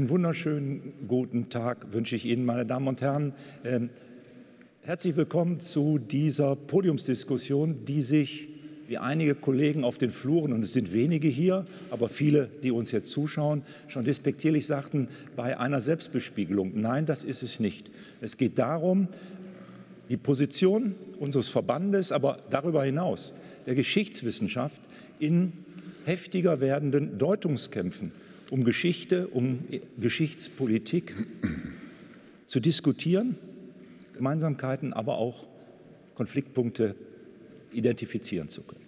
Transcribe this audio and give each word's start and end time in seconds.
Einen 0.00 0.08
wunderschönen 0.08 0.94
guten 1.08 1.50
Tag 1.50 1.92
wünsche 1.92 2.16
ich 2.16 2.24
Ihnen, 2.24 2.46
meine 2.46 2.64
Damen 2.64 2.88
und 2.88 3.02
Herren. 3.02 3.34
Ähm, 3.64 3.90
herzlich 4.80 5.14
willkommen 5.14 5.60
zu 5.60 5.98
dieser 5.98 6.56
Podiumsdiskussion, 6.56 7.84
die 7.84 8.00
sich, 8.00 8.48
wie 8.88 8.96
einige 8.96 9.34
Kollegen 9.34 9.84
auf 9.84 9.98
den 9.98 10.10
Fluren, 10.10 10.54
und 10.54 10.64
es 10.64 10.72
sind 10.72 10.94
wenige 10.94 11.28
hier, 11.28 11.66
aber 11.90 12.08
viele, 12.08 12.48
die 12.62 12.70
uns 12.70 12.92
jetzt 12.92 13.10
zuschauen, 13.10 13.60
schon 13.88 14.06
despektierlich 14.06 14.64
sagten, 14.64 15.08
bei 15.36 15.58
einer 15.58 15.82
Selbstbespiegelung. 15.82 16.80
Nein, 16.80 17.04
das 17.04 17.22
ist 17.22 17.42
es 17.42 17.60
nicht. 17.60 17.90
Es 18.22 18.38
geht 18.38 18.58
darum, 18.58 19.06
die 20.08 20.16
Position 20.16 20.94
unseres 21.18 21.50
Verbandes, 21.50 22.10
aber 22.10 22.38
darüber 22.48 22.84
hinaus 22.84 23.34
der 23.66 23.74
Geschichtswissenschaft 23.74 24.80
in 25.18 25.52
heftiger 26.06 26.58
werdenden 26.58 27.18
Deutungskämpfen 27.18 28.12
um 28.50 28.64
Geschichte, 28.64 29.28
um 29.28 29.60
Geschichtspolitik 29.98 31.14
zu 32.46 32.60
diskutieren, 32.60 33.36
Gemeinsamkeiten, 34.14 34.92
aber 34.92 35.16
auch 35.16 35.46
Konfliktpunkte 36.14 36.94
identifizieren 37.72 38.48
zu 38.48 38.62
können. 38.62 38.84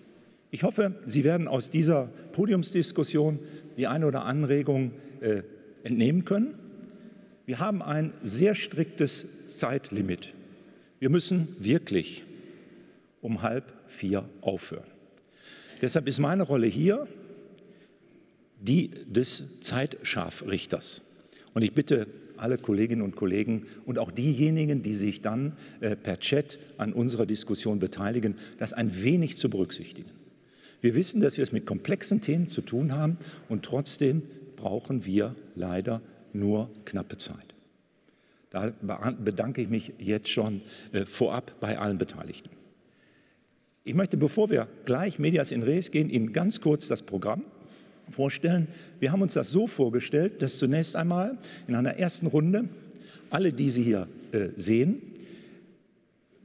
Ich 0.51 0.65
hoffe, 0.65 0.97
Sie 1.07 1.25
werden 1.25 1.49
aus 1.49 1.71
dieser 1.71 2.09
Podiumsdiskussion 2.33 3.39
die 3.77 3.87
eine 3.87 4.07
oder 4.07 4.25
Anregung 4.25 4.93
äh, 5.21 5.43
entnehmen 5.85 6.25
können. 6.25 6.55
Wir 7.47 7.59
haben 7.59 7.83
ein 7.83 8.13
sehr 8.23 8.55
striktes 8.55 9.27
Zeitlimit. 9.57 10.35
Wir 10.99 11.09
müssen 11.09 11.57
wirklich 11.59 12.25
um 13.21 13.43
halb 13.43 13.73
vier 13.87 14.29
aufhören. 14.41 14.87
Deshalb 15.81 16.07
ist 16.07 16.19
meine 16.19 16.43
Rolle 16.43 16.67
hier, 16.67 17.07
die 18.63 18.91
des 19.07 19.61
Zeitscharfrichters. 19.61 21.03
Und 21.55 21.63
ich 21.63 21.75
bitte 21.75 22.07
alle 22.37 22.59
Kolleginnen 22.59 23.03
und 23.03 23.15
Kollegen 23.15 23.67
und 23.85 23.99
auch 23.99 24.11
diejenigen, 24.11 24.83
die 24.83 24.95
sich 24.95 25.23
dann 25.23 25.57
äh, 25.81 25.95
per 25.95 26.19
Chat 26.19 26.59
an 26.77 26.93
unserer 26.93 27.27
Diskussion 27.27 27.79
beteiligen, 27.79 28.37
das 28.59 28.73
ein 28.73 29.03
wenig 29.03 29.37
zu 29.37 29.51
berücksichtigen. 29.51 30.11
Wir 30.81 30.95
wissen, 30.95 31.21
dass 31.21 31.37
wir 31.37 31.43
es 31.43 31.53
mit 31.53 31.67
komplexen 31.67 32.21
Themen 32.21 32.49
zu 32.49 32.61
tun 32.61 32.93
haben 32.93 33.19
und 33.49 33.65
trotzdem 33.65 34.23
brauchen 34.57 35.05
wir 35.05 35.37
leider 35.55 36.01
nur 36.33 36.71
knappe 36.85 37.19
Zeit. 37.19 37.55
Da 38.51 38.73
bedanke 39.25 39.63
ich 39.63 39.69
mich 39.69 39.93
jetzt 39.99 40.29
schon 40.29 40.63
äh, 40.93 41.07
vorab 41.07 41.55
bei 41.61 41.79
allen 41.79 41.99
Beteiligten. 41.99 42.51
Ich 43.85 43.95
möchte, 43.95 44.17
bevor 44.17 44.51
wir 44.51 44.69
gleich 44.85 45.19
Medias 45.19 45.51
in 45.51 45.63
Res 45.63 45.91
gehen, 45.91 46.11
Ihnen 46.11 46.33
ganz 46.33 46.61
kurz 46.61 46.87
das 46.89 47.03
Programm 47.03 47.45
vorstellen. 48.13 48.69
Wir 49.01 49.11
haben 49.13 49.23
uns 49.23 49.35
das 49.35 49.51
so 49.51 49.67
vorgestellt, 49.67 50.43
dass 50.43 50.59
zunächst 50.59 50.95
einmal 50.95 51.39
in 51.67 51.75
einer 51.75 51.97
ersten 51.97 52.27
Runde 52.27 52.69
alle, 53.31 53.53
die 53.53 53.71
Sie 53.71 53.83
hier 53.83 54.09
äh, 54.33 54.49
sehen, 54.57 55.03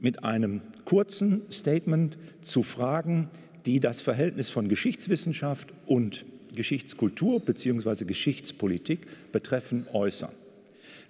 mit 0.00 0.24
einem 0.24 0.62
kurzen 0.84 1.42
Statement 1.50 2.16
zu 2.40 2.62
Fragen, 2.62 3.28
die 3.66 3.80
das 3.80 4.00
Verhältnis 4.00 4.48
von 4.48 4.68
Geschichtswissenschaft 4.68 5.72
und 5.86 6.24
Geschichtskultur 6.54 7.40
bzw. 7.40 8.04
Geschichtspolitik 8.04 9.32
betreffen, 9.32 9.86
äußern. 9.92 10.32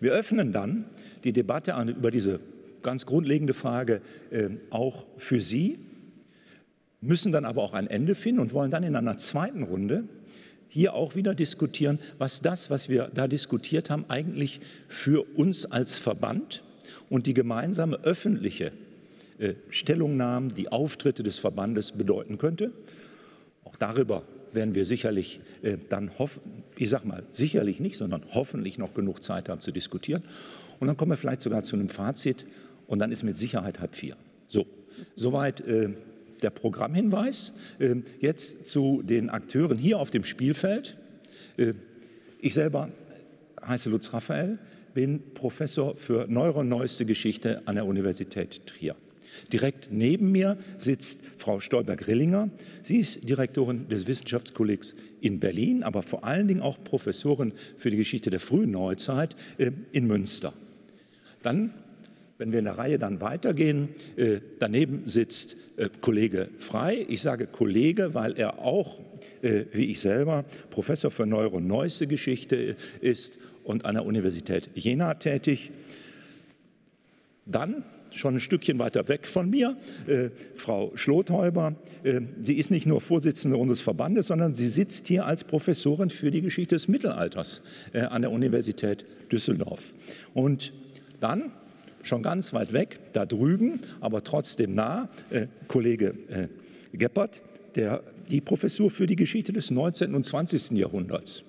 Wir 0.00 0.12
öffnen 0.12 0.52
dann 0.52 0.84
die 1.24 1.32
Debatte 1.32 1.74
über 1.96 2.10
diese 2.10 2.40
ganz 2.82 3.06
grundlegende 3.06 3.54
Frage 3.54 4.00
äh, 4.30 4.48
auch 4.70 5.06
für 5.16 5.40
Sie, 5.40 5.78
müssen 7.00 7.32
dann 7.32 7.44
aber 7.44 7.62
auch 7.62 7.74
ein 7.74 7.86
Ende 7.86 8.14
finden 8.14 8.40
und 8.40 8.52
wollen 8.52 8.70
dann 8.70 8.82
in 8.82 8.96
einer 8.96 9.18
zweiten 9.18 9.62
Runde 9.62 10.04
hier 10.68 10.94
auch 10.94 11.14
wieder 11.14 11.34
diskutieren, 11.34 11.98
was 12.18 12.40
das, 12.40 12.70
was 12.70 12.88
wir 12.88 13.10
da 13.14 13.26
diskutiert 13.26 13.90
haben, 13.90 14.04
eigentlich 14.08 14.60
für 14.88 15.22
uns 15.36 15.66
als 15.66 15.98
Verband 15.98 16.62
und 17.08 17.26
die 17.26 17.34
gemeinsame 17.34 17.96
öffentliche 18.04 18.72
äh, 19.38 19.54
Stellungnahmen, 19.70 20.54
die 20.54 20.70
Auftritte 20.70 21.22
des 21.22 21.38
Verbandes 21.38 21.92
bedeuten 21.92 22.38
könnte. 22.38 22.72
Auch 23.64 23.76
darüber 23.76 24.22
werden 24.52 24.74
wir 24.74 24.84
sicherlich 24.84 25.40
äh, 25.62 25.76
dann 25.88 26.18
hoffen, 26.18 26.40
ich 26.76 26.90
sage 26.90 27.06
mal 27.06 27.22
sicherlich 27.32 27.80
nicht, 27.80 27.98
sondern 27.98 28.22
hoffentlich 28.32 28.78
noch 28.78 28.94
genug 28.94 29.22
Zeit 29.22 29.48
haben 29.48 29.60
zu 29.60 29.72
diskutieren. 29.72 30.22
Und 30.80 30.86
dann 30.86 30.96
kommen 30.96 31.12
wir 31.12 31.16
vielleicht 31.16 31.42
sogar 31.42 31.62
zu 31.62 31.76
einem 31.76 31.88
Fazit 31.88 32.46
und 32.86 32.98
dann 32.98 33.12
ist 33.12 33.22
mit 33.22 33.38
Sicherheit 33.38 33.80
halb 33.80 33.94
vier. 33.94 34.16
So, 34.48 34.66
soweit 35.14 35.60
äh, 35.60 35.90
der 36.42 36.50
Programmhinweis. 36.50 37.52
Ähm, 37.80 38.04
jetzt 38.20 38.66
zu 38.66 39.02
den 39.02 39.30
Akteuren 39.30 39.78
hier 39.78 39.98
auf 39.98 40.10
dem 40.10 40.24
Spielfeld. 40.24 40.96
Äh, 41.56 41.74
ich 42.40 42.54
selber 42.54 42.90
heiße 43.66 43.90
Lutz 43.90 44.12
Raphael, 44.12 44.58
bin 44.94 45.20
Professor 45.34 45.96
für 45.96 46.26
neuroneueste 46.28 47.04
Geschichte 47.04 47.62
an 47.66 47.74
der 47.74 47.86
Universität 47.86 48.66
Trier. 48.66 48.96
Direkt 49.52 49.88
neben 49.92 50.32
mir 50.32 50.58
sitzt 50.78 51.20
Frau 51.36 51.60
Stolberg-Rillinger. 51.60 52.50
Sie 52.82 52.96
ist 52.96 53.28
Direktorin 53.28 53.88
des 53.88 54.06
Wissenschaftskollegs 54.06 54.96
in 55.20 55.38
Berlin, 55.38 55.82
aber 55.82 56.02
vor 56.02 56.24
allen 56.24 56.48
Dingen 56.48 56.62
auch 56.62 56.82
Professorin 56.82 57.52
für 57.76 57.90
die 57.90 57.96
Geschichte 57.96 58.30
der 58.30 58.40
frühen 58.40 58.70
Neuzeit 58.70 59.36
äh, 59.58 59.70
in 59.92 60.06
Münster. 60.06 60.52
Dann 61.42 61.74
wenn 62.38 62.52
wir 62.52 62.60
in 62.60 62.64
der 62.64 62.78
Reihe 62.78 62.98
dann 62.98 63.20
weitergehen, 63.20 63.90
äh, 64.16 64.38
daneben 64.60 65.02
sitzt 65.06 65.56
äh, 65.76 65.88
Kollege 66.00 66.48
Frei. 66.58 67.04
Ich 67.08 67.20
sage 67.20 67.46
Kollege, 67.46 68.14
weil 68.14 68.38
er 68.38 68.60
auch, 68.60 69.00
äh, 69.42 69.64
wie 69.72 69.86
ich 69.86 70.00
selber, 70.00 70.44
Professor 70.70 71.10
für 71.10 71.26
Neuroneueste 71.26 72.06
Geschichte 72.06 72.76
ist 73.00 73.38
und 73.64 73.84
an 73.84 73.96
der 73.96 74.06
Universität 74.06 74.70
Jena 74.74 75.14
tätig. 75.14 75.72
Dann 77.44 77.82
schon 78.12 78.36
ein 78.36 78.40
Stückchen 78.40 78.78
weiter 78.78 79.06
weg 79.08 79.26
von 79.26 79.50
mir, 79.50 79.76
Frau 80.54 80.92
Schlothäuber. 80.94 81.76
Sie 82.42 82.54
ist 82.54 82.70
nicht 82.70 82.86
nur 82.86 83.02
Vorsitzende 83.02 83.56
unseres 83.58 83.82
Verbandes, 83.82 84.28
sondern 84.28 84.54
sie 84.54 84.66
sitzt 84.66 85.06
hier 85.06 85.26
als 85.26 85.44
Professorin 85.44 86.08
für 86.08 86.30
die 86.30 86.40
Geschichte 86.40 86.74
des 86.74 86.88
Mittelalters 86.88 87.62
an 87.92 88.22
der 88.22 88.32
Universität 88.32 89.04
Düsseldorf. 89.30 89.92
Und 90.34 90.72
dann 91.20 91.52
schon 92.02 92.22
ganz 92.22 92.52
weit 92.52 92.72
weg, 92.72 92.98
da 93.12 93.26
drüben, 93.26 93.80
aber 94.00 94.22
trotzdem 94.22 94.74
nah, 94.74 95.08
äh, 95.30 95.46
Kollege 95.66 96.14
äh, 96.28 96.48
Geppert, 96.96 97.40
der 97.74 98.02
die 98.28 98.40
Professur 98.40 98.90
für 98.90 99.06
die 99.06 99.16
Geschichte 99.16 99.52
des 99.52 99.70
19. 99.70 100.14
und 100.14 100.24
20. 100.24 100.72
Jahrhunderts. 100.72 101.44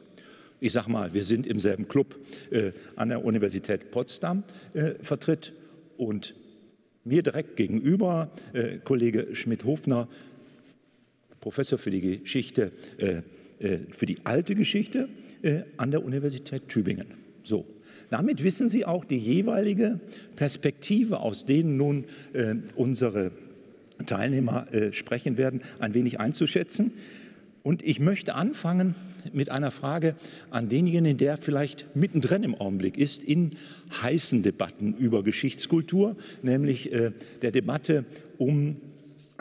Ich 0.62 0.74
sage 0.74 0.92
mal, 0.92 1.14
wir 1.14 1.24
sind 1.24 1.48
im 1.48 1.60
selben 1.60 1.88
Club 1.88 2.18
äh, 2.52 2.72
an 2.96 3.10
der 3.10 3.24
Universität 3.24 3.92
Potsdam 3.92 4.44
äh, 4.74 4.96
vertritt 5.02 5.54
und 5.98 6.36
mir 7.06 7.24
direkt 7.24 7.56
gegenüber 7.56 8.30
äh, 8.54 8.78
Kollege 8.80 9.36
Schmidt-Hofner, 9.36 10.08
Professor 11.40 11.80
für 11.80 11.92
die 11.92 12.20
Geschichte, 12.20 12.74
äh, 12.98 13.22
für 13.92 14.06
die 14.06 14.18
alte 14.26 14.56
Geschichte 14.56 15.10
an 15.76 15.92
der 15.92 16.04
Universität 16.04 16.70
Tübingen. 16.70 17.08
So, 17.44 17.66
damit 18.10 18.44
wissen 18.44 18.70
Sie 18.70 18.86
auch 18.86 19.06
die 19.06 19.18
jeweilige 19.18 20.00
Perspektive, 20.36 21.20
aus 21.20 21.46
denen 21.46 21.78
nun 21.78 22.06
äh, 22.34 22.56
unsere 22.76 23.32
Teilnehmer 24.06 24.72
äh, 24.74 24.94
sprechen 24.94 25.38
werden, 25.38 25.62
ein 25.80 25.94
wenig 25.94 26.20
einzuschätzen. 26.20 26.92
Und 27.64 27.84
ich 27.84 28.00
möchte 28.00 28.36
anfangen 28.36 28.96
mit 29.34 29.50
einer 29.50 29.72
Frage 29.72 30.16
an 30.50 30.70
denjenigen, 30.70 31.18
der 31.18 31.38
vielleicht 31.38 31.94
mittendrin 31.96 32.44
im 32.44 32.56
Augenblick 32.56 32.98
ist 32.98 33.24
in 33.24 33.52
heißen 34.02 34.44
Debatten 34.44 34.96
über 34.96 35.24
Geschichtskultur, 35.24 36.16
nämlich 36.42 36.92
äh, 36.92 37.12
der 37.42 37.52
Debatte 37.52 38.06
um 38.38 38.78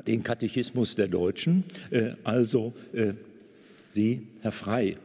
den 0.06 0.24
Katechismus 0.24 0.96
der 0.96 1.08
Deutschen, 1.08 1.64
äh, 1.90 2.10
also 2.24 2.74
äh, 2.92 3.12
Sie, 3.94 4.22
Herr 4.42 4.52
Frei. 4.52 4.96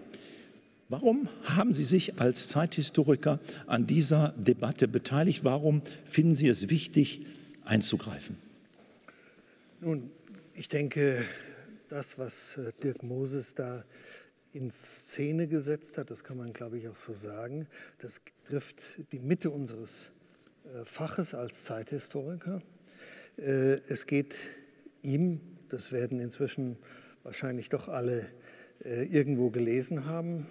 Warum 0.94 1.28
haben 1.42 1.74
Sie 1.74 1.86
sich 1.86 2.20
als 2.22 2.50
Zeithistoriker 2.50 3.40
an 3.66 3.88
dieser 3.88 4.36
Debatte 4.38 4.88
beteiligt? 4.88 5.44
Warum 5.44 5.82
finden 6.06 6.36
Sie 6.36 6.48
es 6.48 6.70
wichtig, 6.70 7.26
einzugreifen? 7.66 8.38
Nun, 9.82 10.12
ich 10.54 10.70
denke, 10.70 11.24
das, 11.90 12.20
was 12.20 12.58
äh, 12.58 12.74
Dirk 12.84 13.02
Moses 13.02 13.56
da 13.56 13.84
in 14.52 14.70
Szene 14.70 15.48
gesetzt 15.48 15.98
hat, 15.98 16.12
das 16.12 16.24
kann 16.24 16.38
man, 16.38 16.54
glaube 16.54 16.78
ich, 16.78 16.88
auch 16.88 16.96
so 16.96 17.14
sagen, 17.14 17.66
das 17.98 18.22
trifft 18.48 18.76
die 19.12 19.20
Mitte 19.20 19.50
unseres 19.50 20.12
äh, 20.66 20.86
Faches 20.86 21.34
als 21.34 21.64
Zeithistoriker. 21.64 22.62
Äh, 23.38 23.80
es 23.88 24.06
geht 24.06 24.36
ihm, 25.02 25.42
das 25.70 25.92
werden 25.92 26.20
inzwischen 26.20 26.78
wahrscheinlich 27.24 27.70
doch 27.70 27.88
alle 27.88 28.28
irgendwo 28.86 29.50
gelesen 29.50 30.08
haben, 30.08 30.46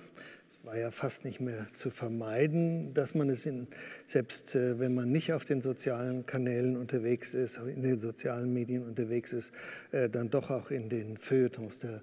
war 0.65 0.79
ja 0.79 0.91
fast 0.91 1.25
nicht 1.25 1.41
mehr 1.41 1.67
zu 1.75 1.91
vermeiden, 1.91 2.95
dass 2.95 3.15
man 3.15 3.29
es 3.29 3.47
in, 3.47 3.67
selbst 4.07 4.55
äh, 4.55 4.79
wenn 4.79 4.95
man 4.95 5.11
nicht 5.11 5.33
auf 5.33 5.45
den 5.45 5.61
sozialen 5.61 6.25
Kanälen 6.25 6.77
unterwegs 6.77 7.35
ist, 7.35 7.57
in 7.59 7.83
den 7.83 7.99
sozialen 7.99 8.53
Medien 8.53 8.85
unterwegs 8.85 9.33
ist, 9.33 9.53
äh, 9.91 10.09
dann 10.09 10.31
doch 10.31 10.51
auch 10.51 10.71
in 10.71 10.89
den 10.89 11.17
Feuilletons 11.17 11.79
der 11.79 12.03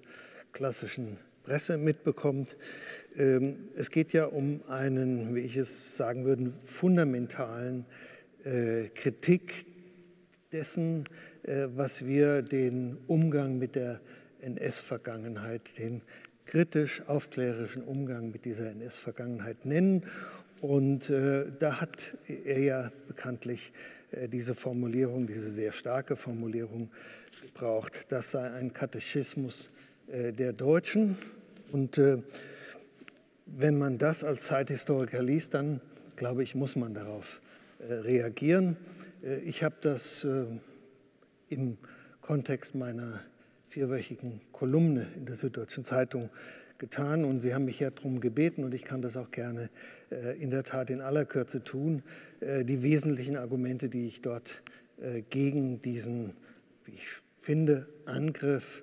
klassischen 0.52 1.16
Presse 1.42 1.78
mitbekommt. 1.78 2.58
Ähm, 3.16 3.70
es 3.76 3.90
geht 3.90 4.12
ja 4.12 4.26
um 4.26 4.62
einen, 4.68 5.34
wie 5.34 5.40
ich 5.40 5.56
es 5.56 5.96
sagen 5.96 6.24
würde, 6.26 6.52
fundamentalen 6.62 7.86
äh, 8.44 8.88
Kritik 8.94 9.66
dessen, 10.52 11.04
was 11.44 12.04
wir 12.04 12.42
den 12.42 12.98
Umgang 13.06 13.58
mit 13.58 13.74
der 13.74 14.00
NS-Vergangenheit, 14.40 15.62
den 15.78 16.02
kritisch 16.50 17.02
aufklärerischen 17.06 17.84
Umgang 17.84 18.32
mit 18.32 18.44
dieser 18.44 18.72
NS-Vergangenheit 18.72 19.64
nennen. 19.66 20.02
Und 20.60 21.08
äh, 21.08 21.44
da 21.60 21.80
hat 21.80 22.16
er 22.26 22.58
ja 22.58 22.92
bekanntlich 23.06 23.72
äh, 24.10 24.28
diese 24.28 24.56
Formulierung, 24.56 25.28
diese 25.28 25.48
sehr 25.48 25.70
starke 25.70 26.16
Formulierung 26.16 26.90
gebraucht, 27.40 28.06
das 28.08 28.32
sei 28.32 28.50
ein 28.50 28.72
Katechismus 28.72 29.70
äh, 30.08 30.32
der 30.32 30.52
Deutschen. 30.52 31.16
Und 31.70 31.98
äh, 31.98 32.20
wenn 33.46 33.78
man 33.78 33.98
das 33.98 34.24
als 34.24 34.46
Zeithistoriker 34.46 35.22
liest, 35.22 35.54
dann 35.54 35.80
glaube 36.16 36.42
ich, 36.42 36.56
muss 36.56 36.74
man 36.74 36.94
darauf 36.94 37.40
äh, 37.78 37.92
reagieren. 37.92 38.76
Äh, 39.22 39.36
ich 39.42 39.62
habe 39.62 39.76
das 39.82 40.26
im 41.48 41.78
Kontext 42.20 42.74
meiner 42.74 43.20
vierwöchigen 43.70 44.40
Kolumne 44.50 45.06
in 45.14 45.26
der 45.26 45.36
Süddeutschen 45.36 45.84
Zeitung 45.84 46.28
getan 46.78 47.24
und 47.24 47.40
Sie 47.40 47.54
haben 47.54 47.66
mich 47.66 47.78
ja 47.78 47.90
darum 47.90 48.20
gebeten 48.20 48.64
und 48.64 48.74
ich 48.74 48.82
kann 48.82 49.00
das 49.00 49.16
auch 49.16 49.30
gerne 49.30 49.70
äh, 50.10 50.36
in 50.42 50.50
der 50.50 50.64
Tat 50.64 50.90
in 50.90 51.00
aller 51.00 51.24
Kürze 51.24 51.62
tun. 51.62 52.02
Äh, 52.40 52.64
die 52.64 52.82
wesentlichen 52.82 53.36
Argumente, 53.36 53.88
die 53.88 54.08
ich 54.08 54.22
dort 54.22 54.60
äh, 55.00 55.22
gegen 55.30 55.80
diesen, 55.82 56.32
wie 56.84 56.94
ich 56.94 57.06
finde, 57.38 57.86
Angriff 58.06 58.82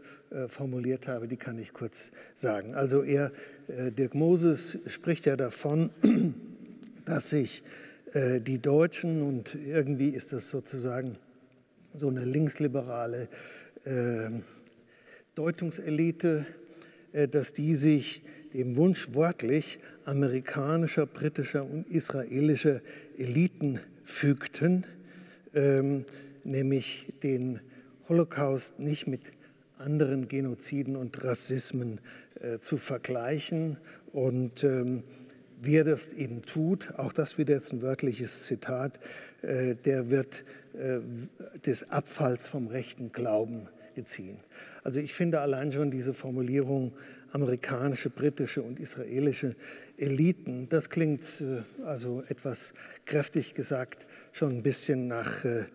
formuliert 0.50 1.08
habe, 1.08 1.30
die 1.30 1.38
kann 1.38 1.58
ich 1.58 1.72
kurz 1.72 2.12
sagen. 2.36 2.76
Also 2.76 3.02
er, 3.02 3.32
Dirk 3.70 4.14
Moses, 4.14 4.78
spricht 4.88 5.26
ja 5.26 5.38
davon, 5.38 5.90
dass 7.06 7.30
sich 7.30 7.64
die 8.14 8.60
Deutschen 8.60 9.22
und 9.22 9.56
irgendwie 9.56 10.10
ist 10.10 10.34
das 10.34 10.50
sozusagen 10.50 11.18
so 11.94 12.10
eine 12.10 12.26
linksliberale 12.26 13.30
Deutungselite, 15.38 16.48
äh, 17.14 17.28
dass 17.28 17.54
die 17.54 17.76
sich 17.76 18.24
dem 18.54 18.76
Wunsch 18.76 19.14
wortlich 19.14 19.78
amerikanischer, 20.04 21.06
britischer 21.06 21.64
und 21.64 21.88
israelischer 21.92 22.82
Eliten 23.20 23.80
fügten, 24.04 24.86
ähm, 25.54 26.06
nämlich 26.44 27.14
den 27.22 27.60
Holocaust 28.10 28.80
nicht 28.80 29.06
mit 29.06 29.22
anderen 29.78 30.28
Genoziden 30.28 30.96
und 30.96 31.24
Rassismen 31.24 32.00
äh, 32.42 32.58
zu 32.58 32.78
vergleichen. 32.78 33.78
Und 34.14 34.64
ähm, 34.64 35.04
wer 35.62 35.84
das 35.84 36.08
eben 36.08 36.42
tut, 36.42 36.94
auch 36.98 37.14
das 37.14 37.38
wieder 37.38 37.54
jetzt 37.54 37.74
ein 37.74 37.84
wörtliches 37.84 38.46
Zitat, 38.46 39.00
äh, 39.44 39.76
der 39.76 40.10
wird 40.10 40.44
des 41.66 41.90
Abfalls 41.90 42.46
vom 42.46 42.68
rechten 42.68 43.12
Glauben 43.12 43.68
geziehen. 43.96 44.38
Also 44.88 45.02
ich 45.02 45.14
finde 45.14 45.42
allein 45.42 45.74
schon 45.74 45.92
diese 45.92 46.14
Formulierung 46.14 46.94
amerikanische, 47.32 48.10
britische 48.10 48.62
und 48.62 48.80
israelische 48.80 49.58
Eliten, 49.98 50.70
das 50.70 50.90
klingt 50.90 51.26
äh, 51.42 51.84
also 51.84 52.24
etwas 52.30 52.74
kräftig 53.04 53.54
gesagt 53.54 54.08
schon 54.32 54.56
ein 54.56 54.64
bisschen 54.64 55.10
nach, 55.10 55.44
äh, 55.44 55.66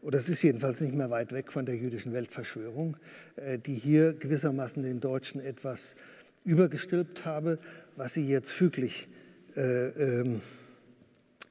oder 0.00 0.16
es 0.16 0.30
ist 0.30 0.40
jedenfalls 0.40 0.80
nicht 0.80 0.94
mehr 0.94 1.10
weit 1.10 1.32
weg 1.32 1.52
von 1.52 1.66
der 1.66 1.76
jüdischen 1.76 2.14
Weltverschwörung, 2.14 2.96
äh, 3.36 3.58
die 3.58 3.74
hier 3.74 4.14
gewissermaßen 4.14 4.82
den 4.82 5.00
Deutschen 5.00 5.42
etwas 5.42 5.94
übergestülpt 6.46 7.26
habe, 7.26 7.58
was 7.96 8.14
sie 8.14 8.26
jetzt 8.26 8.52
füglich 8.52 9.06
ähm, 9.54 10.40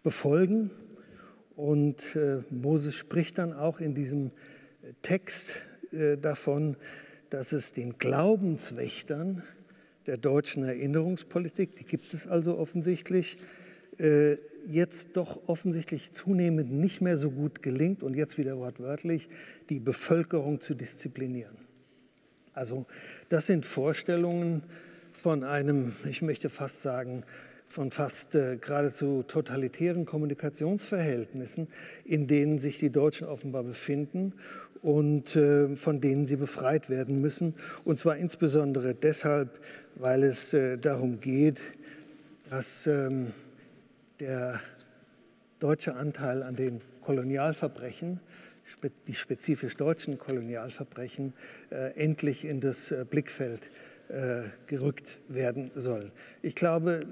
befolgen. 0.02 0.72
Und 1.56 2.18
Moses 2.50 2.96
spricht 2.96 3.38
dann 3.38 3.54
auch 3.54 3.80
in 3.80 3.94
diesem 3.94 4.32
Text 5.04 5.58
davon, 6.22 6.78
dass 7.32 7.54
es 7.54 7.72
den 7.72 7.98
Glaubenswächtern 7.98 9.42
der 10.06 10.18
deutschen 10.18 10.64
Erinnerungspolitik, 10.64 11.76
die 11.78 11.86
gibt 11.86 12.14
es 12.14 12.28
also 12.28 12.58
offensichtlich, 12.58 13.38
äh, 13.98 14.38
jetzt 14.68 15.16
doch 15.18 15.48
offensichtlich 15.48 16.12
zunehmend 16.12 16.72
nicht 16.72 17.02
mehr 17.02 17.18
so 17.18 17.32
gut 17.32 17.64
gelingt, 17.64 18.04
und 18.04 18.16
jetzt 18.16 18.38
wieder 18.38 18.58
wortwörtlich, 18.58 19.30
die 19.70 19.80
Bevölkerung 19.80 20.62
zu 20.62 20.76
disziplinieren. 20.76 21.56
Also 22.54 22.86
das 23.30 23.48
sind 23.48 23.66
Vorstellungen 23.66 24.64
von 25.14 25.44
einem, 25.44 25.94
ich 26.10 26.22
möchte 26.22 26.50
fast 26.50 26.82
sagen, 26.82 27.24
von 27.66 27.92
fast 27.92 28.36
äh, 28.36 28.58
geradezu 28.58 29.24
totalitären 29.24 30.06
Kommunikationsverhältnissen, 30.06 31.70
in 32.04 32.28
denen 32.28 32.60
sich 32.60 32.78
die 32.78 32.90
Deutschen 32.90 33.28
offenbar 33.28 33.64
befinden 33.64 34.34
und 34.82 35.36
äh, 35.36 35.76
von 35.76 36.02
denen 36.02 36.26
sie 36.26 36.38
befreit 36.38 36.90
werden 36.90 37.22
müssen. 37.22 37.54
Und 37.84 38.00
zwar 38.00 38.18
insbesondere 38.18 38.96
deshalb, 38.96 39.60
weil 39.96 40.24
es 40.24 40.54
äh, 40.54 40.78
darum 40.78 41.20
geht, 41.20 41.62
dass 42.50 42.88
ähm, 42.88 43.28
der 44.20 44.60
deutsche 45.60 45.96
Anteil 45.96 46.44
an 46.44 46.56
den 46.56 46.82
Kolonialverbrechen, 47.02 48.20
die 49.08 49.14
spezifisch 49.14 49.78
deutschen 49.78 50.18
Kolonialverbrechen, 50.18 51.34
äh, 51.70 51.94
endlich 51.96 52.46
in 52.46 52.62
das 52.62 52.94
Blickfeld 53.10 53.70
gerückt 54.68 55.20
werden 55.30 55.72
soll. 55.76 56.12
Ich 56.42 56.54
glaube, 56.54 57.06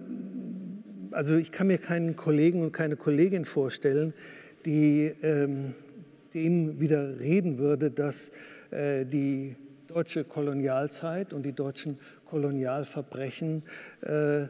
also 1.11 1.37
ich 1.37 1.53
kann 1.53 1.67
mir 1.67 1.77
keinen 1.77 2.17
Kollegen 2.17 2.61
und 2.61 2.73
keine 2.73 2.97
Kollegin 2.97 3.45
vorstellen, 3.45 4.13
die 4.65 5.15
ähm, 5.21 5.75
dem 6.33 6.79
widerreden 6.79 7.57
würde, 7.57 7.91
dass 7.91 8.31
äh, 8.71 9.05
die 9.05 9.55
deutsche 9.87 10.23
Kolonialzeit 10.23 11.33
und 11.33 11.43
die 11.43 11.53
deutschen 11.53 11.97
Kolonialverbrechen 12.25 13.63
äh, 14.01 14.47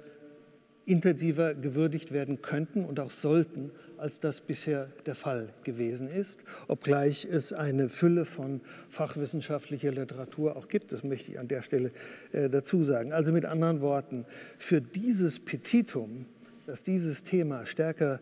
intensiver 0.86 1.54
gewürdigt 1.54 2.12
werden 2.12 2.42
könnten 2.42 2.84
und 2.84 3.00
auch 3.00 3.12
sollten, 3.12 3.72
als 3.98 4.20
das 4.20 4.42
bisher 4.42 4.90
der 5.06 5.14
Fall 5.14 5.50
gewesen 5.64 6.10
ist, 6.10 6.40
obgleich 6.68 7.26
es 7.26 7.54
eine 7.54 7.90
Fülle 7.90 8.26
von 8.26 8.62
fachwissenschaftlicher 8.90 9.92
Literatur 9.92 10.56
auch 10.56 10.68
gibt. 10.68 10.92
Das 10.92 11.04
möchte 11.04 11.32
ich 11.32 11.40
an 11.40 11.48
der 11.48 11.62
Stelle 11.62 11.92
äh, 12.32 12.50
dazu 12.50 12.84
sagen. 12.84 13.14
Also 13.14 13.32
mit 13.32 13.46
anderen 13.46 13.82
Worten, 13.82 14.26
für 14.58 14.82
dieses 14.82 15.40
Petitum, 15.40 16.26
dass 16.66 16.84
dieses 16.84 17.24
Thema 17.24 17.66
stärker 17.66 18.20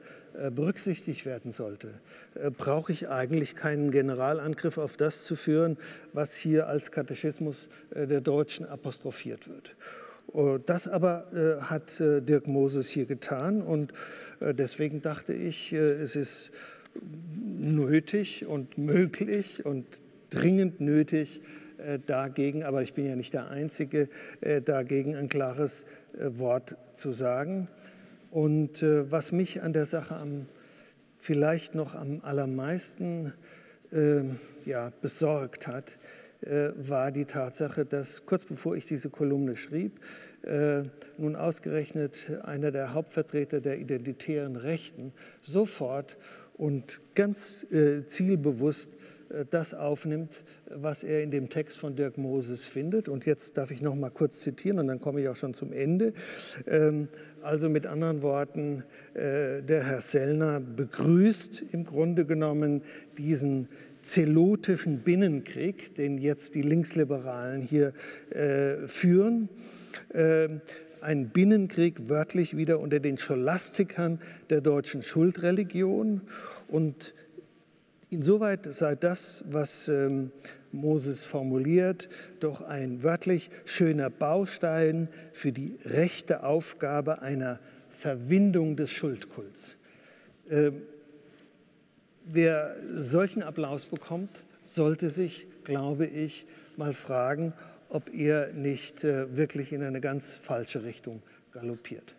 berücksichtigt 0.52 1.26
werden 1.26 1.52
sollte, 1.52 1.90
äh, 2.36 2.52
brauche 2.52 2.92
ich 2.92 3.10
eigentlich 3.10 3.56
keinen 3.56 3.92
Generalangriff 3.92 4.78
auf 4.78 4.98
das 4.98 5.24
zu 5.24 5.36
führen, 5.36 5.78
was 6.14 6.36
hier 6.36 6.68
als 6.68 6.92
Katechismus 6.92 7.70
äh, 7.94 8.06
der 8.06 8.22
Deutschen 8.22 8.66
apostrophiert 8.66 9.48
wird. 9.48 9.76
Das 10.66 10.90
aber 10.90 11.28
hat 11.62 12.02
Dirk 12.02 12.48
Moses 12.48 12.90
hier 12.90 13.06
getan 13.06 13.62
und 13.62 13.94
deswegen 14.42 15.02
dachte 15.02 15.32
ich, 15.32 15.72
es 15.72 16.18
ist 16.18 16.52
nötig 17.58 18.46
und 18.46 18.78
möglich 18.78 19.66
und 19.66 19.86
dringend 20.30 20.82
nötig, 20.82 21.42
dagegen, 22.08 22.66
aber 22.66 22.82
ich 22.82 22.94
bin 22.94 23.08
ja 23.08 23.16
nicht 23.16 23.34
der 23.34 23.48
Einzige, 23.50 24.10
dagegen 24.66 25.16
ein 25.16 25.30
klares 25.30 25.86
Wort 26.20 26.76
zu 26.94 27.14
sagen. 27.14 27.70
Und 28.32 28.84
äh, 28.84 29.10
was 29.12 29.32
mich 29.32 29.62
an 29.62 29.74
der 29.74 29.86
Sache 29.86 30.16
am, 30.16 30.48
vielleicht 31.20 31.76
noch 31.76 31.96
am 31.96 32.22
allermeisten 32.22 33.34
äh, 33.92 34.22
ja, 34.66 34.92
besorgt 35.02 35.68
hat, 35.68 35.98
äh, 36.42 36.70
war 36.76 37.12
die 37.12 37.26
Tatsache, 37.26 37.86
dass 37.86 38.26
kurz 38.26 38.46
bevor 38.46 38.76
ich 38.76 38.86
diese 38.86 39.10
Kolumne 39.10 39.56
schrieb, 39.56 40.00
äh, 40.44 40.84
nun 41.18 41.36
ausgerechnet 41.36 42.32
einer 42.44 42.72
der 42.72 42.94
Hauptvertreter 42.94 43.60
der 43.60 43.80
identitären 43.80 44.56
Rechten 44.56 45.14
sofort 45.42 46.18
und 46.54 47.02
ganz 47.16 47.66
äh, 47.72 48.06
zielbewusst 48.06 48.90
das 49.50 49.74
aufnimmt, 49.74 50.44
was 50.70 51.04
er 51.04 51.24
in 51.24 51.32
dem 51.32 51.50
Text 51.50 51.78
von 51.78 51.96
Dirk 51.96 52.18
Moses 52.18 52.64
findet. 52.64 53.10
Und 53.10 53.26
jetzt 53.26 53.58
darf 53.58 53.72
ich 53.72 53.82
noch 53.82 53.96
mal 53.96 54.10
kurz 54.10 54.40
zitieren 54.40 54.80
und 54.80 54.88
dann 54.88 55.02
komme 55.02 55.22
ich 55.22 55.30
auch 55.30 55.36
schon 55.36 55.54
zum 55.54 55.74
Ende. 55.74 56.14
Ähm, 56.68 57.08
also 57.42 57.70
mit 57.70 57.86
anderen 57.86 58.22
Worten, 58.22 58.84
äh, 59.14 59.62
der 59.62 59.84
Herr 59.84 60.02
Sellner 60.02 60.60
begrüßt 60.60 61.64
im 61.72 61.86
Grunde 61.86 62.26
genommen 62.26 62.82
diesen 63.18 63.70
zelotischen 64.02 65.00
Binnenkrieg, 65.00 65.96
den 65.96 66.18
jetzt 66.18 66.56
die 66.56 66.62
Linksliberalen 66.62 67.62
hier 67.62 67.94
äh, 68.30 68.88
führen. 68.88 69.50
Ähm, 70.14 70.62
ein 71.02 71.30
Binnenkrieg 71.30 72.10
wörtlich 72.10 72.58
wieder 72.58 72.80
unter 72.80 73.00
den 73.00 73.18
Scholastikern 73.18 74.20
der 74.50 74.62
deutschen 74.62 75.04
Schuldreligion. 75.04 76.22
Und 76.68 77.14
Insoweit 78.10 78.66
sei 78.74 78.96
das, 78.96 79.44
was 79.50 79.90
ähm, 79.90 80.32
Moses 80.72 81.26
formuliert, 81.26 82.08
doch 82.40 82.62
ein 82.62 83.04
wörtlich 83.04 83.50
schöner 83.66 84.10
Baustein 84.10 85.10
für 85.34 85.52
die 85.52 85.78
rechte 85.84 86.44
Aufgabe 86.44 87.22
einer 87.22 87.60
Verwindung 87.90 88.78
des 88.78 88.92
Schuldkults. 88.92 89.76
Ähm, 90.50 90.84
wer 92.26 92.78
solchen 92.96 93.44
Applaus 93.44 93.86
bekommt, 93.86 94.44
sollte 94.66 95.10
sich, 95.10 95.48
glaube 95.64 96.06
ich, 96.06 96.46
mal 96.78 96.94
fragen, 96.94 97.54
ob 97.90 98.14
er 98.14 98.54
nicht 98.54 99.04
äh, 99.04 99.36
wirklich 99.36 99.74
in 99.74 99.84
eine 99.84 100.00
ganz 100.00 100.28
falsche 100.28 100.84
Richtung 100.84 101.22
galoppiert. 101.52 102.16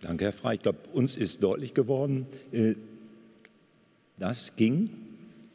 Danke, 0.00 0.26
Herr 0.26 0.32
Frey. 0.32 0.56
Ich 0.56 0.62
glaube, 0.62 0.78
uns 0.92 1.16
ist 1.16 1.42
deutlich 1.42 1.74
geworden, 1.74 2.26
äh, 2.52 2.74
das 4.18 4.56
ging, 4.56 4.90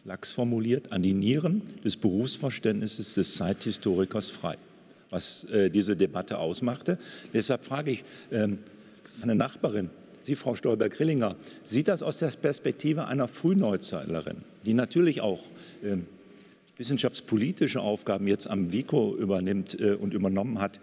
lax 0.05 0.31
formuliert, 0.31 0.91
an 0.91 1.01
die 1.01 1.13
Nieren 1.13 1.61
des 1.83 1.97
Berufsverständnisses 1.97 3.13
des 3.13 3.35
Zeithistorikers 3.35 4.29
Frei, 4.29 4.57
was 5.09 5.45
äh, 5.45 5.69
diese 5.69 5.95
Debatte 5.95 6.37
ausmachte. 6.37 6.97
Deshalb 7.33 7.65
frage 7.65 7.91
ich 7.91 8.03
ähm, 8.31 8.59
meine 9.19 9.35
Nachbarin, 9.35 9.89
Sie, 10.23 10.35
Frau 10.35 10.55
Stolberg-Grillinger, 10.55 11.35
sieht 11.65 11.89
das 11.89 12.01
aus 12.01 12.17
der 12.17 12.27
Perspektive 12.27 13.07
einer 13.07 13.27
Frühneuzeitlerin, 13.27 14.37
die 14.65 14.73
natürlich 14.73 15.19
auch 15.19 15.43
ähm, 15.83 16.07
wissenschaftspolitische 16.77 17.81
Aufgaben 17.81 18.27
jetzt 18.27 18.47
am 18.47 18.71
WICO 18.71 19.15
übernimmt 19.17 19.79
äh, 19.79 19.95
und 19.95 20.13
übernommen 20.13 20.59
hat, 20.59 20.79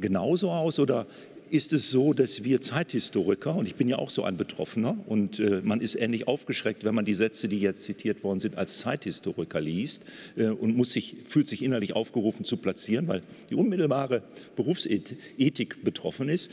genauso 0.00 0.50
aus 0.50 0.78
oder 0.78 1.06
ist 1.50 1.72
es 1.72 1.90
so, 1.90 2.12
dass 2.12 2.44
wir 2.44 2.60
Zeithistoriker, 2.60 3.54
und 3.54 3.66
ich 3.66 3.74
bin 3.74 3.88
ja 3.88 3.98
auch 3.98 4.10
so 4.10 4.24
ein 4.24 4.36
Betroffener, 4.36 4.96
und 5.06 5.38
äh, 5.40 5.60
man 5.62 5.80
ist 5.80 5.94
ähnlich 5.94 6.28
aufgeschreckt, 6.28 6.84
wenn 6.84 6.94
man 6.94 7.04
die 7.04 7.14
Sätze, 7.14 7.48
die 7.48 7.58
jetzt 7.58 7.82
zitiert 7.82 8.22
worden 8.22 8.40
sind, 8.40 8.56
als 8.56 8.78
Zeithistoriker 8.78 9.60
liest 9.60 10.04
äh, 10.36 10.46
und 10.46 10.76
muss 10.76 10.92
sich, 10.92 11.16
fühlt 11.26 11.46
sich 11.46 11.62
innerlich 11.62 11.94
aufgerufen 11.94 12.44
zu 12.44 12.56
platzieren, 12.56 13.08
weil 13.08 13.22
die 13.50 13.54
unmittelbare 13.54 14.22
Berufsethik 14.56 15.84
betroffen 15.84 16.28
ist. 16.28 16.50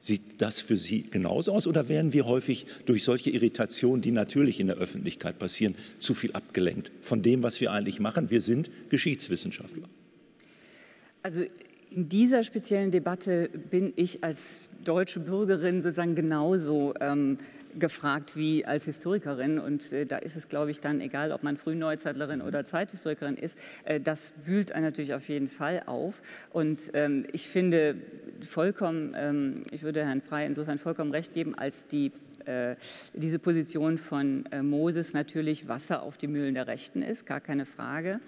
Sieht 0.00 0.22
das 0.38 0.60
für 0.60 0.76
Sie 0.76 1.02
genauso 1.02 1.52
aus 1.52 1.68
oder 1.68 1.88
werden 1.88 2.12
wir 2.12 2.26
häufig 2.26 2.66
durch 2.86 3.04
solche 3.04 3.30
Irritationen, 3.30 4.02
die 4.02 4.10
natürlich 4.10 4.58
in 4.58 4.66
der 4.66 4.76
Öffentlichkeit 4.76 5.38
passieren, 5.38 5.76
zu 6.00 6.14
viel 6.14 6.32
abgelenkt 6.32 6.90
von 7.00 7.22
dem, 7.22 7.44
was 7.44 7.60
wir 7.60 7.70
eigentlich 7.70 8.00
machen? 8.00 8.28
Wir 8.28 8.40
sind 8.40 8.68
Geschichtswissenschaftler. 8.88 9.88
Also 11.22 11.44
in 11.94 12.08
dieser 12.08 12.42
speziellen 12.42 12.90
Debatte 12.90 13.48
bin 13.70 13.92
ich 13.96 14.24
als 14.24 14.68
deutsche 14.84 15.20
Bürgerin 15.20 15.82
sozusagen 15.82 16.14
genauso 16.14 16.94
ähm, 17.00 17.38
gefragt 17.78 18.36
wie 18.36 18.64
als 18.64 18.84
Historikerin. 18.84 19.58
Und 19.58 19.92
äh, 19.92 20.06
da 20.06 20.18
ist 20.18 20.36
es, 20.36 20.48
glaube 20.48 20.70
ich, 20.70 20.80
dann 20.80 21.00
egal, 21.00 21.32
ob 21.32 21.42
man 21.42 21.56
Frühneuzeitlerin 21.56 22.40
oder 22.40 22.64
Zeithistorikerin 22.64 23.36
ist. 23.36 23.58
Äh, 23.84 24.00
das 24.00 24.32
wühlt 24.44 24.72
einen 24.72 24.84
natürlich 24.84 25.14
auf 25.14 25.28
jeden 25.28 25.48
Fall 25.48 25.82
auf. 25.86 26.22
Und 26.50 26.90
ähm, 26.94 27.26
ich 27.32 27.46
finde 27.48 27.96
vollkommen, 28.40 29.14
ähm, 29.16 29.62
ich 29.70 29.82
würde 29.82 30.04
Herrn 30.04 30.20
Frey 30.22 30.46
insofern 30.46 30.78
vollkommen 30.78 31.10
recht 31.10 31.34
geben, 31.34 31.54
als 31.54 31.86
die 31.86 32.12
äh, 32.46 32.76
diese 33.14 33.38
Position 33.38 33.98
von 33.98 34.46
äh, 34.52 34.62
Moses 34.62 35.12
natürlich 35.12 35.68
Wasser 35.68 36.02
auf 36.02 36.16
die 36.16 36.28
Mühlen 36.28 36.54
der 36.54 36.66
Rechten 36.66 37.02
ist, 37.02 37.26
gar 37.26 37.40
keine 37.40 37.66
Frage. 37.66 38.20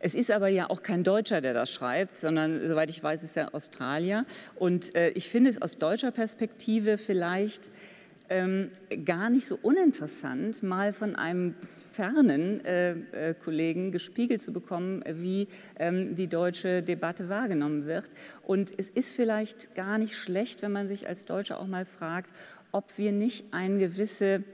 Es 0.00 0.14
ist 0.14 0.30
aber 0.30 0.48
ja 0.48 0.70
auch 0.70 0.82
kein 0.82 1.02
Deutscher, 1.02 1.40
der 1.40 1.54
das 1.54 1.72
schreibt, 1.72 2.18
sondern 2.18 2.68
soweit 2.68 2.90
ich 2.90 3.02
weiß, 3.02 3.22
ist 3.22 3.36
er 3.36 3.54
Australier. 3.54 4.26
Und 4.54 4.94
äh, 4.94 5.10
ich 5.10 5.28
finde 5.28 5.50
es 5.50 5.60
aus 5.60 5.78
deutscher 5.78 6.12
Perspektive 6.12 6.98
vielleicht 6.98 7.70
ähm, 8.30 8.70
gar 9.04 9.30
nicht 9.30 9.46
so 9.46 9.58
uninteressant, 9.60 10.62
mal 10.62 10.92
von 10.92 11.16
einem 11.16 11.54
fernen 11.90 12.64
äh, 12.64 12.90
äh, 12.90 13.34
Kollegen 13.34 13.90
gespiegelt 13.90 14.42
zu 14.42 14.52
bekommen, 14.52 15.02
wie 15.06 15.48
ähm, 15.78 16.14
die 16.14 16.26
deutsche 16.26 16.82
Debatte 16.82 17.28
wahrgenommen 17.28 17.86
wird. 17.86 18.10
Und 18.42 18.72
es 18.78 18.90
ist 18.90 19.14
vielleicht 19.14 19.74
gar 19.74 19.98
nicht 19.98 20.16
schlecht, 20.16 20.62
wenn 20.62 20.72
man 20.72 20.86
sich 20.86 21.08
als 21.08 21.24
Deutscher 21.24 21.58
auch 21.58 21.66
mal 21.66 21.84
fragt, 21.84 22.32
ob 22.72 22.96
wir 22.98 23.12
nicht 23.12 23.46
eine 23.52 23.78
gewisse 23.78 24.44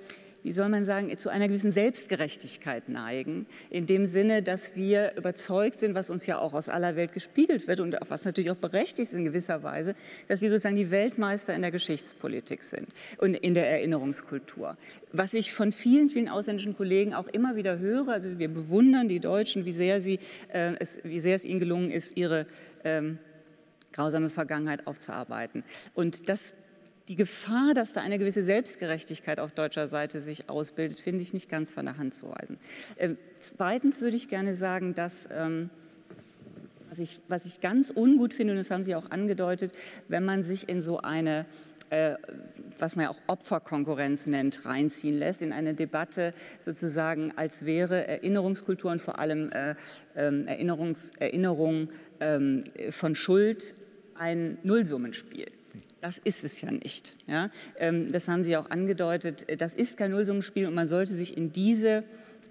wie 0.44 0.52
soll 0.52 0.68
man 0.68 0.84
sagen, 0.84 1.16
zu 1.16 1.30
einer 1.30 1.48
gewissen 1.48 1.70
Selbstgerechtigkeit 1.70 2.90
neigen, 2.90 3.46
in 3.70 3.86
dem 3.86 4.04
Sinne, 4.04 4.42
dass 4.42 4.76
wir 4.76 5.14
überzeugt 5.16 5.76
sind, 5.76 5.94
was 5.94 6.10
uns 6.10 6.26
ja 6.26 6.38
auch 6.38 6.52
aus 6.52 6.68
aller 6.68 6.96
Welt 6.96 7.14
gespiegelt 7.14 7.66
wird 7.66 7.80
und 7.80 7.96
was 8.08 8.26
natürlich 8.26 8.50
auch 8.50 8.56
berechtigt 8.56 9.08
ist 9.10 9.14
in 9.14 9.24
gewisser 9.24 9.62
Weise, 9.62 9.94
dass 10.28 10.42
wir 10.42 10.50
sozusagen 10.50 10.76
die 10.76 10.90
Weltmeister 10.90 11.54
in 11.54 11.62
der 11.62 11.70
Geschichtspolitik 11.70 12.62
sind 12.62 12.88
und 13.16 13.34
in 13.34 13.54
der 13.54 13.70
Erinnerungskultur. 13.70 14.76
Was 15.12 15.32
ich 15.32 15.50
von 15.50 15.72
vielen, 15.72 16.10
vielen 16.10 16.28
ausländischen 16.28 16.76
Kollegen 16.76 17.14
auch 17.14 17.28
immer 17.28 17.56
wieder 17.56 17.78
höre, 17.78 18.08
also 18.08 18.38
wir 18.38 18.48
bewundern 18.48 19.08
die 19.08 19.20
Deutschen, 19.20 19.64
wie 19.64 19.72
sehr, 19.72 20.02
sie, 20.02 20.20
äh, 20.52 20.74
es, 20.78 21.00
wie 21.04 21.20
sehr 21.20 21.36
es 21.36 21.46
ihnen 21.46 21.58
gelungen 21.58 21.90
ist, 21.90 22.18
ihre 22.18 22.46
ähm, 22.84 23.18
grausame 23.92 24.28
Vergangenheit 24.28 24.86
aufzuarbeiten. 24.86 25.64
Und 25.94 26.28
das 26.28 26.52
die 27.08 27.16
Gefahr, 27.16 27.74
dass 27.74 27.92
da 27.92 28.00
eine 28.00 28.18
gewisse 28.18 28.42
Selbstgerechtigkeit 28.42 29.38
auf 29.38 29.52
deutscher 29.52 29.88
Seite 29.88 30.20
sich 30.20 30.48
ausbildet, 30.48 30.98
finde 30.98 31.22
ich 31.22 31.34
nicht 31.34 31.50
ganz 31.50 31.72
von 31.72 31.84
der 31.84 31.98
Hand 31.98 32.14
zu 32.14 32.30
weisen. 32.30 32.58
Ähm, 32.98 33.18
zweitens 33.40 34.00
würde 34.00 34.16
ich 34.16 34.28
gerne 34.28 34.54
sagen, 34.54 34.94
dass 34.94 35.28
ähm, 35.30 35.68
was, 36.88 36.98
ich, 36.98 37.20
was 37.28 37.44
ich 37.44 37.60
ganz 37.60 37.90
ungut 37.90 38.32
finde, 38.32 38.54
und 38.54 38.58
das 38.58 38.70
haben 38.70 38.84
Sie 38.84 38.94
auch 38.94 39.10
angedeutet, 39.10 39.72
wenn 40.08 40.24
man 40.24 40.42
sich 40.42 40.68
in 40.68 40.80
so 40.80 40.98
eine 40.98 41.44
äh, 41.90 42.14
was 42.78 42.96
man 42.96 43.04
ja 43.04 43.10
auch 43.10 43.20
Opferkonkurrenz 43.26 44.26
nennt, 44.26 44.64
reinziehen 44.64 45.18
lässt 45.18 45.42
in 45.42 45.52
eine 45.52 45.74
Debatte 45.74 46.32
sozusagen, 46.58 47.32
als 47.36 47.66
wäre 47.66 48.06
Erinnerungskultur 48.06 48.90
und 48.90 49.02
vor 49.02 49.18
allem 49.18 49.52
äh, 49.52 49.74
ähm, 50.16 50.46
Erinnerungs, 50.46 51.12
Erinnerung 51.18 51.88
von 52.90 53.14
Schuld 53.14 53.74
ein 54.14 54.56
Nullsummenspiel. 54.62 55.50
Das 56.04 56.18
ist 56.18 56.44
es 56.44 56.60
ja 56.60 56.70
nicht. 56.70 57.16
Ja? 57.26 57.48
Ähm, 57.78 58.12
das 58.12 58.28
haben 58.28 58.44
Sie 58.44 58.58
auch 58.58 58.68
angedeutet. 58.68 59.46
Das 59.58 59.72
ist 59.72 59.96
kein 59.96 60.10
Nullsummenspiel 60.10 60.66
und 60.66 60.74
man 60.74 60.86
sollte 60.86 61.14
sich 61.14 61.34
in 61.34 61.50
diese 61.50 62.04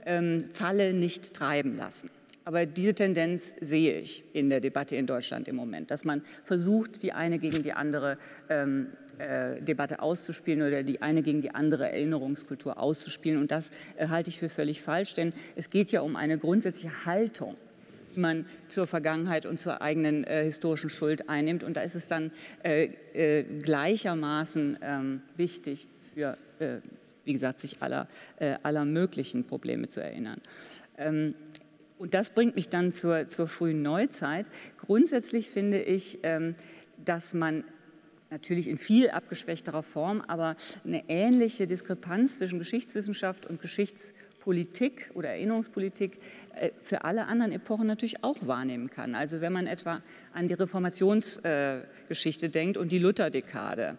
ähm, 0.08 0.46
Falle 0.52 0.92
nicht 0.92 1.36
treiben 1.36 1.76
lassen. 1.76 2.10
Aber 2.46 2.66
diese 2.66 2.96
Tendenz 2.96 3.56
sehe 3.62 4.00
ich 4.00 4.24
in 4.34 4.50
der 4.50 4.60
Debatte 4.60 4.96
in 4.96 5.06
Deutschland 5.06 5.48
im 5.48 5.56
Moment, 5.56 5.92
dass 5.92 6.04
man 6.04 6.24
versucht, 6.44 7.04
die 7.04 7.14
eine 7.14 7.38
gegen 7.38 7.62
die 7.62 7.74
andere 7.74 8.18
ähm, 8.50 8.88
äh, 9.20 9.62
Debatte 9.62 10.02
auszuspielen 10.02 10.64
oder 10.64 10.82
die 10.82 11.04
eine 11.04 11.22
gegen 11.22 11.42
die 11.42 11.52
andere 11.52 11.92
Erinnerungskultur 11.92 12.80
auszuspielen. 12.80 13.40
Und 13.40 13.52
das 13.52 13.70
äh, 13.98 14.08
halte 14.08 14.32
ich 14.32 14.40
für 14.40 14.50
völlig 14.50 14.82
falsch, 14.82 15.14
denn 15.14 15.32
es 15.56 15.70
geht 15.70 15.92
ja 15.92 16.02
um 16.02 16.16
eine 16.16 16.40
grundsätzliche 16.40 17.06
Haltung 17.06 17.56
man 18.18 18.46
zur 18.68 18.88
Vergangenheit 18.88 19.46
und 19.46 19.60
zur 19.60 19.82
eigenen 19.82 20.24
äh, 20.24 20.44
historischen 20.44 20.90
Schuld 20.90 21.30
einnimmt. 21.30 21.64
Und 21.64 21.78
da 21.78 21.82
ist 21.82 21.96
es 21.96 22.08
dann 22.08 22.32
äh, 22.64 22.90
äh, 23.14 23.44
gleichermaßen 23.44 24.80
ähm, 24.82 25.22
wichtig 25.36 25.88
für, 26.14 26.38
äh, 26.60 26.78
wie 27.26 27.34
gesagt, 27.34 27.60
sich 27.60 27.82
aller, 27.82 28.08
äh, 28.38 28.56
aller 28.64 28.86
möglichen 28.86 29.46
Probleme 29.46 29.88
zu 29.88 30.02
erinnern. 30.02 30.42
Ähm, 30.98 31.36
und 31.98 32.14
das 32.14 32.32
bringt 32.32 32.56
mich 32.56 32.70
dann 32.70 32.92
zur, 32.92 33.28
zur 33.28 33.48
frühen 33.48 33.82
Neuzeit. 33.82 34.50
Grundsätzlich 34.78 35.50
finde 35.50 35.82
ich, 35.82 36.20
ähm, 36.24 36.56
dass 37.04 37.34
man 37.34 37.64
natürlich 38.30 38.68
in 38.68 38.78
viel 38.78 39.10
abgeschwächterer 39.10 39.84
Form, 39.84 40.22
aber 40.28 40.56
eine 40.84 41.08
ähnliche 41.08 41.68
Diskrepanz 41.68 42.40
zwischen 42.40 42.60
Geschichtswissenschaft 42.60 43.46
und 43.46 43.62
Geschichtspolitik 43.62 44.33
oder 45.14 45.30
Erinnerungspolitik 45.30 46.20
äh, 46.56 46.72
für 46.82 47.04
alle 47.04 47.26
anderen 47.28 47.52
Epochen 47.52 47.88
natürlich 47.88 48.24
auch 48.24 48.38
wahrnehmen 48.46 48.90
kann. 48.90 49.16
Also 49.16 49.42
wenn 49.42 49.54
man 49.54 49.68
etwa 49.68 50.02
an 50.34 50.48
die 50.48 50.54
Reformationsgeschichte 50.54 52.50
denkt 52.50 52.78
und 52.78 52.92
die 52.92 53.00
Lutherdekade, 53.00 53.98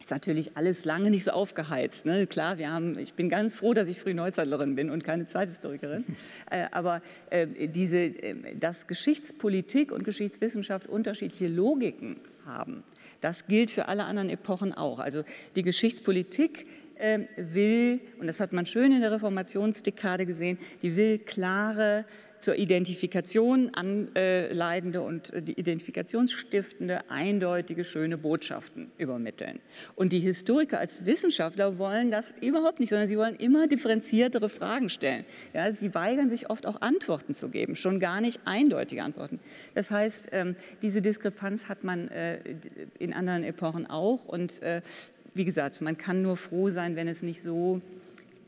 ist 0.00 0.10
natürlich 0.10 0.56
alles 0.56 0.84
lange 0.84 1.10
nicht 1.10 1.24
so 1.24 1.32
aufgeheizt. 1.32 2.06
Ne? 2.06 2.26
Klar, 2.26 2.58
wir 2.58 2.70
haben, 2.70 2.98
ich 2.98 3.14
bin 3.14 3.28
ganz 3.28 3.56
froh, 3.56 3.74
dass 3.74 3.88
ich 3.88 4.00
Frühneuzeitlerin 4.00 4.74
bin 4.74 4.90
und 4.90 5.04
keine 5.04 5.26
Zeithistorikerin. 5.26 6.04
äh, 6.50 6.66
aber 6.70 7.02
äh, 7.30 7.46
diese, 7.68 7.98
äh, 7.98 8.56
dass 8.56 8.86
Geschichtspolitik 8.86 9.92
und 9.92 10.04
Geschichtswissenschaft 10.04 10.86
unterschiedliche 10.86 11.48
Logiken 11.48 12.16
haben, 12.46 12.84
das 13.20 13.46
gilt 13.46 13.70
für 13.70 13.88
alle 13.88 14.04
anderen 14.04 14.30
Epochen 14.30 14.72
auch. 14.72 15.00
Also 15.00 15.24
die 15.56 15.62
Geschichtspolitik 15.62 16.62
äh, 16.62 16.68
will, 17.36 18.00
und 18.18 18.26
das 18.26 18.40
hat 18.40 18.52
man 18.52 18.66
schön 18.66 18.92
in 18.92 19.00
der 19.00 19.12
Reformationsdekade 19.12 20.26
gesehen, 20.26 20.58
die 20.82 20.96
will 20.96 21.18
klare, 21.18 22.04
zur 22.38 22.56
Identifikation 22.56 23.70
anleitende 23.74 25.02
und 25.02 25.32
die 25.36 25.58
identifikationsstiftende, 25.58 27.10
eindeutige, 27.10 27.84
schöne 27.84 28.16
Botschaften 28.16 28.90
übermitteln. 28.98 29.60
Und 29.96 30.12
die 30.12 30.20
Historiker 30.20 30.78
als 30.78 31.04
Wissenschaftler 31.04 31.78
wollen 31.78 32.10
das 32.10 32.34
überhaupt 32.40 32.80
nicht, 32.80 32.90
sondern 32.90 33.08
sie 33.08 33.18
wollen 33.18 33.36
immer 33.36 33.66
differenziertere 33.66 34.48
Fragen 34.48 34.88
stellen. 34.88 35.24
Ja, 35.52 35.72
sie 35.72 35.94
weigern 35.94 36.28
sich 36.30 36.50
oft 36.50 36.66
auch 36.66 36.80
Antworten 36.80 37.32
zu 37.32 37.48
geben, 37.48 37.74
schon 37.74 38.00
gar 38.00 38.20
nicht 38.20 38.40
eindeutige 38.44 39.02
Antworten. 39.02 39.40
Das 39.74 39.90
heißt, 39.90 40.28
ähm, 40.32 40.56
diese 40.82 41.02
Diskrepanz 41.02 41.68
hat 41.68 41.84
man 41.84 42.08
äh, 42.08 42.38
in 42.98 43.12
anderen 43.12 43.44
Epochen 43.44 43.86
auch 43.86 44.26
und 44.26 44.62
äh, 44.62 44.82
wie 45.38 45.44
gesagt, 45.44 45.80
man 45.80 45.96
kann 45.96 46.20
nur 46.20 46.36
froh 46.36 46.68
sein, 46.68 46.96
wenn 46.96 47.06
es 47.06 47.22
nicht 47.22 47.40
so 47.40 47.80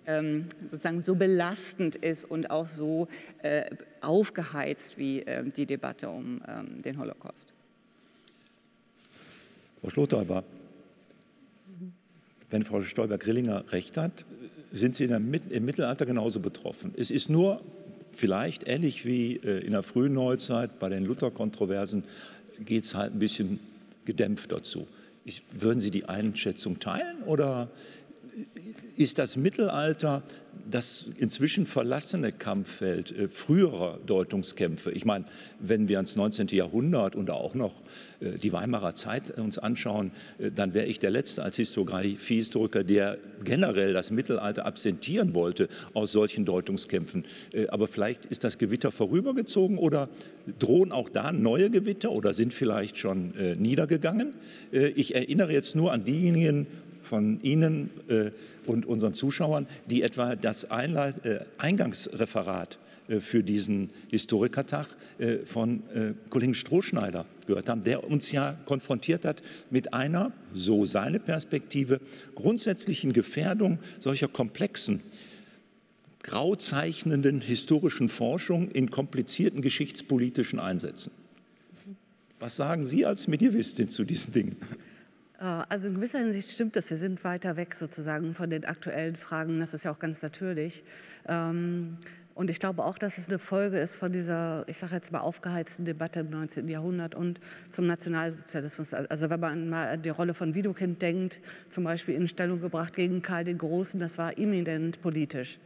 ähm, 0.07 0.47
sozusagen 0.67 1.03
so 1.03 1.15
belastend 1.15 1.95
ist 1.95 2.25
und 2.25 2.51
auch 2.51 2.67
so 2.67 3.07
äh, 3.43 3.71
aufgeheizt 4.01 4.99
wie 4.99 5.21
äh, 5.21 5.45
die 5.45 5.67
Debatte 5.67 6.09
um 6.09 6.43
ähm, 6.49 6.83
den 6.83 6.99
Holocaust. 6.99 7.55
Frau 9.81 9.91
Schlothaber, 9.91 10.45
wenn 12.51 12.65
Frau 12.65 12.83
Stolber-Grillinger 12.83 13.73
recht 13.73 13.97
hat, 13.97 14.25
sind 14.73 14.97
Sie 14.97 15.05
im 15.05 15.31
Mittelalter 15.31 16.07
genauso 16.07 16.41
betroffen. 16.41 16.93
Es 16.97 17.13
ist 17.13 17.31
nur 17.31 17.61
vielleicht 18.13 18.67
ähnlich 18.67 19.07
wie 19.07 19.37
äh, 19.37 19.65
in 19.65 19.73
der 19.73 19.85
frühen 19.85 20.15
Neuzeit 20.15 20.81
bei 20.81 20.89
den 20.89 21.05
Luther-Kontroversen, 21.05 22.03
geht 22.59 22.85
es 22.85 22.97
halt 22.97 23.15
ein 23.15 23.21
bisschen 23.21 23.61
gedämpft 24.05 24.51
dazu. 24.51 24.89
Ich, 25.25 25.43
würden 25.53 25.81
Sie 25.81 25.91
die 25.91 26.07
Einschätzung 26.07 26.79
teilen 26.79 27.23
oder 27.25 27.69
ist 28.97 29.19
das 29.19 29.37
Mittelalter 29.37 30.23
das 30.71 31.07
inzwischen 31.19 31.67
verlassene 31.67 32.33
Kampffeld 32.33 33.13
äh, 33.13 33.29
früherer 33.29 33.99
Deutungskämpfe. 34.07 34.93
Ich 34.93 35.05
meine, 35.05 35.25
wenn 35.59 35.89
wir 35.89 35.99
ans 35.99 36.17
19. 36.17 36.49
Jahrhundert 36.49 37.17
und 37.17 37.31
auch 37.31 37.55
noch 37.55 37.75
äh, 38.21 38.39
die 38.39 38.53
Weimarer 38.53 38.95
Zeit 38.95 39.39
uns 39.39 39.59
anschauen, 39.59 40.13
äh, 40.39 40.51
dann 40.51 40.75
wäre 40.75 40.87
ich 40.87 40.99
der 40.99 41.11
Letzte 41.11 41.43
als 41.43 41.57
Historiografiehistoriker, 41.57 42.85
der 42.85 43.19
generell 43.45 43.93
das 43.93 44.11
Mittelalter 44.11 44.67
absentieren 44.67 45.35
wollte 45.35 45.69
aus 45.95 46.13
solchen 46.13 46.45
Deutungskämpfen. 46.45 47.25
Aber 47.69 47.87
vielleicht 47.87 48.27
ist 48.27 48.45
das 48.45 48.59
Gewitter 48.59 48.93
vorübergezogen 48.93 49.79
oder 49.79 50.09
drohen 50.59 50.93
auch 50.93 51.09
da 51.09 51.33
neue 51.33 51.71
Gewitter 51.71 52.11
oder 52.13 52.33
sind 52.33 52.53
vielleicht 52.53 52.99
schon 52.99 53.33
niedergegangen. 53.59 54.35
Ich 54.71 55.15
erinnere 55.15 55.53
jetzt 55.53 55.75
nur 55.75 55.93
an 55.93 56.05
diejenigen 56.05 56.67
von 57.11 57.43
Ihnen 57.43 57.91
äh, 58.09 58.31
und 58.67 58.87
unseren 58.87 59.15
Zuschauern, 59.15 59.67
die 59.87 60.03
etwa 60.03 60.37
das 60.37 60.71
Einleit 60.71 61.27
äh, 61.27 61.41
Eingangsreferat 61.59 62.79
äh, 63.09 63.19
für 63.19 63.43
diesen 63.43 63.91
Historikertag 64.11 64.87
von 65.45 65.83
Kollegen 66.31 66.55
Strohschneider 66.55 67.27
gehört 67.47 67.69
haben, 67.69 67.83
der 67.83 68.09
uns 68.09 68.33
ja 68.33 68.57
konfrontiert 68.65 69.27
hat 69.27 69.43
mit 69.69 69.93
einer, 69.93 70.33
so 70.55 70.87
seine 70.87 71.21
Perspektive, 71.21 72.01
grundsätzlichen 72.35 73.13
Gefährdung 73.13 73.81
solcher 73.99 74.29
komplexen, 74.29 75.03
grauzeichnenden 76.23 77.43
historischen 77.43 78.09
Forschung 78.09 78.71
in 78.71 78.91
komplizierten 78.91 79.61
geschichtspolitischen 79.61 80.59
Einsätzen. 80.59 81.11
Was 82.39 82.57
sagen 82.57 82.87
Sie 82.87 83.05
als 83.05 83.29
Medievistin 83.29 83.91
zu 83.91 84.05
diesen 84.05 84.33
Dingen? 84.33 84.57
Äh, 85.41 85.45
also 85.69 85.89
in 85.89 85.95
gewisser 85.95 86.19
Hinsicht 86.19 86.51
stimmt 86.51 86.77
das. 86.77 86.91
Wir 86.91 86.99
sind 86.99 87.25
weiter 87.25 87.57
weg 87.57 87.75
sozusagen 87.75 88.35
von 88.35 88.51
den 88.51 88.65
aktuellen 88.65 89.17
Fragen. 89.17 89.59
Das 89.61 89.75
ist 89.75 89.85
ja 89.85 89.91
auch 89.91 89.99
ganz 89.99 90.23
natürlich. 90.23 90.85
Ähm, 91.27 91.97
und 92.35 92.49
ich 92.49 92.61
glaube 92.61 92.85
auch, 92.85 92.97
dass 92.97 93.19
es 93.19 93.29
eine 93.29 93.39
Folge 93.39 93.79
ist 93.79 93.97
von 93.97 94.13
dieser, 94.13 94.65
ich 94.67 94.79
sage 94.79 94.95
jetzt 94.95 95.13
mal, 95.13 95.21
aufgeheizten 95.21 95.85
Debatte 95.85 96.21
im 96.21 96.31
19. 96.31 96.69
Jahrhundert 96.69 97.15
und 97.15 97.41
zum 97.71 97.87
Nationalsozialismus. 97.87 98.95
Also 98.95 99.29
wenn 99.29 99.41
man 99.41 99.69
mal 99.69 99.89
an 99.89 100.03
die 100.03 100.09
Rolle 100.09 100.33
von 100.33 100.55
Widukind 100.55 101.03
denkt, 101.03 101.41
zum 101.69 101.85
Beispiel 101.85 102.15
in 102.15 102.29
Stellung 102.29 102.61
gebracht 102.61 102.95
gegen 102.95 103.21
Karl 103.21 103.45
den 103.45 103.59
Großen, 103.59 104.01
das 104.01 104.17
war 104.17 104.39
eminent 104.39 105.03
politisch. 105.03 105.59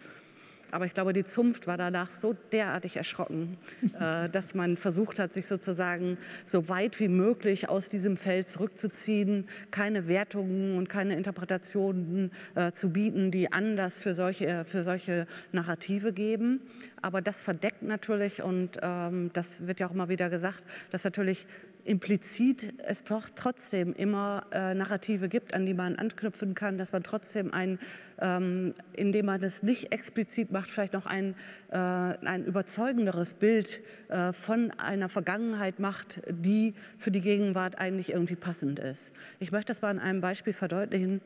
Aber 0.74 0.86
ich 0.86 0.92
glaube, 0.92 1.12
die 1.12 1.24
Zunft 1.24 1.68
war 1.68 1.76
danach 1.76 2.10
so 2.10 2.34
derartig 2.50 2.96
erschrocken, 2.96 3.58
äh, 4.00 4.28
dass 4.28 4.54
man 4.54 4.76
versucht 4.76 5.20
hat, 5.20 5.32
sich 5.32 5.46
sozusagen 5.46 6.18
so 6.44 6.68
weit 6.68 6.98
wie 6.98 7.06
möglich 7.06 7.68
aus 7.68 7.88
diesem 7.88 8.16
Feld 8.16 8.48
zurückzuziehen, 8.50 9.46
keine 9.70 10.08
Wertungen 10.08 10.76
und 10.76 10.88
keine 10.88 11.14
Interpretationen 11.14 12.32
äh, 12.56 12.72
zu 12.72 12.90
bieten, 12.90 13.30
die 13.30 13.52
Anlass 13.52 14.00
für 14.00 14.16
solche, 14.16 14.64
für 14.64 14.82
solche 14.82 15.28
Narrative 15.52 16.12
geben. 16.12 16.60
Aber 17.02 17.22
das 17.22 17.40
verdeckt 17.40 17.84
natürlich, 17.84 18.42
und 18.42 18.80
ähm, 18.82 19.30
das 19.32 19.68
wird 19.68 19.78
ja 19.78 19.86
auch 19.86 19.92
immer 19.92 20.08
wieder 20.08 20.28
gesagt, 20.28 20.64
dass 20.90 21.04
natürlich 21.04 21.46
implizit 21.84 22.74
es 22.86 23.04
doch 23.04 23.28
trotzdem 23.34 23.92
immer 23.92 24.46
äh, 24.52 24.74
Narrative 24.74 25.28
gibt, 25.28 25.54
an 25.54 25.66
die 25.66 25.74
man 25.74 25.96
anknüpfen 25.96 26.54
kann, 26.54 26.78
dass 26.78 26.92
man 26.92 27.02
trotzdem 27.02 27.52
ein, 27.52 27.78
ähm, 28.24 28.72
indem 28.94 29.26
man 29.26 29.42
es 29.42 29.62
nicht 29.62 29.92
explizit 29.92 30.50
macht, 30.50 30.70
vielleicht 30.70 30.94
noch 30.94 31.04
ein, 31.04 31.34
äh, 31.70 31.76
ein 31.76 32.46
überzeugenderes 32.46 33.34
Bild 33.34 33.82
äh, 34.08 34.32
von 34.32 34.70
einer 34.78 35.10
Vergangenheit 35.10 35.78
macht, 35.78 36.22
die 36.28 36.72
für 36.96 37.10
die 37.10 37.20
Gegenwart 37.20 37.78
eigentlich 37.78 38.10
irgendwie 38.10 38.36
passend 38.36 38.78
ist. 38.78 39.12
Ich 39.40 39.52
möchte 39.52 39.72
das 39.72 39.82
mal 39.82 39.90
an 39.90 39.98
einem 39.98 40.22
Beispiel 40.22 40.54
verdeutlichen. 40.54 41.20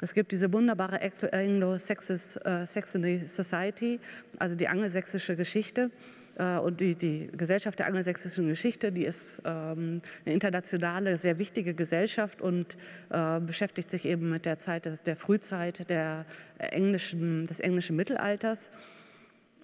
Es 0.00 0.14
gibt 0.14 0.30
diese 0.30 0.52
wunderbare 0.52 1.00
Anglo-Saxony 1.32 3.14
äh, 3.14 3.26
Society, 3.26 3.98
also 4.38 4.54
die 4.54 4.68
angelsächsische 4.68 5.34
Geschichte. 5.34 5.90
Äh, 6.38 6.58
und 6.58 6.80
die, 6.80 6.94
die 6.94 7.28
Gesellschaft 7.36 7.78
der 7.78 7.86
angelsächsischen 7.86 8.48
Geschichte, 8.48 8.92
die 8.92 9.04
ist 9.04 9.40
ähm, 9.44 10.00
eine 10.24 10.34
internationale, 10.34 11.18
sehr 11.18 11.38
wichtige 11.38 11.74
Gesellschaft 11.74 12.40
und 12.40 12.76
äh, 13.10 13.40
beschäftigt 13.40 13.90
sich 13.90 14.04
eben 14.04 14.30
mit 14.30 14.44
der 14.46 14.58
Zeit 14.58 14.86
des, 14.86 15.02
der 15.02 15.16
Frühzeit 15.16 15.88
der 15.88 16.26
englischen, 16.58 17.46
des 17.46 17.60
englischen 17.60 17.96
Mittelalters. 17.96 18.70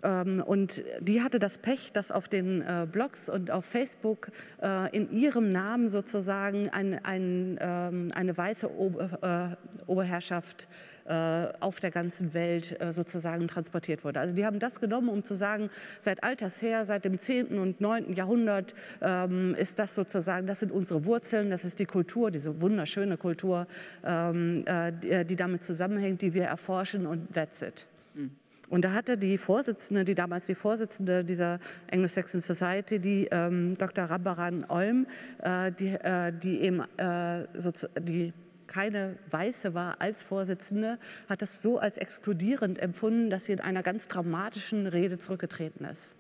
Ähm, 0.03 0.43
und 0.47 0.83
die 1.01 1.23
hatte 1.23 1.39
das 1.39 1.59
Pech, 1.59 1.93
dass 1.93 2.11
auf 2.11 2.29
den 2.29 2.63
äh, 2.63 2.87
Blogs 2.91 3.29
und 3.29 3.51
auf 3.51 3.65
Facebook 3.65 4.31
in 4.93 5.11
ihrem 5.11 5.53
Namen 5.53 5.89
sozusagen 5.89 6.69
ein, 6.69 7.03
ein, 7.05 7.59
ähm, 7.61 8.13
eine 8.15 8.37
weiße 8.37 8.71
Ober, 8.71 9.57
Oberherrschaft 9.87 10.69
auf 11.05 11.81
der 11.81 11.91
ganzen 11.91 12.35
Welt 12.35 12.81
äh, 12.81 12.93
sozusagen 12.93 13.49
transportiert 13.49 14.05
wurde. 14.05 14.21
Also 14.21 14.35
die 14.35 14.45
haben 14.45 14.59
das 14.59 14.81
genommen, 14.81 15.09
um 15.09 15.25
zu 15.25 15.35
sagen, 15.35 15.71
seit 16.01 16.23
alters 16.23 16.63
her, 16.63 16.85
seit 16.85 17.05
dem 17.05 17.19
10. 17.19 17.59
und 17.59 17.81
9. 17.81 18.13
Jahrhundert 18.15 18.75
ähm, 19.01 19.55
ist 19.55 19.79
das 19.79 19.95
sozusagen, 19.95 20.47
das 20.47 20.61
sind 20.61 20.73
unsere 20.73 21.05
Wurzeln, 21.05 21.51
das 21.51 21.65
ist 21.65 21.79
die 21.79 21.87
Kultur, 21.87 22.31
diese 22.31 22.61
wunderschöne 22.61 23.17
Kultur, 23.17 23.67
ähm, 24.05 24.65
äh, 24.67 25.25
die 25.25 25.37
damit 25.37 25.65
zusammenhängt, 25.65 26.23
die 26.23 26.35
wir 26.35 26.45
erforschen 26.45 27.07
und 27.07 27.33
that's 27.35 27.63
it. 27.63 27.87
Hm. 28.15 28.31
Und 28.71 28.85
da 28.85 28.93
hatte 28.93 29.19
die 29.19 29.37
Vorsitzende, 29.37 30.05
die 30.05 30.15
damals 30.15 30.47
die 30.47 30.55
Vorsitzende 30.55 31.25
dieser 31.25 31.59
Anglo-Saxon 31.93 32.41
Society, 32.41 33.01
die 33.01 33.29
ähm, 33.33 33.77
Dr. 33.77 34.05
Rabbaran 34.05 34.65
Olm, 34.69 35.07
äh, 35.43 35.73
die, 35.73 35.89
äh, 35.89 36.33
die 36.33 36.61
eben 36.61 36.83
äh, 36.97 37.47
die 38.01 38.33
keine 38.71 39.17
Weiße 39.31 39.75
war 39.75 40.01
als 40.01 40.23
Vorsitzende, 40.23 40.99
hat 41.29 41.43
das 41.43 41.61
so 41.61 41.79
als 41.79 41.99
exkludierend 41.99 42.79
empfunden, 42.79 43.29
dass 43.29 43.47
sie 43.47 43.53
in 43.53 43.61
einer 43.61 43.83
ganz 43.83 44.09
dramatischen 44.09 44.87
Rede 44.87 45.19
zurückgetreten 45.19 45.85
ist. 45.85 46.15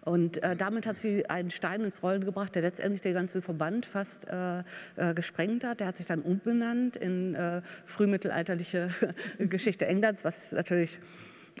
Und 0.00 0.42
äh, 0.42 0.54
damit 0.54 0.86
hat 0.86 0.98
sie 0.98 1.28
einen 1.28 1.50
Stein 1.50 1.82
ins 1.82 2.02
Rollen 2.02 2.24
gebracht, 2.24 2.54
der 2.54 2.62
letztendlich 2.62 3.00
den 3.00 3.14
ganzen 3.14 3.42
Verband 3.42 3.86
fast 3.86 4.26
äh, 4.28 4.60
äh, 4.94 5.14
gesprengt 5.14 5.64
hat. 5.64 5.80
Der 5.80 5.88
hat 5.88 5.96
sich 5.96 6.06
dann 6.06 6.22
umbenannt 6.22 6.96
in 6.96 7.34
äh, 7.34 7.60
frühmittelalterliche 7.86 8.90
Geschichte 9.38 9.86
Englands, 9.86 10.24
was 10.24 10.52
natürlich 10.52 11.00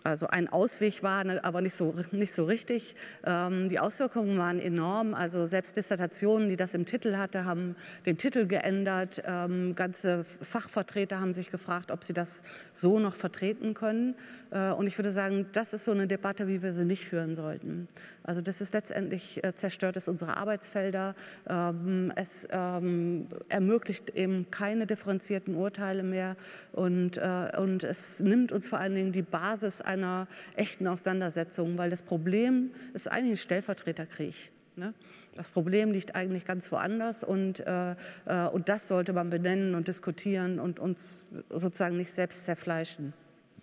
also 0.04 0.26
ein 0.28 0.48
Ausweg 0.48 1.02
war, 1.02 1.24
ne, 1.24 1.42
aber 1.42 1.60
nicht 1.60 1.74
so, 1.74 1.94
nicht 2.12 2.34
so 2.34 2.44
richtig. 2.44 2.94
Ähm, 3.24 3.68
die 3.68 3.78
Auswirkungen 3.78 4.38
waren 4.38 4.58
enorm. 4.58 5.14
Also 5.14 5.46
selbst 5.46 5.76
Dissertationen, 5.76 6.48
die 6.48 6.56
das 6.56 6.74
im 6.74 6.84
Titel 6.84 7.16
hatte, 7.16 7.44
haben 7.44 7.76
den 8.04 8.18
Titel 8.18 8.46
geändert. 8.46 9.22
Ähm, 9.26 9.74
ganze 9.74 10.24
Fachvertreter 10.24 11.20
haben 11.20 11.34
sich 11.34 11.50
gefragt, 11.50 11.90
ob 11.90 12.04
sie 12.04 12.12
das 12.12 12.42
so 12.72 12.98
noch 12.98 13.14
vertreten 13.14 13.74
können. 13.74 14.14
Äh, 14.50 14.72
und 14.72 14.86
ich 14.86 14.96
würde 14.98 15.10
sagen, 15.10 15.46
das 15.52 15.72
ist 15.72 15.84
so 15.84 15.92
eine 15.92 16.06
Debatte, 16.06 16.48
wie 16.48 16.62
wir 16.62 16.72
sie 16.72 16.84
nicht 16.84 17.04
führen 17.04 17.34
sollten. 17.34 17.88
Also 18.22 18.40
das 18.40 18.60
ist 18.60 18.74
letztendlich 18.74 19.42
äh, 19.44 19.54
zerstört 19.54 19.96
es 19.96 20.08
unsere 20.08 20.36
Arbeitsfelder. 20.36 21.14
Ähm, 21.48 22.12
es 22.16 22.46
ähm, 22.50 23.28
ermöglicht 23.48 24.10
eben 24.10 24.50
keine 24.50 24.86
differenzierten 24.86 25.54
Urteile 25.54 26.02
mehr 26.02 26.36
und, 26.72 27.18
äh, 27.18 27.52
und 27.56 27.84
es 27.84 28.20
nimmt 28.20 28.52
uns 28.52 28.68
vor 28.68 28.78
allen 28.78 28.94
Dingen 28.94 29.12
die 29.12 29.22
Basis 29.22 29.80
einer 29.80 30.26
echten 30.56 30.86
Auseinandersetzung, 30.86 31.78
weil 31.78 31.90
das 31.90 32.02
Problem 32.02 32.70
ist 32.94 33.10
eigentlich 33.10 33.32
ein 33.32 33.36
Stellvertreterkrieg. 33.42 34.34
Ne? 34.76 34.94
Das 35.36 35.50
Problem 35.50 35.92
liegt 35.92 36.14
eigentlich 36.14 36.44
ganz 36.46 36.72
woanders 36.72 37.22
und, 37.22 37.60
und 37.60 38.68
das 38.68 38.88
sollte 38.88 39.12
man 39.12 39.28
benennen 39.28 39.74
und 39.74 39.86
diskutieren 39.86 40.58
und 40.58 40.78
uns 40.80 41.44
sozusagen 41.50 41.98
nicht 41.98 42.10
selbst 42.10 42.46
zerfleischen. 42.46 43.12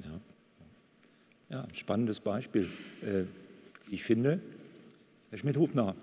Ja. 0.04 0.19
Ja, 1.54 1.68
spannendes 1.72 2.20
Beispiel. 2.20 2.68
Äh, 3.04 3.26
ich 3.92 4.04
finde, 4.04 4.39
Herr 5.30 5.38
Schmidt-Hubner, 5.38 5.94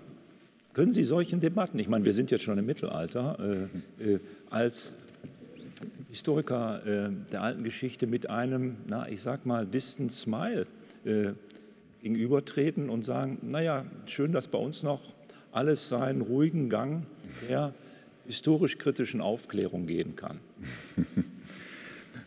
können 0.71 0.93
Sie 0.93 1.03
solchen 1.03 1.41
Debatten, 1.41 1.77
ich 1.77 1.89
meine, 1.89 2.05
wir 2.05 2.13
sind 2.13 2.31
jetzt 2.31 2.43
schon 2.45 2.57
im 2.57 2.65
Mittelalter, 2.65 3.67
äh, 3.99 4.13
äh, 4.13 4.19
als 4.49 4.93
Historiker 6.09 7.11
der 7.31 7.41
alten 7.41 7.63
Geschichte 7.63 8.05
mit 8.05 8.29
einem, 8.29 8.75
na, 8.85 9.07
ich 9.07 9.21
sag 9.21 9.45
mal, 9.45 9.65
distant 9.65 10.11
smile 10.11 10.67
gegenübertreten 12.01 12.89
und 12.89 13.05
sagen, 13.05 13.37
naja, 13.41 13.85
schön, 14.05 14.33
dass 14.33 14.49
bei 14.49 14.57
uns 14.57 14.83
noch 14.83 15.01
alles 15.53 15.87
seinen 15.87 16.19
ruhigen 16.19 16.69
Gang 16.69 17.05
der 17.47 17.73
historisch-kritischen 18.27 19.21
Aufklärung 19.21 19.87
gehen 19.87 20.17
kann. 20.17 20.41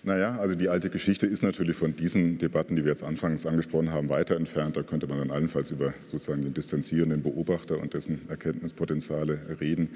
Naja, 0.07 0.38
also 0.38 0.55
die 0.55 0.69
alte 0.69 0.90
Geschichte 0.90 1.27
ist 1.27 1.43
natürlich 1.43 1.77
von 1.77 1.97
diesen 1.97 2.37
Debatten, 2.37 2.77
die 2.77 2.85
wir 2.85 2.90
jetzt 2.90 3.03
anfangs 3.03 3.47
angesprochen 3.47 3.90
haben, 3.90 4.11
weiter 4.11 4.37
entfernt. 4.37 4.77
Da 4.77 4.83
könnte 4.83 5.07
man 5.07 5.17
dann 5.17 5.31
allenfalls 5.31 5.71
über 5.71 5.95
sozusagen 6.03 6.43
den 6.43 6.53
distanzierenden 6.53 7.23
Beobachter 7.23 7.79
und 7.79 7.95
dessen 7.95 8.21
Erkenntnispotenziale 8.29 9.38
reden. 9.61 9.88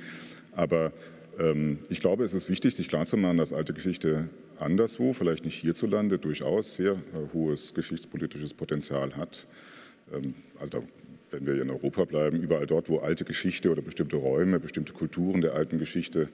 Aber 0.53 0.93
ähm, 1.39 1.81
ich 1.91 2.01
glaube, 2.01 2.25
es 2.25 2.33
ist 2.33 2.49
wichtig, 2.49 2.75
sich 2.75 2.89
klarzumachen, 2.89 3.37
dass 3.37 3.53
alte 3.53 3.75
Geschichte 3.75 4.31
anderswo, 4.59 5.13
vielleicht 5.13 5.45
nicht 5.45 5.61
hierzulande, 5.61 6.19
durchaus 6.19 6.73
sehr 6.75 6.93
äh, 6.93 7.35
hohes 7.35 7.75
geschichtspolitisches 7.75 8.55
Potenzial 8.55 9.15
hat. 9.15 9.47
Ähm, 10.11 10.35
also 10.59 10.85
wenn 11.31 11.45
wir 11.45 11.61
in 11.61 11.69
Europa 11.69 12.07
bleiben, 12.07 12.41
überall 12.41 12.67
dort, 12.67 12.89
wo 12.89 12.99
alte 12.99 13.27
Geschichte 13.27 13.71
oder 13.71 13.83
bestimmte 13.83 14.17
Räume, 14.17 14.59
bestimmte 14.59 14.95
Kulturen 14.95 15.43
der 15.43 15.55
alten 15.55 15.79
Geschichte 15.79 16.31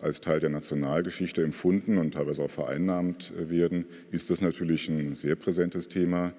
als 0.00 0.20
Teil 0.20 0.40
der 0.40 0.50
Nationalgeschichte 0.50 1.42
empfunden 1.42 1.98
und 1.98 2.14
teilweise 2.14 2.42
auch 2.42 2.50
vereinnahmt 2.50 3.32
äh, 3.36 3.50
werden, 3.50 3.86
ist 4.10 4.30
das 4.30 4.40
natürlich 4.40 4.88
ein 4.88 5.14
sehr 5.14 5.34
präsentes 5.34 5.88
Thema. 5.88 6.32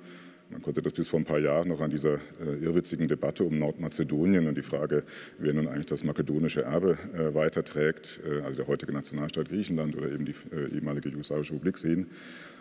Man 0.50 0.64
konnte 0.64 0.82
das 0.82 0.94
bis 0.94 1.08
vor 1.08 1.20
ein 1.20 1.26
paar 1.26 1.40
Jahren 1.40 1.68
noch 1.68 1.80
an 1.80 1.92
dieser 1.92 2.16
äh, 2.16 2.56
irrwitzigen 2.64 3.08
Debatte 3.08 3.44
um 3.44 3.60
Nordmazedonien 3.60 4.48
und 4.48 4.58
die 4.58 4.64
Frage, 4.64 5.04
wer 5.38 5.54
nun 5.54 5.68
eigentlich 5.68 5.86
das 5.86 6.04
makedonische 6.04 6.64
Erbe 6.64 6.98
äh, 7.14 7.34
weiterträgt, 7.36 8.22
also 8.44 8.56
der 8.56 8.68
heutige 8.68 8.92
Nationalstaat 8.94 9.50
Griechenland 9.50 9.96
oder 9.96 10.12
eben 10.12 10.26
die 10.26 10.34
ehemalige 10.74 11.10
jugoslawische 11.10 11.54
Republik 11.54 11.78
sehen. 11.78 12.08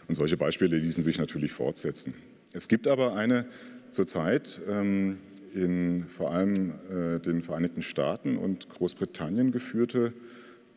Und 0.07 0.15
solche 0.15 0.37
Beispiele 0.37 0.77
ließen 0.77 1.03
sich 1.03 1.19
natürlich 1.19 1.53
fortsetzen. 1.53 2.15
Es 2.53 2.69
gibt 2.69 2.87
aber 2.89 3.15
eine 3.15 3.47
zurzeit 3.91 4.61
ähm, 4.69 5.19
in 5.55 6.05
vor 6.09 6.33
allem 6.33 6.75
den 7.25 7.43
Vereinigten 7.43 7.81
Staaten 7.81 8.37
und 8.37 8.69
Großbritannien 8.69 9.51
geführte 9.51 10.13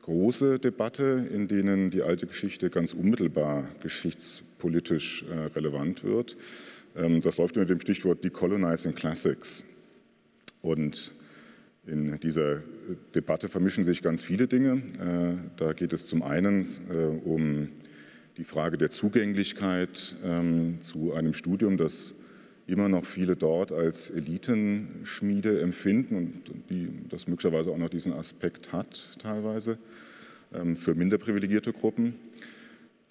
große 0.01 0.59
Debatte, 0.59 1.27
in 1.31 1.47
denen 1.47 1.89
die 1.89 2.01
alte 2.01 2.27
Geschichte 2.27 2.69
ganz 2.69 2.93
unmittelbar 2.93 3.67
geschichtspolitisch 3.81 5.23
äh, 5.23 5.45
relevant 5.55 6.03
wird. 6.03 6.37
Ähm, 6.95 7.21
das 7.21 7.37
läuft 7.37 7.57
unter 7.57 7.67
dem 7.67 7.79
Stichwort 7.79 8.23
Decolonizing 8.23 8.95
Classics. 8.95 9.63
Und 10.61 11.15
in 11.87 12.19
dieser 12.19 12.61
Debatte 13.15 13.47
vermischen 13.47 13.83
sich 13.83 14.01
ganz 14.01 14.21
viele 14.21 14.47
Dinge. 14.47 14.81
Äh, 14.99 15.41
da 15.57 15.73
geht 15.73 15.93
es 15.93 16.07
zum 16.07 16.21
einen 16.21 16.61
äh, 16.89 17.27
um 17.27 17.69
die 18.37 18.43
Frage 18.43 18.77
der 18.77 18.89
Zugänglichkeit 18.89 20.15
ähm, 20.23 20.79
zu 20.81 21.13
einem 21.13 21.33
Studium, 21.33 21.77
das 21.77 22.15
immer 22.71 22.89
noch 22.89 23.05
viele 23.05 23.35
dort 23.35 23.71
als 23.71 24.09
Elitenschmiede 24.09 25.61
empfinden 25.61 26.15
und 26.15 26.69
die, 26.69 26.89
das 27.09 27.27
möglicherweise 27.27 27.71
auch 27.71 27.77
noch 27.77 27.89
diesen 27.89 28.13
Aspekt 28.13 28.71
hat 28.71 29.09
teilweise 29.19 29.77
ähm, 30.53 30.75
für 30.75 30.95
minder 30.95 31.17
privilegierte 31.17 31.73
Gruppen. 31.73 32.15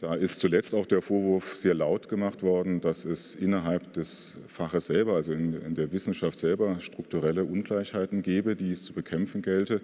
Da 0.00 0.14
ist 0.14 0.40
zuletzt 0.40 0.74
auch 0.74 0.86
der 0.86 1.02
Vorwurf 1.02 1.58
sehr 1.58 1.74
laut 1.74 2.08
gemacht 2.08 2.42
worden, 2.42 2.80
dass 2.80 3.04
es 3.04 3.34
innerhalb 3.34 3.92
des 3.92 4.38
Faches 4.48 4.86
selber, 4.86 5.14
also 5.16 5.34
in, 5.34 5.52
in, 5.52 5.74
der 5.74 5.92
Wissenschaft 5.92 6.38
selber, 6.38 6.80
strukturelle 6.80 7.44
Ungleichheiten 7.44 8.22
gäbe, 8.22 8.56
die 8.56 8.70
es 8.70 8.82
zu 8.82 8.94
bekämpfen 8.94 9.42
gelte. 9.42 9.82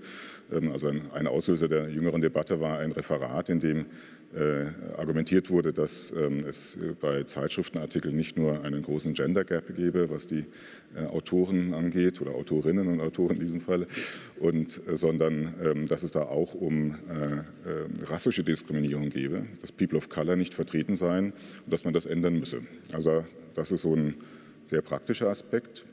Ähm, 0.51 0.73
also 0.73 0.89
ein, 0.89 1.11
ein 1.13 1.27
Auslöser 1.27 1.69
der 1.69 1.91
jüngeren 1.91 2.23
Debatte 2.23 2.61
war 2.61 2.79
ein 2.79 2.93
Referat, 2.93 3.51
in 3.51 3.61
dem 3.61 3.85
argumentiert 4.97 5.51
wurde, 5.51 5.73
dass 5.73 6.13
ähm, 6.13 6.45
es 6.47 6.79
bei 7.01 7.23
Zeitschriftenartikeln 7.25 8.15
nicht 8.15 8.37
nur 8.37 8.63
einen 8.65 8.83
großen 8.83 9.15
Gender 9.15 9.45
Gap 9.45 9.75
gäbe, 9.75 10.11
was 10.11 10.27
die 10.27 10.45
äh, 10.95 11.07
Autoren 11.07 11.73
angeht 11.73 12.21
oder 12.21 12.33
Autorinnen 12.33 12.87
und 12.89 13.01
Autoren 13.01 13.37
in 13.37 13.41
diesem 13.41 13.61
Fall, 13.61 13.87
und, 14.39 14.83
äh, 14.89 14.97
sondern 14.97 15.55
ähm, 15.65 15.87
dass 15.87 16.03
es 16.03 16.11
da 16.11 16.23
auch 16.23 16.55
um 16.55 16.97
rassische 18.03 18.45
Diskriminierung 18.45 19.11
gäbe, 19.11 19.47
dass 19.61 19.73
People 19.73 19.99
of 19.99 20.09
Color 20.09 20.37
nicht 20.37 20.55
vertreten 20.55 20.95
seien 20.95 21.33
und 21.65 21.73
dass 21.73 21.85
man 21.85 21.95
das 21.95 22.07
ändern 22.07 22.39
müsse. 22.39 22.61
Also 22.93 23.25
das 23.55 23.71
ist 23.71 23.83
so 23.83 23.95
ein 23.95 24.15
sehr 24.65 24.83
praktischer 24.83 25.29
Aspekt. 25.29 25.85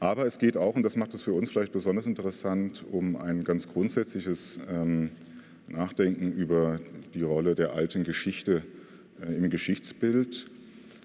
Aber 0.00 0.26
es 0.26 0.38
geht 0.38 0.56
auch, 0.56 0.74
und 0.74 0.82
das 0.82 0.96
macht 0.96 1.14
es 1.14 1.22
für 1.22 1.32
uns 1.32 1.50
vielleicht 1.50 1.72
besonders 1.72 2.06
interessant, 2.06 2.84
um 2.90 3.16
ein 3.16 3.44
ganz 3.44 3.68
grundsätzliches 3.68 4.58
ähm, 4.68 5.10
Nachdenken 5.72 6.32
über 6.32 6.78
die 7.14 7.22
Rolle 7.22 7.54
der 7.54 7.72
alten 7.72 8.04
Geschichte 8.04 8.62
äh, 9.20 9.34
im 9.34 9.48
Geschichtsbild. 9.50 10.46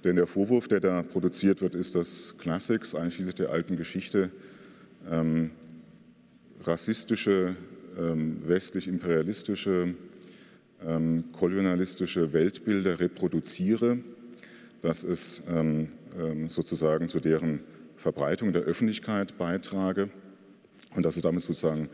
Denn 0.03 0.15
der 0.15 0.27
Vorwurf, 0.27 0.67
der 0.67 0.79
da 0.79 1.01
produziert 1.01 1.61
wird, 1.61 1.73
ist, 1.73 1.95
dass 1.95 2.35
Classics, 2.37 2.93
einschließlich 2.93 3.35
der 3.35 3.49
alten 3.49 3.77
Geschichte, 3.77 4.29
ähm, 5.09 5.51
rassistische, 6.63 7.55
ähm, 7.97 8.41
westlich-imperialistische, 8.45 9.95
ähm, 10.85 11.23
kolonialistische 11.31 12.33
Weltbilder 12.33 12.99
reproduziere, 12.99 13.99
dass 14.81 15.03
es 15.03 15.41
ähm, 15.49 15.89
ähm, 16.19 16.49
sozusagen 16.49 17.07
zu 17.07 17.19
deren 17.19 17.61
Verbreitung 17.95 18.53
der 18.53 18.63
Öffentlichkeit 18.63 19.37
beitrage 19.37 20.09
und 20.95 21.03
dass 21.03 21.15
es 21.15 21.23
damit 21.23 21.41
sozusagen 21.41 21.89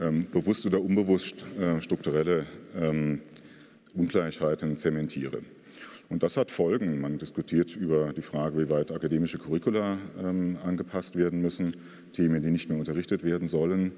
ähm, 0.00 0.26
bewusst 0.30 0.66
oder 0.66 0.80
unbewusst 0.80 1.44
äh, 1.58 1.80
strukturelle 1.80 2.46
ähm, 2.76 3.20
Ungleichheiten 3.94 4.76
zementiere. 4.76 5.40
Und 6.08 6.22
das 6.22 6.36
hat 6.36 6.50
Folgen. 6.50 7.00
Man 7.00 7.18
diskutiert 7.18 7.74
über 7.74 8.12
die 8.12 8.22
Frage, 8.22 8.58
wie 8.58 8.68
weit 8.68 8.92
akademische 8.92 9.38
Curricula 9.38 9.98
ähm, 10.22 10.58
angepasst 10.62 11.16
werden 11.16 11.40
müssen, 11.40 11.76
Themen, 12.12 12.42
die 12.42 12.50
nicht 12.50 12.68
mehr 12.68 12.78
unterrichtet 12.78 13.24
werden 13.24 13.48
sollen, 13.48 13.92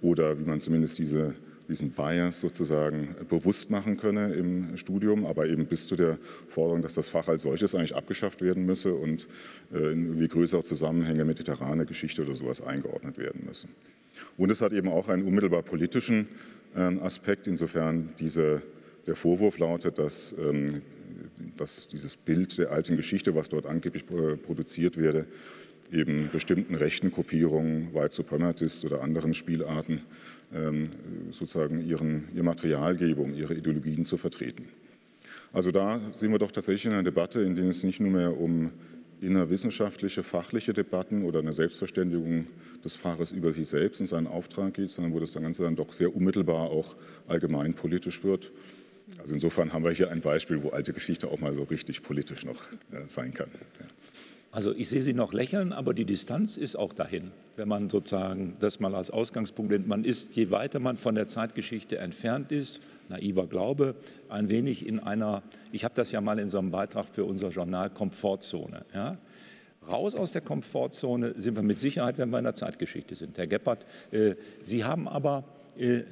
oder 0.00 0.38
wie 0.38 0.44
man 0.44 0.60
zumindest 0.60 0.98
diese, 0.98 1.34
diesen 1.68 1.90
Bias 1.90 2.40
sozusagen 2.40 3.14
bewusst 3.28 3.70
machen 3.70 3.96
könne 3.96 4.32
im 4.32 4.76
Studium, 4.76 5.26
aber 5.26 5.46
eben 5.46 5.66
bis 5.66 5.86
zu 5.86 5.96
der 5.96 6.18
Forderung, 6.48 6.82
dass 6.82 6.94
das 6.94 7.08
Fach 7.08 7.28
als 7.28 7.42
solches 7.42 7.74
eigentlich 7.74 7.94
abgeschafft 7.94 8.40
werden 8.40 8.64
müsse 8.64 8.94
und 8.94 9.28
äh, 9.72 9.92
in 9.92 10.06
irgendwie 10.06 10.28
größere 10.28 10.62
Zusammenhänge 10.62 11.24
mediterrane 11.24 11.84
Geschichte 11.84 12.22
oder 12.22 12.34
sowas 12.34 12.60
eingeordnet 12.60 13.18
werden 13.18 13.44
müssen. 13.46 13.68
Und 14.36 14.50
es 14.50 14.60
hat 14.60 14.72
eben 14.72 14.88
auch 14.88 15.08
einen 15.08 15.24
unmittelbar 15.24 15.62
politischen 15.62 16.28
ähm, 16.74 17.00
Aspekt, 17.02 17.46
insofern 17.46 18.10
diese, 18.18 18.62
der 19.06 19.14
Vorwurf 19.14 19.58
lautet, 19.58 19.98
dass, 19.98 20.34
ähm, 20.38 20.82
dass 21.56 21.88
dieses 21.88 22.16
Bild 22.16 22.58
der 22.58 22.72
alten 22.72 22.96
Geschichte, 22.96 23.34
was 23.34 23.48
dort 23.48 23.66
angeblich 23.66 24.06
produziert 24.06 24.96
werde, 24.96 25.26
eben 25.92 26.28
bestimmten 26.30 26.74
rechten 26.74 27.10
Gruppierungen, 27.10 27.94
White 27.94 28.14
Supremacists 28.14 28.84
oder 28.84 29.02
anderen 29.02 29.34
Spielarten 29.34 30.02
ähm, 30.54 30.84
sozusagen 31.30 31.86
ihren, 31.86 32.28
ihr 32.34 32.42
Material 32.42 32.96
gebe, 32.96 33.20
um 33.20 33.34
ihre 33.34 33.54
Ideologien 33.54 34.04
zu 34.04 34.16
vertreten. 34.16 34.68
Also 35.52 35.70
da 35.70 36.00
sehen 36.12 36.30
wir 36.30 36.38
doch 36.38 36.52
tatsächlich 36.52 36.86
in 36.86 36.92
einer 36.92 37.02
Debatte, 37.02 37.40
in 37.40 37.54
der 37.54 37.66
es 37.66 37.82
nicht 37.82 38.00
nur 38.00 38.10
mehr 38.10 38.38
um 38.38 38.70
innerwissenschaftliche, 39.20 40.22
fachliche 40.22 40.72
Debatten 40.72 41.24
oder 41.24 41.40
eine 41.40 41.52
Selbstverständigung 41.52 42.46
des 42.84 42.94
Faches 42.94 43.32
über 43.32 43.50
sich 43.50 43.66
selbst 43.66 44.00
und 44.00 44.06
seinen 44.06 44.26
Auftrag 44.26 44.74
geht, 44.74 44.90
sondern 44.90 45.12
wo 45.12 45.20
das 45.20 45.32
Ganze 45.32 45.64
dann 45.64 45.74
doch 45.74 45.92
sehr 45.92 46.14
unmittelbar 46.14 46.70
auch 46.70 46.94
allgemein 47.26 47.74
politisch 47.74 48.22
wird. 48.22 48.52
Also 49.18 49.34
insofern 49.34 49.72
haben 49.72 49.84
wir 49.84 49.90
hier 49.90 50.10
ein 50.10 50.20
Beispiel, 50.20 50.62
wo 50.62 50.68
alte 50.68 50.92
Geschichte 50.92 51.28
auch 51.28 51.40
mal 51.40 51.54
so 51.54 51.62
richtig 51.64 52.02
politisch 52.02 52.44
noch 52.44 52.62
äh, 52.92 53.08
sein 53.08 53.32
kann. 53.32 53.48
Also 54.50 54.74
ich 54.74 54.88
sehe 54.88 55.02
Sie 55.02 55.12
noch 55.12 55.34
lächeln, 55.34 55.72
aber 55.72 55.92
die 55.92 56.06
Distanz 56.06 56.56
ist 56.56 56.74
auch 56.76 56.94
dahin. 56.94 57.32
Wenn 57.56 57.68
man 57.68 57.90
sozusagen 57.90 58.56
das 58.60 58.80
mal 58.80 58.94
als 58.94 59.10
Ausgangspunkt 59.10 59.70
nimmt, 59.70 59.86
man 59.86 60.04
ist, 60.04 60.34
je 60.34 60.50
weiter 60.50 60.80
man 60.80 60.96
von 60.96 61.14
der 61.14 61.26
Zeitgeschichte 61.26 61.98
entfernt 61.98 62.50
ist, 62.50 62.80
naiver 63.10 63.46
Glaube, 63.46 63.94
ein 64.30 64.48
wenig 64.48 64.86
in 64.86 65.00
einer, 65.00 65.42
ich 65.70 65.84
habe 65.84 65.94
das 65.94 66.12
ja 66.12 66.20
mal 66.22 66.38
in 66.38 66.48
so 66.48 66.58
einem 66.58 66.70
Beitrag 66.70 67.06
für 67.06 67.24
unser 67.24 67.48
Journal 67.50 67.90
Komfortzone. 67.90 68.86
Ja? 68.94 69.18
Raus 69.90 70.14
aus 70.14 70.32
der 70.32 70.42
Komfortzone 70.42 71.34
sind 71.36 71.56
wir 71.56 71.62
mit 71.62 71.78
Sicherheit, 71.78 72.16
wenn 72.16 72.30
wir 72.30 72.38
in 72.38 72.44
der 72.44 72.54
Zeitgeschichte 72.54 73.14
sind. 73.14 73.36
Herr 73.36 73.46
Geppert, 73.46 73.84
äh, 74.12 74.34
Sie 74.62 74.84
haben 74.84 75.08
aber 75.08 75.44
äh, 75.76 76.02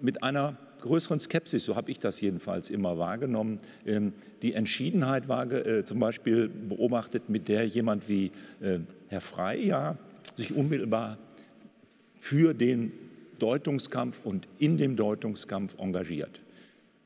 mit 0.00 0.22
einer 0.22 0.56
größeren 0.80 1.20
Skepsis, 1.20 1.64
so 1.64 1.76
habe 1.76 1.90
ich 1.90 1.98
das 1.98 2.20
jedenfalls 2.20 2.70
immer 2.70 2.98
wahrgenommen. 2.98 3.58
Ähm, 3.86 4.12
die 4.42 4.54
Entschiedenheit 4.54 5.28
war 5.28 5.50
äh, 5.50 5.84
zum 5.84 5.98
Beispiel 5.98 6.48
beobachtet, 6.48 7.28
mit 7.28 7.48
der 7.48 7.66
jemand 7.66 8.08
wie 8.08 8.30
äh, 8.60 8.80
Herr 9.08 9.20
Frey 9.20 9.66
ja 9.66 9.96
sich 10.36 10.54
unmittelbar 10.54 11.18
für 12.20 12.54
den 12.54 12.92
Deutungskampf 13.38 14.20
und 14.24 14.46
in 14.58 14.76
dem 14.76 14.96
Deutungskampf 14.96 15.74
engagiert. 15.78 16.40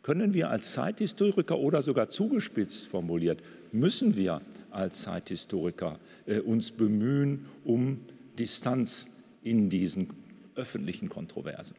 Können 0.02 0.34
wir 0.34 0.50
als 0.50 0.72
Zeithistoriker 0.72 1.58
oder 1.58 1.80
sogar 1.80 2.10
zugespitzt 2.10 2.86
formuliert, 2.86 3.42
müssen 3.72 4.16
wir 4.16 4.42
als 4.70 5.02
Zeithistoriker 5.02 5.98
äh, 6.26 6.40
uns 6.40 6.70
bemühen 6.70 7.46
um 7.64 8.00
Distanz 8.38 9.06
in 9.42 9.70
diesen 9.70 10.08
öffentlichen 10.56 11.08
Kontroversen? 11.08 11.76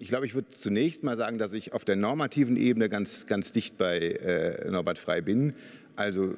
Ich 0.00 0.08
glaube, 0.08 0.26
ich 0.26 0.34
würde 0.34 0.48
zunächst 0.50 1.02
mal 1.02 1.16
sagen, 1.16 1.38
dass 1.38 1.52
ich 1.54 1.72
auf 1.72 1.84
der 1.84 1.96
normativen 1.96 2.56
Ebene 2.56 2.88
ganz, 2.88 3.26
ganz 3.26 3.50
dicht 3.50 3.78
bei 3.78 3.98
äh, 3.98 4.70
Norbert 4.70 4.96
Frey 4.96 5.22
bin. 5.22 5.54
Also 5.96 6.34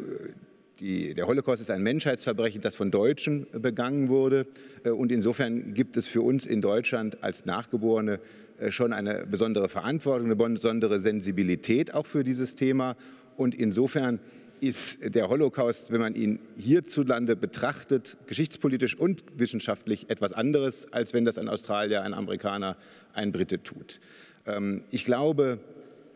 die, 0.81 1.13
der 1.13 1.27
Holocaust 1.27 1.61
ist 1.61 1.71
ein 1.71 1.83
Menschheitsverbrechen, 1.83 2.63
das 2.63 2.75
von 2.75 2.91
Deutschen 2.91 3.47
begangen 3.53 4.09
wurde. 4.09 4.47
Äh, 4.83 4.91
und 4.91 5.13
insofern 5.13 5.75
gibt 5.75 5.99
es 5.99 6.07
für 6.07 6.23
uns 6.23 6.47
in 6.47 6.63
Deutschland 6.63 7.23
als 7.23 7.45
Nachgeborene 7.45 8.19
äh, 8.59 8.71
schon 8.71 8.95
eine 8.95 9.27
besondere 9.27 9.69
Verantwortung, 9.69 10.27
eine 10.27 10.37
besondere 10.37 10.99
Sensibilität 10.99 11.93
auch 11.93 12.07
für 12.07 12.25
dieses 12.25 12.55
Thema. 12.55 12.97
Und 13.37 13.55
insofern 13.55 14.21
ist 14.61 14.99
der 15.03 15.29
Holocaust, 15.29 15.91
wenn 15.93 16.01
man 16.01 16.15
ihn 16.15 16.41
hierzulande 16.57 17.37
betrachtet, 17.37 18.17
geschichtspolitisch 18.27 18.97
und 18.97 19.23
wissenschaftlich 19.37 20.11
etwas 20.11 20.33
anderes, 20.33 20.93
als 20.93 21.15
wenn 21.15 21.25
das 21.25 21.39
ein 21.39 21.49
Australier, 21.49 22.03
ein 22.03 22.15
Amerikaner, 22.15 22.77
ein 23.13 23.33
Brite 23.33 23.63
tut. 23.63 24.01
Ähm, 24.47 24.85
ich 24.91 25.05
glaube, 25.05 25.59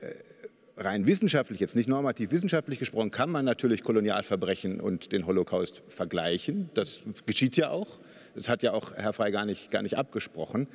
äh, 0.01 0.13
rein 0.77 1.07
wissenschaftlich, 1.07 1.61
jetzt 1.61 1.77
nicht 1.77 1.89
normativ 1.89 2.31
wissenschaftlich 2.33 2.79
gesprochen, 2.79 3.11
kann 3.11 3.31
man 3.31 3.45
natürlich 3.45 3.83
Kolonialverbrechen 3.83 4.81
und 4.81 5.13
den 5.13 5.27
Holocaust 5.27 5.83
vergleichen. 5.89 6.71
Das 6.75 7.03
geschieht 7.27 7.57
ja 7.57 7.71
auch. 7.71 8.01
Das 8.35 8.49
hat 8.49 8.63
ja 8.63 8.73
auch 8.73 8.93
Herr 8.95 9.13
Frey 9.13 9.31
gar 9.31 9.47
nicht, 9.47 9.71
gar 9.71 9.83
nicht 9.83 9.97
abgesprochen. 9.97 10.67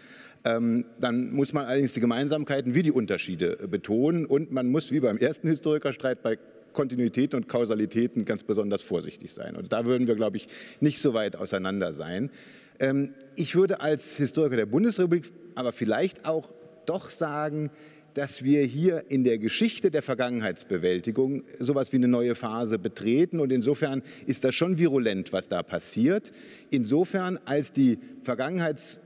Ähm, 0.46 0.86
dann 1.00 1.32
muss 1.32 1.52
man 1.52 1.66
allerdings 1.66 1.94
die 1.94 2.00
Gemeinsamkeiten 2.00 2.74
wie 2.74 2.84
die 2.84 2.92
Unterschiede 2.92 3.68
betonen 3.68 4.26
und 4.26 4.52
man 4.52 4.70
muss 4.70 4.92
wie 4.92 5.02
beim 5.02 5.18
ersten 5.18 5.50
Historikerstreit 5.50 6.24
bei 6.24 6.38
Kontinuitäten 6.74 7.38
und 7.38 7.48
Kausalitäten 7.48 8.26
ganz 8.26 8.44
besonders 8.44 8.82
vorsichtig 8.82 9.34
sein. 9.34 9.56
Und 9.56 9.72
da 9.74 9.86
würden 9.86 10.08
wir, 10.08 10.16
glaube 10.16 10.38
ich, 10.38 10.48
nicht 10.80 11.02
so 11.02 11.14
weit 11.14 11.36
auseinander 11.36 11.94
sein. 11.94 12.32
Ähm, 12.80 13.14
ich 13.36 13.56
würde 13.56 13.82
als 13.82 14.18
Historiker 14.18 14.56
der 14.56 14.66
Bundesrepublik 14.66 15.32
aber 15.56 15.72
vielleicht 15.72 16.26
auch 16.26 16.54
doch 16.86 17.10
sagen, 17.10 17.70
dass 18.14 18.44
wir 18.44 18.64
hier 18.64 19.06
in 19.10 19.24
der 19.24 19.38
Geschichte 19.38 19.92
der 19.92 20.02
Vergangenheitsbewältigung 20.02 21.44
sowas 21.60 21.92
wie 21.92 21.98
eine 21.98 22.08
neue 22.08 22.36
Phase 22.36 22.80
betreten. 22.80 23.40
Und 23.40 23.52
insofern 23.52 24.02
ist 24.26 24.44
das 24.44 24.56
schon 24.56 24.78
virulent, 24.78 25.32
was 25.32 25.48
da 25.48 25.64
passiert. 25.64 26.32
Insofern, 26.70 27.40
als 27.46 27.72
die 27.72 28.00
Vergangenheits 28.24 29.02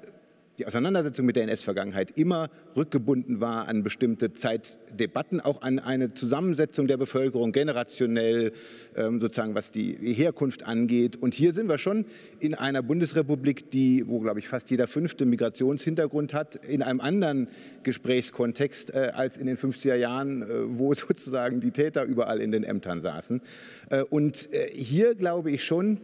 die 0.59 0.67
Auseinandersetzung 0.67 1.25
mit 1.25 1.35
der 1.35 1.43
NS-Vergangenheit 1.43 2.11
immer 2.11 2.49
rückgebunden 2.75 3.41
war 3.41 3.67
an 3.67 3.81
bestimmte 3.81 4.33
Zeitdebatten, 4.33 5.41
auch 5.41 5.61
an 5.63 5.79
eine 5.79 6.13
Zusammensetzung 6.13 6.87
der 6.87 6.97
Bevölkerung 6.97 7.51
generationell, 7.51 8.53
ähm, 8.95 9.19
sozusagen 9.19 9.55
was 9.55 9.71
die 9.71 9.93
Herkunft 10.13 10.63
angeht. 10.63 11.15
Und 11.15 11.33
hier 11.33 11.53
sind 11.53 11.69
wir 11.69 11.79
schon 11.79 12.05
in 12.39 12.53
einer 12.53 12.83
Bundesrepublik, 12.83 13.71
die, 13.71 14.07
wo, 14.07 14.19
glaube 14.19 14.39
ich, 14.39 14.47
fast 14.47 14.69
jeder 14.69 14.87
fünfte 14.87 15.25
Migrationshintergrund 15.25 16.33
hat, 16.33 16.55
in 16.55 16.83
einem 16.83 17.01
anderen 17.01 17.47
Gesprächskontext 17.81 18.93
äh, 18.93 19.11
als 19.13 19.37
in 19.37 19.47
den 19.47 19.57
50er 19.57 19.95
Jahren, 19.95 20.43
äh, 20.43 20.45
wo 20.77 20.93
sozusagen 20.93 21.61
die 21.61 21.71
Täter 21.71 22.03
überall 22.03 22.39
in 22.39 22.51
den 22.51 22.63
Ämtern 22.63 23.01
saßen. 23.01 23.41
Äh, 23.89 24.03
und 24.03 24.49
hier 24.71 25.15
glaube 25.15 25.49
ich 25.49 25.63
schon, 25.63 25.99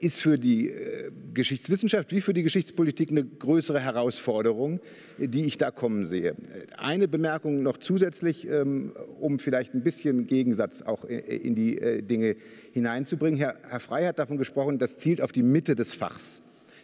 ist 0.00 0.20
für 0.20 0.38
die 0.38 0.68
äh, 0.68 1.10
Geschichtswissenschaft 1.32 2.12
wie 2.12 2.20
für 2.20 2.34
die 2.34 2.42
Geschichtspolitik 2.42 3.10
eine 3.10 3.24
größere 3.24 3.80
Herausforderung, 3.80 4.80
die 5.18 5.46
ich 5.46 5.58
da 5.58 5.70
kommen 5.70 6.04
sehe. 6.04 6.34
Eine 6.76 7.08
Bemerkung 7.08 7.62
noch 7.62 7.78
zusätzlich, 7.78 8.46
ähm, 8.46 8.92
um 9.20 9.38
vielleicht 9.38 9.74
ein 9.74 9.82
bisschen 9.82 10.26
Gegensatz 10.26 10.82
auch 10.82 11.04
in 11.04 11.54
die 11.54 11.78
äh, 11.78 12.02
Dinge 12.02 12.36
hineinzubringen. 12.72 13.38
Herr 13.38 13.80
Frey 13.80 14.04
hat 14.04 14.18
davon 14.18 14.36
gesprochen, 14.36 14.78
das 14.78 14.98
zielt 14.98 15.22
auf 15.22 15.32
die 15.32 15.42
Mitte 15.42 15.74
des 15.74 15.94
Fachs 15.94 16.42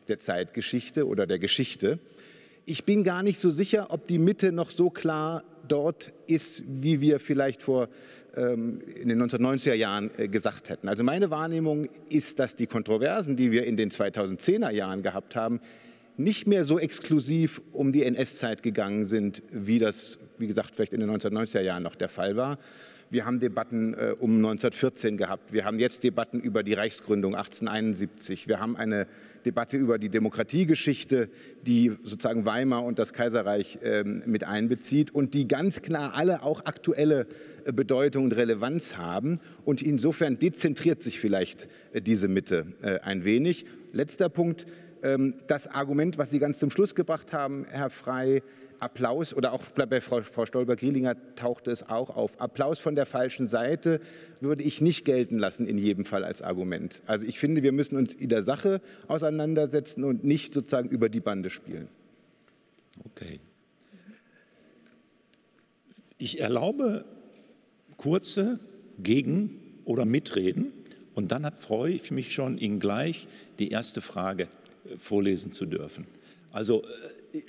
der 0.09 0.21
Zeitgeschichte 0.21 1.07
oder 1.07 1.27
der 1.27 1.39
Geschichte. 1.39 1.99
Ich 2.71 2.85
bin 2.85 3.03
gar 3.03 3.23
nicht 3.23 3.41
so 3.41 3.49
sicher, 3.49 3.87
ob 3.89 4.07
die 4.09 4.19
Mitte 4.19 4.53
noch 4.53 4.71
so 4.71 4.91
klar 4.91 5.43
dort 5.69 6.13
ist, 6.27 6.63
wie 6.67 7.01
wir 7.01 7.19
vielleicht 7.19 7.63
vor 7.63 7.89
ähm, 8.37 8.83
in 8.95 9.09
den 9.09 9.23
1990er 9.23 9.73
Jahren 9.73 10.11
äh, 10.19 10.29
gesagt 10.29 10.69
hätten. 10.69 10.87
Also 10.87 11.03
meine 11.03 11.31
Wahrnehmung 11.31 11.89
ist, 12.11 12.39
dass 12.39 12.57
die 12.57 12.67
Kontroversen, 12.67 13.37
die 13.37 13.53
wir 13.53 13.65
in 13.65 13.79
den 13.79 13.91
2010er 13.91 14.69
Jahren 14.69 15.03
gehabt 15.03 15.35
haben, 15.35 15.63
nicht 16.19 16.47
mehr 16.47 16.63
so 16.63 16.79
exklusiv 16.79 17.63
um 17.73 17.91
die 17.91 18.03
NS-Zeit 18.03 18.63
gegangen 18.63 19.07
sind, 19.07 19.43
wie 19.51 19.79
das, 19.79 20.19
wie 20.37 20.47
gesagt, 20.47 20.75
vielleicht 20.75 20.93
in 20.93 21.01
den 21.01 21.09
1990er 21.11 21.63
Jahren 21.63 21.83
noch 21.83 21.97
der 21.97 22.11
Fall 22.11 22.37
war. 22.37 22.59
Wir 23.11 23.25
haben 23.25 23.41
Debatten 23.41 23.95
äh, 23.95 24.15
um 24.19 24.37
1914 24.37 25.17
gehabt. 25.17 25.53
Wir 25.53 25.65
haben 25.65 25.79
jetzt 25.79 26.05
Debatten 26.05 26.41
über 26.41 26.63
die 26.63 26.75
Reichsgründung 26.75 27.35
1871. 27.35 28.49
Wir 28.49 28.61
haben 28.61 28.77
eine 28.77 29.07
Debatte 29.47 29.79
über 29.79 29.99
die 29.99 30.11
Demokratiegeschichte, 30.11 31.31
die 31.67 31.97
sozusagen 32.03 32.45
Weimar 32.45 32.85
und 32.85 32.99
das 32.99 33.15
Kaiserreich 33.15 33.79
äh, 33.83 34.05
mit 34.05 34.45
einbezieht 34.45 35.15
und 35.15 35.33
die 35.33 35.49
ganz 35.49 35.81
klar 35.81 36.15
alle 36.15 36.43
auch 36.43 36.67
aktuelle 36.67 37.27
äh, 37.65 37.73
Bedeutung 37.73 38.25
und 38.25 38.37
Relevanz 38.37 38.99
haben. 38.99 39.41
Und 39.65 39.81
insofern 39.81 40.39
dezentriert 40.39 41.03
sich 41.03 41.19
vielleicht 41.19 41.67
äh, 41.93 42.03
diese 42.03 42.29
Mitte 42.29 42.67
äh, 42.83 42.99
ein 43.01 43.25
wenig. 43.25 43.65
Letzter 43.93 44.29
Punkt. 44.29 44.67
Ähm, 45.03 45.35
das 45.47 45.67
Argument, 45.67 46.19
was 46.19 46.31
Sie 46.31 46.41
ganz 46.41 46.59
zum 46.59 46.71
Schluss 46.71 46.95
gebracht 46.95 47.33
haben, 47.33 47.65
Herr 47.71 47.89
Frey, 47.89 48.43
Applaus 48.81 49.35
oder 49.35 49.53
auch 49.53 49.63
bei 49.65 50.01
Frau, 50.01 50.23
Frau 50.23 50.47
Stolber-Grielinger 50.47 51.17
tauchte 51.35 51.71
es 51.71 51.89
auch 51.89 52.11
auf. 52.17 52.41
Applaus 52.41 52.79
von 52.79 52.95
der 52.95 53.07
falschen 53.07 53.47
Seite 53.47 54.01
würde 54.41 54.63
ich 54.63 54.81
nicht 54.81 55.05
gelten 55.05 55.39
lassen, 55.39 55.67
in 55.67 55.79
jedem 55.79 56.05
Fall 56.05 56.25
als 56.25 56.43
Argument. 56.43 57.03
Also 57.07 57.27
ich 57.27 57.39
finde, 57.39 57.63
wir 57.63 57.73
müssen 57.73 57.97
uns 57.97 58.15
in 58.15 58.29
der 58.29 58.43
Sache 58.43 58.81
auseinandersetzen 59.09 60.05
und 60.05 60.25
nicht 60.25 60.53
sozusagen 60.53 60.89
über 60.89 61.09
die 61.09 61.21
Bande 61.21 61.51
spielen. 61.51 61.89
Okay. 63.05 63.41
Ich 66.19 66.41
erlaube 66.41 67.05
kurze 67.97 68.59
Gegen- 69.03 69.61
oder 69.85 70.05
Mitreden 70.05 70.73
und 71.15 71.33
dann 71.33 71.51
freue 71.59 71.93
ich 71.93 72.11
mich 72.11 72.33
schon, 72.33 72.59
Ihnen 72.59 72.81
gleich 72.81 73.27
die 73.59 73.71
erste 73.71 74.01
Frage 74.01 74.45
äh, 74.45 74.97
vorlesen 74.99 75.53
zu 75.53 75.67
dürfen. 75.67 76.07
Also 76.53 76.83
äh, 76.83 76.87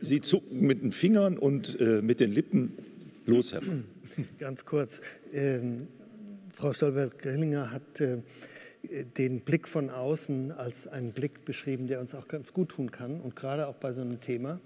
Sie 0.02 0.22
zucken 0.22 0.62
mit 0.62 0.82
den 0.82 0.92
Fingern 0.92 1.38
und 1.38 1.80
äh, 1.80 2.02
mit 2.02 2.20
den 2.20 2.32
Lippen. 2.32 2.74
Los, 3.26 3.54
Herr. 3.54 3.62
Ganz 4.38 4.66
kurz. 4.66 5.02
Ähm, 5.34 5.88
Frau 6.52 6.74
Stolberg-Grillinger 6.74 7.72
hat 7.72 8.02
äh, 8.02 8.18
den 9.18 9.42
Blick 9.42 9.68
von 9.68 9.90
außen 9.90 10.52
als 10.52 10.88
einen 10.88 11.12
Blick 11.12 11.46
beschrieben, 11.46 11.88
der 11.88 12.00
uns 12.00 12.14
auch 12.16 12.28
ganz 12.28 12.54
gut 12.54 12.70
tun 12.70 12.92
kann 12.92 13.22
und 13.22 13.36
gerade 13.36 13.68
auch 13.68 13.76
bei 13.76 13.94
so 13.94 14.02
einem 14.02 14.20
Thema. 14.22 14.60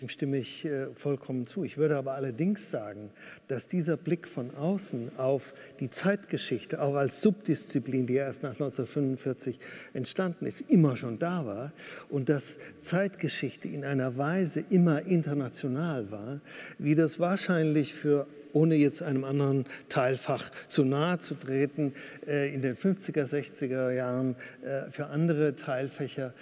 Dem 0.00 0.10
stimme 0.10 0.36
ich 0.36 0.64
äh, 0.66 0.88
vollkommen 0.94 1.46
zu. 1.46 1.64
Ich 1.64 1.78
würde 1.78 1.96
aber 1.96 2.12
allerdings 2.12 2.70
sagen, 2.70 3.10
dass 3.48 3.66
dieser 3.66 3.96
Blick 3.96 4.28
von 4.28 4.54
außen 4.54 5.12
auf 5.16 5.54
die 5.80 5.90
Zeitgeschichte, 5.90 6.82
auch 6.82 6.94
als 6.94 7.22
Subdisziplin, 7.22 8.06
die 8.06 8.14
erst 8.14 8.42
nach 8.42 8.52
1945 8.52 9.58
entstanden 9.94 10.44
ist, 10.44 10.62
immer 10.68 10.98
schon 10.98 11.18
da 11.18 11.46
war 11.46 11.72
und 12.10 12.28
dass 12.28 12.58
Zeitgeschichte 12.82 13.68
in 13.68 13.84
einer 13.84 14.18
Weise 14.18 14.62
immer 14.68 15.02
international 15.02 16.10
war, 16.10 16.40
wie 16.78 16.94
das 16.94 17.18
wahrscheinlich 17.18 17.94
für 17.94 18.26
ohne 18.56 18.74
jetzt 18.74 19.02
einem 19.02 19.24
anderen 19.24 19.66
Teilfach 19.90 20.50
zu 20.68 20.84
nahe 20.84 21.18
zu 21.18 21.34
treten, 21.34 21.92
äh, 22.26 22.52
in 22.54 22.62
den 22.62 22.74
50er, 22.74 23.26
60er 23.26 23.92
Jahren 23.92 24.34
äh, 24.64 24.90
für 24.90 25.06
andere 25.06 25.56
Teilfächer 25.56 26.32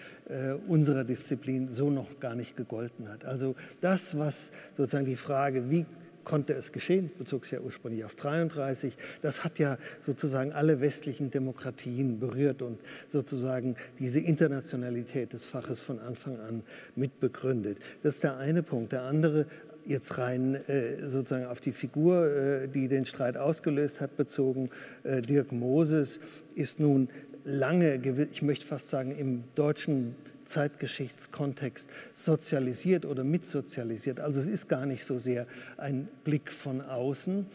unserer 0.67 1.05
Disziplin 1.05 1.69
so 1.69 1.91
noch 1.91 2.19
gar 2.19 2.35
nicht 2.35 2.57
gegolten 2.57 3.11
hat. 3.11 3.27
Also 3.27 3.57
das, 3.83 4.17
was 4.19 4.53
sozusagen 4.77 5.05
die 5.05 5.17
Frage, 5.17 5.71
wie 5.71 5.85
konnte 6.25 6.55
es 6.55 6.73
geschehen, 6.73 7.11
bezog 7.19 7.45
sich 7.45 7.53
ja 7.53 7.61
ursprünglich 7.61 8.05
auf 8.05 8.15
33. 8.17 8.97
Das 9.23 9.45
hat 9.45 9.59
ja 9.59 9.79
sozusagen 10.01 10.53
alle 10.53 10.81
westlichen 10.81 11.31
Demokratien 11.31 12.19
berührt 12.19 12.63
und 12.63 12.81
sozusagen 13.13 13.77
diese 13.99 14.21
Internationalität 14.21 15.33
des 15.33 15.45
Faches 15.45 15.81
von 15.81 16.01
Anfang 16.01 16.41
an 16.41 16.63
mitbegründet. 16.97 17.79
Das 18.03 18.17
ist 18.17 18.25
der 18.25 18.39
eine 18.39 18.63
Punkt. 18.63 18.93
Der 18.93 19.03
andere, 19.03 19.47
jetzt 19.87 20.19
rein 20.19 20.55
äh, 20.67 21.07
sozusagen 21.07 21.47
auf 21.47 21.61
die 21.61 21.73
Figur, 21.73 22.27
äh, 22.27 22.69
die 22.69 22.89
den 22.89 23.05
Streit 23.05 23.37
ausgelöst 23.37 24.01
hat, 24.01 24.17
bezogen, 24.17 24.71
äh, 25.05 25.21
Dirk 25.21 25.53
Moses 25.53 26.21
ist 26.55 26.81
nun 26.81 27.09
lange, 27.45 28.01
ich 28.33 28.43
möchte 28.43 28.67
fast 28.67 28.91
sagen, 28.91 29.17
im 29.17 29.45
deutschen 29.55 30.17
Zeitgeschichtskontext 30.47 31.89
sozialisiert 32.15 33.07
oder 33.07 33.25
mitsozialisiert. 33.25 34.21
Also 34.21 34.41
es 34.41 34.47
ist 34.47 34.69
gar 34.69 34.87
nicht 34.87 35.05
so 35.05 35.19
sehr 35.19 35.47
ein 35.77 36.09
Blick 36.25 36.53
von 36.53 36.81
außen. 36.81 37.47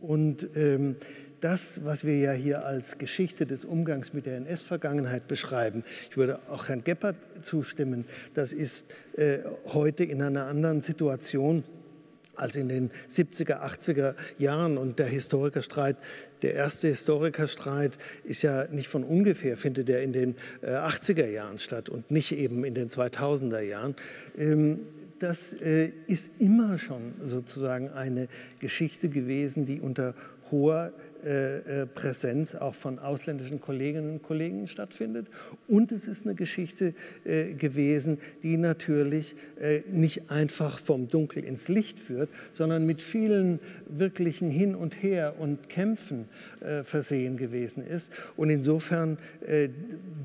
Und 0.00 0.48
ähm, 0.54 0.96
das, 1.40 1.84
was 1.84 2.04
wir 2.04 2.18
ja 2.18 2.32
hier 2.32 2.64
als 2.64 2.98
Geschichte 2.98 3.46
des 3.46 3.64
Umgangs 3.64 4.12
mit 4.12 4.26
der 4.26 4.36
NS-Vergangenheit 4.38 5.28
beschreiben, 5.28 5.84
ich 6.10 6.16
würde 6.16 6.38
auch 6.48 6.68
Herrn 6.68 6.82
Geppert 6.82 7.16
zustimmen, 7.42 8.04
das 8.34 8.52
ist 8.52 8.86
äh, 9.16 9.38
heute 9.66 10.04
in 10.04 10.22
einer 10.22 10.46
anderen 10.46 10.80
Situation 10.80 11.62
als 12.36 12.56
in 12.56 12.68
den 12.68 12.90
70er, 13.10 13.62
80er 13.62 14.14
Jahren. 14.38 14.78
Und 14.78 14.98
der 14.98 15.06
Historikerstreit, 15.06 15.96
der 16.42 16.54
erste 16.54 16.88
Historikerstreit 16.88 17.98
ist 18.24 18.42
ja 18.42 18.66
nicht 18.68 18.88
von 18.88 19.04
ungefähr, 19.04 19.56
findet 19.56 19.88
er 19.88 20.02
in 20.02 20.12
den 20.12 20.34
80er 20.62 21.24
äh, 21.24 21.34
Jahren 21.34 21.58
statt 21.58 21.88
und 21.88 22.10
nicht 22.10 22.32
eben 22.32 22.64
in 22.64 22.74
den 22.74 22.88
2000er 22.88 23.60
Jahren. 23.60 23.96
Ähm, 24.36 24.80
das 25.18 25.54
äh, 25.54 25.92
ist 26.06 26.30
immer 26.38 26.78
schon 26.78 27.14
sozusagen 27.24 27.90
eine 27.90 28.28
Geschichte 28.60 29.08
gewesen, 29.08 29.64
die 29.64 29.80
unter 29.80 30.14
hoher 30.50 30.92
Präsenz 31.94 32.54
auch 32.54 32.74
von 32.74 32.98
ausländischen 32.98 33.60
Kolleginnen 33.60 34.10
und 34.12 34.22
Kollegen 34.22 34.68
stattfindet. 34.68 35.26
Und 35.68 35.92
es 35.92 36.06
ist 36.06 36.26
eine 36.26 36.34
Geschichte 36.34 36.94
äh, 37.24 37.52
gewesen, 37.54 38.18
die 38.42 38.56
natürlich 38.56 39.36
nicht 39.90 40.30
einfach 40.30 40.78
vom 40.78 41.08
Dunkel 41.08 41.44
ins 41.44 41.68
Licht 41.68 41.98
führt, 41.98 42.28
sondern 42.52 42.86
mit 42.86 43.02
vielen 43.02 43.58
wirklichen 43.88 44.50
Hin 44.50 44.74
und 44.74 45.02
Her 45.02 45.34
und 45.38 45.68
Kämpfen 45.68 46.28
versehen 46.82 47.36
gewesen 47.36 47.86
ist. 47.86 48.12
Und 48.36 48.50
insofern, 48.50 49.18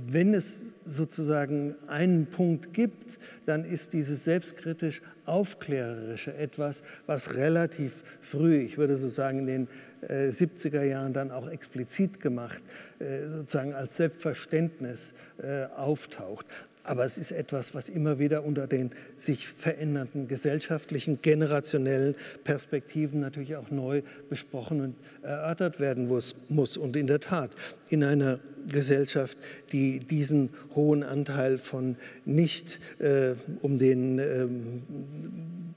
wenn 0.07 0.33
es 0.33 0.61
sozusagen 0.85 1.75
einen 1.87 2.25
Punkt 2.25 2.73
gibt, 2.73 3.19
dann 3.45 3.65
ist 3.65 3.93
dieses 3.93 4.23
selbstkritisch 4.23 5.01
aufklärerische 5.25 6.33
etwas, 6.35 6.81
was 7.05 7.35
relativ 7.35 8.03
früh, 8.21 8.57
ich 8.57 8.77
würde 8.77 8.97
so 8.97 9.07
sagen 9.07 9.39
in 9.39 9.47
den 9.47 9.67
70er 10.07 10.83
Jahren 10.83 11.13
dann 11.13 11.31
auch 11.31 11.47
explizit 11.49 12.19
gemacht, 12.19 12.61
äh, 12.99 13.27
sozusagen 13.27 13.73
als 13.73 13.97
Selbstverständnis 13.97 15.13
äh, 15.41 15.65
auftaucht. 15.65 16.45
Aber 16.83 17.05
es 17.05 17.17
ist 17.17 17.31
etwas, 17.31 17.75
was 17.75 17.89
immer 17.89 18.19
wieder 18.19 18.43
unter 18.43 18.67
den 18.67 18.91
sich 19.17 19.47
verändernden 19.47 20.27
gesellschaftlichen, 20.27 21.21
generationellen 21.21 22.15
Perspektiven 22.43 23.19
natürlich 23.19 23.55
auch 23.55 23.69
neu 23.69 24.01
besprochen 24.29 24.81
und 24.81 24.95
erörtert 25.23 25.79
werden 25.79 26.07
muss. 26.07 26.77
Und 26.77 26.95
in 26.95 27.07
der 27.07 27.19
Tat, 27.19 27.51
in 27.89 28.03
einer 28.03 28.39
Gesellschaft, 28.67 29.37
die 29.71 29.99
diesen 29.99 30.49
hohen 30.75 31.03
Anteil 31.03 31.57
von 31.57 31.97
nicht, 32.25 32.79
äh, 32.99 33.33
um 33.61 33.77
den 33.77 34.19
ähm, 34.19 34.81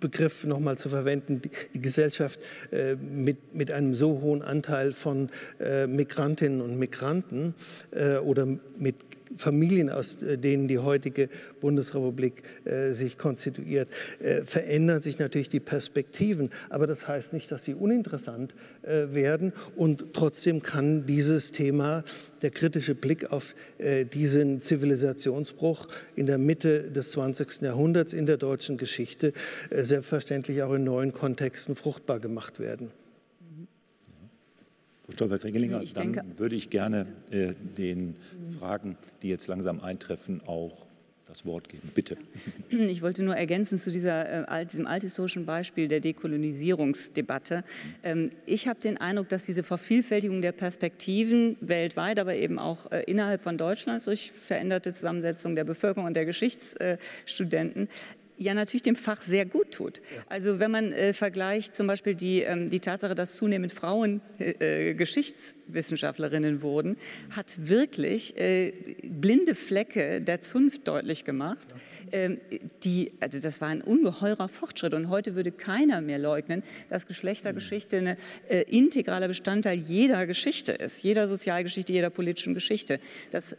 Begriff 0.00 0.44
nochmal 0.44 0.76
zu 0.76 0.90
verwenden, 0.90 1.40
die, 1.40 1.50
die 1.72 1.80
Gesellschaft 1.80 2.38
äh, 2.70 2.94
mit, 2.94 3.54
mit 3.54 3.72
einem 3.72 3.94
so 3.94 4.20
hohen 4.20 4.42
Anteil 4.42 4.92
von 4.92 5.30
äh, 5.60 5.86
Migrantinnen 5.86 6.60
und 6.60 6.78
Migranten 6.78 7.54
äh, 7.90 8.18
oder 8.18 8.46
mit 8.76 8.96
Familien, 9.36 9.90
aus 9.90 10.22
äh, 10.22 10.38
denen 10.38 10.68
die 10.68 10.78
heutige 10.78 11.28
Bundesrepublik 11.60 12.42
äh, 12.64 12.92
sich 12.92 13.18
konstituiert, 13.18 13.88
äh, 14.20 14.42
verändern 14.42 15.02
sich 15.02 15.18
natürlich 15.18 15.48
die 15.48 15.60
Perspektiven. 15.60 16.50
Aber 16.70 16.86
das 16.86 17.08
heißt 17.08 17.32
nicht, 17.32 17.50
dass 17.50 17.64
sie 17.64 17.74
uninteressant 17.74 18.54
äh, 18.82 19.12
werden. 19.12 19.52
Und 19.76 20.12
trotzdem 20.12 20.62
kann 20.62 21.06
dieses 21.06 21.52
Thema, 21.52 22.04
der 22.42 22.50
kritische 22.50 22.94
Blick 22.94 23.32
auf 23.32 23.54
äh, 23.78 24.04
diesen 24.04 24.60
Zivilisationsbruch 24.60 25.88
in 26.14 26.26
der 26.26 26.38
Mitte 26.38 26.90
des 26.90 27.12
20. 27.12 27.62
Jahrhunderts 27.62 28.12
in 28.12 28.26
der 28.26 28.36
deutschen 28.36 28.76
Geschichte, 28.76 29.32
äh, 29.70 29.82
selbstverständlich 29.82 30.62
auch 30.62 30.74
in 30.74 30.84
neuen 30.84 31.12
Kontexten 31.12 31.74
fruchtbar 31.74 32.20
gemacht 32.20 32.60
werden. 32.60 32.90
Frau 35.04 35.12
Stolberg-Regelinger, 35.12 35.82
dann 35.94 36.12
denke, 36.12 36.38
würde 36.38 36.56
ich 36.56 36.70
gerne 36.70 37.06
äh, 37.30 37.52
den 37.76 38.16
Fragen, 38.58 38.96
die 39.22 39.28
jetzt 39.28 39.46
langsam 39.48 39.80
eintreffen, 39.80 40.40
auch 40.46 40.86
das 41.26 41.44
Wort 41.46 41.68
geben. 41.68 41.90
Bitte. 41.94 42.16
Ich 42.70 43.02
wollte 43.02 43.22
nur 43.22 43.36
ergänzen 43.36 43.76
zu 43.76 43.90
dieser, 43.90 44.48
äh, 44.48 44.66
diesem 44.66 44.86
althistorischen 44.86 45.46
Beispiel 45.46 45.88
der 45.88 46.00
Dekolonisierungsdebatte. 46.00 47.64
Ähm, 48.02 48.30
ich 48.46 48.68
habe 48.68 48.80
den 48.80 48.98
Eindruck, 48.98 49.28
dass 49.28 49.44
diese 49.44 49.62
Vervielfältigung 49.62 50.42
der 50.42 50.52
Perspektiven 50.52 51.56
weltweit, 51.60 52.18
aber 52.18 52.34
eben 52.34 52.58
auch 52.58 52.90
äh, 52.92 53.02
innerhalb 53.04 53.42
von 53.42 53.58
Deutschlands 53.58 54.04
durch 54.04 54.32
veränderte 54.32 54.92
Zusammensetzung 54.92 55.54
der 55.54 55.64
Bevölkerung 55.64 56.06
und 56.06 56.14
der 56.14 56.24
Geschichtsstudenten 56.24 57.88
ja 58.36 58.54
natürlich 58.54 58.82
dem 58.82 58.96
Fach 58.96 59.20
sehr 59.22 59.46
gut 59.46 59.72
tut. 59.72 60.00
Also 60.28 60.58
wenn 60.58 60.70
man 60.70 60.92
äh, 60.92 61.12
vergleicht 61.12 61.74
zum 61.74 61.86
Beispiel 61.86 62.14
die, 62.14 62.40
ähm, 62.40 62.70
die 62.70 62.80
Tatsache, 62.80 63.14
dass 63.14 63.36
zunehmend 63.36 63.72
Frauen 63.72 64.20
äh, 64.38 64.90
äh 64.90 64.94
Geschichtswissenschaftlerinnen 64.94 66.62
wurden, 66.62 66.96
hat 67.30 67.54
wirklich 67.68 68.36
äh, 68.36 68.72
blinde 69.02 69.54
Flecke 69.54 70.20
der 70.20 70.40
Zunft 70.40 70.88
deutlich 70.88 71.24
gemacht. 71.24 71.74
Ähm, 72.12 72.38
die, 72.82 73.12
also 73.20 73.40
das 73.40 73.60
war 73.60 73.68
ein 73.68 73.82
ungeheurer 73.82 74.48
Fortschritt 74.48 74.94
und 74.94 75.08
heute 75.08 75.34
würde 75.34 75.52
keiner 75.52 76.00
mehr 76.00 76.18
leugnen, 76.18 76.62
dass 76.88 77.06
Geschlechtergeschichte 77.06 77.98
ein 77.98 78.16
äh, 78.48 78.62
integraler 78.62 79.28
Bestandteil 79.28 79.78
jeder 79.78 80.26
Geschichte 80.26 80.72
ist, 80.72 81.02
jeder 81.02 81.28
Sozialgeschichte, 81.28 81.92
jeder 81.92 82.10
politischen 82.10 82.54
Geschichte. 82.54 83.00
Das 83.30 83.56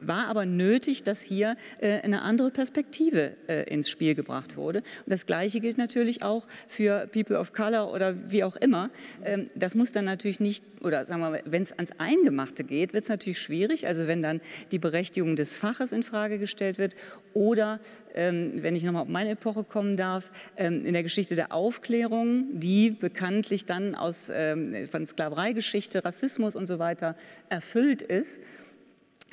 war 0.00 0.26
aber 0.28 0.46
nötig, 0.46 1.02
dass 1.02 1.22
hier 1.22 1.56
äh, 1.78 2.00
eine 2.00 2.22
andere 2.22 2.50
Perspektive 2.50 3.34
äh, 3.48 3.62
ins 3.72 3.88
Spiel 3.88 4.14
gebracht 4.14 4.56
wurde. 4.56 4.80
Und 4.80 5.10
das 5.10 5.26
Gleiche 5.26 5.60
gilt 5.60 5.78
natürlich 5.78 6.22
auch 6.22 6.46
für 6.68 7.06
People 7.06 7.38
of 7.38 7.52
Color 7.52 7.92
oder 7.92 8.14
wie 8.30 8.44
auch 8.44 8.56
immer. 8.56 8.90
Ähm, 9.24 9.50
das 9.54 9.74
muss 9.74 9.92
dann 9.92 10.04
natürlich 10.04 10.40
nicht, 10.40 10.64
oder 10.80 11.06
sagen 11.06 11.20
wir 11.20 11.30
mal, 11.30 11.42
wenn 11.44 11.62
es 11.62 11.72
ans 11.72 11.92
Eingemachte 11.98 12.64
geht, 12.64 12.92
wird 12.92 13.04
es 13.04 13.08
natürlich 13.08 13.38
schwierig. 13.38 13.86
Also 13.86 14.06
wenn 14.06 14.22
dann 14.22 14.40
die 14.72 14.78
Berechtigung 14.78 15.36
des 15.36 15.56
Faches 15.56 15.92
in 15.92 16.02
Frage 16.02 16.38
gestellt 16.38 16.78
wird 16.78 16.94
oder, 17.32 17.80
ähm, 18.14 18.62
wenn 18.62 18.76
ich 18.76 18.82
nochmal 18.84 19.02
auf 19.02 19.08
meine 19.08 19.30
Epoche 19.30 19.64
kommen 19.64 19.96
darf, 19.96 20.30
ähm, 20.56 20.84
in 20.84 20.92
der 20.92 21.02
Geschichte 21.02 21.36
der 21.36 21.52
Aufklärung, 21.52 22.60
die 22.60 22.90
bekanntlich 22.90 23.64
dann 23.64 23.94
aus, 23.94 24.26
von 24.26 25.06
Sklavereigeschichte, 25.06 26.04
Rassismus 26.04 26.56
und 26.56 26.66
so 26.66 26.78
weiter 26.78 27.16
erfüllt 27.48 28.02
ist, 28.02 28.40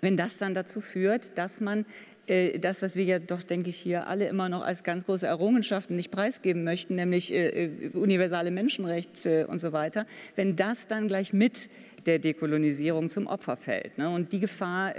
wenn 0.04 0.18
das 0.18 0.38
dann 0.38 0.54
dazu 0.54 0.82
führt, 0.82 1.38
dass 1.38 1.62
man 1.62 1.86
äh, 2.28 2.60
das, 2.60 2.82
was 2.82 2.96
wir 2.96 3.04
ja 3.04 3.20
doch, 3.20 3.44
denke 3.44 3.70
ich, 3.70 3.78
hier 3.78 4.08
alle 4.08 4.28
immer 4.28 4.50
noch 4.50 4.64
als 4.64 4.84
ganz 4.84 5.06
große 5.06 5.28
Errungenschaften 5.28 5.96
nicht 5.96 6.12
preisgeben 6.12 6.64
möchten, 6.64 6.96
nämlich 6.96 7.34
äh, 7.34 7.66
äh, 7.66 7.90
universale 7.94 8.52
Menschenrechte 8.52 9.48
und 9.48 9.60
so 9.60 9.74
weiter, 9.74 10.06
wenn 10.36 10.56
das 10.56 10.88
dann 10.88 11.08
gleich 11.08 11.34
mit 11.34 11.70
der 12.06 12.20
Dekolonisierung 12.20 13.10
zum 13.10 13.28
Opfer 13.28 13.56
fällt. 13.56 13.98
Ne? 13.98 14.10
Und 14.10 14.34
die 14.34 14.42
Gefahr 14.42 14.94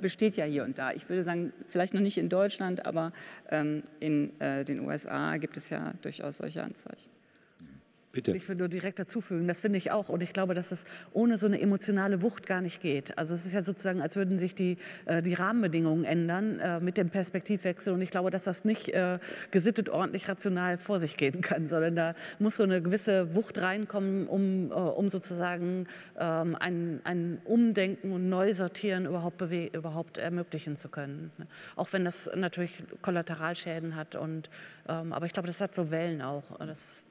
besteht 0.00 0.36
ja 0.36 0.44
hier 0.44 0.64
und 0.64 0.76
da. 0.76 0.90
Ich 0.90 1.08
würde 1.08 1.22
sagen, 1.22 1.52
vielleicht 1.68 1.94
noch 1.94 2.00
nicht 2.00 2.18
in 2.18 2.28
Deutschland, 2.28 2.84
aber 2.84 3.12
ähm, 3.48 3.84
in 4.00 4.32
den 4.40 4.80
USA 4.80 5.36
gibt 5.36 5.56
es 5.56 5.70
ja 5.70 5.92
durchaus 6.02 6.38
solche 6.38 6.64
Anzeichen. 6.64 7.10
Bitte. 8.10 8.34
Ich 8.34 8.48
will 8.48 8.56
nur 8.56 8.68
direkt 8.68 8.98
dazufügen, 8.98 9.46
das 9.46 9.60
finde 9.60 9.76
ich 9.76 9.90
auch. 9.90 10.08
Und 10.08 10.22
ich 10.22 10.32
glaube, 10.32 10.54
dass 10.54 10.72
es 10.72 10.86
ohne 11.12 11.36
so 11.36 11.46
eine 11.46 11.60
emotionale 11.60 12.22
Wucht 12.22 12.46
gar 12.46 12.62
nicht 12.62 12.80
geht. 12.80 13.16
Also 13.18 13.34
es 13.34 13.44
ist 13.44 13.52
ja 13.52 13.62
sozusagen, 13.62 14.00
als 14.00 14.16
würden 14.16 14.38
sich 14.38 14.54
die, 14.54 14.78
äh, 15.04 15.22
die 15.22 15.34
Rahmenbedingungen 15.34 16.04
ändern 16.04 16.58
äh, 16.58 16.80
mit 16.80 16.96
dem 16.96 17.10
Perspektivwechsel. 17.10 17.92
Und 17.92 18.00
ich 18.00 18.10
glaube, 18.10 18.30
dass 18.30 18.44
das 18.44 18.64
nicht 18.64 18.88
äh, 18.88 19.18
gesittet, 19.50 19.90
ordentlich, 19.90 20.26
rational 20.26 20.78
vor 20.78 21.00
sich 21.00 21.18
gehen 21.18 21.42
kann, 21.42 21.68
sondern 21.68 21.96
da 21.96 22.14
muss 22.38 22.56
so 22.56 22.62
eine 22.62 22.80
gewisse 22.80 23.34
Wucht 23.34 23.58
reinkommen, 23.58 24.26
um, 24.26 24.70
um 24.72 25.10
sozusagen 25.10 25.86
ähm, 26.18 26.56
ein, 26.58 27.00
ein 27.04 27.42
Umdenken 27.44 28.12
und 28.12 28.30
Neusortieren 28.30 29.04
überhaupt, 29.04 29.42
überhaupt 29.42 30.16
ermöglichen 30.16 30.76
zu 30.76 30.88
können. 30.88 31.30
Ne? 31.36 31.46
Auch 31.76 31.92
wenn 31.92 32.06
das 32.06 32.30
natürlich 32.34 32.72
Kollateralschäden 33.02 33.96
hat. 33.96 34.14
Und, 34.14 34.48
ähm, 34.88 35.12
aber 35.12 35.26
ich 35.26 35.34
glaube, 35.34 35.46
das 35.46 35.60
hat 35.60 35.74
so 35.74 35.90
Wellen 35.90 36.22
auch. 36.22 36.44
Das 36.58 37.02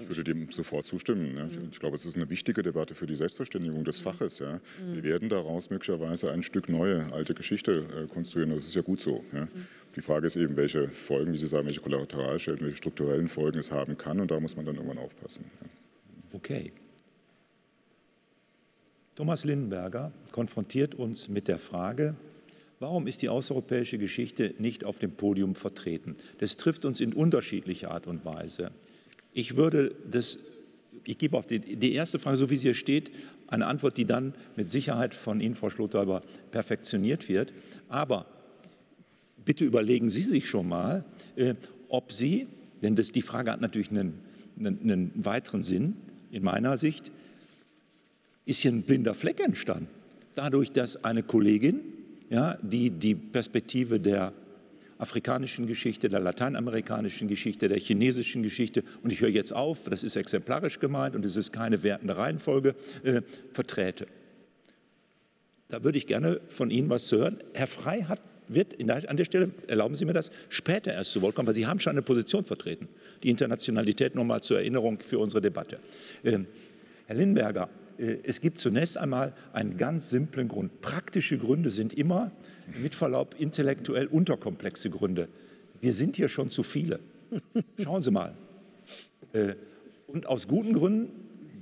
ich 0.00 0.08
würde 0.08 0.24
dem 0.24 0.50
sofort 0.50 0.84
zustimmen. 0.84 1.34
Ne? 1.34 1.50
Ich 1.70 1.80
glaube, 1.80 1.96
es 1.96 2.04
ist 2.04 2.16
eine 2.16 2.28
wichtige 2.30 2.62
Debatte 2.62 2.94
für 2.94 3.06
die 3.06 3.14
Selbstverständigung 3.14 3.84
des 3.84 4.00
Faches. 4.00 4.38
Ja? 4.38 4.60
Wir 4.92 5.02
werden 5.02 5.28
daraus 5.28 5.70
möglicherweise 5.70 6.30
ein 6.32 6.42
Stück 6.42 6.68
neue 6.68 7.12
alte 7.12 7.34
Geschichte 7.34 7.86
äh, 7.96 8.06
konstruieren. 8.06 8.50
Das 8.50 8.66
ist 8.66 8.74
ja 8.74 8.82
gut 8.82 9.00
so. 9.00 9.24
Ja? 9.32 9.48
Die 9.96 10.00
Frage 10.00 10.26
ist 10.26 10.36
eben, 10.36 10.56
welche 10.56 10.88
Folgen, 10.88 11.32
wie 11.32 11.38
Sie 11.38 11.46
sagen, 11.46 11.66
welche 11.66 11.80
Kollateralschäden, 11.80 12.60
welche 12.60 12.78
strukturellen 12.78 13.28
Folgen 13.28 13.58
es 13.58 13.70
haben 13.70 13.96
kann. 13.96 14.20
Und 14.20 14.30
da 14.30 14.40
muss 14.40 14.56
man 14.56 14.64
dann 14.64 14.76
irgendwann 14.76 14.98
aufpassen. 14.98 15.44
Ja? 15.60 15.68
Okay. 16.34 16.72
Thomas 19.14 19.44
Lindenberger 19.44 20.12
konfrontiert 20.30 20.94
uns 20.94 21.28
mit 21.28 21.48
der 21.48 21.58
Frage, 21.58 22.14
Warum 22.82 23.06
ist 23.06 23.22
die 23.22 23.28
außereuropäische 23.28 23.96
Geschichte 23.96 24.56
nicht 24.58 24.82
auf 24.82 24.98
dem 24.98 25.12
Podium 25.12 25.54
vertreten? 25.54 26.16
Das 26.38 26.56
trifft 26.56 26.84
uns 26.84 26.98
in 26.98 27.12
unterschiedlicher 27.12 27.92
Art 27.92 28.08
und 28.08 28.24
Weise. 28.24 28.72
Ich 29.32 29.56
würde 29.56 29.94
das, 30.10 30.38
ich 31.04 31.18
gebe 31.18 31.36
auf 31.36 31.46
die, 31.46 31.58
die 31.58 31.92
erste 31.92 32.18
Frage, 32.18 32.36
so 32.36 32.50
wie 32.50 32.56
sie 32.56 32.68
hier 32.68 32.74
steht, 32.74 33.10
eine 33.48 33.66
Antwort, 33.66 33.96
die 33.96 34.04
dann 34.04 34.34
mit 34.56 34.70
Sicherheit 34.70 35.14
von 35.14 35.40
Ihnen, 35.40 35.54
Frau 35.54 35.68
Schlothalber, 35.68 36.22
perfektioniert 36.50 37.28
wird. 37.28 37.52
Aber 37.88 38.26
bitte 39.44 39.64
überlegen 39.64 40.08
Sie 40.08 40.22
sich 40.22 40.48
schon 40.48 40.68
mal, 40.68 41.04
äh, 41.36 41.54
ob 41.88 42.12
Sie, 42.12 42.46
denn 42.80 42.96
das, 42.96 43.12
die 43.12 43.22
Frage 43.22 43.52
hat 43.52 43.60
natürlich 43.60 43.90
einen, 43.90 44.18
einen, 44.58 44.80
einen 44.82 45.12
weiteren 45.24 45.62
Sinn 45.62 45.96
in 46.30 46.42
meiner 46.42 46.78
Sicht, 46.78 47.10
ist 48.46 48.60
hier 48.60 48.72
ein 48.72 48.82
blinder 48.82 49.14
Fleck 49.14 49.40
entstanden. 49.40 49.88
Dadurch, 50.34 50.72
dass 50.72 51.04
eine 51.04 51.22
Kollegin, 51.22 51.80
ja, 52.30 52.56
die 52.62 52.90
die 52.90 53.14
Perspektive 53.14 54.00
der 54.00 54.32
afrikanischen 55.02 55.66
Geschichte, 55.66 56.08
der 56.08 56.20
lateinamerikanischen 56.20 57.26
Geschichte, 57.26 57.68
der 57.68 57.78
chinesischen 57.78 58.44
Geschichte, 58.44 58.84
und 59.02 59.12
ich 59.12 59.20
höre 59.20 59.30
jetzt 59.30 59.52
auf, 59.52 59.84
das 59.84 60.04
ist 60.04 60.14
exemplarisch 60.14 60.78
gemeint 60.78 61.16
und 61.16 61.24
es 61.24 61.34
ist 61.34 61.52
keine 61.52 61.82
wertende 61.82 62.16
Reihenfolge, 62.16 62.76
äh, 63.02 63.20
verträte. 63.52 64.06
Da 65.68 65.82
würde 65.82 65.98
ich 65.98 66.06
gerne 66.06 66.40
von 66.48 66.70
Ihnen 66.70 66.88
was 66.88 67.08
zu 67.08 67.18
hören. 67.18 67.38
Herr 67.54 67.66
Frey 67.66 68.02
hat, 68.02 68.20
wird 68.46 68.78
der, 68.78 69.10
an 69.10 69.16
der 69.16 69.24
Stelle, 69.24 69.50
erlauben 69.66 69.96
Sie 69.96 70.04
mir 70.04 70.12
das, 70.12 70.30
später 70.48 70.92
erst 70.92 71.10
zu 71.10 71.20
Wort 71.20 71.34
kommen, 71.34 71.48
weil 71.48 71.54
Sie 71.54 71.66
haben 71.66 71.80
schon 71.80 71.92
eine 71.92 72.02
Position 72.02 72.44
vertreten. 72.44 72.88
Die 73.24 73.30
Internationalität 73.30 74.14
nochmal 74.14 74.42
zur 74.42 74.58
Erinnerung 74.58 75.00
für 75.00 75.18
unsere 75.18 75.40
Debatte. 75.40 75.80
Ähm, 76.22 76.46
Herr 77.06 77.16
Lindberger, 77.16 77.68
es 77.98 78.40
gibt 78.40 78.58
zunächst 78.58 78.98
einmal 78.98 79.32
einen 79.52 79.76
ganz 79.76 80.10
simplen 80.10 80.48
Grund. 80.48 80.80
Praktische 80.80 81.38
Gründe 81.38 81.70
sind 81.70 81.92
immer, 81.92 82.30
mit 82.80 82.94
Verlaub, 82.94 83.34
intellektuell 83.38 84.06
unterkomplexe 84.06 84.90
Gründe. 84.90 85.28
Wir 85.80 85.94
sind 85.94 86.16
hier 86.16 86.28
schon 86.28 86.48
zu 86.48 86.62
viele. 86.62 87.00
Schauen 87.82 88.02
Sie 88.02 88.10
mal. 88.10 88.34
Äh, 89.32 89.54
und 90.06 90.26
aus 90.26 90.46
guten 90.46 90.74
Gründen, 90.74 91.10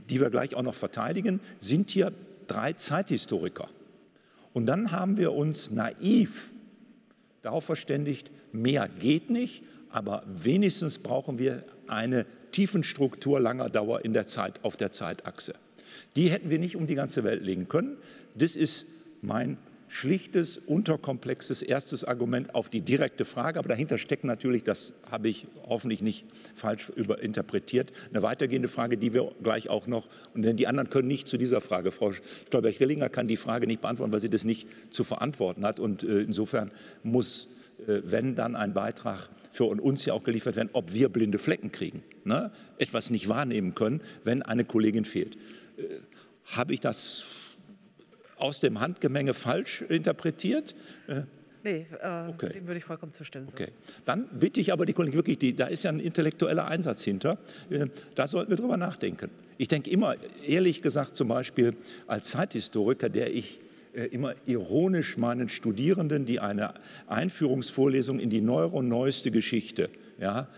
die 0.09 0.21
wir 0.21 0.31
gleich 0.31 0.55
auch 0.55 0.63
noch 0.63 0.75
verteidigen, 0.75 1.41
sind 1.59 1.91
hier 1.91 2.13
drei 2.47 2.73
Zeithistoriker. 2.73 3.69
Und 4.53 4.67
dann 4.67 4.91
haben 4.91 5.17
wir 5.17 5.33
uns 5.33 5.71
naiv 5.71 6.51
darauf 7.43 7.65
verständigt, 7.65 8.31
mehr 8.53 8.89
geht 8.89 9.31
nicht, 9.31 9.63
aber 9.91 10.25
wenigstens 10.27 10.99
brauchen 10.99 11.39
wir 11.39 11.65
eine 11.87 12.27
Tiefenstruktur 12.53 13.41
langer 13.41 13.71
Dauer 13.71 14.05
in 14.05 14.13
der 14.13 14.27
Zeit, 14.27 14.65
auf 14.65 14.77
der 14.77 14.91
Zeitachse. 14.91 15.55
Die 16.17 16.31
hätten 16.31 16.51
wir 16.51 16.59
nicht 16.59 16.77
um 16.77 16.87
die 16.87 16.95
ganze 16.95 17.25
Welt 17.25 17.43
legen 17.43 17.69
können. 17.69 17.97
Das 18.35 18.57
ist 18.57 18.87
mein 19.23 19.59
schlichtes, 19.91 20.57
unterkomplexes 20.57 21.63
erstes 21.63 22.05
Argument 22.05 22.55
auf 22.55 22.69
die 22.69 22.81
direkte 22.81 23.25
Frage. 23.25 23.59
Aber 23.59 23.69
dahinter 23.69 23.99
steckt 23.99 24.25
natürlich, 24.25 24.63
das 24.63 24.95
habe 25.11 25.29
ich 25.29 25.47
hoffentlich 25.67 26.01
nicht 26.01 26.25
falsch 26.55 26.91
überinterpretiert, 26.91 27.93
eine 28.11 28.23
weitergehende 28.23 28.69
Frage, 28.69 28.97
die 28.97 29.13
wir 29.13 29.33
gleich 29.43 29.69
auch 29.69 29.89
noch, 29.89 30.09
und 30.33 30.43
denn 30.43 30.57
die 30.57 30.69
anderen 30.69 30.91
können 30.91 31.09
nicht 31.09 31.27
zu 31.27 31.37
dieser 31.37 31.61
Frage. 31.61 31.91
Frau 31.91 32.13
Stolberg-Rillinger 32.13 33.09
kann 33.09 33.27
die 33.27 33.37
Frage 33.37 33.67
nicht 33.67 33.83
beantworten, 33.83 34.13
weil 34.13 34.21
sie 34.21 34.31
das 34.31 34.45
nicht 34.45 34.69
zu 34.91 35.03
verantworten 35.03 35.65
hat. 35.65 35.81
Und 35.81 36.05
äh, 36.05 36.21
insofern 36.21 36.71
muss, 37.03 37.49
äh, 37.87 38.01
wenn 38.05 38.37
dann 38.37 38.55
ein 38.55 38.73
Beitrag 38.73 39.29
für 39.51 39.65
uns 39.65 40.05
ja 40.05 40.15
auch 40.15 40.23
geliefert 40.23 40.55
werden, 40.55 40.71
ob 40.73 40.95
wir 40.95 41.09
blinde 41.09 41.39
Flecken 41.39 41.73
kriegen, 41.73 42.05
ne? 42.25 42.53
etwas 42.79 43.11
nicht 43.11 43.29
wahrnehmen 43.29 43.75
können, 43.75 44.01
wenn 44.23 44.43
eine 44.43 44.65
Kollegin 44.65 45.05
fehlt. 45.05 45.37
Äh, 45.81 46.01
habe 46.45 46.75
ich 46.75 46.81
das 46.81 47.25
aus 48.37 48.61
dem 48.61 48.81
Handgemenge 48.81 49.35
falsch 49.35 49.83
interpretiert? 49.83 50.75
Äh, 51.07 51.23
nee, 51.63 51.87
äh, 52.03 52.29
okay. 52.29 52.53
dem 52.55 52.67
würde 52.67 52.79
ich 52.79 52.85
vollkommen 52.85 53.13
zustimmen. 53.13 53.47
Okay. 53.53 53.69
Dann 54.05 54.27
bitte 54.39 54.61
ich 54.61 54.73
aber 54.73 54.87
die 54.87 54.93
Kollegen 54.93 55.15
wirklich, 55.15 55.39
die, 55.39 55.55
da 55.55 55.67
ist 55.67 55.85
ja 55.85 55.91
ein 55.91 56.01
intellektueller 56.01 56.67
Einsatz 56.67 57.05
hinter, 57.05 57.39
äh, 57.69 57.87
da 58.15 58.27
sollten 58.27 58.51
wir 58.51 58.57
drüber 58.57 58.77
nachdenken. 58.77 59.31
Ich 59.59 59.69
denke 59.69 59.91
immer, 59.91 60.17
ehrlich 60.45 60.83
gesagt, 60.83 61.17
zum 61.17 61.29
Beispiel 61.29 61.77
als 62.07 62.31
Zeithistoriker, 62.31 63.09
der 63.09 63.33
ich 63.33 63.61
immer 63.93 64.35
ironisch 64.47 65.19
meinen 65.19 65.49
Studierenden, 65.49 66.25
die 66.25 66.39
eine 66.39 66.75
Einführungsvorlesung 67.09 68.21
in 68.21 68.31
die 68.31 68.41
neuere 68.41 68.77
und 68.77 68.89
neueste 68.89 69.33
Geschichte 69.33 69.91
ja, 70.19 70.49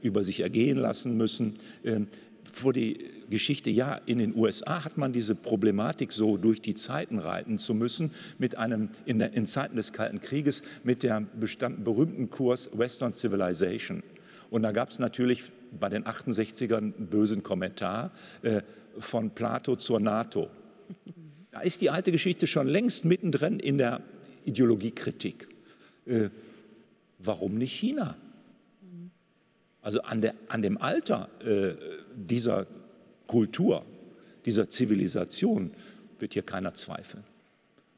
über 0.00 0.22
sich 0.22 0.40
ergehen 0.40 0.78
lassen 0.78 1.16
müssen, 1.16 1.58
vor 2.52 2.72
die 2.72 3.10
Geschichte, 3.30 3.70
ja, 3.70 4.00
in 4.06 4.18
den 4.18 4.34
USA 4.34 4.84
hat 4.84 4.96
man 4.96 5.12
diese 5.12 5.34
Problematik, 5.34 6.12
so 6.12 6.36
durch 6.36 6.60
die 6.60 6.74
Zeiten 6.74 7.18
reiten 7.18 7.58
zu 7.58 7.74
müssen, 7.74 8.12
mit 8.38 8.56
einem, 8.56 8.90
in, 9.04 9.18
der, 9.18 9.32
in 9.34 9.46
Zeiten 9.46 9.76
des 9.76 9.92
Kalten 9.92 10.20
Krieges, 10.20 10.62
mit 10.84 11.02
dem 11.02 11.28
berühmten 11.84 12.30
Kurs 12.30 12.70
Western 12.72 13.12
Civilization. 13.12 14.02
Und 14.50 14.62
da 14.62 14.72
gab 14.72 14.90
es 14.90 14.98
natürlich 14.98 15.42
bei 15.78 15.88
den 15.88 16.04
68ern 16.04 16.76
einen 16.76 17.06
bösen 17.08 17.42
Kommentar 17.42 18.12
äh, 18.42 18.62
von 18.98 19.30
Plato 19.30 19.76
zur 19.76 20.00
NATO. 20.00 20.48
Da 21.50 21.60
ist 21.60 21.80
die 21.80 21.90
alte 21.90 22.12
Geschichte 22.12 22.46
schon 22.46 22.66
längst 22.66 23.04
mittendrin 23.04 23.58
in 23.58 23.78
der 23.78 24.00
Ideologiekritik. 24.44 25.48
Äh, 26.06 26.30
warum 27.18 27.56
nicht 27.56 27.72
China? 27.72 28.16
Also 29.82 30.02
an, 30.02 30.20
der, 30.20 30.34
an 30.48 30.62
dem 30.62 30.78
Alter 30.78 31.28
äh, 31.40 31.74
dieser 32.14 32.66
Kultur, 33.28 33.84
dieser 34.44 34.68
Zivilisation 34.68 35.70
wird 36.18 36.32
hier 36.32 36.42
keiner 36.42 36.74
zweifeln. 36.74 37.22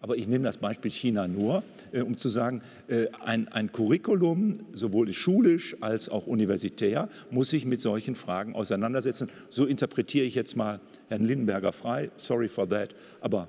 Aber 0.03 0.17
ich 0.17 0.27
nehme 0.27 0.45
das 0.45 0.57
Beispiel 0.57 0.91
China 0.91 1.29
nur, 1.29 1.63
äh, 1.93 2.01
um 2.01 2.17
zu 2.17 2.31
sagen, 2.31 2.63
äh, 2.89 3.09
ein, 3.23 3.49
ein 3.49 3.71
Curriculum, 3.71 4.61
sowohl 4.73 5.13
schulisch 5.13 5.77
als 5.81 6.09
auch 6.09 6.27
universitär, 6.27 7.09
muss 7.31 7.51
sich 7.51 7.67
mit 7.67 7.83
solchen 7.83 8.15
Fragen 8.15 8.55
auseinandersetzen. 8.55 9.29
So 9.51 9.67
interpretiere 9.67 10.25
ich 10.25 10.35
jetzt 10.35 10.57
mal 10.57 10.81
Herrn 11.09 11.25
Lindenberger 11.25 11.73
frei. 11.73 12.11
Sorry 12.17 12.49
for 12.49 12.69
that. 12.69 12.95
Aber 13.21 13.49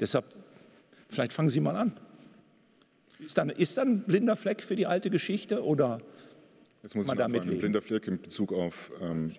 deshalb, 0.00 0.24
vielleicht 1.08 1.32
fangen 1.32 1.50
Sie 1.50 1.60
mal 1.60 1.76
an. 1.76 1.92
Ist 3.20 3.38
dann, 3.38 3.50
ist 3.50 3.76
dann 3.76 3.88
ein 3.88 4.00
blinder 4.00 4.34
Fleck 4.34 4.62
für 4.62 4.74
die 4.74 4.86
alte 4.86 5.08
Geschichte 5.08 5.64
oder 5.64 6.00
Jetzt 6.82 6.96
muss 6.96 7.06
man 7.06 7.16
ich 7.16 7.22
damit 7.22 7.42
ein 7.42 7.58
blinder 7.58 7.80
Fleck 7.80 8.08
in 8.08 8.20
Bezug 8.20 8.52
auf, 8.52 8.90
ähm, 9.00 9.30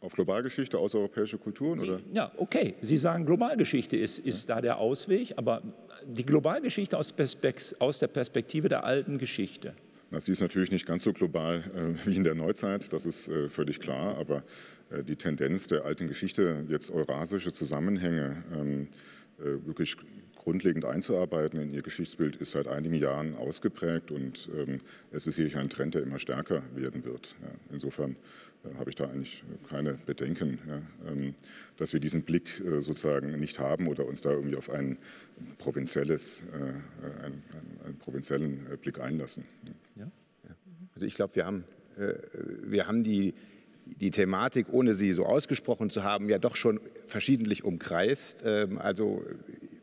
auf 0.00 0.14
Globalgeschichte, 0.14 0.78
außereuropäische 0.78 1.38
Kulturen? 1.38 1.78
Sie, 1.78 1.86
oder? 1.86 2.00
Ja, 2.12 2.32
okay. 2.36 2.74
Sie 2.80 2.96
sagen, 2.96 3.26
Globalgeschichte 3.26 3.96
ist, 3.96 4.18
ist 4.18 4.48
ja. 4.48 4.56
da 4.56 4.60
der 4.60 4.78
Ausweg, 4.78 5.34
aber 5.36 5.62
die 6.06 6.24
Globalgeschichte 6.24 6.96
aus, 6.96 7.14
aus 7.78 7.98
der 7.98 8.08
Perspektive 8.08 8.68
der 8.68 8.84
alten 8.84 9.18
Geschichte. 9.18 9.74
Na, 10.10 10.18
sie 10.18 10.32
ist 10.32 10.40
natürlich 10.40 10.70
nicht 10.70 10.86
ganz 10.86 11.04
so 11.04 11.12
global 11.12 11.62
äh, 11.74 12.06
wie 12.06 12.16
in 12.16 12.24
der 12.24 12.34
Neuzeit, 12.34 12.92
das 12.92 13.06
ist 13.06 13.28
äh, 13.28 13.48
völlig 13.48 13.78
klar, 13.78 14.16
aber 14.18 14.42
äh, 14.90 15.04
die 15.04 15.16
Tendenz 15.16 15.68
der 15.68 15.84
alten 15.84 16.08
Geschichte, 16.08 16.64
jetzt 16.68 16.90
eurasische 16.90 17.52
Zusammenhänge 17.52 18.42
ähm, 18.52 18.88
äh, 19.38 19.66
wirklich 19.66 19.96
grundlegend 20.36 20.84
einzuarbeiten 20.84 21.60
in 21.60 21.72
ihr 21.72 21.82
Geschichtsbild, 21.82 22.36
ist 22.36 22.52
seit 22.52 22.66
einigen 22.66 22.94
Jahren 22.94 23.36
ausgeprägt 23.36 24.10
und 24.10 24.48
ähm, 24.56 24.80
es 25.12 25.26
ist 25.26 25.36
sicherlich 25.36 25.56
ein 25.56 25.68
Trend, 25.68 25.94
der 25.94 26.02
immer 26.02 26.18
stärker 26.18 26.62
werden 26.74 27.04
wird. 27.04 27.36
Ja, 27.42 27.50
insofern 27.70 28.16
habe 28.78 28.90
ich 28.90 28.96
da 28.96 29.04
eigentlich 29.04 29.42
keine 29.68 29.94
Bedenken, 29.94 30.58
ja, 30.68 30.82
ähm, 31.10 31.34
dass 31.76 31.92
wir 31.92 32.00
diesen 32.00 32.22
Blick 32.22 32.60
äh, 32.60 32.80
sozusagen 32.80 33.38
nicht 33.38 33.58
haben 33.58 33.88
oder 33.88 34.06
uns 34.06 34.20
da 34.20 34.30
irgendwie 34.30 34.56
auf 34.56 34.70
ein 34.70 34.98
provinzielles, 35.58 36.42
äh, 36.52 37.24
einen, 37.24 37.42
einen, 37.84 37.98
provinziellen 37.98 38.66
äh, 38.70 38.76
Blick 38.76 39.00
einlassen. 39.00 39.44
Ja? 39.96 40.10
Also 40.94 41.06
ich 41.06 41.14
glaube, 41.14 41.36
wir 41.36 41.46
haben, 41.46 41.64
äh, 41.96 42.14
wir 42.62 42.86
haben 42.86 43.02
die, 43.02 43.34
die 43.86 44.10
Thematik, 44.10 44.66
ohne 44.70 44.94
sie 44.94 45.12
so 45.12 45.24
ausgesprochen 45.24 45.90
zu 45.90 46.04
haben, 46.04 46.28
ja 46.28 46.38
doch 46.38 46.56
schon 46.56 46.80
verschiedentlich 47.06 47.64
umkreist. 47.64 48.42
Ähm, 48.44 48.78
also 48.78 49.24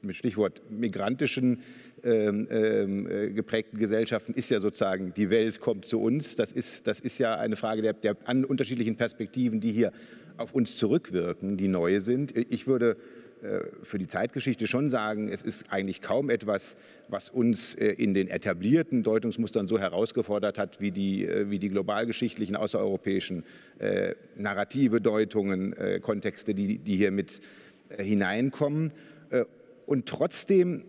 mit 0.07 0.15
Stichwort 0.15 0.61
migrantischen 0.69 1.61
ähm, 2.03 2.47
ähm, 2.49 3.07
äh, 3.09 3.29
geprägten 3.29 3.77
Gesellschaften 3.77 4.33
ist 4.33 4.49
ja 4.49 4.59
sozusagen, 4.59 5.13
die 5.13 5.29
Welt 5.29 5.59
kommt 5.59 5.85
zu 5.85 6.01
uns. 6.01 6.35
Das 6.35 6.51
ist, 6.51 6.87
das 6.87 6.99
ist 6.99 7.19
ja 7.19 7.35
eine 7.35 7.55
Frage 7.55 7.81
der, 7.81 7.93
der 7.93 8.17
an 8.25 8.45
unterschiedlichen 8.45 8.95
Perspektiven, 8.95 9.59
die 9.59 9.71
hier 9.71 9.91
auf 10.37 10.53
uns 10.53 10.77
zurückwirken, 10.77 11.57
die 11.57 11.67
neu 11.67 11.99
sind. 11.99 12.35
Ich 12.35 12.67
würde 12.67 12.97
äh, 13.43 13.65
für 13.83 13.99
die 13.99 14.07
Zeitgeschichte 14.07 14.65
schon 14.65 14.89
sagen, 14.89 15.27
es 15.27 15.43
ist 15.43 15.71
eigentlich 15.71 16.01
kaum 16.01 16.31
etwas, 16.31 16.75
was 17.07 17.29
uns 17.29 17.75
äh, 17.75 17.89
in 17.89 18.15
den 18.15 18.29
etablierten 18.29 19.03
Deutungsmustern 19.03 19.67
so 19.67 19.77
herausgefordert 19.77 20.57
hat, 20.57 20.81
wie 20.81 20.91
die, 20.91 21.25
äh, 21.25 21.49
wie 21.49 21.59
die 21.59 21.67
globalgeschichtlichen, 21.67 22.55
außereuropäischen 22.55 23.43
Narrative, 24.35 25.01
Deutungen, 25.01 25.75
Kontexte, 26.01 26.55
die, 26.55 26.79
die 26.79 26.95
hier 26.95 27.11
mit 27.11 27.41
hineinkommen. 27.95 28.91
Und 29.87 30.05
trotzdem 30.05 30.83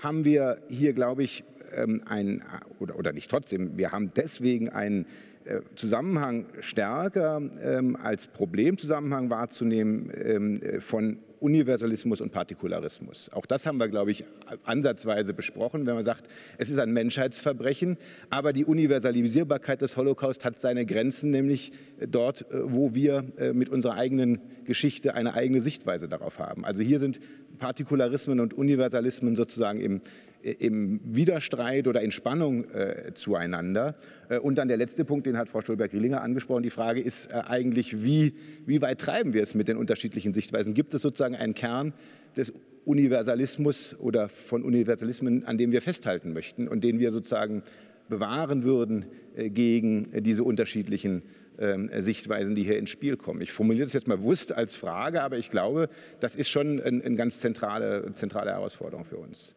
haben 0.00 0.24
wir 0.24 0.58
hier, 0.68 0.94
glaube 0.94 1.24
ich, 1.24 1.44
ähm, 1.74 2.02
ein, 2.06 2.42
oder, 2.78 2.96
oder 2.98 3.12
nicht 3.12 3.30
trotzdem, 3.30 3.76
wir 3.76 3.92
haben 3.92 4.12
deswegen 4.14 4.70
einen 4.70 5.06
äh, 5.44 5.60
Zusammenhang 5.74 6.46
stärker 6.60 7.42
ähm, 7.62 7.96
als 7.96 8.28
Problemzusammenhang 8.28 9.28
wahrzunehmen 9.28 10.10
ähm, 10.14 10.80
von 10.80 11.18
Universalismus 11.44 12.22
und 12.22 12.32
Partikularismus. 12.32 13.30
Auch 13.32 13.44
das 13.44 13.66
haben 13.66 13.76
wir, 13.76 13.88
glaube 13.88 14.10
ich, 14.10 14.24
ansatzweise 14.64 15.34
besprochen, 15.34 15.84
wenn 15.86 15.94
man 15.94 16.02
sagt, 16.02 16.26
es 16.56 16.70
ist 16.70 16.78
ein 16.78 16.92
Menschheitsverbrechen, 16.92 17.98
aber 18.30 18.54
die 18.54 18.64
Universalisierbarkeit 18.64 19.82
des 19.82 19.98
Holocaust 19.98 20.46
hat 20.46 20.58
seine 20.58 20.86
Grenzen, 20.86 21.30
nämlich 21.30 21.72
dort, 22.00 22.50
äh, 22.50 22.72
wo 22.72 22.94
wir 22.94 23.24
äh, 23.36 23.52
mit 23.52 23.68
unserer 23.68 23.94
eigenen 23.94 24.40
Geschichte 24.64 25.14
eine 25.14 25.34
eigene 25.34 25.60
Sichtweise 25.60 26.08
darauf 26.08 26.38
haben. 26.38 26.64
Also 26.64 26.82
hier 26.82 26.98
sind 26.98 27.20
Partikularismen 27.58 28.40
und 28.40 28.54
Universalismen 28.54 29.36
sozusagen 29.36 29.80
im, 29.80 30.00
im 30.44 31.00
Widerstreit 31.04 31.88
oder 31.88 32.02
in 32.02 32.10
Spannung 32.10 32.64
äh, 32.70 33.12
zueinander. 33.14 33.96
Äh, 34.28 34.38
und 34.38 34.56
dann 34.56 34.68
der 34.68 34.76
letzte 34.76 35.04
Punkt, 35.04 35.26
den 35.26 35.38
hat 35.38 35.48
Frau 35.48 35.62
Stolberg-Grillinger 35.62 36.20
angesprochen. 36.20 36.62
Die 36.62 36.70
Frage 36.70 37.00
ist 37.00 37.32
äh, 37.32 37.42
eigentlich, 37.46 38.04
wie, 38.04 38.34
wie 38.66 38.82
weit 38.82 39.00
treiben 39.00 39.32
wir 39.32 39.42
es 39.42 39.54
mit 39.54 39.68
den 39.68 39.76
unterschiedlichen 39.76 40.34
Sichtweisen? 40.34 40.74
Gibt 40.74 40.92
es 40.94 41.02
sozusagen 41.02 41.34
einen 41.34 41.54
Kern 41.54 41.94
des 42.36 42.52
Universalismus 42.84 43.98
oder 43.98 44.28
von 44.28 44.62
Universalismen, 44.62 45.44
an 45.46 45.56
dem 45.56 45.72
wir 45.72 45.80
festhalten 45.80 46.34
möchten 46.34 46.68
und 46.68 46.84
den 46.84 46.98
wir 46.98 47.10
sozusagen 47.10 47.62
bewahren 48.10 48.64
würden 48.64 49.06
äh, 49.34 49.48
gegen 49.48 50.08
diese 50.22 50.44
unterschiedlichen 50.44 51.22
ähm, 51.58 51.88
Sichtweisen, 52.00 52.54
die 52.54 52.64
hier 52.64 52.78
ins 52.78 52.90
Spiel 52.90 53.16
kommen. 53.16 53.40
Ich 53.40 53.52
formuliere 53.52 53.84
das 53.84 53.94
jetzt 53.94 54.08
mal 54.08 54.18
bewusst 54.18 54.52
als 54.52 54.74
Frage, 54.74 55.22
aber 55.22 55.38
ich 55.38 55.50
glaube, 55.50 55.88
das 56.20 56.36
ist 56.36 56.50
schon 56.50 56.82
eine 56.82 57.02
ein 57.02 57.16
ganz 57.16 57.40
zentrale, 57.40 58.12
zentrale 58.14 58.50
Herausforderung 58.50 59.06
für 59.06 59.16
uns. 59.16 59.54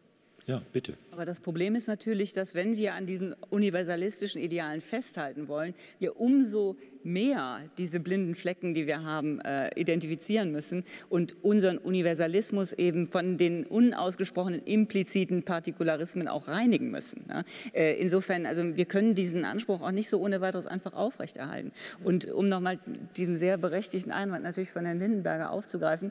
Ja, 0.48 0.62
bitte. 0.72 0.94
Aber 1.10 1.26
das 1.26 1.40
Problem 1.40 1.74
ist 1.74 1.88
natürlich, 1.88 2.32
dass 2.32 2.54
wenn 2.54 2.78
wir 2.78 2.94
an 2.94 3.04
diesen 3.04 3.34
universalistischen 3.50 4.40
Idealen 4.40 4.80
festhalten 4.80 5.46
wollen, 5.46 5.74
wir 5.98 6.18
umso 6.18 6.78
mehr 7.04 7.60
diese 7.76 8.00
blinden 8.00 8.34
Flecken, 8.34 8.72
die 8.72 8.86
wir 8.86 9.02
haben, 9.02 9.40
äh, 9.40 9.68
identifizieren 9.78 10.50
müssen 10.50 10.84
und 11.10 11.36
unseren 11.44 11.76
Universalismus 11.76 12.72
eben 12.72 13.08
von 13.08 13.36
den 13.36 13.66
unausgesprochenen 13.66 14.62
impliziten 14.64 15.42
Partikularismen 15.42 16.28
auch 16.28 16.48
reinigen 16.48 16.90
müssen. 16.90 17.26
Ja? 17.28 17.44
Äh, 17.74 18.00
insofern, 18.00 18.46
also 18.46 18.76
wir 18.76 18.86
können 18.86 19.14
diesen 19.14 19.44
Anspruch 19.44 19.82
auch 19.82 19.90
nicht 19.90 20.08
so 20.08 20.18
ohne 20.18 20.40
weiteres 20.40 20.66
einfach 20.66 20.94
aufrechterhalten. 20.94 21.72
Und 22.04 22.24
um 22.30 22.46
nochmal 22.46 22.78
diesen 23.18 23.36
sehr 23.36 23.58
berechtigten 23.58 24.12
Einwand 24.12 24.44
natürlich 24.44 24.70
von 24.70 24.86
Herrn 24.86 24.98
Lindenberger 24.98 25.50
aufzugreifen, 25.50 26.10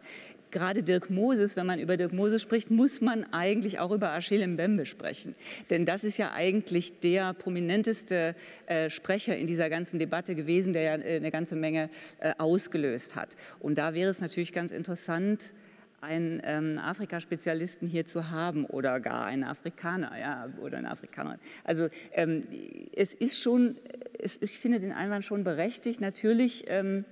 gerade 0.52 0.84
Dirk 0.84 1.10
Moses, 1.10 1.56
wenn 1.56 1.66
man 1.66 1.80
über 1.80 1.98
Dirk 1.98 2.14
Moses 2.14 2.42
spricht, 2.42 2.72
muss 2.72 3.02
man 3.02 3.26
eigentlich 3.34 3.80
auch 3.80 3.92
über 3.92 4.12
Achille 4.12 4.48
Mbembe 4.48 4.86
sprechen. 4.86 5.36
Denn 5.70 5.86
das 5.86 6.04
ist 6.04 6.18
ja 6.18 6.32
eigentlich 6.32 7.00
der 7.00 7.34
prominenteste 7.34 8.36
äh, 8.66 8.90
Sprecher 8.90 9.38
in 9.38 9.48
dieser 9.48 9.70
ganzen 9.70 10.00
Debatte 10.00 10.36
gewesen, 10.36 10.74
der 10.74 10.82
ja 10.82 10.96
äh, 10.96 11.18
eine 11.18 11.32
ganze 11.32 11.56
Menge 11.56 11.90
äh, 12.20 12.34
ausgelöst 12.38 13.16
hat. 13.16 13.36
Und 13.60 13.78
da 13.78 13.94
wäre 13.94 14.10
es 14.10 14.22
natürlich 14.22 14.54
ganz 14.54 14.72
interessant, 14.72 15.54
einen 16.00 16.42
ähm, 16.44 16.78
Afrika-Spezialisten 16.78 17.88
hier 17.88 18.06
zu 18.06 18.30
haben 18.30 18.66
oder 18.66 19.00
gar 19.00 19.26
einen 19.26 19.44
Afrikaner 19.44 20.18
ja, 20.20 20.48
oder 20.62 20.78
eine 20.78 20.92
Afrikanerin. 20.92 21.40
Also 21.64 21.90
ähm, 22.14 22.44
es 22.96 23.14
ist 23.14 23.42
schon, 23.42 23.78
es, 24.20 24.38
ich 24.42 24.60
finde 24.60 24.80
den 24.80 24.92
Einwand 24.92 25.26
schon 25.26 25.44
berechtigt. 25.44 26.00
Natürlich 26.00 26.66
ähm, 26.68 27.04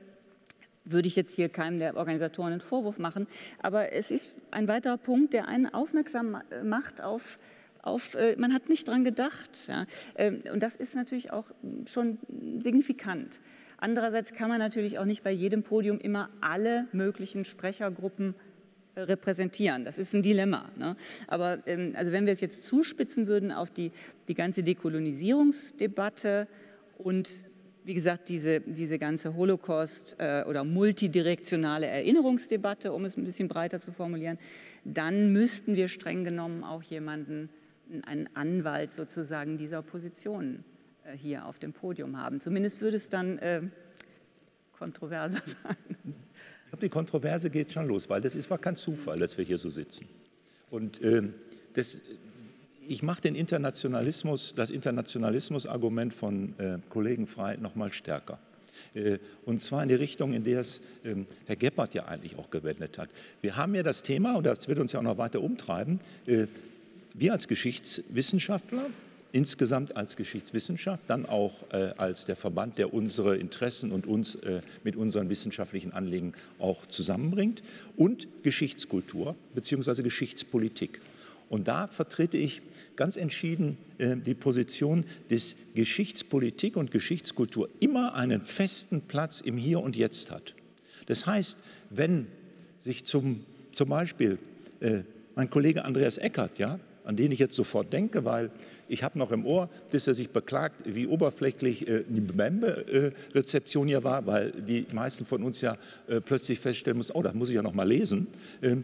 würde 0.86 1.08
ich 1.08 1.16
jetzt 1.16 1.36
hier 1.36 1.50
keinem 1.50 1.80
der 1.80 1.98
Organisatoren 1.98 2.54
einen 2.54 2.62
Vorwurf 2.62 3.00
machen. 3.00 3.28
Aber 3.62 3.92
es 3.92 4.12
ist 4.12 4.34
ein 4.52 4.68
weiterer 4.68 4.98
Punkt, 4.98 5.34
der 5.34 5.48
einen 5.48 5.68
aufmerksam 5.74 6.38
macht 6.64 7.02
auf, 7.02 7.40
auf 7.82 8.16
äh, 8.16 8.36
man 8.38 8.54
hat 8.54 8.70
nicht 8.70 8.88
dran 8.88 9.04
gedacht. 9.04 9.68
Ja. 9.68 9.86
Ähm, 10.16 10.42
und 10.54 10.64
das 10.64 10.76
ist 10.76 10.96
natürlich 10.96 11.32
auch 11.32 11.52
schon 11.86 12.20
signifikant. 12.64 13.40
Andererseits 13.78 14.34
kann 14.34 14.50
man 14.50 14.60
natürlich 14.60 15.00
auch 15.00 15.06
nicht 15.06 15.24
bei 15.24 15.32
jedem 15.32 15.64
Podium 15.64 16.00
immer 16.00 16.30
alle 16.42 16.88
möglichen 16.92 17.46
Sprechergruppen 17.46 18.36
äh, 18.96 19.02
repräsentieren. 19.02 19.84
Das 19.84 19.98
ist 19.98 20.14
ein 20.14 20.24
Dilemma. 20.24 20.70
Ne? 20.78 20.96
Aber 21.28 21.60
ähm, 21.68 21.94
also 21.96 22.12
wenn 22.12 22.26
wir 22.26 22.34
es 22.34 22.42
jetzt 22.42 22.64
zuspitzen 22.64 23.28
würden 23.28 23.52
auf 23.52 23.70
die, 23.72 23.92
die 24.28 24.34
ganze 24.34 24.64
Dekolonisierungsdebatte 24.64 26.48
und 26.98 27.46
wie 27.86 27.94
gesagt, 27.94 28.30
diese, 28.30 28.62
diese 28.62 28.98
ganze 28.98 29.36
Holocaust- 29.36 30.16
äh, 30.20 30.44
oder 30.48 30.64
multidirektionale 30.64 31.86
Erinnerungsdebatte, 31.86 32.92
um 32.92 33.06
es 33.06 33.16
ein 33.16 33.24
bisschen 33.24 33.48
breiter 33.48 33.80
zu 33.80 33.92
formulieren, 33.92 34.40
dann 34.84 35.32
müssten 35.32 35.76
wir 35.76 35.88
streng 35.88 36.24
genommen 36.24 36.64
auch 36.64 36.82
jemanden, 36.82 37.50
einen 38.06 38.28
Anwalt 38.36 38.92
sozusagen 38.92 39.60
dieser 39.60 39.84
Position 39.84 40.64
äh, 41.04 41.16
hier 41.16 41.46
auf 41.46 41.60
dem 41.60 41.74
Podium 41.74 42.20
haben. 42.20 42.42
Zumindest 42.42 42.82
würde 42.82 42.98
es 42.98 43.08
dann 43.10 43.38
äh, 43.38 43.62
kontroverser 44.74 45.44
sein. 45.64 45.78
Ich 46.02 46.70
glaube, 46.72 46.82
die 46.82 46.90
Kontroverse 46.90 47.52
geht 47.52 47.72
schon 47.72 47.88
los, 47.88 48.10
weil 48.10 48.22
das 48.22 48.34
ist, 48.34 48.50
war 48.50 48.58
kein 48.58 48.76
Zufall, 48.76 49.20
dass 49.20 49.38
wir 49.38 49.46
hier 49.46 49.60
so 49.60 49.70
sitzen. 49.70 50.08
Und 50.72 51.02
äh, 51.02 51.22
das, 51.74 52.02
ich 52.88 53.04
mache 53.04 53.22
den 53.22 53.36
Internationalismus, 53.36 54.54
das 54.56 54.70
Internationalismus-Argument 54.70 56.14
von 56.14 56.54
äh, 56.58 56.78
Kollegen 56.90 57.28
noch 57.62 57.76
mal 57.76 57.92
stärker. 57.92 58.40
Äh, 58.94 59.18
und 59.46 59.62
zwar 59.62 59.84
in 59.84 59.90
die 59.90 59.96
Richtung, 59.96 60.34
in 60.34 60.44
der 60.44 60.62
es 60.62 60.82
ähm, 61.04 61.26
Herr 61.46 61.56
Geppert 61.56 61.94
ja 61.94 62.06
eigentlich 62.06 62.38
auch 62.38 62.50
gewendet 62.50 62.98
hat. 62.98 63.10
Wir 63.42 63.56
haben 63.56 63.76
ja 63.76 63.84
das 63.84 64.04
Thema, 64.04 64.36
und 64.36 64.46
das 64.46 64.68
wird 64.68 64.80
uns 64.80 64.92
ja 64.92 65.00
auch 65.00 65.04
noch 65.04 65.18
weiter 65.18 65.42
umtreiben, 65.42 66.00
äh, 66.26 66.46
wir 67.14 67.32
als 67.32 67.48
Geschichtswissenschaftler, 67.48 68.88
insgesamt 69.32 69.96
als 69.98 70.16
Geschichtswissenschaft, 70.16 71.04
dann 71.08 71.26
auch 71.26 71.54
äh, 71.72 71.92
als 71.98 72.26
der 72.26 72.36
Verband, 72.36 72.78
der 72.78 72.94
unsere 72.94 73.38
Interessen 73.38 73.92
und 73.92 74.08
uns 74.08 74.36
äh, 74.36 74.62
mit 74.84 74.96
unseren 74.96 75.30
wissenschaftlichen 75.30 75.94
Anliegen 75.94 76.34
auch 76.60 76.86
zusammenbringt, 76.88 77.64
und 77.98 78.28
Geschichtskultur 78.44 79.36
bzw. 79.54 80.04
Geschichtspolitik. 80.04 81.02
Und 81.50 81.68
da 81.68 81.88
vertrete 81.88 82.38
ich 82.38 82.62
ganz 82.96 83.18
entschieden 83.18 83.78
äh, 83.98 84.16
die 84.16 84.34
Position, 84.34 85.06
dass 85.30 85.56
Geschichtspolitik 85.76 86.76
und 86.76 86.92
Geschichtskultur 86.92 87.70
immer 87.80 88.16
einen 88.16 88.42
festen 88.42 89.02
Platz 89.02 89.42
im 89.42 89.58
Hier 89.58 89.80
und 89.80 89.96
Jetzt 89.96 90.32
hat. 90.32 90.54
Das 91.06 91.26
heißt, 91.26 91.58
wenn 91.90 92.28
sich 92.82 93.06
zum, 93.06 93.46
zum 93.74 93.90
Beispiel 93.90 94.40
äh, 94.80 95.02
mein 95.36 95.50
Kollege 95.50 95.86
Andreas 95.86 96.18
Eckert, 96.18 96.58
ja, 96.58 96.80
an 97.04 97.16
den 97.16 97.32
ich 97.32 97.40
jetzt 97.40 97.56
sofort 97.56 97.94
denke, 97.94 98.26
weil 98.26 98.50
ich 98.88 99.04
habe 99.04 99.18
noch 99.18 99.32
im 99.32 99.46
Ohr, 99.46 99.70
dass 99.92 100.08
er 100.08 100.14
sich 100.14 100.30
beklagt, 100.30 100.82
wie 100.86 101.08
oberflächlich 101.08 101.88
äh, 101.88 102.04
die 102.08 102.22
Membe-Rezeption 102.22 103.88
hier 103.88 104.04
war, 104.04 104.26
weil 104.26 104.52
die 104.52 104.86
meisten 104.92 105.26
von 105.26 105.44
uns 105.44 105.62
ja 105.62 105.78
äh, 106.08 106.22
plötzlich 106.22 106.60
feststellen 106.60 106.98
mussten, 106.98 107.14
oh, 107.16 107.22
das 107.22 107.34
muss 107.34 107.50
ich 107.50 107.56
ja 107.56 107.62
noch 107.62 107.74
mal 107.74 107.88
lesen. 107.88 108.28
Ähm, 108.62 108.84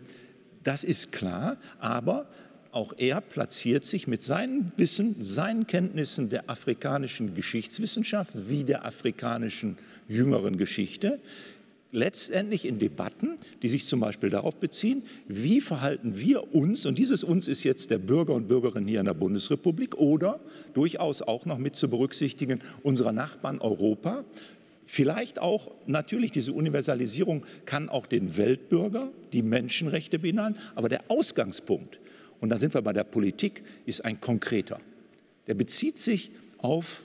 das 0.63 0.83
ist 0.83 1.11
klar, 1.11 1.57
aber 1.79 2.27
auch 2.71 2.93
er 2.97 3.21
platziert 3.21 3.85
sich 3.85 4.07
mit 4.07 4.23
seinem 4.23 4.71
Wissen, 4.77 5.15
seinen 5.19 5.67
Kenntnissen 5.67 6.29
der 6.29 6.49
afrikanischen 6.49 7.35
Geschichtswissenschaft 7.35 8.31
wie 8.47 8.63
der 8.63 8.85
afrikanischen 8.85 9.77
jüngeren 10.07 10.57
Geschichte 10.57 11.19
letztendlich 11.91 12.65
in 12.65 12.79
Debatten, 12.79 13.37
die 13.61 13.69
sich 13.69 13.85
zum 13.85 13.99
Beispiel 13.99 14.29
darauf 14.29 14.55
beziehen, 14.55 15.03
wie 15.27 15.59
verhalten 15.59 16.17
wir 16.17 16.55
uns, 16.55 16.85
und 16.85 16.97
dieses 16.97 17.23
uns 17.23 17.47
ist 17.47 17.63
jetzt 17.63 17.91
der 17.91 17.97
Bürger 17.97 18.33
und 18.33 18.47
Bürgerin 18.47 18.87
hier 18.87 18.99
in 18.99 19.05
der 19.05 19.13
Bundesrepublik 19.13 19.95
oder 19.95 20.39
durchaus 20.73 21.21
auch 21.21 21.45
noch 21.45 21.57
mit 21.57 21.75
zu 21.75 21.89
berücksichtigen 21.89 22.61
unserer 22.83 23.11
Nachbarn 23.11 23.59
Europa, 23.59 24.23
Vielleicht 24.91 25.39
auch 25.39 25.71
natürlich 25.85 26.31
diese 26.31 26.51
Universalisierung 26.51 27.45
kann 27.65 27.87
auch 27.87 28.05
den 28.07 28.35
Weltbürger, 28.35 29.09
die 29.31 29.41
Menschenrechte 29.41 30.19
beinhalten, 30.19 30.59
aber 30.75 30.89
der 30.89 31.05
Ausgangspunkt 31.07 32.01
und 32.41 32.49
da 32.49 32.57
sind 32.57 32.73
wir 32.73 32.81
bei 32.81 32.91
der 32.91 33.05
Politik, 33.05 33.63
ist 33.85 34.03
ein 34.03 34.19
konkreter. 34.19 34.79
Der 35.47 35.53
bezieht 35.53 35.97
sich 35.97 36.31
auf 36.57 37.03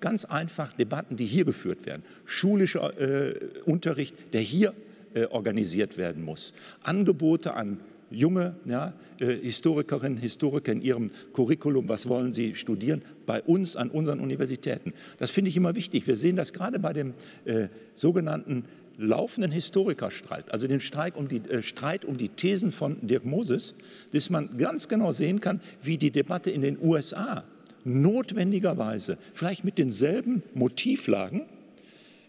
ganz 0.00 0.24
einfach 0.24 0.72
Debatten, 0.72 1.16
die 1.16 1.26
hier 1.26 1.44
geführt 1.44 1.86
werden. 1.86 2.02
Schulischer 2.24 2.98
äh, 3.00 3.34
Unterricht, 3.64 4.14
der 4.32 4.40
hier 4.40 4.74
äh, 5.14 5.26
organisiert 5.26 5.96
werden 5.96 6.24
muss. 6.24 6.52
Angebote 6.82 7.54
an 7.54 7.80
junge 8.10 8.54
ja, 8.64 8.94
äh, 9.18 9.36
Historikerinnen, 9.36 10.18
Historiker 10.18 10.72
in 10.72 10.80
ihrem 10.80 11.10
Curriculum, 11.32 11.88
was 11.88 12.08
wollen 12.08 12.32
sie 12.32 12.54
studieren, 12.54 13.02
bei 13.26 13.42
uns 13.42 13.76
an 13.76 13.90
unseren 13.90 14.20
Universitäten. 14.20 14.94
Das 15.18 15.30
finde 15.30 15.50
ich 15.50 15.56
immer 15.56 15.74
wichtig. 15.74 16.06
Wir 16.06 16.16
sehen 16.16 16.36
das 16.36 16.52
gerade 16.52 16.78
bei 16.78 16.92
dem 16.92 17.14
äh, 17.44 17.68
sogenannten 17.94 18.64
laufenden 18.98 19.52
Historikerstreit, 19.52 20.52
also 20.52 20.66
den 20.66 20.80
Streit 20.80 21.16
um, 21.16 21.28
die, 21.28 21.36
äh, 21.36 21.62
Streit 21.62 22.04
um 22.04 22.18
die 22.18 22.28
Thesen 22.28 22.72
von 22.72 22.98
Dirk 23.06 23.24
Moses, 23.24 23.74
dass 24.12 24.28
man 24.28 24.58
ganz 24.58 24.88
genau 24.88 25.12
sehen 25.12 25.40
kann, 25.40 25.60
wie 25.82 25.96
die 25.96 26.10
Debatte 26.10 26.50
in 26.50 26.62
den 26.62 26.78
USA 26.82 27.44
notwendigerweise, 27.84 29.16
vielleicht 29.32 29.64
mit 29.64 29.78
denselben 29.78 30.42
Motivlagen, 30.52 31.46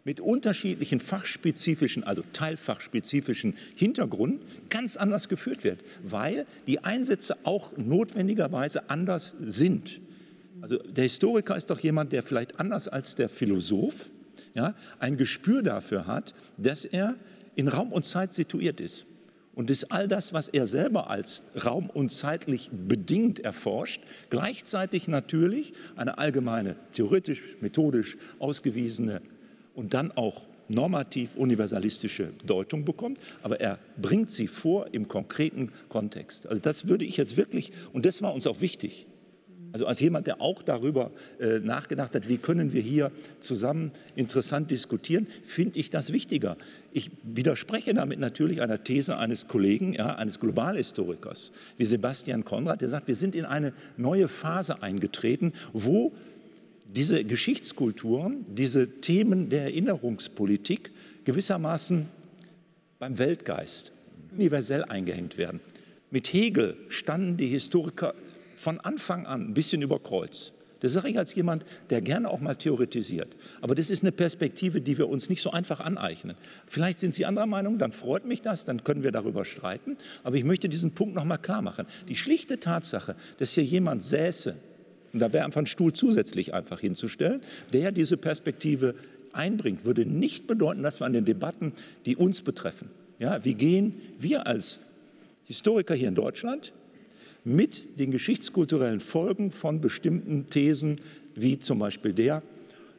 mit 0.06 0.22
unterschiedlichen 0.22 1.00
fachspezifischen, 1.00 2.04
also 2.04 2.24
teilfachspezifischen 2.34 3.56
Hintergründen 3.76 4.40
ganz 4.70 4.96
anders 4.96 5.28
geführt 5.28 5.64
wird, 5.64 5.84
weil 6.04 6.46
die 6.68 6.84
Einsätze 6.84 7.36
auch 7.44 7.76
notwendigerweise 7.78 8.90
anders 8.90 9.36
sind. 9.42 10.00
Also 10.62 10.78
der 10.78 11.04
Historiker 11.04 11.56
ist 11.56 11.70
doch 11.70 11.80
jemand, 11.80 12.14
der 12.14 12.24
vielleicht 12.24 12.60
anders 12.60 12.88
als 12.88 13.16
der 13.16 13.28
Philosoph 13.28 14.10
ja, 14.54 14.76
ein 15.00 15.18
Gespür 15.18 15.64
dafür 15.64 16.08
hat, 16.08 16.34
dass 16.58 16.86
er 16.86 17.16
in 17.56 17.68
Raum 17.68 17.92
und 17.92 18.04
Zeit 18.06 18.34
situiert 18.34 18.80
ist. 18.80 19.06
Und 19.56 19.70
dass 19.70 19.92
all 19.92 20.08
das, 20.08 20.32
was 20.32 20.48
er 20.48 20.68
selber 20.68 21.10
als 21.10 21.42
raum- 21.66 21.90
und 21.90 22.12
zeitlich 22.12 22.70
bedingt 22.72 23.40
erforscht, 23.40 24.02
gleichzeitig 24.30 25.10
natürlich 25.10 25.74
eine 25.98 26.18
allgemeine, 26.18 26.78
theoretisch, 26.94 27.42
methodisch 27.60 28.18
ausgewiesene 28.40 29.22
und 29.76 29.94
dann 29.94 30.14
auch 30.14 30.46
normativ 30.70 31.36
universalistische 31.36 32.32
Deutung 32.46 32.86
bekommt, 32.86 33.20
aber 33.42 33.60
er 33.60 33.80
bringt 33.98 34.32
sie 34.32 34.48
vor 34.48 34.88
im 34.94 35.08
konkreten 35.08 35.72
Kontext. 35.90 36.48
Also 36.48 36.62
das 36.62 36.88
würde 36.88 37.04
ich 37.04 37.18
jetzt 37.18 37.36
wirklich, 37.36 37.74
und 37.92 38.06
das 38.06 38.22
war 38.22 38.34
uns 38.34 38.48
auch 38.48 38.62
wichtig, 38.62 39.08
also 39.72 39.86
als 39.86 40.00
jemand, 40.00 40.28
der 40.28 40.42
auch 40.42 40.64
darüber 40.64 41.12
äh, 41.40 41.60
nachgedacht 41.60 42.16
hat, 42.16 42.28
wie 42.28 42.38
können 42.38 42.74
wir 42.74 42.82
hier 42.82 43.12
zusammen 43.40 43.92
interessant 44.16 44.72
diskutieren, 44.72 45.28
finde 45.46 45.80
ich 45.80 45.90
das 45.90 46.12
wichtiger. 46.12 46.58
Ich 46.92 47.12
widerspreche 47.24 47.94
damit 47.94 48.20
natürlich 48.20 48.62
einer 48.62 48.84
These 48.84 49.18
eines 49.18 49.48
Kollegen, 49.48 49.94
ja, 49.94 50.16
eines 50.16 50.40
Globalhistorikers 50.40 51.52
wie 51.78 51.86
Sebastian 51.86 52.46
Konrad, 52.46 52.82
der 52.82 52.90
sagt, 52.90 53.08
wir 53.08 53.16
sind 53.16 53.36
in 53.36 53.46
eine 53.46 53.74
neue 53.98 54.28
Phase 54.28 54.82
eingetreten, 54.82 55.54
wo 55.74 56.14
diese 56.96 57.24
Geschichtskulturen, 57.24 58.46
diese 58.56 58.88
Themen 59.02 59.50
der 59.50 59.64
Erinnerungspolitik 59.64 60.92
gewissermaßen 61.26 62.08
beim 62.98 63.20
Weltgeist 63.20 63.92
universell 64.32 64.84
eingehängt 64.84 65.38
werden. 65.38 65.60
Mit 66.10 66.34
Hegel 66.34 66.76
standen 66.90 67.38
die 67.38 67.48
Historiker 67.48 68.16
von 68.60 68.80
Anfang 68.82 69.26
an 69.26 69.50
ein 69.50 69.54
bisschen 69.54 69.82
über 69.82 70.00
Kreuz. 70.00 70.52
Das 70.82 70.94
sage 70.94 71.10
ich 71.10 71.18
als 71.18 71.34
jemand, 71.36 71.66
der 71.90 72.02
gerne 72.02 72.30
auch 72.30 72.40
mal 72.40 72.56
theoretisiert. 72.56 73.36
Aber 73.62 73.76
das 73.76 73.90
ist 73.90 74.04
eine 74.04 74.12
Perspektive, 74.12 74.82
die 74.82 74.98
wir 74.98 75.10
uns 75.10 75.30
nicht 75.30 75.42
so 75.42 75.52
einfach 75.52 75.80
aneignen. 75.80 76.36
Vielleicht 76.68 77.00
sind 77.00 77.16
Sie 77.16 77.26
anderer 77.26 77.46
Meinung, 77.46 77.80
dann 77.80 77.92
freut 77.92 78.26
mich 78.26 78.42
das, 78.42 78.66
dann 78.66 78.84
können 78.84 79.04
wir 79.04 79.12
darüber 79.12 79.44
streiten. 79.44 79.98
Aber 80.24 80.36
ich 80.36 80.44
möchte 80.44 80.70
diesen 80.70 80.92
Punkt 80.92 81.16
noch 81.16 81.26
mal 81.26 81.38
klar 81.38 81.62
machen. 81.62 81.86
Die 82.08 82.16
schlichte 82.16 82.60
Tatsache, 82.60 83.16
dass 83.40 83.54
hier 83.54 83.64
jemand 83.64 84.04
säße, 84.04 84.56
und 85.12 85.20
da 85.20 85.34
wäre 85.34 85.46
einfach 85.46 85.62
ein 85.62 85.66
Stuhl 85.66 85.92
zusätzlich 85.94 86.54
einfach 86.54 86.80
hinzustellen, 86.80 87.42
der 87.74 87.92
diese 87.92 88.18
Perspektive 88.18 88.96
einbringt, 89.34 89.86
würde 89.86 90.06
nicht 90.06 90.48
bedeuten, 90.48 90.84
dass 90.84 91.02
wir 91.02 91.06
an 91.06 91.14
den 91.14 91.26
Debatten, 91.26 91.74
die 92.06 92.16
uns 92.16 92.42
betreffen, 92.42 92.90
ja, 93.20 93.44
wie 93.44 93.54
gehen 93.54 94.02
wir 94.18 94.48
als 94.48 94.80
Historiker 95.46 95.96
hier 95.96 96.08
in 96.08 96.16
Deutschland 96.16 96.74
mit 97.50 98.00
den 98.00 98.12
geschichtskulturellen 98.12 99.00
Folgen 99.00 99.52
von 99.52 99.82
bestimmten 99.82 100.48
Thesen, 100.48 101.02
wie 101.36 101.60
zum 101.60 101.80
Beispiel 101.80 102.14
der, 102.14 102.44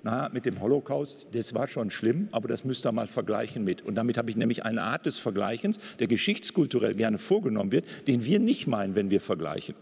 na, 0.02 0.28
mit 0.30 0.46
dem 0.46 0.60
Holocaust, 0.60 1.26
das 1.32 1.54
war 1.54 1.68
schon 1.68 1.90
schlimm, 1.90 2.28
aber 2.32 2.48
das 2.48 2.64
müsst 2.64 2.86
ihr 2.86 2.92
mal 2.92 3.06
vergleichen 3.06 3.64
mit. 3.64 3.82
Und 3.82 3.94
damit 3.94 4.16
habe 4.16 4.30
ich 4.30 4.36
nämlich 4.36 4.64
eine 4.64 4.82
Art 4.82 5.06
des 5.06 5.18
Vergleichens, 5.18 5.78
der 5.98 6.06
geschichtskulturell 6.06 6.94
gerne 6.94 7.18
vorgenommen 7.18 7.70
wird, 7.70 7.84
den 8.06 8.24
wir 8.24 8.38
nicht 8.38 8.66
meinen, 8.66 8.94
wenn 8.94 9.10
wir 9.10 9.20
vergleichen. 9.20 9.74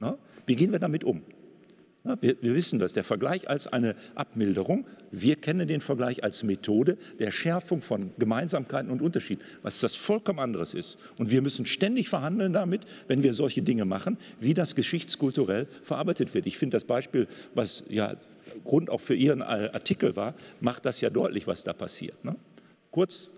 Na, 0.00 0.16
wie 0.46 0.54
gehen 0.56 0.72
wir 0.72 0.78
damit 0.78 1.04
um? 1.04 1.22
Wir, 2.20 2.36
wir, 2.40 2.54
wissen 2.54 2.78
das, 2.78 2.92
der 2.92 3.04
Vergleich 3.04 3.50
als 3.50 3.66
eine 3.66 3.94
Abmilderung. 4.14 4.86
Wir 5.10 5.36
kennen 5.36 5.68
den 5.68 5.80
Vergleich 5.80 6.24
als 6.24 6.42
Methode 6.42 6.96
der 7.18 7.30
Schärfung 7.30 7.82
von 7.82 8.12
Gemeinsamkeiten 8.18 8.90
und 8.90 9.02
Unterschieden, 9.02 9.42
was 9.62 9.80
das 9.80 9.94
vollkommen 9.94 10.38
anderes 10.38 10.74
ist. 10.74 10.96
Und 11.18 11.30
wir 11.30 11.42
müssen 11.42 11.66
ständig 11.66 12.08
verhandeln 12.08 12.52
damit, 12.52 12.86
wenn 13.08 13.22
wir 13.22 13.34
solche 13.34 13.62
Dinge 13.62 13.84
machen, 13.84 14.16
wie 14.40 14.54
das 14.54 14.74
geschichtskulturell 14.74 15.66
verarbeitet 15.82 16.32
wird. 16.34 16.46
Ich 16.46 16.56
finde 16.56 16.76
das 16.76 16.84
Beispiel, 16.84 17.26
was 17.54 17.84
ja 17.88 18.16
Grund 18.64 18.90
auch 18.90 19.00
für 19.00 19.14
Ihren 19.14 19.42
Artikel 19.42 20.16
war, 20.16 20.34
macht 20.60 20.86
das 20.86 21.00
ja 21.00 21.10
deutlich, 21.10 21.46
was 21.46 21.64
da 21.64 21.72
passiert. 21.72 22.24
Ne? 22.24 22.36
Kurz, 22.90 23.28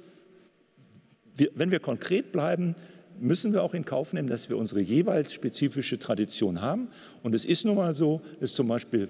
wir, 1.36 1.50
wenn 1.54 1.70
wir 1.70 1.80
konkret 1.80 2.30
bleiben, 2.30 2.74
müssen 3.20 3.52
wir 3.52 3.62
auch 3.62 3.74
in 3.74 3.84
Kauf 3.84 4.12
nehmen, 4.12 4.28
dass 4.28 4.48
wir 4.48 4.56
unsere 4.56 4.80
jeweils 4.80 5.32
spezifische 5.32 5.98
Tradition 5.98 6.60
haben. 6.60 6.88
Und 7.22 7.34
es 7.34 7.44
ist 7.44 7.64
nun 7.64 7.76
mal 7.76 7.94
so, 7.94 8.20
dass 8.40 8.54
zum 8.54 8.68
Beispiel 8.68 9.08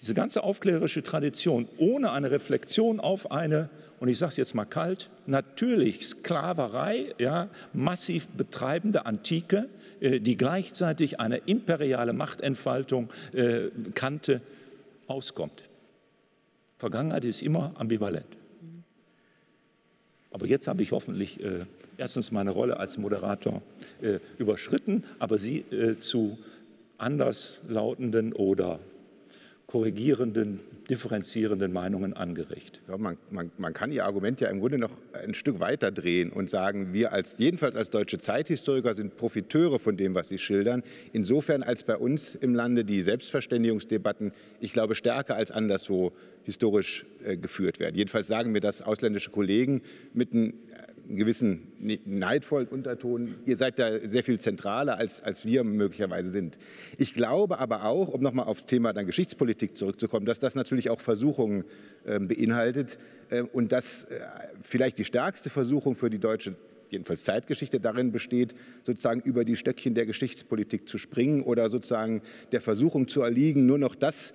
diese 0.00 0.14
ganze 0.14 0.42
aufklärerische 0.42 1.02
Tradition 1.02 1.68
ohne 1.76 2.12
eine 2.12 2.30
Reflexion 2.30 3.00
auf 3.00 3.30
eine, 3.30 3.68
und 3.98 4.08
ich 4.08 4.16
sage 4.16 4.30
es 4.30 4.36
jetzt 4.38 4.54
mal 4.54 4.64
kalt, 4.64 5.10
natürlich 5.26 6.06
Sklaverei, 6.06 7.14
ja, 7.18 7.48
massiv 7.74 8.26
betreibende 8.28 9.04
Antike, 9.04 9.68
äh, 10.00 10.20
die 10.20 10.36
gleichzeitig 10.36 11.20
eine 11.20 11.36
imperiale 11.36 12.14
Machtentfaltung 12.14 13.08
äh, 13.34 13.68
kannte, 13.94 14.40
auskommt. 15.06 15.64
Vergangenheit 16.78 17.24
ist 17.24 17.42
immer 17.42 17.72
ambivalent. 17.76 18.38
Aber 20.30 20.46
jetzt 20.46 20.68
habe 20.68 20.82
ich 20.82 20.92
hoffentlich 20.92 21.42
äh, 21.42 21.66
erstens 22.00 22.32
meine 22.32 22.50
Rolle 22.50 22.78
als 22.78 22.98
Moderator 22.98 23.62
äh, 24.00 24.18
überschritten, 24.38 25.04
aber 25.18 25.38
sie 25.38 25.58
äh, 25.70 25.98
zu 25.98 26.38
anderslautenden 26.98 28.32
oder 28.32 28.80
korrigierenden, 29.66 30.60
differenzierenden 30.88 31.72
Meinungen 31.72 32.12
angeregt. 32.12 32.82
Ja, 32.88 32.96
man, 32.98 33.16
man, 33.30 33.52
man, 33.56 33.72
kann 33.72 33.92
Ihr 33.92 34.04
Argument 34.04 34.40
ja 34.40 34.48
im 34.48 34.58
Grunde 34.58 34.78
noch 34.78 34.90
ein 35.12 35.32
Stück 35.32 35.60
weiter 35.60 35.92
drehen 35.92 36.30
und 36.32 36.50
sagen, 36.50 36.92
wir 36.92 37.12
als 37.12 37.36
jedenfalls 37.38 37.76
als 37.76 37.88
deutsche 37.90 38.18
Zeithistoriker 38.18 38.94
sind 38.94 39.16
Profiteure 39.16 39.78
von 39.78 39.96
dem, 39.96 40.16
was 40.16 40.28
Sie 40.28 40.38
schildern. 40.38 40.82
Insofern 41.12 41.62
als 41.62 41.84
bei 41.84 41.96
uns 41.96 42.34
im 42.34 42.56
Lande 42.56 42.84
die 42.84 43.00
Selbstverständigungsdebatten, 43.00 44.32
ich 44.58 44.72
glaube, 44.72 44.96
stärker 44.96 45.36
als 45.36 45.52
anderswo 45.52 46.12
historisch 46.42 47.06
äh, 47.22 47.36
geführt 47.36 47.78
werden. 47.78 47.94
Jedenfalls 47.94 48.26
sagen 48.26 48.50
mir 48.50 48.60
das 48.60 48.82
ausländische 48.82 49.30
Kollegen 49.30 49.82
mit 50.14 50.32
einem 50.32 50.54
gewissen 51.16 51.72
neidvollen 52.04 52.68
Unterton. 52.68 53.34
Ihr 53.46 53.56
seid 53.56 53.78
da 53.78 53.98
sehr 53.98 54.22
viel 54.22 54.40
zentraler, 54.40 54.96
als, 54.96 55.22
als 55.22 55.44
wir 55.44 55.64
möglicherweise 55.64 56.30
sind. 56.30 56.58
Ich 56.98 57.14
glaube 57.14 57.58
aber 57.58 57.84
auch, 57.84 58.08
um 58.08 58.20
nochmal 58.20 58.46
aufs 58.46 58.66
Thema 58.66 58.92
dann 58.92 59.06
Geschichtspolitik 59.06 59.76
zurückzukommen, 59.76 60.26
dass 60.26 60.38
das 60.38 60.54
natürlich 60.54 60.90
auch 60.90 61.00
Versuchungen 61.00 61.64
äh, 62.04 62.18
beinhaltet 62.18 62.98
äh, 63.30 63.42
und 63.42 63.72
dass 63.72 64.04
äh, 64.04 64.20
vielleicht 64.62 64.98
die 64.98 65.04
stärkste 65.04 65.50
Versuchung 65.50 65.94
für 65.94 66.10
die 66.10 66.18
deutsche 66.18 66.54
jedenfalls 66.90 67.24
Zeitgeschichte 67.24 67.78
darin 67.78 68.10
besteht, 68.12 68.54
sozusagen 68.82 69.20
über 69.20 69.44
die 69.44 69.56
Stöckchen 69.56 69.94
der 69.94 70.06
Geschichtspolitik 70.06 70.88
zu 70.88 70.98
springen 70.98 71.42
oder 71.42 71.70
sozusagen 71.70 72.22
der 72.52 72.60
Versuchung 72.60 73.06
zu 73.06 73.22
erliegen, 73.22 73.66
nur 73.66 73.78
noch 73.78 73.94
das 73.94 74.34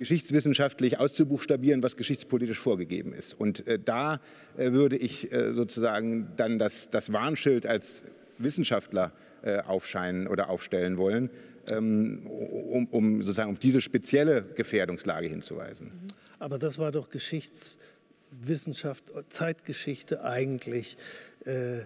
geschichtswissenschaftlich 0.00 0.98
auszubuchstabieren, 0.98 1.82
was 1.82 1.94
geschichtspolitisch 1.94 2.58
vorgegeben 2.58 3.12
ist. 3.12 3.34
Und 3.34 3.66
äh, 3.66 3.78
da 3.78 4.18
äh, 4.56 4.72
würde 4.72 4.96
ich 4.96 5.30
äh, 5.30 5.52
sozusagen 5.52 6.32
dann 6.38 6.58
das, 6.58 6.88
das 6.88 7.12
Warnschild 7.12 7.66
als 7.66 8.06
Wissenschaftler 8.38 9.12
äh, 9.42 9.58
aufscheinen 9.58 10.26
oder 10.26 10.48
aufstellen 10.48 10.96
wollen, 10.96 11.28
ähm, 11.68 12.26
um, 12.26 12.86
um, 12.86 13.20
sozusagen 13.20 13.52
auf 13.52 13.58
diese 13.58 13.82
spezielle 13.82 14.42
Gefährdungslage 14.42 15.28
hinzuweisen. 15.28 15.92
Aber 16.38 16.58
das 16.58 16.78
war 16.78 16.92
doch 16.92 17.10
Geschichtswissenschaft, 17.10 19.04
Zeitgeschichte 19.28 20.24
eigentlich 20.24 20.96
äh, 21.44 21.80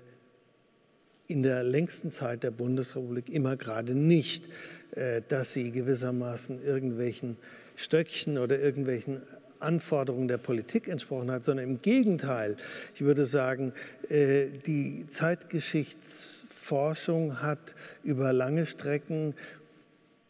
in 1.27 1.43
der 1.43 1.65
längsten 1.65 2.13
Zeit 2.13 2.45
der 2.45 2.53
Bundesrepublik 2.53 3.29
immer 3.29 3.57
gerade 3.57 3.97
nicht, 3.97 4.45
äh, 4.93 5.21
dass 5.29 5.53
sie 5.53 5.73
gewissermaßen 5.73 6.63
irgendwelchen 6.65 7.39
Stöckchen 7.77 8.39
oder 8.39 8.59
irgendwelchen 8.59 9.21
Anforderungen 9.61 10.27
der 10.29 10.39
Politik 10.39 10.89
entsprochen 10.89 11.31
hat, 11.31 11.45
sondern 11.45 11.69
im 11.69 11.83
Gegenteil. 11.83 12.57
Ich 12.95 13.03
würde 13.03 13.27
sagen, 13.27 13.75
äh, 14.09 14.47
die 14.67 15.05
Zeitgeschichtsforschung 15.09 17.43
hat 17.43 17.75
über 18.03 18.33
lange 18.33 18.65
Strecken 18.67 19.35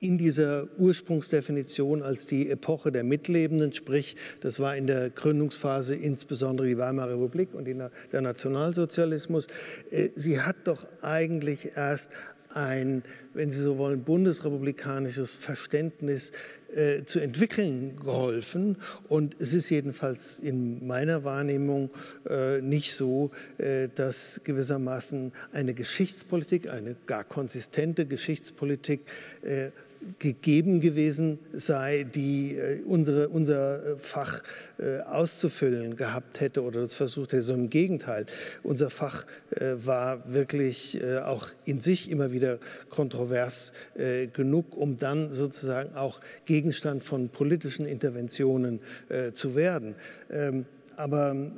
in 0.05 0.19
dieser 0.19 0.69
Ursprungsdefinition 0.77 2.03
als 2.03 2.27
die 2.27 2.51
Epoche 2.51 2.93
der 2.93 3.05
Mitlebenden, 3.05 3.73
sprich, 3.73 4.17
das 4.41 4.61
war 4.61 4.77
in 4.77 4.87
der 4.87 5.09
Gründungsphase 5.09 5.95
insbesondere 5.95 6.67
die 6.67 6.77
Weimarer 6.77 7.13
Republik 7.13 7.55
und 7.55 7.67
der 7.67 8.21
Nationalsozialismus. 8.21 9.47
Äh, 9.91 10.11
sie 10.15 10.43
hat 10.43 10.57
doch 10.65 10.87
eigentlich 11.01 11.71
erst 11.75 12.11
ein, 12.57 13.03
wenn 13.33 13.51
Sie 13.51 13.61
so 13.61 13.79
wollen, 13.79 14.05
bundesrepublikanisches 14.05 15.37
Verständnis 15.37 16.33
äh, 16.75 17.05
zu 17.05 17.21
entwickeln 17.21 17.97
geholfen. 17.97 18.77
Und 19.09 19.37
es 19.39 19.55
ist 19.55 19.71
jedenfalls 19.71 20.39
in 20.43 20.87
meiner 20.87 21.25
Wahrnehmung 21.25 21.91
äh, 22.29 22.61
nicht 22.61 22.95
so, 22.95 23.31
äh, 23.59 23.89
dass 23.95 24.41
gewissermaßen 24.45 25.33
eine 25.53 25.75
Geschichtspolitik, 25.75 26.71
eine 26.71 26.97
gar 27.07 27.25
konsistente 27.25 28.07
Geschichtspolitik 28.07 29.03
äh, 29.43 29.71
gegeben 30.19 30.81
gewesen 30.81 31.39
sei, 31.53 32.05
die 32.05 32.57
äh, 32.57 32.81
unsere, 32.85 33.29
unser 33.29 33.87
äh, 33.87 33.97
Fach 33.97 34.43
äh, 34.79 35.01
auszufüllen 35.01 35.97
gehabt 35.97 36.41
hätte 36.41 36.63
oder 36.63 36.81
das 36.81 36.95
versucht 36.95 37.33
hätte. 37.33 37.43
So 37.43 37.55
im 37.55 37.71
Gegenteil, 37.71 38.27
unser 38.63 38.91
Fach 38.91 39.25
war 39.77 40.33
wirklich 40.33 41.01
auch 41.25 41.49
in 41.65 41.81
sich 41.81 42.11
immer 42.11 42.33
wieder 42.33 42.59
kontrovers 42.89 43.73
genug, 44.33 44.77
um 44.77 44.99
dann 44.99 45.33
sozusagen 45.33 45.95
auch 45.95 46.21
Gegenstand 46.45 47.05
von 47.05 47.29
politischen 47.29 47.87
Interventionen 47.87 48.81
zu 49.33 49.55
werden. 49.55 49.95
Aber 50.97 51.35
äh, 51.35 51.51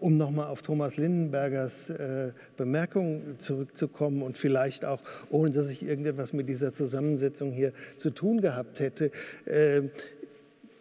um 0.00 0.16
nochmal 0.16 0.48
auf 0.48 0.62
Thomas 0.62 0.96
Lindenbergers 0.96 1.90
äh, 1.90 2.32
Bemerkung 2.56 3.38
zurückzukommen 3.38 4.22
und 4.22 4.38
vielleicht 4.38 4.84
auch, 4.84 5.00
ohne 5.30 5.50
dass 5.50 5.70
ich 5.70 5.82
irgendetwas 5.82 6.32
mit 6.32 6.48
dieser 6.48 6.72
Zusammensetzung 6.72 7.52
hier 7.52 7.72
zu 7.98 8.10
tun 8.10 8.40
gehabt 8.40 8.80
hätte, 8.80 9.10
äh, 9.44 9.82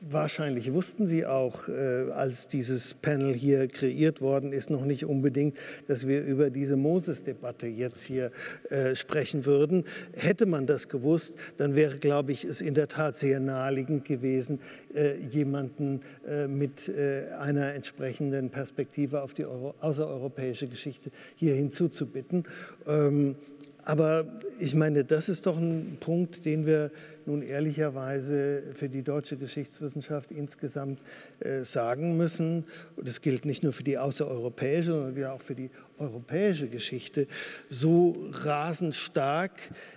Wahrscheinlich 0.02 0.72
wussten 0.72 1.08
Sie 1.08 1.26
auch, 1.26 1.68
äh, 1.68 2.10
als 2.12 2.48
dieses 2.48 2.94
Panel 2.94 3.34
hier 3.34 3.68
kreiert 3.68 4.22
worden 4.22 4.54
ist, 4.54 4.70
noch 4.70 4.86
nicht 4.86 5.06
unbedingt, 5.06 5.58
dass 5.88 6.08
wir 6.08 6.24
über 6.24 6.50
diese 6.50 6.78
Moses-Debatte 6.78 7.68
jetzt 7.68 8.04
hier 8.04 8.32
äh, 8.70 8.96
sprechen 8.96 9.46
würden. 9.46 9.84
Hätte 10.14 10.46
man 10.46 10.66
das 10.68 10.88
gewusst, 10.88 11.34
dann 11.58 11.76
wäre, 11.76 11.98
glaube 11.98 12.32
ich, 12.32 12.46
es 12.46 12.62
in 12.62 12.76
der 12.76 12.88
Tat 12.88 13.18
sehr 13.18 13.42
naheliegend 13.42 14.06
gewesen, 14.06 14.60
äh, 14.96 15.18
jemanden 15.18 16.02
mit 16.48 16.92
einer 17.40 17.74
entsprechenden 17.74 18.50
Perspektive 18.50 19.22
auf 19.22 19.34
die 19.34 19.46
Euro 19.46 19.74
außereuropäische 19.80 20.68
Geschichte 20.68 21.12
hier 21.36 21.56
hinzuzubitten. 21.56 22.44
Ähm, 22.86 23.36
aber 23.84 24.26
ich 24.60 24.76
meine, 24.76 25.04
das 25.04 25.30
ist 25.30 25.48
doch 25.48 25.58
ein 25.58 25.98
Punkt, 26.00 26.46
den 26.46 26.68
wir 26.68 26.92
nun 27.30 27.44
ehrlicherweise 27.44 28.64
für 28.74 28.90
die 28.90 29.04
deutsche 29.04 29.38
Geschichtswissenschaft 29.38 30.32
insgesamt 30.32 31.04
äh, 31.40 31.64
sagen 31.64 32.18
müssen. 32.18 32.66
Und 32.96 33.08
das 33.08 33.22
gilt 33.22 33.46
nicht 33.46 33.64
nur 33.64 33.72
für 33.72 33.84
die 33.84 33.98
außereuropäische, 33.98 34.92
sondern 34.92 35.26
auch 35.26 35.42
für 35.42 35.56
die 35.56 35.70
europäische 36.00 36.68
Geschichte. 36.68 37.28
So 37.70 38.30
rasend 38.32 38.96
stark, 38.96 39.52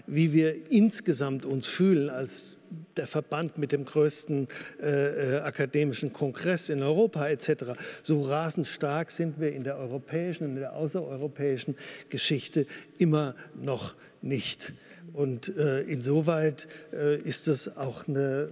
wie 0.07 0.33
wir 0.33 0.71
insgesamt 0.71 1.45
uns 1.45 1.67
fühlen 1.67 2.11
als 2.11 2.59
der 2.97 3.07
Verband 3.07 3.59
mit 3.59 3.73
dem 3.73 3.85
größten 3.85 4.49
äh, 4.81 5.37
äh, 5.37 5.39
akademischen 5.41 6.13
Kongress 6.13 6.69
in 6.69 6.83
Europa 6.83 7.29
etc. 7.29 7.79
So 8.03 8.23
rasend 8.23 8.67
stark 8.67 9.11
sind 9.11 9.41
wir 9.41 9.53
in 9.53 9.65
der 9.65 9.77
europäischen 9.77 10.45
und 10.45 10.51
in 10.51 10.61
der 10.61 10.75
außereuropäischen 10.75 11.77
Geschichte 12.09 12.67
immer 12.99 13.35
noch 13.55 13.95
nicht. 14.21 14.73
Und 15.13 15.55
äh, 15.57 15.83
insoweit 15.83 16.69
äh, 16.93 17.19
ist 17.21 17.49
es 17.49 17.77
auch 17.77 18.09
eine 18.09 18.49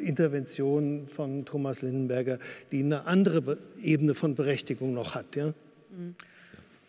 Intervention 0.00 1.06
von 1.08 1.44
Thomas 1.44 1.82
Lindenberger, 1.82 2.38
die 2.70 2.80
eine 2.82 3.06
andere 3.06 3.58
Ebene 3.82 4.14
von 4.14 4.34
Berechtigung 4.34 4.94
noch 4.94 5.14
hat. 5.14 5.36
Ja? 5.36 5.48
Mhm. 5.90 6.14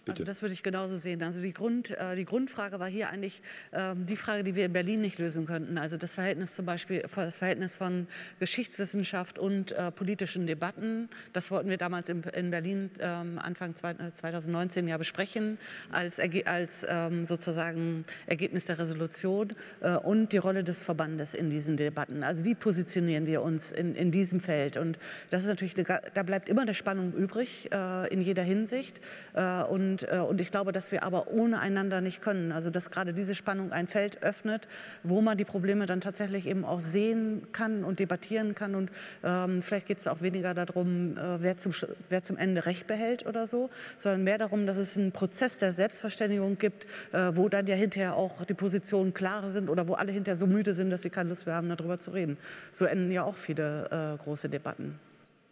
Bitte. 0.05 0.23
Also 0.23 0.25
das 0.25 0.41
würde 0.41 0.53
ich 0.53 0.63
genauso 0.63 0.97
sehen. 0.97 1.23
Also 1.23 1.41
die, 1.41 1.53
Grund, 1.53 1.91
äh, 1.91 2.15
die 2.15 2.25
Grundfrage 2.25 2.79
war 2.79 2.89
hier 2.89 3.09
eigentlich 3.09 3.41
ähm, 3.71 4.05
die 4.05 4.17
Frage, 4.17 4.43
die 4.43 4.53
wir 4.53 4.65
in 4.65 4.73
Berlin 4.73 4.99
nicht 4.99 5.17
lösen 5.17 5.45
könnten. 5.45 5.77
Also 5.77 5.95
das 5.95 6.13
Verhältnis 6.13 6.55
zum 6.55 6.65
Beispiel, 6.65 7.05
das 7.15 7.37
Verhältnis 7.37 7.73
von 7.73 8.07
Geschichtswissenschaft 8.39 9.39
und 9.39 9.71
äh, 9.71 9.91
politischen 9.91 10.45
Debatten. 10.45 11.09
Das 11.31 11.51
wollten 11.51 11.69
wir 11.69 11.77
damals 11.77 12.09
in, 12.09 12.21
in 12.23 12.51
Berlin 12.51 12.91
ähm, 12.99 13.39
Anfang 13.39 13.75
2019 13.75 14.87
äh, 14.87 14.89
ja 14.89 14.97
besprechen 14.97 15.57
als, 15.89 16.19
als 16.45 16.85
ähm, 16.89 17.23
sozusagen 17.23 18.03
Ergebnis 18.27 18.65
der 18.65 18.79
Resolution 18.79 19.53
äh, 19.79 19.95
und 19.95 20.33
die 20.33 20.37
Rolle 20.37 20.65
des 20.65 20.83
Verbandes 20.83 21.33
in 21.33 21.49
diesen 21.49 21.77
Debatten. 21.77 22.23
Also 22.23 22.43
wie 22.43 22.55
positionieren 22.55 23.25
wir 23.25 23.41
uns 23.41 23.71
in, 23.71 23.95
in 23.95 24.11
diesem 24.11 24.41
Feld? 24.41 24.75
Und 24.75 24.99
das 25.29 25.43
ist 25.43 25.47
natürlich, 25.47 25.77
eine, 25.77 26.01
da 26.13 26.23
bleibt 26.23 26.49
immer 26.49 26.63
eine 26.63 26.73
Spannung 26.73 27.13
übrig 27.13 27.69
äh, 27.71 28.13
in 28.13 28.21
jeder 28.21 28.43
Hinsicht. 28.43 28.99
Äh, 29.33 29.63
und 29.63 29.92
und, 29.93 30.11
äh, 30.11 30.17
und 30.17 30.41
ich 30.41 30.49
glaube, 30.49 30.71
dass 30.71 30.91
wir 30.91 31.03
aber 31.03 31.27
ohne 31.27 31.59
einander 31.59 32.01
nicht 32.01 32.21
können. 32.21 32.51
Also 32.51 32.71
dass 32.71 32.89
gerade 32.89 33.13
diese 33.13 33.35
Spannung 33.35 33.71
ein 33.71 33.87
Feld 33.87 34.23
öffnet, 34.23 34.67
wo 35.03 35.21
man 35.21 35.37
die 35.37 35.45
Probleme 35.45 35.85
dann 35.85 36.01
tatsächlich 36.01 36.47
eben 36.47 36.65
auch 36.65 36.81
sehen 36.81 37.47
kann 37.51 37.83
und 37.83 37.99
debattieren 37.99 38.55
kann. 38.55 38.73
Und 38.73 38.89
ähm, 39.23 39.61
vielleicht 39.61 39.85
geht 39.85 39.99
es 39.99 40.07
auch 40.07 40.21
weniger 40.21 40.55
darum, 40.55 41.15
äh, 41.15 41.41
wer, 41.41 41.57
zum, 41.59 41.73
wer 42.09 42.23
zum 42.23 42.37
Ende 42.37 42.65
Recht 42.65 42.87
behält 42.87 43.25
oder 43.27 43.45
so, 43.45 43.69
sondern 43.97 44.23
mehr 44.23 44.39
darum, 44.39 44.65
dass 44.65 44.77
es 44.77 44.97
einen 44.97 45.11
Prozess 45.11 45.59
der 45.59 45.73
Selbstverständigung 45.73 46.57
gibt, 46.57 46.87
äh, 47.11 47.31
wo 47.35 47.47
dann 47.49 47.67
ja 47.67 47.75
hinterher 47.75 48.15
auch 48.15 48.43
die 48.45 48.55
Positionen 48.55 49.13
klar 49.13 49.51
sind 49.51 49.69
oder 49.69 49.87
wo 49.87 49.93
alle 49.93 50.11
hinterher 50.11 50.37
so 50.37 50.47
müde 50.47 50.73
sind, 50.73 50.89
dass 50.89 51.03
sie 51.03 51.11
keine 51.11 51.29
Lust 51.29 51.45
mehr 51.45 51.55
haben, 51.55 51.69
darüber 51.69 51.99
zu 51.99 52.11
reden. 52.11 52.37
So 52.71 52.85
enden 52.85 53.11
ja 53.11 53.23
auch 53.23 53.35
viele 53.35 54.17
äh, 54.19 54.23
große 54.23 54.49
Debatten. 54.49 54.99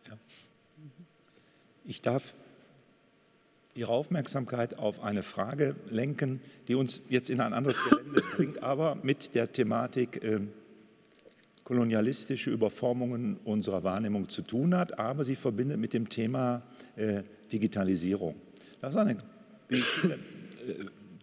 Ja. 0.10 0.18
Ich 1.86 2.02
darf 2.02 2.34
Ihre 3.74 3.92
Aufmerksamkeit 3.92 4.78
auf 4.78 5.02
eine 5.02 5.24
Frage 5.24 5.76
lenken, 5.90 6.42
die 6.68 6.76
uns 6.76 7.02
jetzt 7.10 7.30
in 7.30 7.40
ein 7.40 7.54
anderes 7.54 7.78
Gelände 7.90 8.22
bringt, 8.36 8.64
aber 8.64 8.98
mit 9.02 9.34
der 9.34 9.52
Thematik 9.52 10.22
äh, 10.24 10.42
kolonialistische 11.64 12.52
Überformungen 12.52 13.38
unserer 13.46 13.84
Wahrnehmung 13.84 14.28
zu 14.28 14.42
tun 14.42 14.76
hat, 14.76 15.00
aber 15.00 15.24
sie 15.24 15.38
verbindet 15.38 15.80
mit 15.80 15.94
dem 15.94 16.10
Thema 16.10 16.64
äh, 16.98 17.24
Digitalisierung. 17.52 18.36
Das 18.82 18.94
ist 18.94 19.00
eine, 19.00 19.18
äh, 19.70 19.78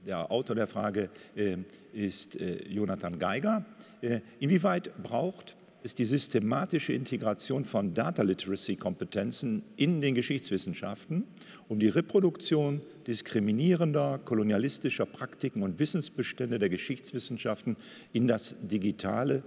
der 0.07 0.30
Autor 0.30 0.57
der 0.57 0.66
Frage 0.66 1.11
äh, 1.36 1.59
ist 1.92 2.34
äh, 2.36 2.66
Jonathan 2.66 3.18
Geiger. 3.18 3.66
Äh, 4.01 4.20
inwieweit 4.40 4.90
braucht 5.03 5.55
ist 5.83 5.99
die 5.99 6.05
systematische 6.05 6.93
Integration 6.93 7.64
von 7.64 7.95
Data 7.95 8.22
Literacy 8.22 8.76
Kompetenzen 8.76 9.62
in 9.76 10.01
den 10.01 10.14
Geschichtswissenschaften, 10.14 11.24
um 11.68 11.79
die 11.79 11.89
Reproduktion 11.89 12.81
diskriminierender, 13.07 14.18
kolonialistischer 14.24 15.07
Praktiken 15.07 15.62
und 15.62 15.79
Wissensbestände 15.79 16.59
der 16.59 16.68
Geschichtswissenschaften 16.68 17.76
in 18.12 18.26
das 18.26 18.57
digitale, 18.61 19.43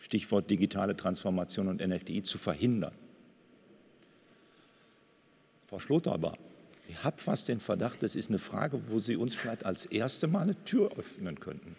Stichwort 0.00 0.50
digitale 0.50 0.96
Transformation 0.96 1.68
und 1.68 1.80
NFDI 1.80 2.22
zu 2.22 2.38
verhindern. 2.38 2.92
Frau 5.68 5.78
Schlotterber, 5.78 6.36
ich 6.88 7.04
habe 7.04 7.18
fast 7.18 7.46
den 7.46 7.60
Verdacht, 7.60 8.02
das 8.02 8.16
ist 8.16 8.28
eine 8.28 8.40
Frage, 8.40 8.80
wo 8.88 8.98
Sie 8.98 9.14
uns 9.14 9.36
vielleicht 9.36 9.64
als 9.64 9.86
erste 9.86 10.26
Mal 10.26 10.40
eine 10.40 10.64
Tür 10.64 10.90
öffnen 10.98 11.38
könnten. 11.38 11.76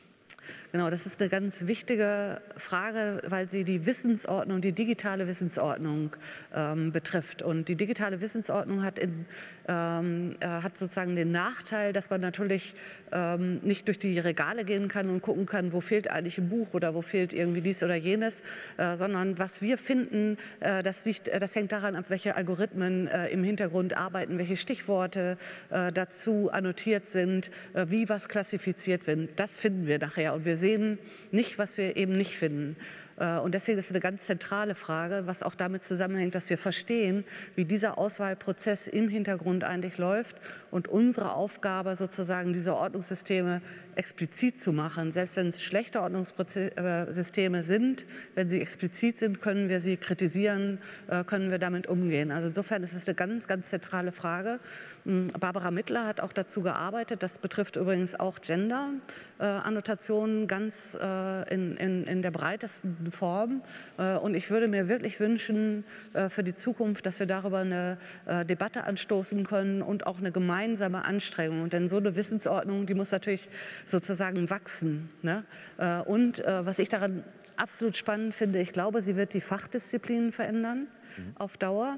Genau, 0.71 0.89
das 0.89 1.05
ist 1.05 1.19
eine 1.19 1.29
ganz 1.29 1.67
wichtige 1.67 2.41
Frage, 2.55 3.21
weil 3.27 3.49
sie 3.49 3.65
die 3.65 3.85
Wissensordnung, 3.85 4.61
die 4.61 4.71
digitale 4.71 5.27
Wissensordnung 5.27 6.15
ähm, 6.55 6.93
betrifft. 6.93 7.41
Und 7.41 7.67
die 7.67 7.75
digitale 7.75 8.21
Wissensordnung 8.21 8.81
hat, 8.81 8.97
in, 8.97 9.25
ähm, 9.67 10.37
äh, 10.39 10.47
hat 10.47 10.77
sozusagen 10.77 11.17
den 11.17 11.31
Nachteil, 11.31 11.91
dass 11.91 12.09
man 12.09 12.21
natürlich 12.21 12.73
ähm, 13.11 13.59
nicht 13.63 13.87
durch 13.87 13.99
die 13.99 14.17
Regale 14.17 14.63
gehen 14.63 14.87
kann 14.87 15.09
und 15.09 15.21
gucken 15.21 15.45
kann, 15.45 15.73
wo 15.73 15.81
fehlt 15.81 16.09
eigentlich 16.09 16.37
ein 16.37 16.47
Buch 16.47 16.73
oder 16.73 16.93
wo 16.95 17.01
fehlt 17.01 17.33
irgendwie 17.33 17.61
dies 17.61 17.83
oder 17.83 17.95
jenes, 17.95 18.41
äh, 18.77 18.95
sondern 18.95 19.37
was 19.39 19.61
wir 19.61 19.77
finden, 19.77 20.37
äh, 20.61 20.83
das, 20.83 21.03
liegt, 21.05 21.27
äh, 21.27 21.39
das, 21.39 21.53
hängt 21.55 21.73
daran 21.73 21.97
ab, 21.97 22.05
welche 22.07 22.35
Algorithmen 22.35 23.07
äh, 23.07 23.27
im 23.27 23.43
Hintergrund 23.43 23.97
arbeiten, 23.97 24.37
welche 24.37 24.55
Stichworte 24.55 25.37
äh, 25.69 25.91
dazu 25.91 26.49
annotiert 26.51 27.07
sind, 27.07 27.51
wie 27.73 28.07
was 28.09 28.29
klassifiziert 28.29 29.07
wird. 29.07 29.29
Das 29.35 29.57
finden 29.57 29.87
wir 29.87 29.99
nachher 29.99 30.30
und 30.33 30.45
wir 30.45 30.57
sehen 30.57 30.97
nicht, 31.31 31.57
was 31.57 31.77
wir 31.77 31.97
eben 31.97 32.17
nicht 32.17 32.37
finden. 32.37 32.75
Äh, 33.21 33.37
und 33.37 33.53
deswegen 33.53 33.77
ist 33.77 33.85
es 33.85 33.91
eine 33.91 33.99
ganz 33.99 34.25
zentrale 34.25 34.75
Frage, 34.75 35.23
was 35.25 35.43
auch 35.43 35.55
damit 35.55 35.83
zusammenhängt, 35.83 36.35
dass 36.35 36.49
wir 36.49 36.57
verstehen, 36.57 37.23
wie 37.55 37.65
dieser 37.65 37.97
Auswahlprozess 37.97 38.87
im 38.87 39.07
Hintergrund 39.07 39.63
eigentlich 39.63 39.97
läuft 39.97 40.35
und 40.71 40.87
unsere 40.87 41.33
Aufgabe 41.33 41.95
sozusagen 41.95 42.53
diese 42.53 42.75
Ordnungssysteme 42.75 43.61
explizit 43.95 44.59
zu 44.61 44.71
machen. 44.71 45.11
Selbst 45.11 45.35
wenn 45.35 45.47
es 45.47 45.61
schlechte 45.61 46.01
Ordnungssysteme 46.01 47.63
sind, 47.63 48.05
wenn 48.35 48.49
sie 48.49 48.61
explizit 48.61 49.19
sind, 49.19 49.41
können 49.41 49.69
wir 49.69 49.81
sie 49.81 49.97
kritisieren, 49.97 50.79
äh, 51.07 51.23
können 51.23 51.51
wir 51.51 51.59
damit 51.59 51.87
umgehen. 51.87 52.31
Also 52.31 52.47
insofern 52.47 52.83
ist 52.83 52.93
es 52.93 53.07
eine 53.07 53.15
ganz, 53.15 53.47
ganz 53.47 53.69
zentrale 53.69 54.11
Frage. 54.11 54.59
Hm, 55.05 55.29
Barbara 55.39 55.71
Mittler 55.71 56.05
hat 56.05 56.21
auch 56.21 56.33
dazu 56.33 56.61
gearbeitet. 56.61 57.23
Das 57.23 57.39
betrifft 57.39 57.75
übrigens 57.75 58.19
auch 58.19 58.39
Gender-Annotationen 58.39 60.47
ganz 60.47 60.97
äh, 60.99 61.53
in, 61.53 61.77
in, 61.77 62.03
in, 62.05 62.21
der 62.21 62.31
breitesten 62.31 63.11
Form. 63.11 63.61
Äh, 63.97 64.15
und 64.17 64.35
ich 64.35 64.49
würde 64.49 64.67
mir 64.67 64.87
wirklich 64.87 65.19
wünschen 65.19 65.83
für 66.29 66.43
die 66.43 66.53
Zukunft, 66.53 67.05
dass 67.05 67.19
wir 67.19 67.25
darüber 67.25 67.59
eine 67.59 67.97
Debatte 68.45 68.83
anstoßen 68.83 69.45
können 69.45 69.81
und 69.81 70.07
auch 70.07 70.19
eine 70.19 70.31
gemeinsame 70.31 71.05
Anstrengung. 71.05 71.69
Denn 71.69 71.87
so 71.87 71.97
eine 71.97 72.15
Wissensordnung, 72.15 72.85
die 72.85 72.93
muss 72.93 73.11
natürlich 73.11 73.49
sozusagen 73.85 74.49
wachsen. 74.49 75.09
Ne? 75.21 75.43
Äh, 75.77 76.01
und 76.01 76.39
äh, 76.39 76.65
was 76.65 76.79
ich 76.79 76.89
daran 76.89 77.23
absolut 77.57 77.97
spannend 77.97 78.35
finde, 78.35 78.59
ich 78.59 78.73
glaube, 78.73 79.01
sie 79.01 79.15
wird 79.15 79.33
die 79.33 79.41
Fachdisziplinen 79.41 80.31
verändern 80.31 80.87
mhm. 81.17 81.35
auf 81.37 81.57
Dauer. 81.57 81.97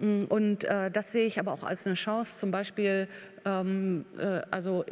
Mm, 0.00 0.24
und 0.24 0.64
äh, 0.64 0.90
das 0.90 1.12
sehe 1.12 1.26
ich 1.26 1.38
aber 1.38 1.52
auch 1.52 1.62
als 1.62 1.86
eine 1.86 1.94
Chance, 1.94 2.38
zum 2.38 2.50
Beispiel, 2.50 3.06
ähm, 3.44 4.04
äh, 4.18 4.40
also 4.50 4.84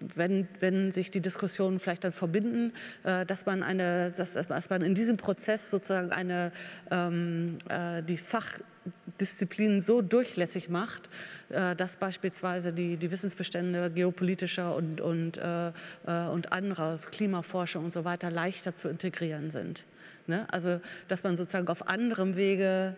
wenn, 0.00 0.48
wenn 0.58 0.92
sich 0.92 1.10
die 1.10 1.20
Diskussionen 1.20 1.78
vielleicht 1.78 2.04
dann 2.04 2.12
verbinden, 2.12 2.72
äh, 3.04 3.24
dass 3.24 3.46
man 3.46 3.62
eine, 3.62 4.10
dass, 4.10 4.34
dass, 4.34 4.70
man 4.70 4.82
in 4.82 4.94
diesem 4.94 5.16
Prozess 5.16 5.70
sozusagen 5.70 6.10
eine, 6.10 6.52
ähm, 6.90 7.58
äh, 7.68 8.02
die 8.02 8.16
Fachdisziplinen 8.16 9.82
so 9.82 10.02
durchlässig 10.02 10.68
macht, 10.68 11.08
äh, 11.50 11.76
dass 11.76 11.96
beispielsweise 11.96 12.72
die, 12.72 12.96
die 12.96 13.10
Wissensbestände 13.12 13.90
geopolitischer 13.90 14.74
und, 14.74 15.00
und, 15.00 15.38
äh, 15.38 15.70
und 16.06 16.52
anderer 16.52 16.98
Klimaforschung 17.12 17.84
und 17.84 17.92
so 17.92 18.04
weiter 18.04 18.30
leichter 18.30 18.74
zu 18.74 18.88
integrieren 18.88 19.52
sind. 19.52 19.84
Ne? 20.26 20.46
Also 20.50 20.80
dass 21.08 21.22
man 21.22 21.36
sozusagen 21.36 21.68
auf 21.68 21.86
anderem 21.88 22.36
Wege 22.36 22.96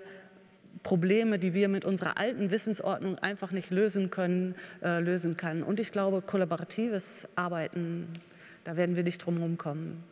Probleme, 0.82 1.38
die 1.38 1.54
wir 1.54 1.68
mit 1.68 1.84
unserer 1.84 2.18
alten 2.18 2.50
Wissensordnung 2.50 3.18
einfach 3.18 3.52
nicht 3.52 3.70
lösen 3.70 4.10
können, 4.10 4.54
äh, 4.82 5.00
lösen 5.00 5.36
kann. 5.36 5.62
Und 5.62 5.80
ich 5.80 5.92
glaube, 5.92 6.22
kollaboratives 6.22 7.28
Arbeiten, 7.36 8.08
da 8.64 8.76
werden 8.76 8.96
wir 8.96 9.04
nicht 9.04 9.18
drum 9.18 9.38
herum 9.38 9.58
kommen. 9.58 10.04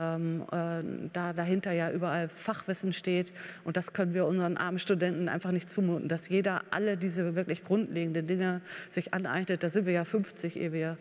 Ähm, 0.00 0.42
äh, 0.50 1.08
da 1.12 1.32
dahinter 1.32 1.72
ja 1.72 1.90
überall 1.90 2.28
Fachwissen 2.28 2.92
steht. 2.92 3.32
Und 3.64 3.76
das 3.76 3.92
können 3.92 4.14
wir 4.14 4.26
unseren 4.26 4.56
armen 4.56 4.78
Studenten 4.78 5.28
einfach 5.28 5.52
nicht 5.52 5.70
zumuten, 5.70 6.08
dass 6.08 6.28
jeder 6.28 6.62
alle 6.70 6.96
diese 6.96 7.34
wirklich 7.36 7.64
grundlegenden 7.64 8.26
Dinge 8.26 8.62
sich 8.90 9.14
aneignet. 9.14 9.62
Da 9.62 9.70
sind 9.70 9.86
wir 9.86 9.92
ja 9.92 10.04
50, 10.04 10.56
ehe 10.56 10.72
wir 10.72 10.98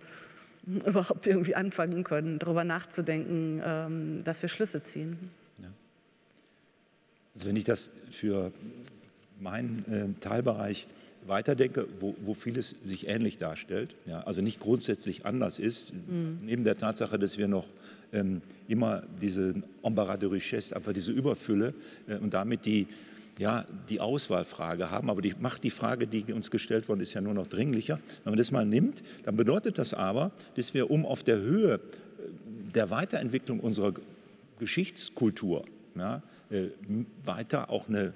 überhaupt 0.85 1.25
irgendwie 1.27 1.55
anfangen 1.55 2.03
können, 2.03 2.39
darüber 2.39 2.63
nachzudenken, 2.63 3.61
ähm, 3.65 4.23
dass 4.23 4.41
wir 4.41 4.49
Schlüsse 4.49 4.83
ziehen. 4.83 5.17
Ja. 5.59 5.69
Also 7.35 7.47
wenn 7.47 7.55
ich 7.55 7.63
das 7.63 7.91
für 8.11 8.51
meinen 9.39 9.85
äh, 9.91 10.21
Teilbereich 10.21 10.87
weiterdenke, 11.27 11.87
wo, 11.99 12.15
wo 12.21 12.33
vieles 12.33 12.75
sich 12.83 13.07
ähnlich 13.07 13.37
darstellt, 13.37 13.95
ja, 14.05 14.21
also 14.21 14.41
nicht 14.41 14.59
grundsätzlich 14.59 15.25
anders 15.25 15.59
ist, 15.59 15.93
mhm. 15.93 16.39
neben 16.43 16.63
der 16.63 16.77
Tatsache, 16.77 17.17
dass 17.17 17.37
wir 17.37 17.47
noch 17.47 17.65
ähm, 18.13 18.41
immer 18.67 19.03
diese 19.21 19.55
Embarras 19.83 20.19
de 20.19 20.29
Richesse, 20.29 20.75
einfach 20.75 20.93
diese 20.93 21.11
Überfülle 21.11 21.73
äh, 22.07 22.17
und 22.17 22.33
damit 22.33 22.65
die, 22.65 22.87
ja, 23.39 23.65
die 23.89 23.99
Auswahlfrage 23.99 24.91
haben. 24.91 25.09
Aber 25.09 25.21
die 25.21 25.33
macht 25.39 25.63
die 25.63 25.71
Frage, 25.71 26.07
die 26.07 26.31
uns 26.31 26.51
gestellt 26.51 26.87
worden 26.87 27.01
ist, 27.01 27.13
ja 27.13 27.21
nur 27.21 27.33
noch 27.33 27.47
dringlicher. 27.47 27.99
Wenn 28.23 28.31
man 28.31 28.37
das 28.37 28.51
mal 28.51 28.65
nimmt, 28.65 29.03
dann 29.23 29.35
bedeutet 29.35 29.77
das 29.77 29.93
aber, 29.93 30.31
dass 30.55 30.73
wir, 30.73 30.91
um 30.91 31.05
auf 31.05 31.23
der 31.23 31.39
Höhe 31.39 31.75
äh, 31.75 31.79
der 32.73 32.89
Weiterentwicklung 32.89 33.59
unserer 33.59 33.93
Geschichtskultur 34.59 35.65
ja, 35.95 36.21
äh, 36.49 36.67
weiter 37.23 37.69
auch 37.69 37.89
eine 37.89 38.13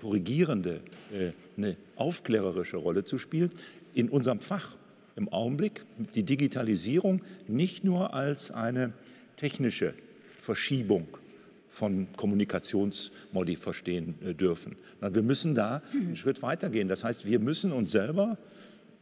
korrigierende, 0.00 0.80
äh, 1.12 1.32
eine 1.56 1.76
aufklärerische 1.96 2.78
Rolle 2.78 3.04
zu 3.04 3.18
spielen, 3.18 3.50
in 3.92 4.08
unserem 4.08 4.38
Fach 4.38 4.76
im 5.16 5.28
Augenblick 5.28 5.84
die 6.14 6.22
Digitalisierung 6.22 7.20
nicht 7.46 7.84
nur 7.84 8.14
als 8.14 8.50
eine 8.50 8.94
technische 9.36 9.92
Verschiebung 10.40 11.06
von 11.68 12.08
Kommunikationsmodi 12.16 13.56
verstehen 13.56 14.14
äh, 14.24 14.34
dürfen. 14.34 14.76
Wir 15.00 15.22
müssen 15.22 15.54
da 15.54 15.82
einen 15.92 16.16
Schritt 16.16 16.42
weitergehen. 16.42 16.88
Das 16.88 17.04
heißt, 17.04 17.26
wir 17.26 17.38
müssen 17.38 17.70
uns 17.70 17.90
selber, 17.90 18.38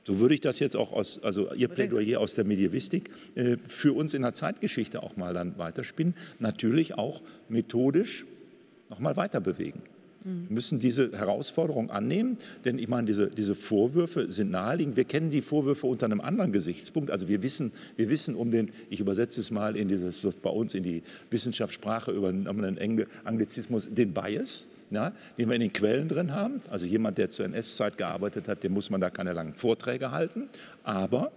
so 0.05 0.19
würde 0.19 0.35
ich 0.35 0.41
das 0.41 0.59
jetzt 0.59 0.75
auch 0.75 0.93
aus, 0.93 1.23
also 1.23 1.53
Ihr 1.55 1.69
Plädoyer 1.69 2.21
aus 2.21 2.35
der 2.35 2.45
Medievistik, 2.45 3.11
äh, 3.37 3.57
für 3.69 3.93
uns 3.93 4.15
in 4.15 4.23
der 4.23 4.35
Zeitgeschichte 4.35 5.03
auch 5.03 5.17
mal 5.17 5.33
dann 5.33 5.59
weiterspinnen, 5.59 6.15
natürlich 6.41 6.95
auch 6.95 7.23
methodisch 7.49 8.27
noch 8.91 8.99
mal 8.99 9.17
weiter 9.17 9.41
bewegen. 9.41 9.83
Wir 10.25 10.55
müssen 10.55 10.79
diese 10.81 11.13
Herausforderung 11.13 11.91
annehmen, 11.91 12.39
denn 12.65 12.79
ich 12.79 12.89
meine, 12.89 13.07
diese, 13.07 13.29
diese 13.29 13.55
Vorwürfe 13.55 14.31
sind 14.33 14.51
naheliegend. 14.51 14.97
Wir 14.97 15.05
kennen 15.05 15.31
die 15.31 15.41
Vorwürfe 15.41 15.87
unter 15.87 16.07
einem 16.07 16.21
anderen 16.21 16.53
Gesichtspunkt. 16.53 17.11
Also 17.11 17.29
wir 17.29 17.43
wissen, 17.43 17.73
wir 17.97 18.09
wissen 18.09 18.35
um 18.35 18.51
den, 18.51 18.71
ich 18.91 19.01
übersetze 19.01 19.41
es 19.41 19.51
mal 19.51 19.77
in 19.77 19.89
dieses, 19.89 20.27
bei 20.43 20.51
uns 20.51 20.75
in 20.75 20.83
die 20.83 21.03
Wissenschaftssprache 21.31 22.11
über 22.11 22.29
einen 22.29 22.77
Anglizismus, 23.25 23.89
den 23.91 24.13
Bias, 24.13 24.67
ja, 24.91 25.13
den 25.39 25.49
wir 25.49 25.55
in 25.55 25.61
den 25.61 25.73
Quellen 25.73 26.09
drin 26.09 26.33
haben. 26.33 26.63
Also 26.69 26.85
jemand, 26.85 27.19
der 27.19 27.31
zur 27.31 27.45
NS-Zeit 27.47 27.97
gearbeitet 27.97 28.49
hat, 28.49 28.65
dem 28.65 28.73
muss 28.73 28.91
man 28.91 29.01
da 29.01 29.11
keine 29.11 29.33
langen 29.33 29.55
Vorträge 29.55 30.11
halten. 30.11 30.49
Aber 30.83 31.31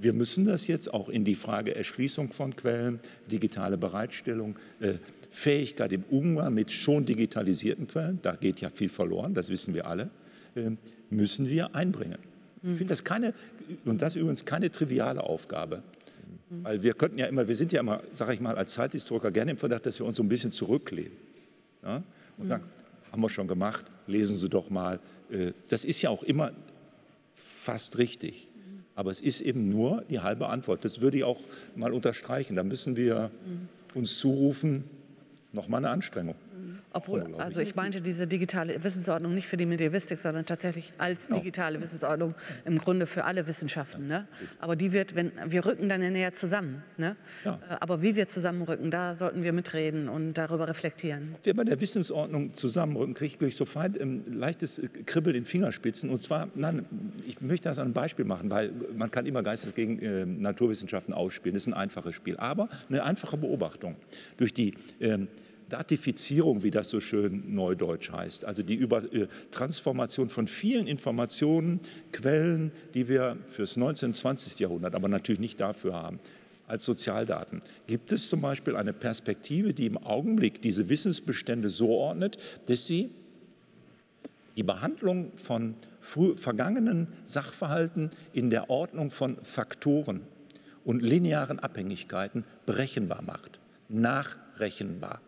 wir 0.00 0.12
müssen 0.12 0.44
das 0.44 0.66
jetzt 0.66 0.92
auch 0.92 1.08
in 1.08 1.24
die 1.24 1.34
Frage 1.34 1.74
Erschließung 1.74 2.32
von 2.32 2.54
Quellen, 2.54 3.00
digitale 3.30 3.78
Bereitstellung, 3.78 4.56
äh, 4.80 4.94
Fähigkeit 5.36 5.92
im 5.92 6.02
Umgang 6.04 6.54
mit 6.54 6.70
schon 6.72 7.04
digitalisierten 7.04 7.86
Quellen, 7.86 8.18
da 8.22 8.36
geht 8.36 8.62
ja 8.62 8.70
viel 8.70 8.88
verloren, 8.88 9.34
das 9.34 9.50
wissen 9.50 9.74
wir 9.74 9.86
alle, 9.86 10.08
ähm, 10.56 10.78
müssen 11.10 11.46
wir 11.50 11.74
einbringen. 11.74 12.18
Ich 12.62 12.78
finde 12.78 12.86
das 12.86 13.04
keine, 13.04 13.34
und 13.84 14.00
das 14.00 14.16
übrigens 14.16 14.46
keine 14.46 14.70
triviale 14.70 15.22
Aufgabe. 15.22 15.82
Weil 16.62 16.82
wir 16.82 16.94
könnten 16.94 17.18
ja 17.18 17.26
immer, 17.26 17.46
wir 17.46 17.54
sind 17.54 17.70
ja 17.70 17.80
immer, 17.80 18.02
sage 18.12 18.32
ich 18.32 18.40
mal, 18.40 18.56
als 18.56 18.72
Zeithistoriker 18.72 19.30
gerne 19.30 19.50
im 19.50 19.56
Verdacht, 19.58 19.84
dass 19.84 19.98
wir 19.98 20.06
uns 20.06 20.16
so 20.16 20.22
ein 20.22 20.28
bisschen 20.28 20.52
zurücklehnen. 20.52 21.12
Ja? 21.82 22.02
Und 22.38 22.46
sagen, 22.46 22.64
haben 23.12 23.20
wir 23.20 23.28
schon 23.28 23.46
gemacht, 23.46 23.84
lesen 24.06 24.36
Sie 24.36 24.48
doch 24.48 24.70
mal. 24.70 25.00
Äh, 25.30 25.52
das 25.68 25.84
ist 25.84 26.00
ja 26.00 26.08
auch 26.08 26.22
immer 26.22 26.52
fast 27.34 27.98
richtig. 27.98 28.48
Aber 28.94 29.10
es 29.10 29.20
ist 29.20 29.42
eben 29.42 29.68
nur 29.68 30.02
die 30.08 30.20
halbe 30.20 30.48
Antwort. 30.48 30.82
Das 30.84 31.02
würde 31.02 31.18
ich 31.18 31.24
auch 31.24 31.40
mal 31.74 31.92
unterstreichen. 31.92 32.56
Da 32.56 32.62
müssen 32.62 32.96
wir 32.96 33.30
uns 33.94 34.18
zurufen, 34.18 34.84
nochmal 35.56 35.80
eine 35.84 35.90
Anstrengung. 35.90 36.36
Obwohl, 36.96 37.34
also 37.36 37.60
ich 37.60 37.74
meinte 37.74 38.00
diese 38.00 38.26
digitale 38.26 38.82
Wissensordnung 38.82 39.34
nicht 39.34 39.46
für 39.46 39.58
die 39.58 39.66
Medievistik, 39.66 40.18
sondern 40.18 40.46
tatsächlich 40.46 40.92
als 40.96 41.28
digitale 41.28 41.80
Wissensordnung 41.82 42.34
im 42.64 42.78
Grunde 42.78 43.06
für 43.06 43.24
alle 43.24 43.46
Wissenschaften. 43.46 44.06
Ne? 44.06 44.26
Aber 44.60 44.76
die 44.76 44.92
wird, 44.92 45.14
wenn 45.14 45.30
wir 45.46 45.66
rücken 45.66 45.90
dann 45.90 46.00
näher 46.00 46.32
zusammen. 46.32 46.82
Ne? 46.96 47.16
Ja. 47.44 47.60
Äh, 47.68 47.76
aber 47.80 48.00
wie 48.00 48.16
wir 48.16 48.28
zusammenrücken, 48.28 48.90
da 48.90 49.14
sollten 49.14 49.42
wir 49.42 49.52
mitreden 49.52 50.08
und 50.08 50.34
darüber 50.34 50.68
reflektieren. 50.68 51.34
Ob 51.34 51.44
wir 51.44 51.54
bei 51.54 51.64
der 51.64 51.78
Wissensordnung 51.80 52.54
zusammenrücken, 52.54 53.12
kriege 53.12 53.46
ich 53.46 53.56
sofort 53.56 54.00
ein 54.00 54.38
leichtes 54.38 54.80
Kribbeln 55.04 55.36
in 55.36 55.44
Fingerspitzen. 55.44 56.08
Und 56.08 56.22
zwar, 56.22 56.48
nein, 56.54 56.86
ich 57.26 57.42
möchte 57.42 57.68
das 57.68 57.78
an 57.78 57.86
einem 57.86 57.94
Beispiel 57.94 58.24
machen, 58.24 58.50
weil 58.50 58.72
man 58.96 59.10
kann 59.10 59.26
immer 59.26 59.42
Geistes 59.42 59.74
gegen 59.74 59.98
äh, 59.98 60.24
Naturwissenschaften 60.24 61.12
ausspielen. 61.12 61.54
Das 61.54 61.64
ist 61.64 61.68
ein 61.68 61.74
einfaches 61.74 62.14
Spiel. 62.14 62.38
Aber 62.38 62.70
eine 62.88 63.02
einfache 63.02 63.36
Beobachtung. 63.36 63.96
Durch 64.38 64.54
die 64.54 64.74
ähm, 65.00 65.28
Datifizierung, 65.68 66.62
wie 66.62 66.70
das 66.70 66.90
so 66.90 67.00
schön 67.00 67.54
neudeutsch 67.54 68.12
heißt, 68.12 68.44
also 68.44 68.62
die 68.62 68.74
Über 68.74 69.02
äh, 69.12 69.26
Transformation 69.50 70.28
von 70.28 70.46
vielen 70.46 70.86
Informationen, 70.86 71.80
Quellen, 72.12 72.70
die 72.94 73.08
wir 73.08 73.36
fürs 73.48 73.76
19. 73.76 74.10
und 74.10 74.14
20. 74.14 74.58
Jahrhundert, 74.60 74.94
aber 74.94 75.08
natürlich 75.08 75.40
nicht 75.40 75.58
dafür 75.58 75.94
haben, 75.94 76.20
als 76.68 76.84
Sozialdaten. 76.84 77.62
Gibt 77.86 78.12
es 78.12 78.28
zum 78.28 78.40
Beispiel 78.40 78.76
eine 78.76 78.92
Perspektive, 78.92 79.74
die 79.74 79.86
im 79.86 79.98
Augenblick 79.98 80.62
diese 80.62 80.88
Wissensbestände 80.88 81.68
so 81.68 81.90
ordnet, 81.90 82.38
dass 82.66 82.86
sie 82.86 83.10
die 84.56 84.62
Behandlung 84.62 85.32
von 85.36 85.74
vergangenen 86.00 87.08
Sachverhalten 87.26 88.10
in 88.32 88.50
der 88.50 88.70
Ordnung 88.70 89.10
von 89.10 89.36
Faktoren 89.42 90.20
und 90.84 91.02
linearen 91.02 91.58
Abhängigkeiten 91.58 92.44
berechenbar 92.64 93.22
macht, 93.22 93.58
nachrechenbar 93.88 95.20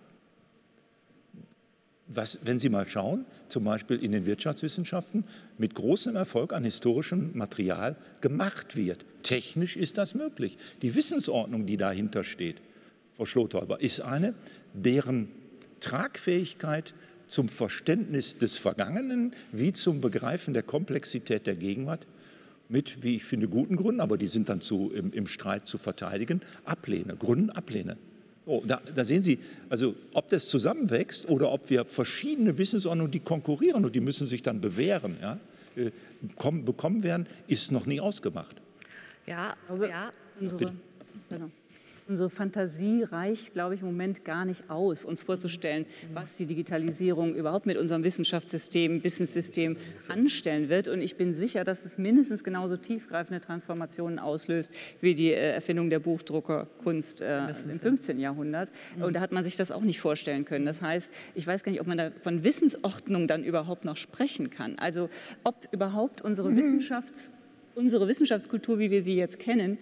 was, 2.09 2.39
wenn 2.43 2.59
Sie 2.59 2.69
mal 2.69 2.89
schauen, 2.89 3.27
zum 3.49 3.65
Beispiel 3.65 4.03
in 4.03 4.13
den 4.13 4.27
Wirtschaftswissenschaften 4.27 5.25
mit 5.59 5.75
großem 5.75 6.17
Erfolg 6.17 6.53
an 6.53 6.65
historischem 6.65 7.31
Material 7.35 7.97
gemacht 8.21 8.77
wird. 8.77 9.05
Technisch 9.23 9.77
ist 9.77 9.99
das 9.99 10.15
möglich. 10.15 10.57
Die 10.83 10.95
Wissensordnung, 10.95 11.67
die 11.67 11.77
dahinter 11.77 12.25
steht, 12.25 12.57
Frau 13.17 13.27
Schlothäuber, 13.27 13.81
ist 13.81 14.01
eine, 14.01 14.35
deren 14.73 15.29
Tragfähigkeit 15.81 16.95
zum 17.27 17.49
Verständnis 17.49 18.39
des 18.39 18.57
Vergangenen 18.57 19.35
wie 19.53 19.73
zum 19.73 20.01
Begreifen 20.01 20.55
der 20.55 20.63
Komplexität 20.63 21.47
der 21.47 21.57
Gegenwart 21.57 22.07
mit, 22.71 23.03
wie 23.03 23.17
ich 23.17 23.25
finde, 23.25 23.49
guten 23.49 23.77
Gründen, 23.77 24.01
aber 24.01 24.19
die 24.19 24.29
sind 24.29 24.49
dann 24.49 24.61
zu, 24.61 24.91
im, 24.93 25.13
im 25.13 25.27
Streit 25.27 25.67
zu 25.67 25.79
verteidigen, 25.79 26.41
ablehne, 26.65 27.17
Gründen 27.17 27.51
ablehne. 27.51 27.97
Oh, 28.49 28.63
da, 28.67 28.81
da, 28.95 29.05
sehen 29.05 29.23
Sie, 29.23 29.39
also 29.69 29.95
ob 30.15 30.31
das 30.31 30.49
zusammenwächst 30.49 31.29
oder 31.29 31.53
ob 31.53 31.69
wir 31.69 31.85
verschiedene 31.85 32.57
Wissensordnungen, 32.57 33.13
die 33.13 33.21
konkurrieren 33.21 33.85
und 33.85 33.95
die 33.95 34.01
müssen 34.01 34.27
sich 34.27 34.41
dann 34.41 34.63
bewähren, 34.63 35.19
ja, 35.21 35.39
äh, 35.77 35.91
kommen, 36.37 36.65
bekommen 36.65 37.03
werden, 37.03 37.27
ist 37.47 37.71
noch 37.73 37.85
nie 37.85 38.01
ausgemacht. 38.01 38.57
Ja, 39.27 39.55
ja. 39.79 40.13
Unsere, 40.41 40.73
genau. 41.29 41.51
Unsere 42.09 42.31
Fantasie 42.31 43.03
reicht, 43.03 43.53
glaube 43.53 43.75
ich, 43.75 43.83
im 43.83 43.89
Moment 43.89 44.25
gar 44.25 44.47
nicht 44.47 44.71
aus, 44.71 45.05
uns 45.05 45.23
vorzustellen, 45.23 45.85
was 46.15 46.39
die 46.39 46.47
Digitalisierung 46.47 47.35
überhaupt 47.35 47.67
mit 47.67 47.77
unserem 47.77 48.03
Wissenschaftssystem, 48.03 49.05
Wissenssystem 49.05 49.77
anstellen 50.09 50.71
wird. 50.71 50.89
Und 50.89 51.03
ich 51.03 51.17
bin 51.17 51.35
sicher, 51.35 51.65
dass 51.65 51.85
es 51.85 51.99
mindestens 51.99 52.45
genauso 52.45 52.79
tiefgreifende 52.79 53.43
Transformationen 53.43 54.19
auslöst 54.19 54.73
wie 55.03 55.15
die 55.15 55.33
äh, 55.33 55.53
Erfindung 55.53 55.91
der 55.91 55.99
Buchdruckerkunst 55.99 57.21
äh, 57.21 57.51
im 57.71 57.79
15. 57.79 58.19
Jahrhundert. 58.19 58.73
Mhm. 58.97 59.03
Und 59.03 59.17
da 59.17 59.21
hat 59.21 59.33
man 59.33 59.45
sich 59.45 59.57
das 59.57 59.71
auch 59.71 59.83
nicht 59.83 60.01
vorstellen 60.01 60.47
können. 60.47 60.65
Das 60.65 60.81
heißt, 60.81 61.13
ich 61.35 61.47
weiß 61.47 61.63
gar 61.63 61.73
nicht, 61.73 61.83
ob 61.83 61.87
man 61.87 61.99
da 61.99 62.11
von 62.23 62.43
Wissensordnung 62.43 63.29
dann 63.29 63.45
überhaupt 63.45 63.85
noch 63.85 63.99
sprechen 63.99 64.49
kann. 64.49 64.79
Also 64.79 65.11
ob 65.45 65.69
überhaupt 65.73 66.23
unsere, 66.23 66.51
mhm. 66.51 66.57
Wissenschafts-, 66.57 67.33
unsere 67.75 68.09
Wissenschaftskultur, 68.09 68.79
wie 68.79 68.91
wir 68.91 69.03
sie 69.03 69.15
jetzt 69.15 69.39
kennen, 69.39 69.77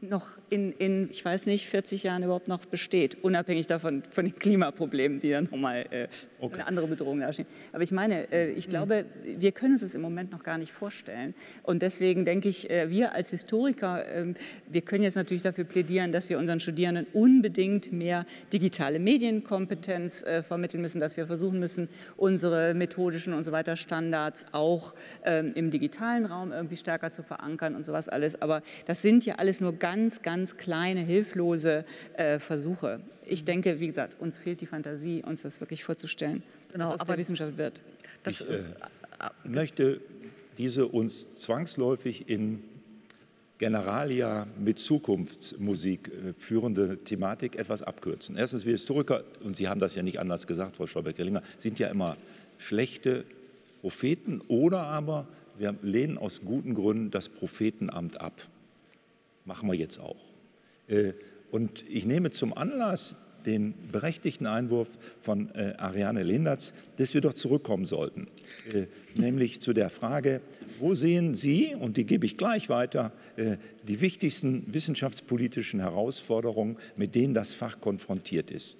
noch 0.00 0.26
in, 0.50 0.72
in, 0.72 1.10
ich 1.10 1.24
weiß 1.24 1.46
nicht, 1.46 1.66
40 1.66 2.02
Jahren 2.04 2.22
überhaupt 2.22 2.48
noch 2.48 2.64
besteht, 2.66 3.22
unabhängig 3.22 3.66
davon 3.66 4.02
von 4.10 4.24
den 4.26 4.34
Klimaproblemen, 4.34 5.20
die 5.20 5.30
dann 5.30 5.44
nochmal 5.44 5.86
äh, 5.90 6.08
okay. 6.40 6.54
eine 6.54 6.66
andere 6.66 6.86
Bedrohung 6.86 7.20
darstellen. 7.20 7.48
Aber 7.72 7.82
ich 7.82 7.92
meine, 7.92 8.30
äh, 8.32 8.50
ich 8.52 8.68
glaube, 8.68 9.04
wir 9.24 9.52
können 9.52 9.74
es 9.74 9.94
im 9.94 10.00
Moment 10.00 10.30
noch 10.32 10.42
gar 10.42 10.58
nicht 10.58 10.72
vorstellen. 10.72 11.34
Und 11.62 11.82
deswegen 11.82 12.24
denke 12.24 12.48
ich, 12.48 12.70
äh, 12.70 12.90
wir 12.90 13.12
als 13.12 13.30
Historiker, 13.30 14.06
äh, 14.06 14.34
wir 14.68 14.80
können 14.82 15.02
jetzt 15.02 15.16
natürlich 15.16 15.42
dafür 15.42 15.64
plädieren, 15.64 16.12
dass 16.12 16.28
wir 16.28 16.38
unseren 16.38 16.60
Studierenden 16.60 17.06
unbedingt 17.12 17.92
mehr 17.92 18.26
digitale 18.52 18.98
Medienkompetenz 18.98 20.22
äh, 20.22 20.42
vermitteln 20.42 20.80
müssen, 20.80 21.00
dass 21.00 21.16
wir 21.16 21.26
versuchen 21.26 21.58
müssen, 21.58 21.88
unsere 22.16 22.74
methodischen 22.74 23.32
und 23.32 23.44
so 23.44 23.52
weiter 23.52 23.76
Standards 23.76 24.46
auch 24.52 24.94
ähm, 25.24 25.52
im 25.54 25.70
digitalen 25.70 26.26
Raum 26.26 26.52
irgendwie 26.52 26.76
stärker 26.76 27.12
zu 27.12 27.22
verankern 27.22 27.74
und 27.74 27.84
sowas 27.84 28.08
alles. 28.08 28.40
Aber 28.40 28.62
das 28.86 29.02
sind 29.02 29.24
ja 29.24 29.36
alles 29.36 29.60
nur 29.60 29.72
ganz 29.74 30.22
ganz, 30.22 30.56
kleine, 30.56 31.00
hilflose 31.00 31.84
Versuche. 32.38 33.00
Ich 33.24 33.44
denke, 33.44 33.78
wie 33.80 33.86
gesagt, 33.86 34.16
uns 34.20 34.38
fehlt 34.38 34.60
die 34.60 34.66
Fantasie, 34.66 35.22
uns 35.24 35.42
das 35.42 35.60
wirklich 35.60 35.84
vorzustellen, 35.84 36.27
genau, 36.72 36.90
was 36.90 37.00
aus 37.00 37.06
der 37.06 37.18
Wissenschaft 37.18 37.56
wird. 37.56 37.82
Ich 38.26 38.40
äh, 38.48 38.62
möchte 39.44 40.00
diese 40.58 40.86
uns 40.86 41.32
zwangsläufig 41.34 42.28
in 42.28 42.62
Generalia 43.58 44.46
mit 44.58 44.78
Zukunftsmusik 44.78 46.08
äh, 46.08 46.32
führende 46.34 46.98
Thematik 47.04 47.56
etwas 47.56 47.82
abkürzen. 47.82 48.36
Erstens, 48.36 48.64
wir 48.64 48.72
Historiker, 48.72 49.24
und 49.42 49.56
Sie 49.56 49.68
haben 49.68 49.80
das 49.80 49.94
ja 49.94 50.02
nicht 50.02 50.20
anders 50.20 50.46
gesagt, 50.46 50.76
Frau 50.76 50.86
Schaubeck-Gellinger, 50.86 51.42
sind 51.58 51.78
ja 51.78 51.88
immer 51.88 52.16
schlechte 52.58 53.24
Propheten 53.80 54.40
oder 54.48 54.82
aber 54.82 55.26
wir 55.58 55.74
lehnen 55.82 56.18
aus 56.18 56.40
guten 56.44 56.74
Gründen 56.74 57.10
das 57.10 57.28
Prophetenamt 57.28 58.20
ab. 58.20 58.32
Machen 59.44 59.68
wir 59.68 59.76
jetzt 59.76 59.98
auch. 59.98 60.16
Äh, 60.86 61.12
und 61.50 61.84
ich 61.88 62.04
nehme 62.04 62.30
zum 62.30 62.56
Anlass 62.56 63.16
den 63.46 63.74
berechtigten 63.90 64.46
Einwurf 64.46 64.88
von 65.20 65.54
äh, 65.54 65.74
Ariane 65.78 66.22
Lindertz, 66.22 66.72
dass 66.96 67.14
wir 67.14 67.20
doch 67.20 67.34
zurückkommen 67.34 67.84
sollten, 67.84 68.28
äh, 68.72 68.86
nämlich 69.14 69.60
zu 69.60 69.72
der 69.72 69.90
Frage, 69.90 70.40
wo 70.78 70.94
sehen 70.94 71.34
Sie, 71.34 71.74
und 71.74 71.96
die 71.96 72.04
gebe 72.04 72.26
ich 72.26 72.36
gleich 72.36 72.68
weiter, 72.68 73.12
äh, 73.36 73.56
die 73.86 74.00
wichtigsten 74.00 74.64
wissenschaftspolitischen 74.72 75.80
Herausforderungen, 75.80 76.76
mit 76.96 77.14
denen 77.14 77.34
das 77.34 77.54
Fach 77.54 77.80
konfrontiert 77.80 78.50
ist? 78.50 78.76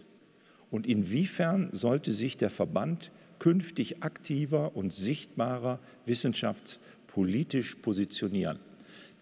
Und 0.71 0.87
inwiefern 0.87 1.71
sollte 1.73 2.13
sich 2.13 2.37
der 2.37 2.51
Verband 2.51 3.11
künftig 3.39 4.03
aktiver 4.03 4.77
und 4.77 4.93
sichtbarer 4.93 5.79
wissenschaftspolitisch 6.05 7.77
positionieren? 7.77 8.59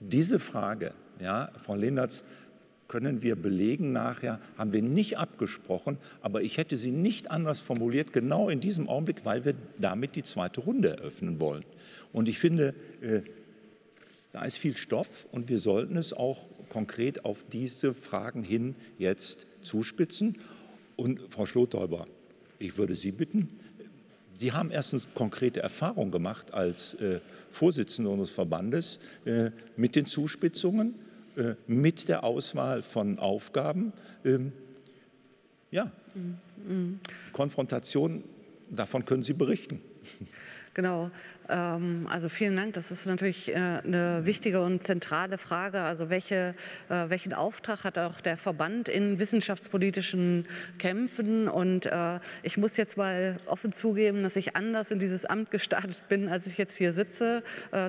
Diese 0.01 0.39
Frage, 0.39 0.93
ja, 1.21 1.51
Frau 1.63 1.75
Lindertz, 1.75 2.25
können 2.89 3.23
wir 3.23 3.37
belegen 3.37 3.93
nachher, 3.93 4.41
haben 4.57 4.73
wir 4.73 4.83
nicht 4.83 5.19
abgesprochen, 5.19 5.99
aber 6.23 6.43
ich 6.43 6.57
hätte 6.57 6.77
sie 6.77 6.91
nicht 6.91 7.31
anders 7.31 7.59
formuliert, 7.59 8.13
genau 8.13 8.49
in 8.49 8.61
diesem 8.61 8.89
Augenblick, 8.89 9.25
weil 9.25 9.45
wir 9.45 9.55
damit 9.79 10.17
die 10.17 10.23
zweite 10.23 10.61
Runde 10.61 10.97
eröffnen 10.97 11.41
wollen. 11.41 11.65
Und 12.13 12.29
ich 12.29 12.39
finde, 12.39 12.75
äh, 13.01 13.21
da 14.33 14.45
ist 14.45 14.59
viel 14.59 14.77
Stoff 14.77 15.27
und 15.33 15.49
wir 15.49 15.59
sollten 15.59 15.97
es 15.97 16.13
auch 16.13 16.47
konkret 16.69 17.25
auf 17.25 17.45
diese 17.53 17.95
Fragen 17.95 18.43
hin 18.43 18.75
jetzt 18.99 19.47
zuspitzen. 19.63 20.37
Und 20.97 21.21
Frau 21.31 21.47
Schlotäuber, 21.47 22.07
ich 22.59 22.77
würde 22.77 22.95
Sie 22.95 23.13
bitten, 23.13 23.49
Sie 24.39 24.53
haben 24.53 24.71
erstens 24.71 25.09
konkrete 25.15 25.63
Erfahrungen 25.63 26.11
gemacht 26.11 26.53
als 26.53 26.95
äh, 26.95 27.21
Vorsitzende 27.51 28.11
unseres 28.11 28.31
Verbandes 28.31 29.01
äh, 29.25 29.51
mit 29.77 29.97
den 29.97 30.05
Zuspitzungen. 30.05 30.95
Äh, 31.37 31.55
mit 31.67 32.09
der 32.09 32.25
Auswahl 32.25 32.83
von 32.83 33.19
Aufgaben. 33.19 33.93
Ähm, 34.25 34.53
ja, 35.71 35.93
mhm. 36.15 37.01
Konfrontation, 37.33 38.25
davon 38.71 39.05
können 39.05 39.23
Sie 39.23 39.35
berichten. 39.35 39.81
Genau. 40.73 41.11
Ähm, 41.49 42.07
also 42.11 42.29
vielen 42.29 42.57
Dank. 42.57 42.75
Das 42.75 42.91
ist 42.91 43.07
natürlich 43.07 43.49
äh, 43.49 43.55
eine 43.55 44.25
wichtige 44.25 44.61
und 44.63 44.83
zentrale 44.83 45.39
Frage. 45.39 45.81
Also 45.81 46.11
welche, 46.11 46.55
äh, 46.89 47.09
welchen 47.09 47.33
Auftrag 47.33 47.85
hat 47.85 47.99
auch 47.99 48.21
der 48.21 48.37
Verband 48.37 48.89
in 48.89 49.19
wissenschaftspolitischen 49.19 50.47
Kämpfen? 50.79 51.49
Und 51.49 51.87
äh, 51.87 52.19
ich 52.43 52.57
muss 52.57 52.77
jetzt 52.77 52.97
mal 52.97 53.37
offen 53.47 53.73
zugeben, 53.73 54.23
dass 54.23 54.37
ich 54.37 54.57
anders 54.57 54.91
in 54.91 54.99
dieses 54.99 55.25
Amt 55.25 55.51
gestartet 55.51 56.01
bin, 56.09 56.29
als 56.29 56.47
ich 56.47 56.59
jetzt 56.59 56.77
hier 56.77 56.93
sitze. 56.93 57.43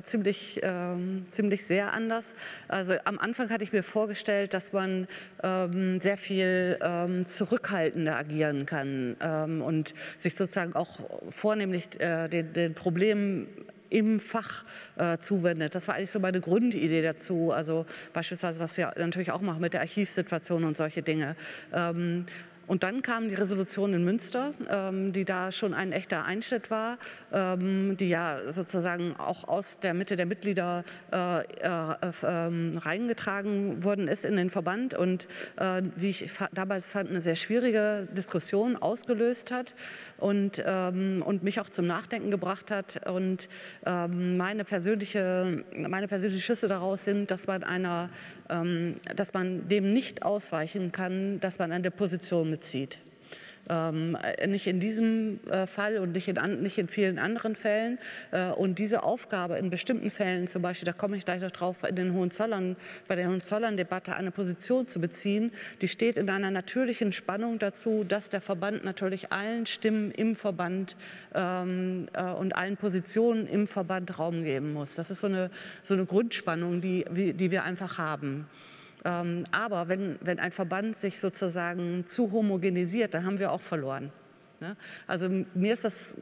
Ziemlich, 0.04 0.60
ähm, 0.62 1.26
ziemlich 1.30 1.64
sehr 1.64 1.92
anders. 1.92 2.34
Also 2.68 2.94
am 3.04 3.18
Anfang 3.18 3.50
hatte 3.50 3.64
ich 3.64 3.72
mir 3.72 3.82
vorgestellt, 3.82 4.54
dass 4.54 4.72
man 4.72 5.08
ähm, 5.42 6.00
sehr 6.00 6.16
viel 6.16 6.78
zurückhaltender 7.26 8.16
agieren 8.16 8.66
kann 8.66 9.14
und 9.60 9.94
sich 10.16 10.34
sozusagen 10.34 10.74
auch 10.74 10.98
vornehmlich 11.30 11.88
den, 11.90 12.52
den 12.52 12.74
Problemen 12.74 13.47
im 13.90 14.20
Fach 14.20 14.64
äh, 14.96 15.18
zuwendet. 15.18 15.74
Das 15.74 15.88
war 15.88 15.94
eigentlich 15.94 16.10
so 16.10 16.20
meine 16.20 16.40
Grundidee 16.40 17.02
dazu. 17.02 17.52
Also 17.52 17.86
beispielsweise, 18.12 18.60
was 18.60 18.76
wir 18.76 18.92
natürlich 18.96 19.30
auch 19.30 19.40
machen 19.40 19.60
mit 19.60 19.74
der 19.74 19.80
Archivsituation 19.80 20.64
und 20.64 20.76
solche 20.76 21.02
Dinge. 21.02 21.36
Ähm, 21.72 22.26
und 22.68 22.82
dann 22.82 23.00
kam 23.00 23.30
die 23.30 23.34
Resolution 23.34 23.94
in 23.94 24.04
Münster, 24.04 24.52
ähm, 24.70 25.14
die 25.14 25.24
da 25.24 25.50
schon 25.50 25.72
ein 25.72 25.90
echter 25.90 26.26
Einschnitt 26.26 26.70
war, 26.70 26.98
ähm, 27.32 27.96
die 27.96 28.10
ja 28.10 28.52
sozusagen 28.52 29.16
auch 29.16 29.48
aus 29.48 29.80
der 29.80 29.94
Mitte 29.94 30.16
der 30.16 30.26
Mitglieder 30.26 30.84
äh, 31.10 31.40
äh, 31.40 32.12
ähm, 32.22 32.72
reingetragen 32.76 33.82
worden 33.84 34.06
ist 34.06 34.26
in 34.26 34.36
den 34.36 34.50
Verband 34.50 34.92
und 34.92 35.28
äh, 35.56 35.82
wie 35.96 36.10
ich 36.10 36.30
damals 36.52 36.90
fand, 36.90 37.08
eine 37.08 37.22
sehr 37.22 37.36
schwierige 37.36 38.06
Diskussion 38.12 38.76
ausgelöst 38.76 39.50
hat 39.50 39.74
und, 40.18 40.62
ähm, 40.66 41.22
und 41.24 41.42
mich 41.42 41.60
auch 41.60 41.70
zum 41.70 41.86
Nachdenken 41.86 42.30
gebracht 42.30 42.70
hat. 42.70 43.08
Und 43.08 43.48
ähm, 43.86 44.36
meine, 44.36 44.64
persönliche, 44.64 45.64
meine 45.74 46.08
persönlichen 46.08 46.42
Schüsse 46.42 46.68
daraus 46.68 47.04
sind, 47.04 47.30
dass 47.30 47.46
man, 47.46 47.64
einer, 47.64 48.10
ähm, 48.50 48.96
dass 49.16 49.32
man 49.32 49.68
dem 49.68 49.92
nicht 49.92 50.22
ausweichen 50.22 50.92
kann, 50.92 51.40
dass 51.40 51.58
man 51.58 51.72
eine 51.72 51.90
Position 51.90 52.50
bezieht. 52.50 52.98
Ähm, 53.68 54.16
nicht 54.46 54.66
in 54.66 54.80
diesem 54.80 55.40
äh, 55.50 55.66
Fall 55.66 55.98
und 55.98 56.12
nicht 56.12 56.28
in, 56.28 56.38
an, 56.38 56.62
nicht 56.62 56.78
in 56.78 56.88
vielen 56.88 57.18
anderen 57.18 57.54
Fällen. 57.54 57.98
Äh, 58.30 58.50
und 58.50 58.78
diese 58.78 59.02
Aufgabe 59.02 59.58
in 59.58 59.70
bestimmten 59.70 60.10
Fällen, 60.10 60.48
zum 60.48 60.62
Beispiel, 60.62 60.86
da 60.86 60.92
komme 60.92 61.16
ich 61.16 61.24
gleich 61.24 61.42
noch 61.42 61.50
drauf, 61.50 61.76
in 61.86 61.96
den 61.96 62.14
Hohenzollern, 62.14 62.76
bei 63.06 63.16
der 63.16 63.28
Hohenzollern-Debatte 63.28 64.16
eine 64.16 64.30
Position 64.30 64.88
zu 64.88 65.00
beziehen, 65.00 65.52
die 65.82 65.88
steht 65.88 66.16
in 66.16 66.30
einer 66.30 66.50
natürlichen 66.50 67.12
Spannung 67.12 67.58
dazu, 67.58 68.04
dass 68.04 68.30
der 68.30 68.40
Verband 68.40 68.84
natürlich 68.84 69.32
allen 69.32 69.66
Stimmen 69.66 70.10
im 70.12 70.34
Verband 70.34 70.96
ähm, 71.34 72.08
äh, 72.14 72.22
und 72.22 72.56
allen 72.56 72.76
Positionen 72.76 73.46
im 73.46 73.66
Verband 73.66 74.18
Raum 74.18 74.44
geben 74.44 74.72
muss. 74.72 74.94
Das 74.94 75.10
ist 75.10 75.20
so 75.20 75.26
eine, 75.26 75.50
so 75.82 75.94
eine 75.94 76.06
Grundspannung, 76.06 76.80
die, 76.80 77.04
die 77.34 77.50
wir 77.50 77.64
einfach 77.64 77.98
haben. 77.98 78.46
Ähm, 79.04 79.44
aber 79.50 79.88
wenn, 79.88 80.18
wenn 80.20 80.38
ein 80.38 80.52
Verband 80.52 80.96
sich 80.96 81.20
sozusagen 81.20 82.06
zu 82.06 82.32
homogenisiert, 82.32 83.14
dann 83.14 83.24
haben 83.24 83.38
wir 83.38 83.52
auch 83.52 83.60
verloren. 83.60 84.12
Ne? 84.60 84.76
Also 85.06 85.28
mir 85.54 85.72
ist 85.72 85.84
das, 85.84 86.16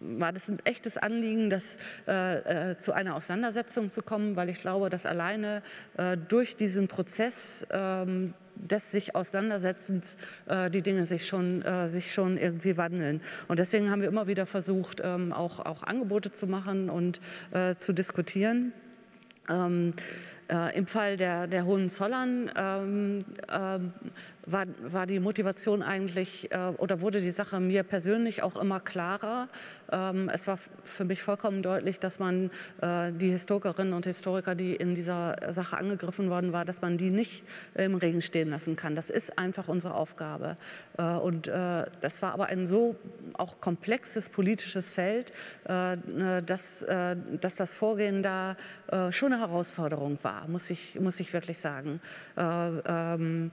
war 0.00 0.32
das 0.32 0.48
ein 0.48 0.58
echtes 0.64 0.98
Anliegen, 0.98 1.48
das, 1.48 1.78
äh, 2.06 2.70
äh, 2.70 2.78
zu 2.78 2.92
einer 2.92 3.14
Auseinandersetzung 3.14 3.90
zu 3.90 4.02
kommen, 4.02 4.36
weil 4.36 4.48
ich 4.48 4.60
glaube, 4.60 4.90
dass 4.90 5.06
alleine 5.06 5.62
äh, 5.96 6.16
durch 6.16 6.56
diesen 6.56 6.88
Prozess 6.88 7.66
ähm, 7.70 8.34
des 8.56 8.90
sich 8.90 9.14
Auseinandersetzens 9.14 10.16
äh, 10.46 10.68
die 10.70 10.82
Dinge 10.82 11.06
sich 11.06 11.28
schon, 11.28 11.62
äh, 11.62 11.88
sich 11.88 12.12
schon 12.12 12.36
irgendwie 12.36 12.76
wandeln. 12.76 13.20
Und 13.46 13.60
deswegen 13.60 13.90
haben 13.90 14.00
wir 14.00 14.08
immer 14.08 14.26
wieder 14.26 14.46
versucht, 14.46 15.00
ähm, 15.04 15.32
auch, 15.32 15.60
auch 15.60 15.84
Angebote 15.84 16.32
zu 16.32 16.48
machen 16.48 16.90
und 16.90 17.20
äh, 17.52 17.76
zu 17.76 17.92
diskutieren. 17.92 18.72
Ähm, 19.48 19.94
äh, 20.50 20.76
Im 20.76 20.86
Fall 20.86 21.16
der, 21.16 21.46
der 21.46 21.64
Hohenzollern 21.66 22.50
ähm, 22.56 23.18
ähm, 23.52 23.92
war, 24.50 24.66
war 24.80 25.06
die 25.06 25.20
Motivation 25.20 25.82
eigentlich 25.82 26.50
äh, 26.52 26.56
oder 26.78 27.00
wurde 27.00 27.20
die 27.20 27.30
Sache 27.30 27.60
mir 27.60 27.82
persönlich 27.82 28.42
auch 28.42 28.56
immer 28.56 28.80
klarer. 28.80 29.48
Ähm, 29.92 30.30
es 30.32 30.46
war 30.46 30.58
für 30.84 31.04
mich 31.04 31.22
vollkommen 31.22 31.62
deutlich, 31.62 32.00
dass 32.00 32.18
man 32.18 32.50
äh, 32.80 33.12
die 33.12 33.30
Historikerinnen 33.30 33.92
und 33.92 34.06
Historiker, 34.06 34.54
die 34.54 34.74
in 34.74 34.94
dieser 34.94 35.52
Sache 35.52 35.76
angegriffen 35.76 36.30
worden 36.30 36.52
waren, 36.52 36.66
dass 36.66 36.80
man 36.80 36.98
die 36.98 37.10
nicht 37.10 37.44
im 37.74 37.94
Regen 37.94 38.22
stehen 38.22 38.50
lassen 38.50 38.76
kann. 38.76 38.94
Das 38.94 39.10
ist 39.10 39.38
einfach 39.38 39.68
unsere 39.68 39.94
Aufgabe. 39.94 40.56
Äh, 40.96 41.02
und 41.16 41.48
äh, 41.48 41.84
das 42.00 42.22
war 42.22 42.32
aber 42.32 42.46
ein 42.46 42.66
so 42.66 42.96
auch 43.34 43.60
komplexes 43.60 44.28
politisches 44.28 44.90
Feld, 44.90 45.32
äh, 45.64 45.96
dass, 46.44 46.82
äh, 46.82 47.16
dass 47.40 47.56
das 47.56 47.74
Vorgehen 47.74 48.22
da 48.22 48.56
schon 49.10 49.34
eine 49.34 49.42
Herausforderung 49.42 50.18
war, 50.22 50.37
muss 50.46 50.70
ich, 50.70 50.98
muss 51.00 51.20
ich 51.20 51.32
wirklich 51.32 51.58
sagen. 51.58 52.00
Ähm, 52.36 53.50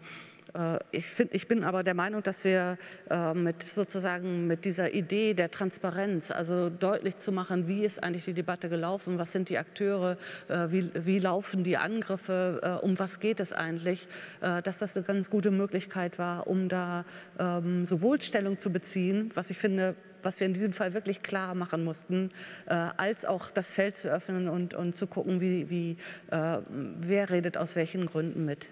äh, 0.55 0.79
ich, 0.91 1.05
find, 1.05 1.33
ich 1.33 1.47
bin 1.47 1.63
aber 1.63 1.83
der 1.83 1.93
Meinung, 1.93 2.23
dass 2.23 2.43
wir 2.43 2.77
äh, 3.09 3.33
mit 3.33 3.63
sozusagen 3.63 4.47
mit 4.47 4.65
dieser 4.65 4.93
Idee 4.93 5.33
der 5.33 5.51
Transparenz, 5.51 6.31
also 6.31 6.69
deutlich 6.69 7.17
zu 7.17 7.31
machen, 7.31 7.67
wie 7.67 7.83
ist 7.83 8.01
eigentlich 8.01 8.25
die 8.25 8.33
Debatte 8.33 8.69
gelaufen, 8.69 9.19
was 9.19 9.31
sind 9.31 9.49
die 9.49 9.57
Akteure, 9.57 10.17
äh, 10.47 10.67
wie, 10.69 10.89
wie 10.93 11.19
laufen 11.19 11.63
die 11.63 11.77
Angriffe, 11.77 12.79
um 12.81 12.97
was 12.99 13.19
geht 13.19 13.39
es 13.39 13.53
eigentlich, 13.53 14.07
dass 14.39 14.79
das 14.79 14.95
eine 14.95 15.05
ganz 15.05 15.29
gute 15.29 15.51
Möglichkeit 15.51 16.17
war, 16.17 16.47
um 16.47 16.69
da 16.69 17.05
ähm, 17.39 17.85
sowohl 17.85 18.21
Stellung 18.21 18.57
zu 18.57 18.71
beziehen, 18.71 19.31
was 19.33 19.49
ich 19.49 19.57
finde, 19.57 19.95
was 20.25 20.39
wir 20.39 20.47
in 20.47 20.53
diesem 20.53 20.73
Fall 20.73 20.93
wirklich 20.93 21.21
klar 21.21 21.55
machen 21.55 21.85
mussten, 21.85 22.31
äh, 22.65 22.73
als 22.73 23.25
auch 23.25 23.51
das 23.51 23.69
Feld 23.69 23.95
zu 23.95 24.09
öffnen 24.09 24.49
und, 24.49 24.73
und 24.73 24.95
zu 24.95 25.07
gucken, 25.07 25.39
wie, 25.39 25.69
wie, 25.69 25.97
äh, 26.31 26.57
wer 26.67 27.29
redet 27.29 27.57
aus 27.57 27.75
welchen 27.75 28.07
Gründen 28.07 28.43
mit. 28.43 28.67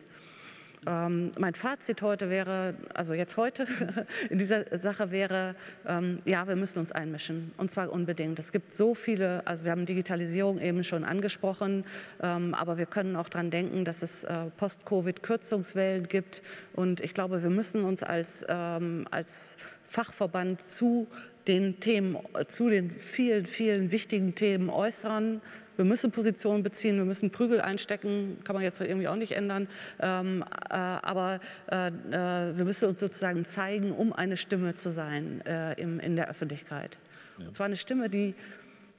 Ähm, 0.85 1.31
mein 1.39 1.53
Fazit 1.53 2.01
heute 2.01 2.29
wäre, 2.29 2.73
also 2.93 3.13
jetzt 3.13 3.37
heute 3.37 3.65
in 4.29 4.37
dieser 4.37 4.65
Sache 4.79 5.11
wäre, 5.11 5.55
ähm, 5.87 6.19
ja, 6.25 6.47
wir 6.47 6.55
müssen 6.55 6.79
uns 6.79 6.91
einmischen 6.91 7.53
und 7.57 7.71
zwar 7.71 7.91
unbedingt. 7.91 8.39
Es 8.39 8.51
gibt 8.51 8.75
so 8.75 8.95
viele, 8.95 9.45
also 9.45 9.63
wir 9.63 9.71
haben 9.71 9.85
Digitalisierung 9.85 10.59
eben 10.59 10.83
schon 10.83 11.03
angesprochen, 11.03 11.85
ähm, 12.21 12.53
aber 12.53 12.77
wir 12.77 12.85
können 12.85 13.15
auch 13.15 13.29
daran 13.29 13.49
denken, 13.49 13.85
dass 13.85 14.01
es 14.01 14.23
äh, 14.23 14.45
Post-Covid-Kürzungswellen 14.57 16.07
gibt 16.07 16.41
und 16.73 16.99
ich 16.99 17.13
glaube, 17.13 17.43
wir 17.43 17.49
müssen 17.49 17.85
uns 17.85 18.03
als, 18.03 18.45
ähm, 18.49 19.07
als 19.11 19.57
Fachverband 19.87 20.61
zu 20.61 21.07
den 21.47 21.79
Themen, 21.79 22.17
zu 22.47 22.69
den 22.69 22.91
vielen, 22.91 23.45
vielen 23.45 23.91
wichtigen 23.91 24.35
Themen 24.35 24.69
äußern 24.69 25.41
wir 25.75 25.85
müssen 25.85 26.11
Positionen 26.11 26.63
beziehen, 26.63 26.97
wir 26.97 27.05
müssen 27.05 27.31
Prügel 27.31 27.61
einstecken, 27.61 28.37
kann 28.43 28.55
man 28.55 28.63
jetzt 28.63 28.79
irgendwie 28.79 29.07
auch 29.07 29.15
nicht 29.15 29.31
ändern. 29.31 29.67
Ähm, 29.99 30.43
äh, 30.69 30.73
aber 30.73 31.39
äh, 31.71 31.87
äh, 31.87 32.57
wir 32.57 32.65
müssen 32.65 32.89
uns 32.89 32.99
sozusagen 32.99 33.45
zeigen, 33.45 33.91
um 33.91 34.13
eine 34.13 34.37
Stimme 34.37 34.75
zu 34.75 34.91
sein 34.91 35.41
äh, 35.45 35.73
im, 35.81 35.99
in 35.99 36.15
der 36.15 36.29
Öffentlichkeit. 36.29 36.97
Ja. 37.37 37.47
Und 37.47 37.55
zwar 37.55 37.65
eine 37.65 37.77
Stimme, 37.77 38.09
die 38.09 38.35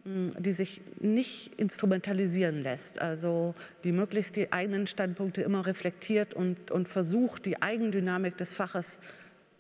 die 0.07 0.53
sich 0.53 0.83
nicht 1.01 1.59
instrumentalisieren 1.59 2.63
lässt, 2.63 3.01
also 3.01 3.55
die 3.85 3.93
möglichst 3.93 4.37
die 4.37 4.53
eigenen 4.53 4.87
Standpunkte 4.87 5.41
immer 5.41 5.65
reflektiert 5.65 6.35
und, 6.35 6.71
und 6.71 6.91
versucht, 6.91 7.47
die 7.47 7.63
Eigendynamik 7.63 8.37
des 8.37 8.53
Faches 8.53 8.99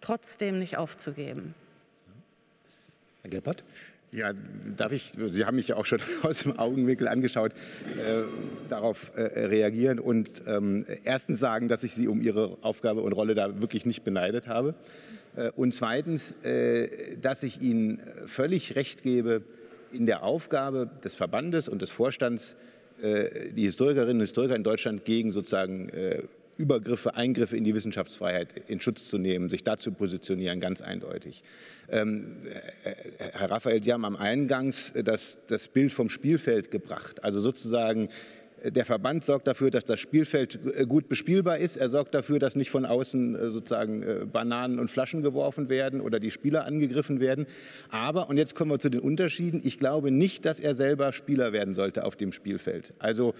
trotzdem 0.02 0.58
nicht 0.58 0.76
aufzugeben. 0.76 1.54
Herr 3.24 3.30
Gebhardt? 3.30 3.64
Ja, 4.12 4.32
darf 4.76 4.92
ich, 4.92 5.12
Sie 5.30 5.46
haben 5.46 5.56
mich 5.56 5.68
ja 5.68 5.76
auch 5.76 5.86
schon 5.86 6.00
aus 6.22 6.42
dem 6.42 6.58
Augenwinkel 6.58 7.08
angeschaut, 7.08 7.52
äh, 7.52 8.22
darauf 8.68 9.12
äh, 9.16 9.22
reagieren 9.22 9.98
und 9.98 10.42
ähm, 10.46 10.84
erstens 11.04 11.40
sagen, 11.40 11.66
dass 11.68 11.84
ich 11.84 11.94
Sie 11.94 12.06
um 12.06 12.20
Ihre 12.20 12.58
Aufgabe 12.60 13.00
und 13.00 13.12
Rolle 13.12 13.34
da 13.34 13.62
wirklich 13.62 13.86
nicht 13.86 14.04
beneidet 14.04 14.46
habe. 14.46 14.74
Äh, 15.36 15.50
und 15.56 15.72
zweitens, 15.72 16.32
äh, 16.44 17.16
dass 17.16 17.42
ich 17.42 17.62
Ihnen 17.62 17.98
völlig 18.26 18.76
recht 18.76 19.02
gebe 19.02 19.42
in 19.90 20.04
der 20.04 20.22
Aufgabe 20.22 20.90
des 21.02 21.14
Verbandes 21.14 21.66
und 21.66 21.80
des 21.80 21.90
Vorstands, 21.90 22.56
äh, 23.00 23.52
die 23.52 23.62
Historikerinnen 23.62 24.16
und 24.16 24.26
Historiker 24.26 24.54
in 24.54 24.64
Deutschland 24.64 25.06
gegen 25.06 25.32
sozusagen 25.32 25.88
äh, 25.88 26.24
Übergriffe, 26.56 27.14
Eingriffe 27.14 27.56
in 27.56 27.64
die 27.64 27.74
Wissenschaftsfreiheit 27.74 28.54
in 28.68 28.80
Schutz 28.80 29.04
zu 29.08 29.18
nehmen, 29.18 29.48
sich 29.48 29.64
dazu 29.64 29.92
positionieren, 29.92 30.60
ganz 30.60 30.80
eindeutig. 30.80 31.42
Ähm, 31.88 32.36
äh, 32.84 32.94
Herr 33.32 33.50
Raphael, 33.50 33.82
Sie 33.82 33.92
haben 33.92 34.04
am 34.04 34.16
Eingangs 34.16 34.92
das, 35.04 35.40
das 35.46 35.68
Bild 35.68 35.92
vom 35.92 36.08
Spielfeld 36.08 36.70
gebracht, 36.70 37.24
also 37.24 37.40
sozusagen 37.40 38.08
der 38.70 38.84
Verband 38.84 39.24
sorgt 39.24 39.46
dafür, 39.46 39.70
dass 39.70 39.84
das 39.84 40.00
Spielfeld 40.00 40.58
äh, 40.76 40.86
gut 40.86 41.08
bespielbar 41.08 41.58
ist. 41.58 41.76
Er 41.76 41.88
sorgt 41.88 42.14
dafür, 42.14 42.38
dass 42.38 42.56
nicht 42.56 42.70
von 42.70 42.86
außen 42.86 43.34
äh, 43.34 43.50
sozusagen 43.50 44.02
äh, 44.02 44.26
Bananen 44.30 44.78
und 44.78 44.90
Flaschen 44.90 45.22
geworfen 45.22 45.68
werden 45.68 46.00
oder 46.00 46.18
die 46.18 46.30
Spieler 46.30 46.64
angegriffen 46.64 47.20
werden. 47.20 47.46
Aber, 47.90 48.28
und 48.28 48.38
jetzt 48.38 48.54
kommen 48.54 48.70
wir 48.70 48.78
zu 48.78 48.88
den 48.88 49.00
Unterschieden, 49.00 49.60
ich 49.64 49.78
glaube 49.78 50.10
nicht, 50.10 50.44
dass 50.44 50.60
er 50.60 50.74
selber 50.74 51.12
Spieler 51.12 51.52
werden 51.52 51.74
sollte 51.74 52.04
auf 52.04 52.16
dem 52.16 52.32
Spielfeld. 52.32 52.94
Also, 52.98 53.34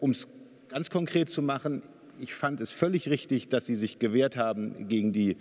um 0.00 0.10
es 0.10 0.28
ganz 0.68 0.90
konkret 0.90 1.28
zu 1.30 1.42
machen, 1.42 1.82
ich 2.20 2.34
fand 2.34 2.60
es 2.60 2.70
völlig 2.70 3.08
richtig, 3.08 3.48
dass 3.48 3.66
Sie 3.66 3.74
sich 3.74 3.98
gewehrt 3.98 4.36
haben 4.36 4.88
gegen 4.88 5.12
die 5.12 5.36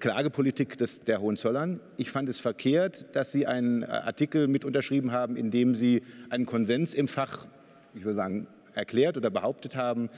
Klagepolitik 0.00 0.76
des, 0.76 1.02
der 1.02 1.20
Hohenzollern. 1.20 1.78
Ich 1.96 2.10
fand 2.10 2.28
es 2.28 2.40
verkehrt, 2.40 3.14
dass 3.14 3.30
Sie 3.30 3.46
einen 3.46 3.84
Artikel 3.84 4.48
mit 4.48 4.64
unterschrieben 4.64 5.12
haben, 5.12 5.36
in 5.36 5.52
dem 5.52 5.76
Sie 5.76 6.02
einen 6.30 6.46
Konsens 6.46 6.94
im 6.94 7.06
Fach 7.06 7.46
ich 7.94 8.04
würde 8.04 8.16
sagen, 8.16 8.46
erklärt 8.74 9.16
oder 9.16 9.30
behauptet 9.30 9.76
haben, 9.76 10.08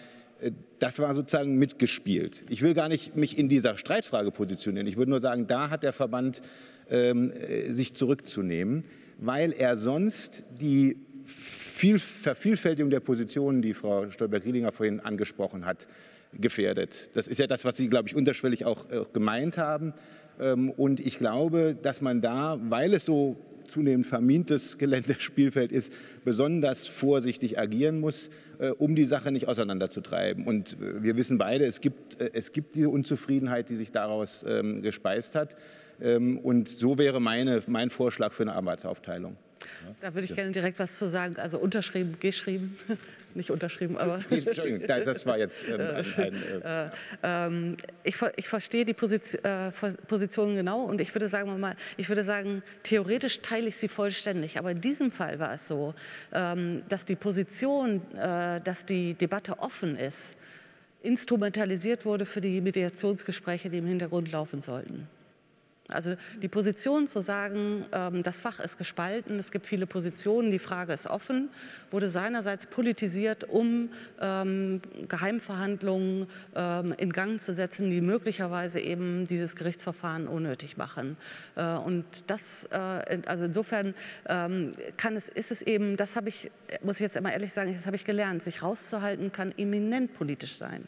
äh, 0.40 0.52
das 0.78 0.98
war 0.98 1.14
sozusagen 1.14 1.56
mitgespielt. 1.56 2.44
Ich 2.48 2.62
will 2.62 2.74
gar 2.74 2.88
nicht 2.88 3.16
mich 3.16 3.38
in 3.38 3.48
dieser 3.48 3.76
Streitfrage 3.76 4.30
positionieren. 4.30 4.86
Ich 4.86 4.96
würde 4.96 5.10
nur 5.10 5.20
sagen, 5.20 5.46
da 5.46 5.70
hat 5.70 5.82
der 5.82 5.92
Verband 5.92 6.42
ähm, 6.88 7.32
äh, 7.32 7.70
sich 7.72 7.94
zurückzunehmen, 7.94 8.84
weil 9.18 9.52
er 9.52 9.76
sonst 9.76 10.44
die 10.60 10.96
Vervielfältigung 11.30 12.90
der 12.90 13.00
Positionen, 13.00 13.62
die 13.62 13.74
Frau 13.74 14.10
Stolberg-Rielinger 14.10 14.72
vorhin 14.72 15.00
angesprochen 15.00 15.64
hat, 15.64 15.86
gefährdet. 16.32 17.10
Das 17.14 17.28
ist 17.28 17.38
ja 17.38 17.46
das, 17.46 17.64
was 17.64 17.76
Sie, 17.76 17.88
glaube 17.88 18.08
ich, 18.08 18.14
unterschwellig 18.14 18.64
auch, 18.64 18.90
auch 18.92 19.12
gemeint 19.12 19.58
haben. 19.58 19.94
Ähm, 20.38 20.70
und 20.70 21.00
ich 21.00 21.18
glaube, 21.18 21.76
dass 21.80 22.00
man 22.00 22.20
da, 22.20 22.58
weil 22.62 22.94
es 22.94 23.04
so 23.04 23.36
zunehmend 23.68 24.06
vermintes 24.06 24.78
Geländespielfeld 24.78 25.72
ist, 25.72 25.92
besonders 26.24 26.86
vorsichtig 26.86 27.58
agieren 27.58 28.00
muss, 28.00 28.30
äh, 28.58 28.70
um 28.70 28.94
die 28.94 29.04
Sache 29.04 29.32
nicht 29.32 29.48
auseinanderzutreiben. 29.48 30.46
Und 30.46 30.74
äh, 30.74 31.02
wir 31.02 31.16
wissen 31.16 31.38
beide, 31.38 31.64
es 31.64 31.80
gibt, 31.80 32.20
äh, 32.20 32.30
es 32.32 32.52
gibt 32.52 32.76
diese 32.76 32.88
Unzufriedenheit, 32.88 33.70
die 33.70 33.76
sich 33.76 33.92
daraus 33.92 34.44
ähm, 34.46 34.82
gespeist 34.82 35.34
hat. 35.34 35.56
Ähm, 36.00 36.38
und 36.38 36.68
so 36.68 36.98
wäre 36.98 37.20
meine, 37.20 37.62
mein 37.66 37.90
Vorschlag 37.90 38.32
für 38.32 38.42
eine 38.42 38.54
Arbeitsaufteilung. 38.54 39.36
Da 40.00 40.14
würde 40.14 40.26
ich 40.26 40.34
gerne 40.34 40.52
direkt 40.52 40.78
was 40.78 40.98
zu 40.98 41.08
sagen. 41.08 41.36
Also 41.36 41.58
unterschrieben, 41.58 42.16
geschrieben. 42.20 42.78
nicht 43.34 43.50
unterschrieben, 43.50 43.96
aber. 43.96 44.20
Entschuldigung, 44.30 44.86
das 44.86 45.26
war 45.26 45.38
jetzt 45.38 45.66
ähm, 45.68 45.80
ein. 46.16 46.34
äh, 46.62 46.84
äh, 46.86 46.90
ähm, 47.22 47.76
ich, 48.04 48.16
ich, 48.36 48.48
verstehe 48.48 48.84
die 48.84 48.94
Position, 48.94 49.44
äh, 49.44 49.70
Position 50.08 50.56
genau 50.56 50.82
und 50.82 51.00
ich 51.00 51.14
würde 51.14 51.28
sagen, 51.28 51.58
mal, 51.60 51.76
ich 51.96 52.08
würde 52.08 52.24
sagen, 52.24 52.62
theoretisch 52.82 53.40
teile 53.40 53.68
ich 53.68 53.76
sie 53.76 53.88
vollständig. 53.88 54.58
Aber 54.58 54.70
in 54.70 54.80
diesem 54.80 55.12
Fall 55.12 55.38
war 55.38 55.54
es 55.54 55.68
so, 55.68 55.94
ähm, 56.32 56.82
dass 56.88 57.04
die 57.04 57.16
Position, 57.16 58.02
äh, 58.16 58.60
dass 58.60 58.86
die 58.86 59.14
Debatte 59.14 59.58
offen 59.58 59.96
ist, 59.96 60.36
instrumentalisiert 61.02 62.04
wurde 62.04 62.26
für 62.26 62.40
die 62.40 62.60
Mediationsgespräche, 62.60 63.70
die 63.70 63.78
im 63.78 63.86
Hintergrund 63.86 64.30
laufen 64.30 64.60
sollten. 64.60 65.08
Also 65.90 66.16
die 66.42 66.48
Position 66.48 67.06
zu 67.06 67.20
sagen, 67.20 67.84
ähm, 67.92 68.22
das 68.22 68.40
Fach 68.40 68.60
ist 68.60 68.78
gespalten, 68.78 69.38
es 69.38 69.50
gibt 69.50 69.66
viele 69.66 69.86
Positionen, 69.86 70.50
die 70.50 70.58
Frage 70.58 70.92
ist 70.92 71.06
offen, 71.06 71.48
wurde 71.90 72.08
seinerseits 72.08 72.66
politisiert, 72.66 73.44
um 73.44 73.90
ähm, 74.20 74.80
Geheimverhandlungen 75.08 76.26
ähm, 76.54 76.94
in 76.96 77.12
Gang 77.12 77.40
zu 77.40 77.54
setzen, 77.54 77.90
die 77.90 78.00
möglicherweise 78.00 78.80
eben 78.80 79.26
dieses 79.26 79.56
Gerichtsverfahren 79.56 80.26
unnötig 80.26 80.76
machen. 80.76 81.16
Äh, 81.56 81.74
und 81.74 82.04
das, 82.28 82.68
äh, 82.72 83.20
also 83.26 83.44
insofern 83.44 83.94
kann 84.24 85.16
es, 85.16 85.28
ist 85.28 85.50
es 85.50 85.62
eben, 85.62 85.96
das 85.96 86.16
habe 86.16 86.28
ich, 86.28 86.50
muss 86.82 86.96
ich 86.96 87.00
jetzt 87.00 87.16
immer 87.16 87.32
ehrlich 87.32 87.52
sagen, 87.52 87.72
das 87.74 87.86
habe 87.86 87.96
ich 87.96 88.04
gelernt, 88.04 88.42
sich 88.42 88.62
rauszuhalten 88.62 89.32
kann 89.32 89.52
eminent 89.56 90.14
politisch 90.16 90.56
sein. 90.56 90.86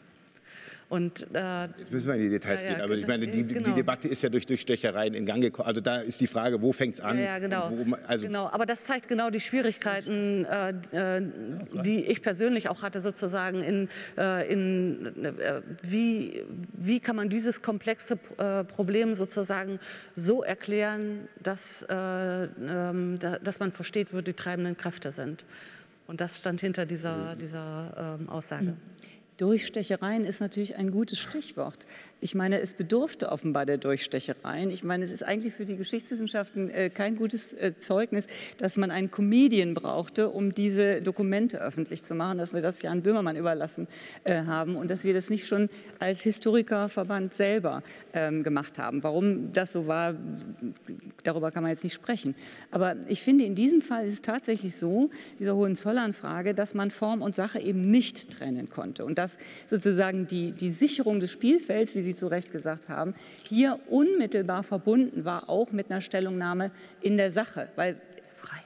Und, 0.93 1.25
äh, 1.33 1.63
Jetzt 1.79 1.91
müssen 1.91 2.05
wir 2.05 2.13
in 2.13 2.21
die 2.21 2.29
Details 2.29 2.61
ja, 2.61 2.69
gehen, 2.69 2.81
aber 2.81 2.93
ich 2.93 3.07
meine, 3.07 3.25
die, 3.25 3.43
genau. 3.43 3.65
die, 3.65 3.73
Debatte 3.73 4.07
ist 4.07 4.21
ja 4.21 4.29
durch, 4.29 4.45
durch 4.45 4.61
Stechereien 4.61 5.15
in 5.15 5.25
Gang 5.25 5.41
gekommen. 5.41 5.67
Also 5.67 5.81
da 5.81 5.97
ist 5.97 6.21
die 6.21 6.27
Frage, 6.27 6.61
wo 6.61 6.71
fängt 6.71 6.93
es 6.93 7.01
an? 7.01 7.17
Ja, 7.17 7.23
ja 7.23 7.39
genau. 7.39 7.71
Wo, 7.71 7.95
also 8.05 8.27
genau. 8.27 8.47
Aber 8.51 8.67
das 8.67 8.83
zeigt 8.83 9.07
genau 9.07 9.31
die 9.31 9.39
Schwierigkeiten, 9.39 10.45
äh, 10.45 10.69
äh, 11.17 11.21
die 11.83 12.03
ich 12.03 12.21
persönlich 12.21 12.69
auch 12.69 12.83
hatte, 12.83 13.01
sozusagen 13.01 13.63
in, 13.63 13.89
äh, 14.19 14.53
in 14.53 15.25
äh, 15.25 15.61
wie, 15.81 16.43
wie 16.73 16.99
kann 16.99 17.15
man 17.15 17.27
dieses 17.27 17.63
komplexe 17.63 18.19
äh, 18.37 18.63
Problem 18.63 19.15
sozusagen 19.15 19.79
so 20.15 20.43
erklären, 20.43 21.27
dass, 21.41 21.83
ähm, 21.89 23.17
dass 23.17 23.59
man 23.59 23.71
versteht, 23.71 24.13
wo 24.13 24.21
die 24.21 24.33
treibenden 24.33 24.77
Kräfte 24.77 25.11
sind. 25.11 25.43
Und 26.05 26.21
das 26.21 26.37
stand 26.37 26.61
hinter 26.61 26.85
dieser, 26.85 27.35
dieser 27.35 28.17
ähm, 28.21 28.29
Aussage. 28.29 28.75
Durchstechereien 29.37 30.25
ist 30.25 30.41
natürlich 30.41 30.75
ein 30.75 30.91
gutes 30.91 31.19
Stichwort. 31.19 31.87
Ich 32.21 32.35
meine, 32.35 32.61
es 32.61 32.73
bedurfte 32.73 33.29
offenbar 33.29 33.65
der 33.65 33.77
Durchstechereien. 33.77 34.69
Ich 34.69 34.83
meine, 34.83 35.03
es 35.03 35.11
ist 35.11 35.23
eigentlich 35.23 35.53
für 35.53 35.65
die 35.65 35.75
Geschichtswissenschaften 35.75 36.69
äh, 36.69 36.89
kein 36.89 37.15
gutes 37.15 37.53
äh, 37.53 37.75
Zeugnis, 37.77 38.27
dass 38.57 38.77
man 38.77 38.91
einen 38.91 39.11
Comedian 39.11 39.73
brauchte, 39.73 40.29
um 40.29 40.51
diese 40.51 41.01
Dokumente 41.01 41.59
öffentlich 41.59 42.03
zu 42.03 42.15
machen, 42.15 42.37
dass 42.37 42.53
wir 42.53 42.61
das 42.61 42.81
Jan 42.81 43.01
Böhmermann 43.01 43.35
überlassen 43.35 43.87
äh, 44.23 44.43
haben 44.43 44.75
und 44.75 44.89
dass 44.89 45.03
wir 45.03 45.13
das 45.13 45.29
nicht 45.29 45.47
schon 45.47 45.69
als 45.99 46.21
Historikerverband 46.21 47.33
selber 47.33 47.83
ähm, 48.13 48.43
gemacht 48.43 48.79
haben. 48.79 49.03
Warum 49.03 49.51
das 49.51 49.73
so 49.73 49.87
war, 49.87 50.15
darüber 51.23 51.51
kann 51.51 51.63
man 51.63 51.71
jetzt 51.71 51.83
nicht 51.83 51.93
sprechen. 51.93 52.35
Aber 52.71 52.95
ich 53.07 53.21
finde, 53.21 53.43
in 53.43 53.55
diesem 53.55 53.81
Fall 53.81 54.05
ist 54.05 54.13
es 54.13 54.21
tatsächlich 54.21 54.77
so, 54.77 55.09
dieser 55.39 55.55
Hohenzollern-Frage, 55.55 56.53
dass 56.53 56.73
man 56.73 56.91
Form 56.91 57.21
und 57.21 57.35
Sache 57.35 57.59
eben 57.59 57.83
nicht 57.83 58.31
trennen 58.31 58.69
konnte 58.69 59.03
und 59.03 59.17
dass 59.23 59.37
sozusagen 59.67 60.27
die, 60.27 60.51
die 60.51 60.71
Sicherung 60.71 61.19
des 61.19 61.31
Spielfelds, 61.31 61.95
wie 61.95 62.01
Sie 62.01 62.13
zu 62.13 62.27
Recht 62.27 62.51
gesagt 62.51 62.89
haben, 62.89 63.15
hier 63.47 63.79
unmittelbar 63.87 64.63
verbunden 64.63 65.23
war, 65.23 65.49
auch 65.49 65.71
mit 65.71 65.89
einer 65.89 66.01
Stellungnahme 66.01 66.71
in 67.01 67.17
der 67.17 67.31
Sache, 67.31 67.69
weil 67.75 67.95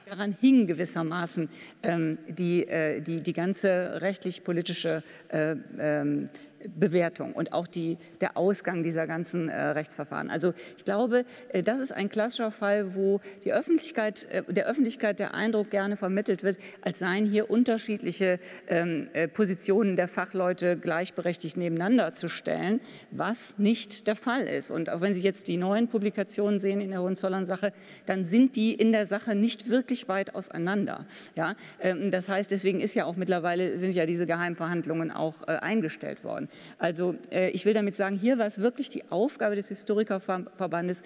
daran 0.08 0.36
hing 0.40 0.66
gewissermaßen 0.66 1.48
ähm, 1.82 2.18
die, 2.28 2.66
äh, 2.66 3.00
die, 3.00 3.20
die 3.20 3.32
ganze 3.32 4.00
rechtlich-politische 4.00 5.02
äh, 5.28 5.54
ähm, 5.78 6.30
Bewertung 6.66 7.32
und 7.32 7.52
auch 7.52 7.66
die, 7.66 7.98
der 8.20 8.36
Ausgang 8.36 8.82
dieser 8.82 9.06
ganzen 9.06 9.48
äh, 9.48 9.60
Rechtsverfahren. 9.60 10.30
Also 10.30 10.52
ich 10.76 10.84
glaube, 10.84 11.24
äh, 11.50 11.62
das 11.62 11.80
ist 11.80 11.92
ein 11.92 12.08
klassischer 12.08 12.50
Fall, 12.50 12.94
wo 12.94 13.20
die 13.44 13.52
Öffentlichkeit, 13.52 14.26
äh, 14.30 14.42
der 14.52 14.66
Öffentlichkeit 14.66 15.18
der 15.18 15.34
Eindruck 15.34 15.70
gerne 15.70 15.96
vermittelt 15.96 16.42
wird, 16.42 16.58
als 16.82 16.98
seien 16.98 17.26
hier 17.26 17.50
unterschiedliche 17.50 18.40
ähm, 18.68 19.08
äh, 19.12 19.28
Positionen 19.28 19.96
der 19.96 20.08
Fachleute 20.08 20.76
gleichberechtigt 20.76 21.56
nebeneinander 21.56 22.14
zu 22.14 22.28
stellen, 22.28 22.80
was 23.10 23.54
nicht 23.58 24.06
der 24.06 24.16
Fall 24.16 24.46
ist. 24.46 24.70
Und 24.70 24.90
auch 24.90 25.00
wenn 25.00 25.14
Sie 25.14 25.20
jetzt 25.20 25.48
die 25.48 25.56
neuen 25.56 25.88
Publikationen 25.88 26.58
sehen 26.58 26.80
in 26.80 26.90
der 26.90 27.02
Hohenzollern-Sache, 27.02 27.72
dann 28.06 28.24
sind 28.24 28.56
die 28.56 28.74
in 28.74 28.92
der 28.92 29.06
Sache 29.06 29.34
nicht 29.34 29.68
wirklich 29.68 30.08
weit 30.08 30.34
auseinander. 30.34 31.06
Ja? 31.36 31.54
Ähm, 31.80 32.10
das 32.10 32.28
heißt, 32.28 32.50
deswegen 32.50 32.80
ist 32.80 32.94
ja 32.94 33.04
auch 33.04 33.16
mittlerweile 33.16 33.78
sind 33.78 33.94
ja 33.94 34.06
diese 34.06 34.26
Geheimverhandlungen 34.26 35.10
auch 35.10 35.46
äh, 35.46 35.52
eingestellt 35.52 36.24
worden. 36.24 36.47
Also 36.78 37.14
äh, 37.30 37.50
ich 37.50 37.64
will 37.64 37.74
damit 37.74 37.96
sagen, 37.96 38.16
hier 38.16 38.38
war 38.38 38.46
es 38.46 38.58
wirklich 38.58 38.90
die 38.90 39.10
Aufgabe 39.10 39.56
des 39.56 39.68
Historikerverbandes, 39.68 41.02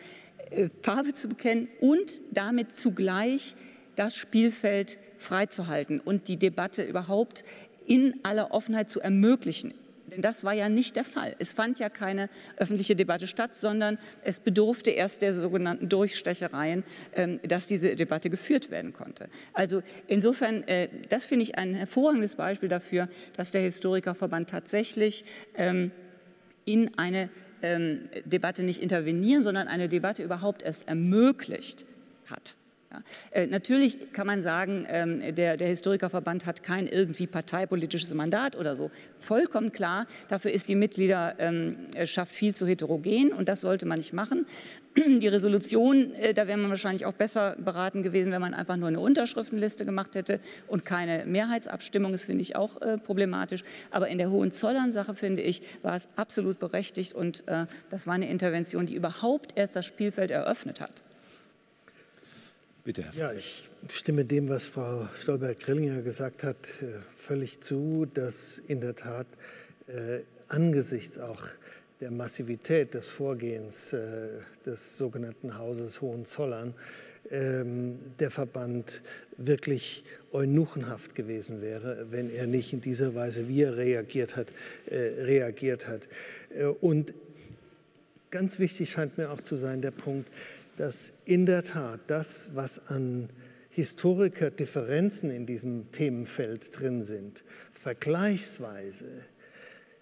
äh, 0.50 0.68
Farbe 0.82 1.14
zu 1.14 1.28
bekennen 1.28 1.68
und 1.80 2.20
damit 2.30 2.74
zugleich 2.74 3.56
das 3.96 4.16
Spielfeld 4.16 4.98
freizuhalten 5.18 6.00
und 6.00 6.28
die 6.28 6.38
Debatte 6.38 6.82
überhaupt 6.82 7.44
in 7.86 8.14
aller 8.22 8.52
Offenheit 8.52 8.90
zu 8.90 9.00
ermöglichen 9.00 9.74
das 10.18 10.44
war 10.44 10.52
ja 10.52 10.68
nicht 10.68 10.96
der 10.96 11.04
Fall. 11.04 11.34
Es 11.38 11.52
fand 11.52 11.78
ja 11.78 11.88
keine 11.88 12.28
öffentliche 12.56 12.96
Debatte 12.96 13.26
statt, 13.26 13.54
sondern 13.54 13.98
es 14.22 14.40
bedurfte 14.40 14.90
erst 14.90 15.22
der 15.22 15.32
sogenannten 15.32 15.88
Durchstechereien, 15.88 16.84
ähm, 17.14 17.40
dass 17.46 17.66
diese 17.66 17.96
Debatte 17.96 18.30
geführt 18.30 18.70
werden 18.70 18.92
konnte. 18.92 19.28
Also 19.52 19.82
insofern, 20.06 20.66
äh, 20.68 20.88
das 21.08 21.24
finde 21.24 21.44
ich 21.44 21.56
ein 21.56 21.74
hervorragendes 21.74 22.36
Beispiel 22.36 22.68
dafür, 22.68 23.08
dass 23.36 23.50
der 23.50 23.62
Historikerverband 23.62 24.50
tatsächlich 24.50 25.24
ähm, 25.56 25.90
in 26.64 26.96
eine 26.98 27.30
ähm, 27.62 28.08
Debatte 28.24 28.62
nicht 28.62 28.82
intervenieren, 28.82 29.42
sondern 29.42 29.68
eine 29.68 29.88
Debatte 29.88 30.22
überhaupt 30.22 30.62
erst 30.62 30.88
ermöglicht 30.88 31.86
hat. 32.26 32.56
Ja. 32.92 33.00
Äh, 33.30 33.46
natürlich 33.46 34.12
kann 34.12 34.26
man 34.26 34.42
sagen, 34.42 34.86
ähm, 34.88 35.34
der, 35.34 35.56
der, 35.56 35.68
Historikerverband 35.68 36.44
hat 36.44 36.62
kein 36.62 36.86
irgendwie 36.86 37.26
parteipolitisches 37.26 38.12
Mandat 38.12 38.54
oder 38.54 38.76
so. 38.76 38.90
Vollkommen 39.18 39.72
klar, 39.72 40.06
dafür 40.28 40.50
ist 40.50 40.68
die 40.68 40.74
Mitgliederschaft 40.74 42.34
viel 42.34 42.54
zu 42.54 42.66
heterogen 42.66 43.32
und 43.32 43.48
das 43.48 43.62
sollte 43.62 43.86
man 43.86 43.98
nicht 43.98 44.12
machen. 44.12 44.46
Die 44.96 45.28
Resolution, 45.28 46.12
äh, 46.16 46.34
da 46.34 46.46
wäre 46.46 46.58
man 46.58 46.68
wahrscheinlich 46.68 47.06
auch 47.06 47.14
besser 47.14 47.56
beraten 47.58 48.02
gewesen, 48.02 48.30
wenn 48.30 48.42
man 48.42 48.52
einfach 48.52 48.76
nur 48.76 48.88
eine 48.88 49.00
Unterschriftenliste 49.00 49.86
gemacht 49.86 50.14
hätte 50.14 50.38
und 50.66 50.84
keine 50.84 51.24
Mehrheitsabstimmung. 51.24 52.12
Das 52.12 52.24
finde 52.24 52.42
ich 52.42 52.56
auch 52.56 52.82
äh, 52.82 52.98
problematisch. 52.98 53.64
Aber 53.90 54.08
in 54.08 54.18
der 54.18 54.30
Hohenzollern-Sache, 54.30 55.14
finde 55.14 55.40
ich, 55.40 55.62
war 55.80 55.96
es 55.96 56.08
absolut 56.16 56.58
berechtigt 56.58 57.14
und 57.14 57.48
äh, 57.48 57.66
das 57.88 58.06
war 58.06 58.14
eine 58.14 58.28
Intervention, 58.28 58.84
die 58.84 58.94
überhaupt 58.94 59.52
erst 59.56 59.76
das 59.76 59.86
Spielfeld 59.86 60.30
eröffnet 60.30 60.80
hat. 60.82 61.02
Bitte. 62.84 63.04
Ja, 63.16 63.32
ich 63.32 63.70
stimme 63.90 64.24
dem, 64.24 64.48
was 64.48 64.66
Frau 64.66 65.08
Stolberg-Grillinger 65.14 66.02
gesagt 66.02 66.42
hat, 66.42 66.56
äh, 66.80 66.98
völlig 67.14 67.60
zu, 67.60 68.08
dass 68.12 68.58
in 68.58 68.80
der 68.80 68.96
Tat 68.96 69.28
äh, 69.86 70.20
angesichts 70.48 71.18
auch 71.18 71.42
der 72.00 72.10
Massivität 72.10 72.94
des 72.94 73.06
Vorgehens 73.06 73.92
äh, 73.92 74.28
des 74.66 74.96
sogenannten 74.96 75.56
Hauses 75.56 76.00
Hohenzollern 76.00 76.74
ähm, 77.30 78.00
der 78.18 78.32
Verband 78.32 79.02
wirklich 79.36 80.02
eunuchenhaft 80.32 81.14
gewesen 81.14 81.62
wäre, 81.62 82.06
wenn 82.10 82.34
er 82.34 82.48
nicht 82.48 82.72
in 82.72 82.80
dieser 82.80 83.14
Weise, 83.14 83.48
wie 83.48 83.62
er 83.62 83.76
reagiert 83.76 84.34
hat, 84.34 84.48
äh, 84.86 84.96
reagiert 84.96 85.86
hat. 85.86 86.02
Äh, 86.50 86.64
und 86.64 87.14
ganz 88.32 88.58
wichtig 88.58 88.90
scheint 88.90 89.18
mir 89.18 89.30
auch 89.30 89.40
zu 89.40 89.56
sein 89.56 89.82
der 89.82 89.92
Punkt, 89.92 90.28
dass 90.76 91.12
in 91.24 91.46
der 91.46 91.64
Tat 91.64 92.00
das, 92.06 92.48
was 92.54 92.88
an 92.88 93.28
Historikerdifferenzen 93.70 95.30
in 95.30 95.46
diesem 95.46 95.90
Themenfeld 95.92 96.78
drin 96.78 97.02
sind, 97.02 97.44
vergleichsweise 97.70 99.06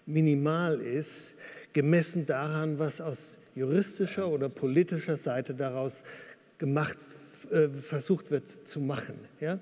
minimal 0.05 0.81
ist, 0.81 1.35
gemessen 1.73 2.25
daran, 2.25 2.79
was 2.79 2.99
aus 2.99 3.37
juristischer 3.55 4.29
oder 4.29 4.49
politischer 4.49 5.17
Seite 5.17 5.53
daraus 5.53 6.03
gemacht, 6.57 6.97
äh, 7.49 7.69
versucht 7.69 8.31
wird 8.31 8.67
zu 8.67 8.79
machen. 8.79 9.15
Ja? 9.39 9.59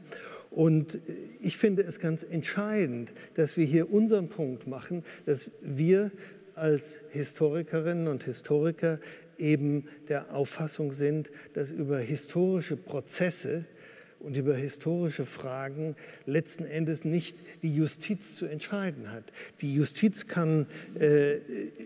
Und 0.49 0.99
ich 1.41 1.57
finde 1.57 1.83
es 1.83 1.99
ganz 1.99 2.23
entscheidend, 2.23 3.11
dass 3.35 3.57
wir 3.57 3.65
hier 3.65 3.91
unseren 3.91 4.29
Punkt 4.29 4.67
machen, 4.67 5.03
dass 5.25 5.51
wir 5.61 6.11
als 6.55 6.99
Historikerinnen 7.11 8.07
und 8.07 8.23
Historiker 8.23 8.99
eben 9.39 9.85
der 10.07 10.33
Auffassung 10.35 10.91
sind, 10.91 11.29
dass 11.53 11.71
über 11.71 11.99
historische 11.99 12.75
Prozesse 12.75 13.65
und 14.19 14.35
über 14.35 14.53
historische 14.53 15.25
Fragen 15.25 15.95
letzten 16.25 16.65
Endes 16.65 17.05
nicht 17.05 17.37
die 17.63 17.73
Justiz 17.73 18.35
zu 18.35 18.45
entscheiden 18.45 19.11
hat. 19.11 19.23
Die 19.61 19.73
Justiz 19.73 20.27
kann 20.27 20.67
äh, 20.99 21.37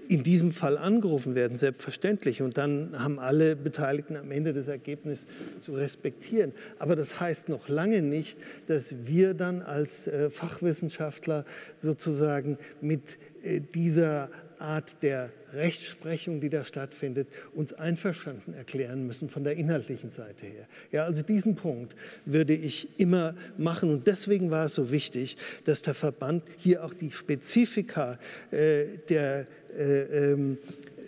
in 0.07 0.23
diesem 0.23 0.51
Fall 0.51 0.77
angerufen 0.77 1.35
werden, 1.35 1.57
selbstverständlich, 1.57 2.41
und 2.41 2.57
dann 2.57 2.97
haben 2.97 3.19
alle 3.19 3.55
Beteiligten 3.55 4.15
am 4.15 4.31
Ende 4.31 4.53
das 4.53 4.67
Ergebnis 4.67 5.25
zu 5.61 5.73
respektieren. 5.73 6.53
Aber 6.79 6.95
das 6.95 7.19
heißt 7.19 7.49
noch 7.49 7.69
lange 7.69 8.01
nicht, 8.01 8.37
dass 8.67 8.95
wir 9.05 9.33
dann 9.33 9.61
als 9.61 10.07
äh, 10.07 10.29
Fachwissenschaftler 10.29 11.45
sozusagen 11.81 12.57
mit 12.81 13.01
äh, 13.43 13.59
dieser 13.59 14.29
Art 14.63 14.95
der 15.01 15.29
Rechtsprechung, 15.53 16.39
die 16.39 16.49
da 16.49 16.63
stattfindet, 16.63 17.27
uns 17.53 17.73
einverstanden 17.73 18.53
erklären 18.53 19.05
müssen 19.05 19.29
von 19.29 19.43
der 19.43 19.55
inhaltlichen 19.57 20.09
Seite 20.09 20.45
her. 20.45 20.67
Ja, 20.91 21.03
also 21.03 21.21
diesen 21.21 21.55
Punkt 21.55 21.93
würde 22.25 22.53
ich 22.53 22.87
immer 22.97 23.35
machen 23.57 23.89
und 23.91 24.07
deswegen 24.07 24.51
war 24.51 24.65
es 24.65 24.75
so 24.75 24.89
wichtig, 24.89 25.35
dass 25.65 25.81
der 25.81 25.93
Verband 25.93 26.43
hier 26.57 26.85
auch 26.85 26.93
die 26.93 27.11
Spezifika 27.11 28.17
äh, 28.51 28.85
der 29.09 29.47
äh, 29.77 30.31
ähm, 30.31 30.57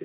äh, 0.00 0.04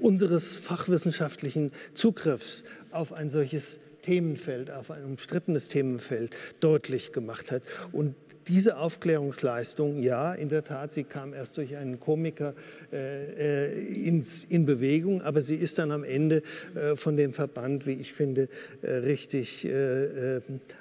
unseres 0.00 0.56
fachwissenschaftlichen 0.56 1.72
Zugriffs 1.94 2.64
auf 2.92 3.12
ein 3.12 3.30
solches 3.30 3.80
Themenfeld, 4.02 4.70
auf 4.70 4.90
ein 4.90 5.02
umstrittenes 5.04 5.68
Themenfeld 5.68 6.36
deutlich 6.60 7.12
gemacht 7.12 7.50
hat. 7.50 7.62
Und 7.90 8.14
diese 8.48 8.76
Aufklärungsleistung, 8.78 10.02
ja, 10.02 10.34
in 10.34 10.48
der 10.48 10.64
Tat, 10.64 10.92
sie 10.92 11.04
kam 11.04 11.34
erst 11.34 11.56
durch 11.56 11.76
einen 11.76 12.00
Komiker 12.00 12.54
äh, 12.92 13.66
äh, 13.66 14.06
ins, 14.06 14.44
in 14.44 14.66
Bewegung, 14.66 15.22
aber 15.22 15.42
sie 15.42 15.56
ist 15.56 15.78
dann 15.78 15.90
am 15.90 16.04
Ende 16.04 16.42
äh, 16.74 16.96
von 16.96 17.16
dem 17.16 17.32
Verband, 17.32 17.86
wie 17.86 17.94
ich 17.94 18.12
finde, 18.12 18.48
äh, 18.82 18.90
richtig 18.90 19.64
äh, 19.64 20.36
äh, 20.36 20.40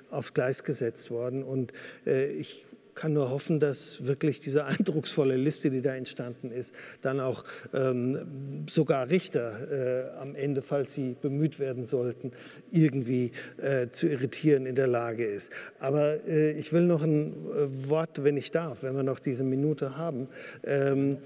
aufs 0.09 0.33
Gleis 0.33 0.63
gesetzt 0.63 1.09
worden. 1.09 1.43
Und 1.43 1.73
ich 2.05 2.67
kann 2.95 3.13
nur 3.13 3.29
hoffen, 3.29 3.59
dass 3.59 4.05
wirklich 4.05 4.39
diese 4.39 4.65
eindrucksvolle 4.65 5.37
Liste, 5.37 5.69
die 5.69 5.81
da 5.81 5.95
entstanden 5.95 6.51
ist, 6.51 6.73
dann 7.01 7.19
auch 7.19 7.43
ähm, 7.73 8.65
sogar 8.69 9.09
Richter 9.09 10.11
äh, 10.15 10.17
am 10.19 10.35
Ende, 10.35 10.61
falls 10.61 10.93
sie 10.93 11.15
bemüht 11.21 11.59
werden 11.59 11.85
sollten, 11.85 12.31
irgendwie 12.71 13.31
äh, 13.57 13.89
zu 13.89 14.07
irritieren 14.07 14.65
in 14.65 14.75
der 14.75 14.87
Lage 14.87 15.25
ist. 15.25 15.51
Aber 15.79 16.25
äh, 16.27 16.51
ich 16.51 16.73
will 16.73 16.83
noch 16.83 17.03
ein 17.03 17.33
äh, 17.33 17.89
Wort, 17.89 18.23
wenn 18.23 18.37
ich 18.37 18.51
darf, 18.51 18.83
wenn 18.83 18.95
wir 18.95 19.03
noch 19.03 19.19
diese 19.19 19.43
Minute 19.43 19.97
haben, 19.97 20.27
ähm, 20.63 21.17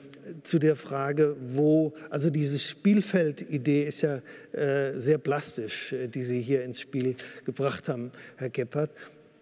zu 0.44 0.60
der 0.60 0.76
Frage, 0.76 1.36
wo, 1.40 1.94
also 2.10 2.30
diese 2.30 2.60
Spielfeldidee 2.60 3.84
ist 3.84 4.02
ja 4.02 4.22
äh, 4.52 4.94
sehr 5.00 5.18
plastisch, 5.18 5.94
äh, 5.94 6.08
die 6.08 6.24
Sie 6.24 6.42
hier 6.42 6.64
ins 6.64 6.82
Spiel 6.82 7.16
gebracht 7.46 7.88
haben, 7.90 8.12
Herr 8.38 8.50
Gebhardt. 8.50 8.92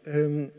Ähm, 0.05 0.51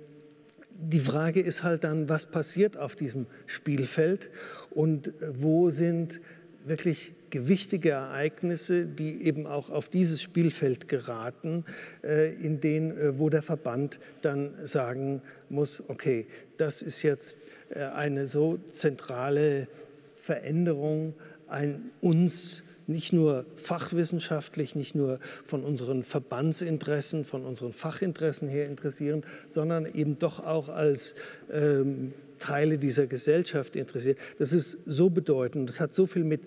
die 0.79 1.01
Frage 1.01 1.41
ist 1.41 1.63
halt 1.63 1.85
dann, 1.85 2.09
was 2.09 2.27
passiert 2.27 2.77
auf 2.77 2.97
diesem 2.97 3.27
Spielfeld 3.47 4.31
und 4.71 5.13
wo 5.35 5.71
sind 5.71 6.21
wirklich 6.65 7.15
gewichtige 7.31 7.91
Ereignisse, 7.91 8.87
die 8.87 9.23
eben 9.23 9.47
auch 9.47 9.71
auf 9.71 9.89
dieses 9.89 10.23
Spielfeld 10.23 10.89
geraten, 10.89 11.65
äh, 12.03 12.33
in 12.35 12.61
denen, 12.61 12.97
äh, 12.97 13.19
wo 13.19 13.31
der 13.31 13.43
Verband 13.43 14.01
dann 14.23 14.55
sagen 14.65 15.23
muss, 15.49 15.83
okay, 15.89 16.27
das 16.57 16.83
ist 16.83 17.03
jetzt 17.03 17.39
äh, 17.71 17.81
eine 17.81 18.27
so 18.29 18.59
zentrale 18.71 19.69
Veränderung, 20.17 21.15
ein 21.47 21.91
uns 22.01 22.63
nicht 22.87 23.13
nur 23.13 23.45
fachwissenschaftlich, 23.57 24.77
nicht 24.77 24.95
nur 24.95 25.19
von 25.47 25.65
unseren 25.65 26.03
Verbandsinteressen, 26.03 27.25
von 27.25 27.45
unseren 27.45 27.73
Fachinteressen 27.73 28.49
her 28.49 28.67
interessieren, 28.67 29.25
sondern 29.49 29.87
eben 29.87 30.19
doch 30.19 30.45
auch 30.45 30.69
als 30.69 31.15
ähm, 31.53 32.13
Teile 32.39 32.79
dieser 32.79 33.07
Gesellschaft 33.07 33.77
interessiert. 33.77 34.19
Das 34.39 34.53
ist 34.53 34.79
so 34.85 35.11
bedeutend, 35.11 35.69
das 35.69 35.81
hat 35.81 35.95
so 35.95 36.07
viel 36.07 36.25
mit 36.25 36.43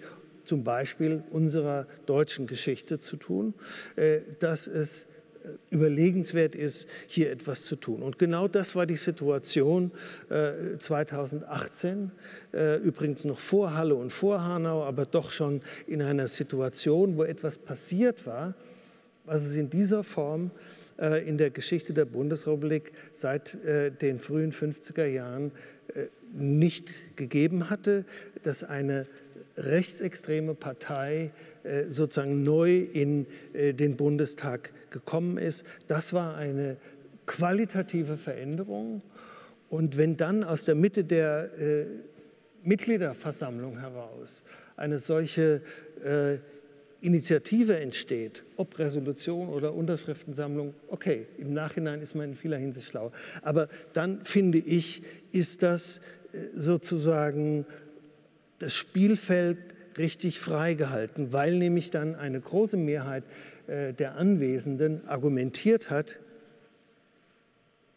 zum 0.45 0.63
Beispiel 0.63 1.23
unserer 1.31 1.87
deutschen 2.05 2.47
Geschichte 2.47 2.99
zu 2.99 3.17
tun, 3.17 3.53
äh, 3.95 4.21
dass 4.39 4.67
es 4.67 5.05
überlegenswert 5.69 6.55
ist, 6.55 6.87
hier 7.07 7.31
etwas 7.31 7.63
zu 7.63 7.75
tun. 7.75 8.01
Und 8.01 8.19
genau 8.19 8.47
das 8.47 8.75
war 8.75 8.85
die 8.85 8.95
Situation 8.95 9.91
äh, 10.29 10.77
2018, 10.77 12.11
äh, 12.53 12.77
übrigens 12.77 13.25
noch 13.25 13.39
vor 13.39 13.75
Halle 13.75 13.95
und 13.95 14.11
vor 14.11 14.43
Hanau, 14.43 14.83
aber 14.83 15.05
doch 15.05 15.31
schon 15.31 15.61
in 15.87 16.01
einer 16.01 16.27
Situation, 16.27 17.17
wo 17.17 17.23
etwas 17.23 17.57
passiert 17.57 18.25
war, 18.25 18.53
was 19.25 19.45
es 19.45 19.55
in 19.55 19.69
dieser 19.69 20.03
Form 20.03 20.51
äh, 20.99 21.27
in 21.27 21.37
der 21.37 21.49
Geschichte 21.49 21.93
der 21.93 22.05
Bundesrepublik 22.05 22.91
seit 23.13 23.55
äh, 23.63 23.91
den 23.91 24.19
frühen 24.19 24.51
50er 24.51 25.05
Jahren 25.05 25.51
äh, 25.95 26.07
nicht 26.33 27.15
gegeben 27.15 27.69
hatte, 27.69 28.05
dass 28.43 28.63
eine 28.63 29.07
rechtsextreme 29.57 30.55
Partei 30.55 31.31
äh, 31.63 31.85
sozusagen 31.85 32.43
neu 32.43 32.79
in 32.79 33.25
äh, 33.53 33.73
den 33.73 33.97
Bundestag 33.97 34.71
gekommen 34.89 35.37
ist. 35.37 35.65
Das 35.87 36.13
war 36.13 36.35
eine 36.35 36.77
qualitative 37.25 38.17
Veränderung. 38.17 39.01
Und 39.69 39.97
wenn 39.97 40.17
dann 40.17 40.43
aus 40.43 40.65
der 40.65 40.75
Mitte 40.75 41.03
der 41.03 41.51
äh, 41.59 41.85
Mitgliederversammlung 42.63 43.79
heraus 43.79 44.41
eine 44.75 44.99
solche 44.99 45.61
Initiative 47.01 47.77
entsteht, 47.77 48.45
ob 48.55 48.79
Resolution 48.79 49.49
oder 49.49 49.73
Unterschriftensammlung, 49.73 50.73
okay, 50.87 51.25
im 51.37 51.53
Nachhinein 51.53 52.01
ist 52.01 52.15
man 52.15 52.29
in 52.29 52.35
vieler 52.35 52.57
Hinsicht 52.57 52.87
schlau. 52.87 53.11
Aber 53.41 53.67
dann 53.91 54.23
finde 54.23 54.57
ich, 54.57 55.01
ist 55.33 55.63
das 55.63 55.99
sozusagen 56.55 57.65
das 58.59 58.73
Spielfeld 58.73 59.57
richtig 59.97 60.39
freigehalten, 60.39 61.33
weil 61.33 61.55
nämlich 61.57 61.91
dann 61.91 62.15
eine 62.15 62.39
große 62.39 62.77
Mehrheit 62.77 63.23
äh, 63.67 63.93
der 63.93 64.15
Anwesenden 64.15 65.05
argumentiert 65.07 65.89
hat, 65.89 66.19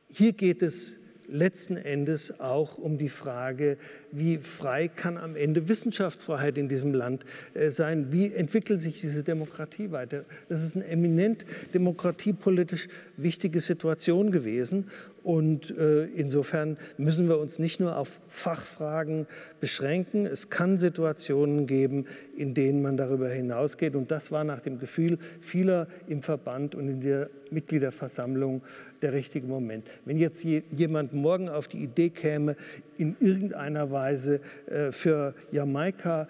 hier 0.08 0.32
geht 0.32 0.62
es 0.62 0.98
letzten 1.26 1.76
Endes 1.76 2.38
auch 2.38 2.76
um 2.76 2.98
die 2.98 3.08
Frage, 3.08 3.78
wie 4.12 4.38
frei 4.38 4.88
kann 4.88 5.16
am 5.16 5.34
Ende 5.36 5.68
Wissenschaftsfreiheit 5.68 6.58
in 6.58 6.68
diesem 6.68 6.94
Land 6.94 7.24
äh, 7.54 7.70
sein? 7.70 8.12
Wie 8.12 8.32
entwickelt 8.32 8.78
sich 8.78 9.00
diese 9.00 9.22
Demokratie 9.22 9.90
weiter? 9.90 10.24
Das 10.48 10.62
ist 10.62 10.76
eine 10.76 10.86
eminent 10.86 11.44
demokratiepolitisch 11.74 12.88
wichtige 13.16 13.60
Situation 13.60 14.30
gewesen. 14.30 14.88
Und 15.22 15.70
äh, 15.78 16.04
insofern 16.06 16.76
müssen 16.98 17.28
wir 17.28 17.38
uns 17.38 17.58
nicht 17.58 17.78
nur 17.78 17.96
auf 17.96 18.20
Fachfragen 18.28 19.26
beschränken. 19.60 20.26
Es 20.26 20.50
kann 20.50 20.78
Situationen 20.78 21.66
geben, 21.66 22.06
in 22.36 22.54
denen 22.54 22.82
man 22.82 22.96
darüber 22.96 23.28
hinausgeht. 23.28 23.94
Und 23.94 24.10
das 24.10 24.32
war 24.32 24.42
nach 24.42 24.60
dem 24.60 24.80
Gefühl 24.80 25.18
vieler 25.40 25.86
im 26.08 26.22
Verband 26.22 26.74
und 26.74 26.88
in 26.88 27.00
der 27.00 27.30
Mitgliederversammlung 27.50 28.62
der 29.00 29.12
richtige 29.12 29.46
Moment. 29.46 29.86
Wenn 30.04 30.18
jetzt 30.18 30.42
jemand 30.44 31.12
morgen 31.12 31.48
auf 31.48 31.68
die 31.68 31.78
Idee 31.78 32.10
käme, 32.10 32.56
in 32.98 33.16
irgendeiner 33.20 33.90
Weise 33.90 34.01
äh, 34.10 34.92
für 34.92 35.34
Jamaika 35.50 36.28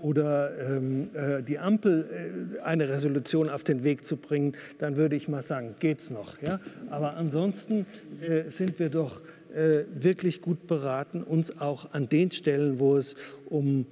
oder 0.00 0.52
ähm, 0.58 1.10
äh, 1.14 1.42
die 1.42 1.58
Ampel 1.58 2.56
äh, 2.58 2.62
eine 2.62 2.88
Resolution 2.88 3.48
auf 3.50 3.64
den 3.64 3.84
Weg 3.84 4.06
zu 4.06 4.16
bringen, 4.16 4.54
dann 4.78 4.96
würde 4.96 5.16
ich 5.16 5.28
mal 5.28 5.42
sagen, 5.42 5.74
geht's 5.78 6.10
noch. 6.10 6.40
Ja? 6.42 6.60
Aber 6.90 7.16
ansonsten 7.16 7.86
äh, 8.20 8.50
sind 8.50 8.78
wir 8.78 8.88
doch 8.88 9.20
äh, 9.54 9.84
wirklich 9.94 10.40
gut 10.40 10.66
beraten, 10.66 11.22
uns 11.22 11.60
auch 11.60 11.92
an 11.92 12.08
den 12.08 12.30
Stellen, 12.30 12.78
wo 12.78 12.96
es 12.96 13.14
um 13.46 13.86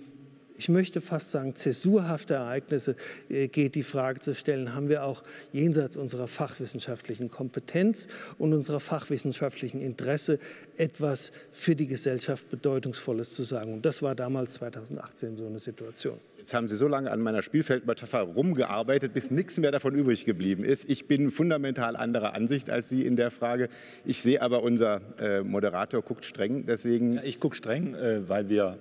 ich 0.59 0.68
möchte 0.68 1.01
fast 1.01 1.30
sagen, 1.30 1.55
zäsurhafte 1.55 2.35
Ereignisse 2.35 2.97
äh, 3.30 3.47
geht, 3.47 3.76
die 3.76 3.85
Frage 3.85 4.18
zu 4.18 4.35
stellen, 4.35 4.74
haben 4.74 4.89
wir 4.89 5.05
auch 5.05 5.22
jenseits 5.52 5.97
unserer 5.97 6.26
fachwissenschaftlichen 6.26 7.30
Kompetenz 7.30 8.09
und 8.39 8.52
unserer 8.52 8.80
fachwissenschaftlichen 8.80 9.80
Interesse 9.80 10.40
etwas 10.76 11.32
für 11.52 11.76
die 11.76 11.86
Gesellschaft 11.86 12.51
Bedeutungsvolles 12.51 13.35
zu 13.35 13.44
sagen. 13.44 13.72
Und 13.72 13.86
das 13.86 14.02
war 14.02 14.16
damals 14.16 14.55
2018 14.55 15.36
so 15.36 15.47
eine 15.47 15.60
Situation. 15.60 16.18
Jetzt 16.39 16.55
haben 16.55 16.66
Sie 16.66 16.76
so 16.76 16.89
lange 16.89 17.10
an 17.10 17.20
meiner 17.20 17.43
Spielfeldmetapher 17.43 18.20
rumgearbeitet, 18.20 19.12
bis 19.12 19.30
nichts 19.30 19.59
mehr 19.59 19.70
davon 19.70 19.94
übrig 19.94 20.24
geblieben 20.24 20.64
ist. 20.64 20.89
Ich 20.89 21.06
bin 21.06 21.30
fundamental 21.30 21.94
anderer 21.94 22.35
Ansicht 22.35 22.70
als 22.70 22.89
Sie 22.89 23.05
in 23.06 23.16
der 23.16 23.30
Frage. 23.30 23.68
Ich 24.05 24.22
sehe 24.22 24.43
aber, 24.43 24.62
unser 24.62 25.01
äh, 25.20 25.43
Moderator 25.43 26.02
guckt 26.02 26.24
streng. 26.24 26.66
Deswegen 26.66 27.14
ja, 27.14 27.22
ich 27.22 27.39
gucke 27.39 27.55
streng, 27.55 27.94
äh, 27.94 28.28
weil 28.28 28.48
wir 28.48 28.78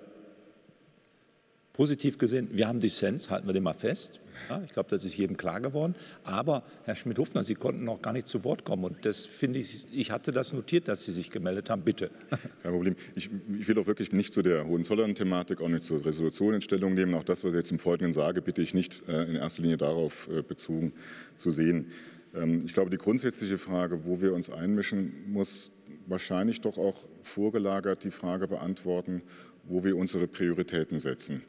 positiv 1.77 2.17
gesehen, 2.17 2.49
wir 2.51 2.67
haben 2.67 2.79
Dissens, 2.79 3.29
halten 3.29 3.45
wir 3.45 3.53
den 3.53 3.61
mal 3.61 3.73
fest. 3.73 4.19
Ja, 4.49 4.61
ich 4.65 4.73
glaube, 4.73 4.89
das 4.89 5.05
ist 5.05 5.15
jedem 5.15 5.37
klar 5.37 5.61
geworden. 5.61 5.93
Aber 6.23 6.63
Herr 6.85 6.95
Schmidt-Hofner, 6.95 7.43
Sie 7.43 7.53
konnten 7.53 7.83
noch 7.83 8.01
gar 8.01 8.13
nicht 8.13 8.27
zu 8.27 8.43
Wort 8.43 8.65
kommen. 8.65 8.83
Und 8.83 9.05
das 9.05 9.27
finde 9.27 9.59
ich, 9.59 9.85
ich 9.91 10.09
hatte 10.09 10.31
das 10.31 10.53
notiert, 10.53 10.87
dass 10.87 11.05
Sie 11.05 11.11
sich 11.11 11.29
gemeldet 11.29 11.69
haben. 11.69 11.83
Bitte. 11.83 12.09
Kein 12.63 12.71
Problem. 12.71 12.95
Ich, 13.15 13.29
ich 13.59 13.67
will 13.67 13.77
auch 13.77 13.85
wirklich 13.85 14.11
nicht 14.11 14.33
zu 14.33 14.41
der 14.41 14.65
Hohenzollern-Thematik, 14.65 15.61
auch 15.61 15.69
nicht 15.69 15.83
zur 15.83 16.03
Resolution 16.03 16.55
in 16.55 16.61
Stellung 16.61 16.95
nehmen. 16.95 17.13
Auch 17.13 17.23
das, 17.23 17.43
was 17.43 17.51
ich 17.51 17.57
jetzt 17.57 17.71
im 17.71 17.79
Folgenden 17.79 18.13
sage, 18.13 18.41
bitte 18.41 18.63
ich 18.63 18.73
nicht 18.73 19.07
äh, 19.07 19.25
in 19.25 19.35
erster 19.35 19.61
Linie 19.61 19.77
darauf 19.77 20.27
äh, 20.29 20.41
bezogen 20.41 20.93
zu 21.35 21.51
sehen. 21.51 21.91
Ähm, 22.35 22.63
ich 22.65 22.73
glaube, 22.73 22.89
die 22.89 22.97
grundsätzliche 22.97 23.59
Frage, 23.59 24.05
wo 24.05 24.19
wir 24.19 24.33
uns 24.33 24.49
einmischen, 24.49 25.31
muss 25.31 25.71
wahrscheinlich 26.07 26.61
doch 26.61 26.77
auch 26.79 27.05
vorgelagert 27.21 28.03
die 28.03 28.11
Frage 28.11 28.47
beantworten, 28.47 29.21
wo 29.67 29.83
wir 29.83 29.97
unsere 29.97 30.27
Prioritäten 30.27 30.99
setzen. 30.99 31.43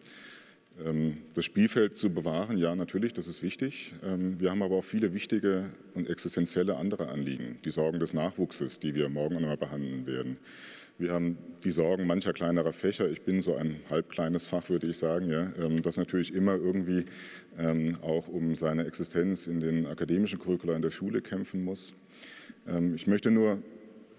Ähm, 0.84 1.18
das 1.34 1.44
Spielfeld 1.44 1.96
zu 1.96 2.10
bewahren, 2.10 2.58
ja, 2.58 2.74
natürlich, 2.74 3.12
das 3.12 3.26
ist 3.26 3.42
wichtig. 3.42 3.94
Ähm, 4.04 4.40
wir 4.40 4.50
haben 4.50 4.62
aber 4.62 4.76
auch 4.76 4.84
viele 4.84 5.12
wichtige 5.12 5.70
und 5.94 6.08
existenzielle 6.08 6.76
andere 6.76 7.08
Anliegen. 7.08 7.58
Die 7.64 7.70
Sorgen 7.70 7.98
des 7.98 8.14
Nachwuchses, 8.14 8.78
die 8.78 8.94
wir 8.94 9.08
morgen 9.08 9.36
einmal 9.36 9.56
behandeln 9.56 10.06
werden. 10.06 10.36
Wir 10.98 11.12
haben 11.12 11.38
die 11.62 11.70
Sorgen 11.70 12.06
mancher 12.06 12.32
kleinerer 12.32 12.72
Fächer. 12.72 13.08
Ich 13.08 13.22
bin 13.22 13.40
so 13.40 13.54
ein 13.54 13.76
halbkleines 13.88 14.46
Fach, 14.46 14.68
würde 14.68 14.88
ich 14.88 14.98
sagen, 14.98 15.30
ja, 15.30 15.52
ähm, 15.58 15.82
das 15.82 15.96
natürlich 15.96 16.34
immer 16.34 16.56
irgendwie 16.56 17.04
auch 18.02 18.28
um 18.28 18.54
seine 18.54 18.86
Existenz 18.86 19.48
in 19.48 19.58
den 19.58 19.86
akademischen 19.86 20.38
Curricula 20.38 20.76
in 20.76 20.82
der 20.82 20.92
Schule 20.92 21.20
kämpfen 21.20 21.64
muss. 21.64 21.92
Ich 22.94 23.08
möchte 23.08 23.32
nur 23.32 23.60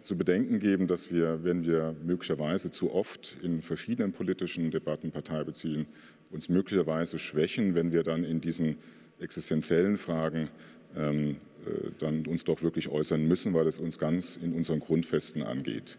zu 0.02 0.18
bedenken 0.18 0.60
geben, 0.60 0.88
dass 0.88 1.12
wir, 1.12 1.44
wenn 1.44 1.66
wir 1.66 1.96
möglicherweise 2.06 2.72
zu 2.72 2.94
oft 2.94 3.38
in 3.42 3.62
verschiedenen 3.62 4.12
politischen 4.12 4.72
Debatten 4.72 5.12
Partei 5.12 5.44
beziehen, 5.44 5.88
uns 6.32 6.50
möglicherweise 6.50 7.20
schwächen, 7.20 7.76
wenn 7.76 7.92
wir 7.92 8.04
dann 8.04 8.24
in 8.24 8.42
diesen 8.42 8.78
existenziellen 9.20 9.98
Fragen 9.98 10.50
ähm, 10.96 11.38
äh, 11.66 11.92
dann 12.00 12.26
uns 12.26 12.44
doch 12.44 12.62
wirklich 12.64 12.88
äußern 12.90 13.28
müssen, 13.28 13.54
weil 13.54 13.68
es 13.68 13.80
uns 13.80 14.00
ganz 14.00 14.38
in 14.38 14.54
unseren 14.54 14.80
Grundfesten 14.80 15.44
angeht. 15.44 15.98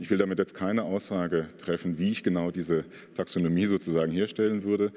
Ich 0.00 0.10
will 0.10 0.18
damit 0.18 0.38
jetzt 0.38 0.54
keine 0.54 0.82
Aussage 0.82 1.48
treffen, 1.58 1.98
wie 1.98 2.10
ich 2.10 2.22
genau 2.22 2.50
diese 2.50 2.84
Taxonomie 3.14 3.66
sozusagen 3.66 4.12
herstellen 4.12 4.64
würde 4.64 4.92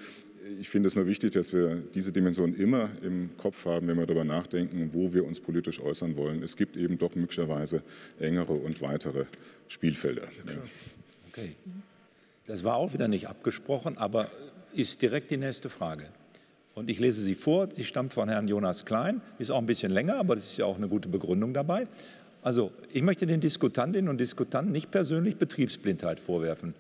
ich 0.60 0.70
finde 0.70 0.88
es 0.88 0.96
nur 0.96 1.06
wichtig, 1.06 1.34
dass 1.34 1.54
wir 1.54 1.82
diese 1.94 2.12
Dimension 2.12 2.56
immer 2.56 2.90
im 3.02 3.32
Kopf 3.38 3.66
haben, 3.66 3.88
wenn 3.88 3.98
wir 3.98 4.06
darüber 4.06 4.24
nachdenken, 4.24 4.90
wo 4.94 5.14
wir 5.14 5.26
uns 5.26 5.40
politisch 5.40 5.80
äußern 5.80 6.16
wollen. 6.16 6.44
Es 6.44 6.56
gibt 6.56 6.78
eben 6.78 6.98
doch 6.98 7.16
möglicherweise 7.16 7.84
engere 8.20 8.54
und 8.54 8.82
weitere 8.82 9.26
Spielfelder. 9.68 10.24
Ja. 10.24 10.54
Okay. 11.30 11.56
Das 12.48 12.64
war 12.64 12.76
auch 12.76 12.94
wieder 12.94 13.08
nicht 13.08 13.28
abgesprochen, 13.28 13.98
aber 13.98 14.30
ist 14.74 15.02
direkt 15.02 15.32
die 15.32 15.38
nächste 15.38 15.70
Frage. 15.70 16.08
Und 16.74 16.90
ich 16.90 17.00
lese 17.00 17.22
sie 17.22 17.36
vor. 17.36 17.70
Sie 17.72 17.84
stammt 17.84 18.14
von 18.14 18.30
Herrn 18.30 18.48
Jonas 18.48 18.86
Klein, 18.86 19.22
ist 19.40 19.52
auch 19.52 19.60
ein 19.60 19.66
bisschen 19.66 19.92
länger, 19.92 20.16
aber 20.16 20.36
das 20.36 20.46
ist 20.46 20.58
ja 20.58 20.66
auch 20.66 20.78
eine 20.78 20.88
gute 20.88 21.10
Begründung 21.10 21.54
dabei. 21.54 21.88
Also, 22.42 22.72
ich 22.92 23.04
möchte 23.04 23.28
den 23.28 23.40
Diskutantinnen 23.40 24.10
und 24.10 24.20
Diskutanten 24.20 24.72
nicht 24.72 24.90
persönlich 24.90 25.36
Betriebsblindheit 25.36 26.20
vorwerfen 26.20 26.74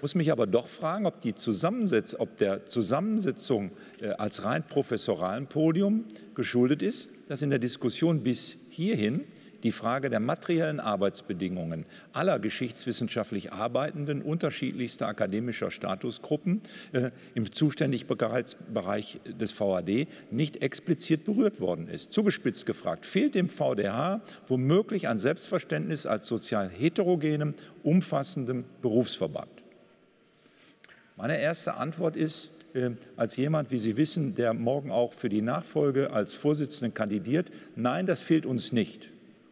muss 0.00 0.14
mich 0.14 0.30
aber 0.30 0.46
doch 0.46 0.68
fragen, 0.68 1.06
ob, 1.06 1.20
die 1.20 1.34
Zusammensetz 1.34 2.14
ob 2.18 2.36
der 2.36 2.66
Zusammensetzung 2.66 3.70
äh, 4.00 4.10
als 4.10 4.44
rein 4.44 4.66
professoralen 4.66 5.46
Podium 5.46 6.04
geschuldet 6.34 6.82
ist, 6.82 7.10
dass 7.28 7.42
in 7.42 7.50
der 7.50 7.58
Diskussion 7.58 8.22
bis 8.22 8.56
hierhin 8.70 9.24
die 9.62 9.72
Frage 9.72 10.08
der 10.10 10.20
materiellen 10.20 10.80
Arbeitsbedingungen 10.80 11.84
aller 12.12 12.38
geschichtswissenschaftlich 12.38 13.52
Arbeitenden 13.52 14.22
unterschiedlichster 14.22 15.08
akademischer 15.08 15.70
Statusgruppen 15.70 16.62
äh, 16.92 17.10
im 17.34 17.50
Zuständigkeitsbereich 17.50 19.20
des 19.26 19.58
VAD 19.58 20.06
nicht 20.30 20.62
explizit 20.62 21.24
berührt 21.24 21.60
worden 21.60 21.88
ist. 21.88 22.12
Zugespitzt 22.12 22.66
gefragt, 22.66 23.06
fehlt 23.06 23.34
dem 23.34 23.48
VDH 23.48 24.20
womöglich 24.46 25.08
ein 25.08 25.18
Selbstverständnis 25.18 26.06
als 26.06 26.28
sozial 26.28 26.68
heterogenem, 26.68 27.54
umfassendem 27.82 28.64
Berufsverband? 28.80 29.57
Meine 31.18 31.40
erste 31.40 31.74
Antwort 31.74 32.14
ist, 32.14 32.48
äh, 32.74 32.90
als 33.16 33.36
jemand, 33.36 33.72
wie 33.72 33.78
Sie 33.78 33.96
wissen, 33.96 34.36
der 34.36 34.54
morgen 34.54 34.92
auch 34.92 35.12
für 35.12 35.28
die 35.28 35.42
Nachfolge 35.42 36.12
als 36.12 36.36
Vorsitzenden 36.36 36.94
kandidiert, 36.94 37.48
nein, 37.74 38.06
das 38.06 38.22
fehlt 38.22 38.46
uns 38.46 38.70
nicht. 38.70 39.08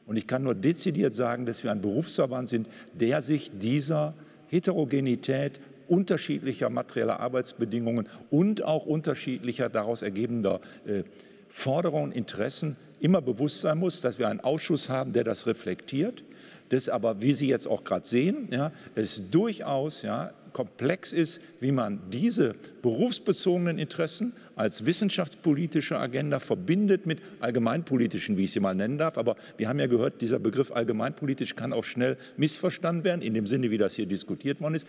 Und 0.06 0.14
ich 0.14 0.28
kann 0.28 0.44
nur 0.44 0.54
dezidiert 0.54 1.16
sagen, 1.16 1.44
dass 1.44 1.64
wir 1.64 1.72
ein 1.72 1.82
Berufsverband 1.82 2.48
sind, 2.48 2.68
der 2.94 3.20
sich 3.20 3.50
dieser 3.58 4.14
Heterogenität 4.46 5.58
unterschiedlicher 5.88 6.70
materieller 6.70 7.18
Arbeitsbedingungen 7.18 8.08
und 8.30 8.62
auch 8.62 8.86
unterschiedlicher 8.86 9.68
daraus 9.68 10.02
ergebender 10.02 10.60
äh, 10.86 11.02
Forderungen, 11.48 12.12
Interessen 12.12 12.76
immer 13.00 13.20
bewusst 13.20 13.60
sein 13.60 13.78
muss, 13.78 14.00
dass 14.00 14.20
wir 14.20 14.28
einen 14.28 14.38
Ausschuss 14.38 14.88
haben, 14.88 15.12
der 15.12 15.24
das 15.24 15.48
reflektiert, 15.48 16.22
das 16.68 16.88
aber, 16.88 17.20
wie 17.20 17.32
Sie 17.32 17.48
jetzt 17.48 17.66
auch 17.66 17.84
gerade 17.84 18.06
sehen, 18.06 18.48
ja, 18.50 18.72
es 18.94 19.22
durchaus 19.30 20.02
ja, 20.02 20.32
komplex 20.52 21.12
ist, 21.12 21.40
wie 21.60 21.70
man 21.70 22.00
diese 22.10 22.54
berufsbezogenen 22.80 23.78
Interessen 23.78 24.32
als 24.56 24.86
wissenschaftspolitische 24.86 25.98
Agenda 25.98 26.38
verbindet 26.38 27.04
mit 27.04 27.20
allgemeinpolitischen, 27.40 28.38
wie 28.38 28.44
ich 28.44 28.52
sie 28.52 28.60
mal 28.60 28.74
nennen 28.74 28.96
darf. 28.96 29.18
Aber 29.18 29.36
wir 29.58 29.68
haben 29.68 29.78
ja 29.78 29.86
gehört, 29.86 30.22
dieser 30.22 30.38
Begriff 30.38 30.72
allgemeinpolitisch 30.72 31.56
kann 31.56 31.74
auch 31.74 31.84
schnell 31.84 32.16
missverstanden 32.38 33.04
werden, 33.04 33.20
in 33.20 33.34
dem 33.34 33.46
Sinne, 33.46 33.70
wie 33.70 33.76
das 33.76 33.94
hier 33.94 34.06
diskutiert 34.06 34.62
worden 34.62 34.76
ist, 34.76 34.86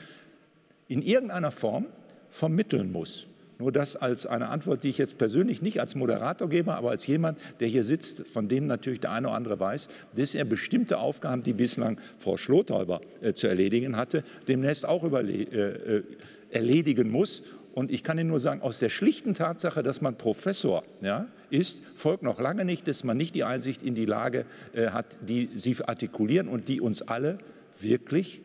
in 0.88 1.02
irgendeiner 1.02 1.52
Form 1.52 1.88
vermitteln 2.30 2.92
muss. 2.92 3.28
Nur 3.60 3.72
das 3.72 3.96
als 3.96 4.28
eine 4.28 4.50
Antwort, 4.50 4.84
die 4.84 4.90
ich 4.90 5.00
jetzt 5.00 5.18
persönlich 5.18 5.62
nicht 5.62 5.80
als 5.80 5.96
Moderator 5.96 6.48
gebe, 6.48 6.76
aber 6.76 6.92
als 6.92 7.08
jemand, 7.08 7.40
der 7.60 7.68
hier 7.68 7.84
sitzt, 7.84 8.28
von 8.28 8.48
dem 8.48 8.68
natürlich 8.68 9.00
der 9.00 9.12
eine 9.12 9.28
oder 9.28 9.36
andere 9.36 9.60
weiß, 9.60 9.88
dass 10.16 10.36
er 10.36 10.46
bestimmte 10.46 11.00
Aufgaben, 11.00 11.42
die 11.42 11.54
bislang 11.54 12.00
Frau 12.20 12.38
Schlothäuber 12.38 13.02
äh, 13.22 13.34
zu 13.34 13.48
erledigen 13.48 13.98
hatte, 13.98 14.24
demnächst 14.48 14.86
auch 14.86 15.04
äh, 15.04 15.32
äh, 15.32 16.04
erledigen 16.52 17.10
muss. 17.10 17.42
Und 17.74 17.92
ich 17.92 18.04
kann 18.04 18.18
Ihnen 18.20 18.30
nur 18.30 18.40
sagen, 18.40 18.62
aus 18.62 18.80
der 18.80 18.90
schlichten 18.90 19.34
Tatsache, 19.34 19.82
dass 19.82 20.02
man 20.02 20.18
Professor 20.18 20.84
ja, 21.02 21.28
ist, 21.50 21.82
folgt 21.96 22.24
noch 22.24 22.40
lange 22.40 22.64
nicht, 22.64 22.88
dass 22.88 23.04
man 23.04 23.18
nicht 23.18 23.34
die 23.34 23.44
Einsicht 23.44 23.82
in 23.82 23.96
die 23.96 24.06
Lage 24.06 24.46
äh, 24.74 24.90
hat, 24.90 25.18
die 25.28 25.50
Sie 25.56 25.76
artikulieren 25.84 26.48
und 26.48 26.68
die 26.70 26.80
uns 26.80 27.02
alle 27.02 27.40
wirklich 27.80 28.42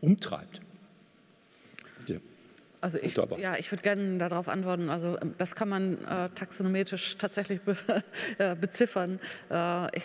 umtreibt. 0.00 0.60
Also 2.80 2.98
ich, 2.98 3.16
ja, 3.38 3.56
ich 3.56 3.70
würde 3.72 3.82
gerne 3.82 4.18
darauf 4.18 4.48
antworten. 4.48 4.88
Also 4.88 5.18
ähm, 5.20 5.34
das 5.38 5.56
kann 5.56 5.68
man 5.68 6.04
äh, 6.04 6.28
taxonometrisch 6.34 7.18
tatsächlich 7.18 7.60
be 7.62 7.76
äh, 8.38 8.54
beziffern. 8.54 9.18
Äh, 9.50 9.96
ich, 9.96 10.04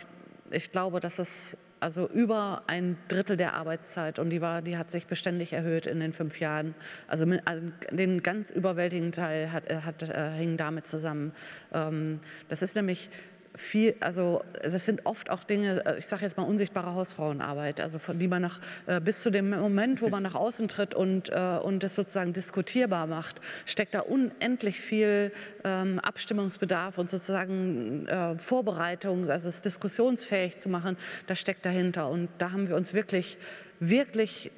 ich 0.52 0.72
glaube, 0.72 1.00
dass 1.00 1.20
es 1.20 1.58
also 1.84 2.08
über 2.08 2.64
ein 2.68 2.98
Drittel 3.10 3.36
der 3.36 3.56
Arbeitszeit 3.56 4.18
und 4.18 4.30
die 4.30 4.40
war, 4.40 4.62
die 4.62 4.78
hat 4.78 4.90
sich 4.90 5.06
beständig 5.06 5.52
erhöht 5.52 5.86
in 5.86 6.00
den 6.00 6.14
fünf 6.14 6.40
Jahren. 6.40 6.76
Also, 7.08 7.26
also 7.44 7.64
den 7.92 8.24
ganz 8.24 8.52
überwältigenden 8.52 9.12
Teil 9.12 9.52
hat, 9.52 9.70
äh, 9.70 9.82
hat 9.82 10.02
äh, 10.04 10.32
hing 10.32 10.56
damit 10.56 10.88
zusammen. 10.88 11.34
Ähm, 11.74 12.22
das 12.48 12.62
ist 12.62 12.76
nämlich 12.76 13.10
viel, 13.56 13.96
also 14.00 14.44
es 14.62 14.86
sind 14.86 15.06
oft 15.06 15.30
auch 15.30 15.44
Dinge, 15.44 15.86
äh, 15.86 16.00
ich 16.00 16.08
sage 16.08 16.24
jetzt 16.24 16.38
mal 16.38 16.44
unsichtbare 16.44 16.94
Hausfrauenarbeit, 16.94 17.80
also 17.80 18.00
von 18.00 18.18
die 18.20 18.28
man 18.28 18.42
nach, 18.42 18.60
äh, 18.88 19.00
bis 19.00 19.22
zu 19.22 19.30
dem 19.30 19.50
Moment, 19.50 20.02
wo 20.02 20.10
man 20.10 20.24
nach 20.24 20.36
außen 20.36 20.68
tritt 20.68 20.96
und, 20.96 21.30
äh, 21.30 21.60
und 21.62 21.84
das 21.84 21.96
sozusagen 21.96 22.34
diskutierbar 22.34 23.08
macht, 23.08 23.42
steckt 23.66 23.94
da 23.94 24.00
unendlich 24.02 24.80
viel 24.80 25.32
ähm, 25.64 26.00
Abstimmungsbedarf 26.00 26.98
und 26.98 27.10
sozusagen 27.10 28.08
äh, 28.08 28.38
Vorbereitung, 28.38 29.30
also 29.30 29.50
es 29.50 29.62
diskussionsfähig 29.62 30.60
zu 30.60 30.70
machen, 30.70 30.98
das 31.28 31.40
steckt 31.40 31.66
dahinter. 31.66 32.10
Und 32.10 32.30
da 32.40 32.52
haben 32.52 32.68
wir 32.70 32.76
uns 32.76 32.94
wirklich, 32.94 33.38
wirklich 33.80 34.52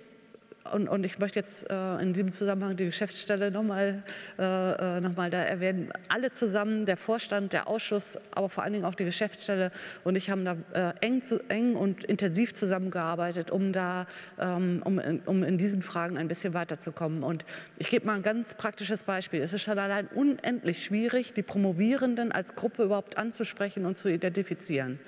und, 0.74 0.88
und, 0.88 1.04
ich 1.04 1.20
möchte 1.20 1.40
jetzt 1.40 1.70
äh, 1.70 2.02
in 2.02 2.14
diesem 2.14 2.32
Zusammenhang 2.32 2.76
die 2.76 2.86
Geschäftsstelle 2.86 3.52
nochmal 3.52 4.04
äh, 4.40 4.98
äh, 4.98 5.02
noch 5.02 5.16
da 5.16 5.38
erwähnen. 5.38 5.92
Alle 6.10 6.32
zusammen, 6.32 6.86
der 6.86 6.98
Vorstand, 6.98 7.54
der 7.54 7.68
Ausschuss, 7.68 8.18
aber 8.32 8.50
vor 8.50 8.64
allen 8.64 8.74
Dingen 8.74 8.86
auch 8.86 8.96
die 8.96 9.06
Geschäftsstelle 9.06 9.72
und 10.04 10.16
ich 10.16 10.30
haben 10.30 10.46
da 10.46 10.58
äh, 10.74 10.94
eng, 11.02 11.24
zu, 11.24 11.40
eng 11.50 11.76
und 11.76 12.04
intensiv 12.04 12.54
zusammengearbeitet, 12.54 13.52
um 13.52 13.72
da, 13.72 14.08
ähm, 14.40 14.82
um, 14.86 15.00
um 15.26 15.44
in 15.44 15.58
diesen 15.58 15.82
Fragen 15.82 16.18
ein 16.18 16.28
bisschen 16.28 16.54
weiterzukommen. 16.54 17.24
Und 17.24 17.46
ich 17.78 17.90
gebe 17.90 18.06
mal 18.06 18.16
ein 18.16 18.24
ganz 18.24 18.54
praktisches 18.54 19.04
Beispiel. 19.04 19.42
Es 19.42 19.54
ist 19.54 19.64
schon 19.64 19.80
allein 19.80 20.08
unendlich 20.08 20.84
schwierig, 20.84 21.34
die 21.34 21.44
Promovierenden 21.44 22.32
als 22.32 22.56
Gruppe 22.56 22.84
überhaupt 22.84 23.18
anzusprechen 23.18 23.86
und 23.86 23.98
zu 23.98 24.10
identifizieren. 24.10 25.00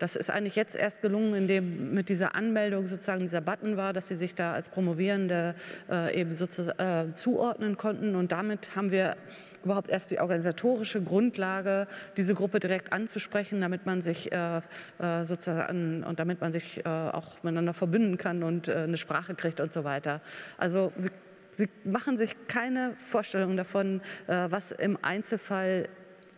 Das 0.00 0.16
ist 0.16 0.30
eigentlich 0.30 0.56
jetzt 0.56 0.74
erst 0.76 1.02
gelungen, 1.02 1.34
indem 1.34 1.92
mit 1.92 2.08
dieser 2.08 2.34
Anmeldung 2.34 2.86
sozusagen 2.86 3.20
dieser 3.20 3.42
Button 3.42 3.76
war, 3.76 3.92
dass 3.92 4.08
sie 4.08 4.16
sich 4.16 4.34
da 4.34 4.54
als 4.54 4.70
Promovierende 4.70 5.54
äh, 5.90 6.18
eben 6.18 6.36
sozusagen 6.36 7.10
äh, 7.10 7.14
zuordnen 7.14 7.76
konnten. 7.76 8.14
Und 8.14 8.32
damit 8.32 8.74
haben 8.74 8.90
wir 8.90 9.14
überhaupt 9.62 9.90
erst 9.90 10.10
die 10.10 10.18
organisatorische 10.18 11.02
Grundlage, 11.02 11.86
diese 12.16 12.34
Gruppe 12.34 12.60
direkt 12.60 12.94
anzusprechen, 12.94 13.60
damit 13.60 13.84
man 13.84 14.00
sich 14.00 14.32
äh, 14.32 14.62
äh 15.00 15.22
sozusagen 15.22 16.02
und 16.02 16.18
damit 16.18 16.40
man 16.40 16.50
sich 16.50 16.78
äh, 16.78 16.88
auch 16.88 17.42
miteinander 17.42 17.74
verbünden 17.74 18.16
kann 18.16 18.42
und 18.42 18.68
äh, 18.68 18.76
eine 18.76 18.96
Sprache 18.96 19.34
kriegt 19.34 19.60
und 19.60 19.74
so 19.74 19.84
weiter. 19.84 20.22
Also 20.56 20.92
sie, 20.96 21.10
sie 21.52 21.68
machen 21.84 22.16
sich 22.16 22.36
keine 22.48 22.94
Vorstellung 23.04 23.58
davon, 23.58 24.00
was 24.26 24.72
im 24.72 24.98
Einzelfall 25.02 25.90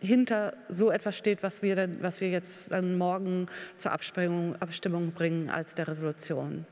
hinter 0.03 0.53
so 0.67 0.91
etwas 0.91 1.17
steht, 1.17 1.43
was 1.43 1.61
wir, 1.61 1.75
dann, 1.75 2.01
was 2.01 2.21
wir 2.21 2.29
jetzt 2.29 2.71
dann 2.71 2.97
morgen 2.97 3.47
zur 3.77 3.91
Abstimmung, 3.91 4.55
Abstimmung 4.61 5.11
bringen 5.11 5.49
als 5.49 5.75
der 5.75 5.87
Resolution. 5.87 6.65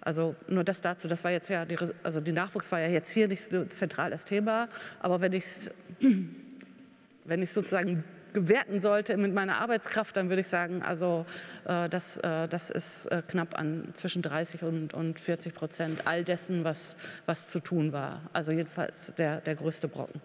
Also 0.00 0.36
nur 0.46 0.62
das 0.62 0.82
dazu, 0.82 1.08
das 1.08 1.24
war 1.24 1.32
jetzt 1.32 1.50
ja, 1.50 1.64
die, 1.64 1.76
also 2.04 2.20
die 2.20 2.32
Nachwuchs 2.32 2.70
war 2.70 2.78
ja 2.78 2.86
jetzt 2.86 3.10
hier 3.10 3.26
nicht 3.26 3.42
so 3.42 3.64
zentral 3.64 4.10
das 4.10 4.24
Thema, 4.24 4.68
aber 5.00 5.20
wenn 5.20 5.32
ich 5.32 5.44
es 5.44 5.70
wenn 7.24 7.44
sozusagen 7.44 8.04
gewerten 8.32 8.80
sollte 8.80 9.16
mit 9.16 9.34
meiner 9.34 9.56
Arbeitskraft, 9.56 10.16
dann 10.16 10.28
würde 10.28 10.42
ich 10.42 10.48
sagen, 10.48 10.82
also 10.82 11.26
äh, 11.64 11.88
das, 11.88 12.18
äh, 12.18 12.46
das 12.46 12.70
ist 12.70 13.06
äh, 13.06 13.22
knapp 13.26 13.58
an 13.58 13.88
zwischen 13.94 14.22
30 14.22 14.62
und, 14.62 14.94
und 14.94 15.18
40 15.18 15.54
Prozent 15.54 16.06
all 16.06 16.22
dessen, 16.22 16.62
was, 16.62 16.96
was 17.24 17.48
zu 17.48 17.60
tun 17.60 17.92
war. 17.92 18.20
Also 18.32 18.52
jedenfalls 18.52 19.12
der, 19.16 19.40
der 19.40 19.56
größte 19.56 19.88
Brocken. 19.88 20.20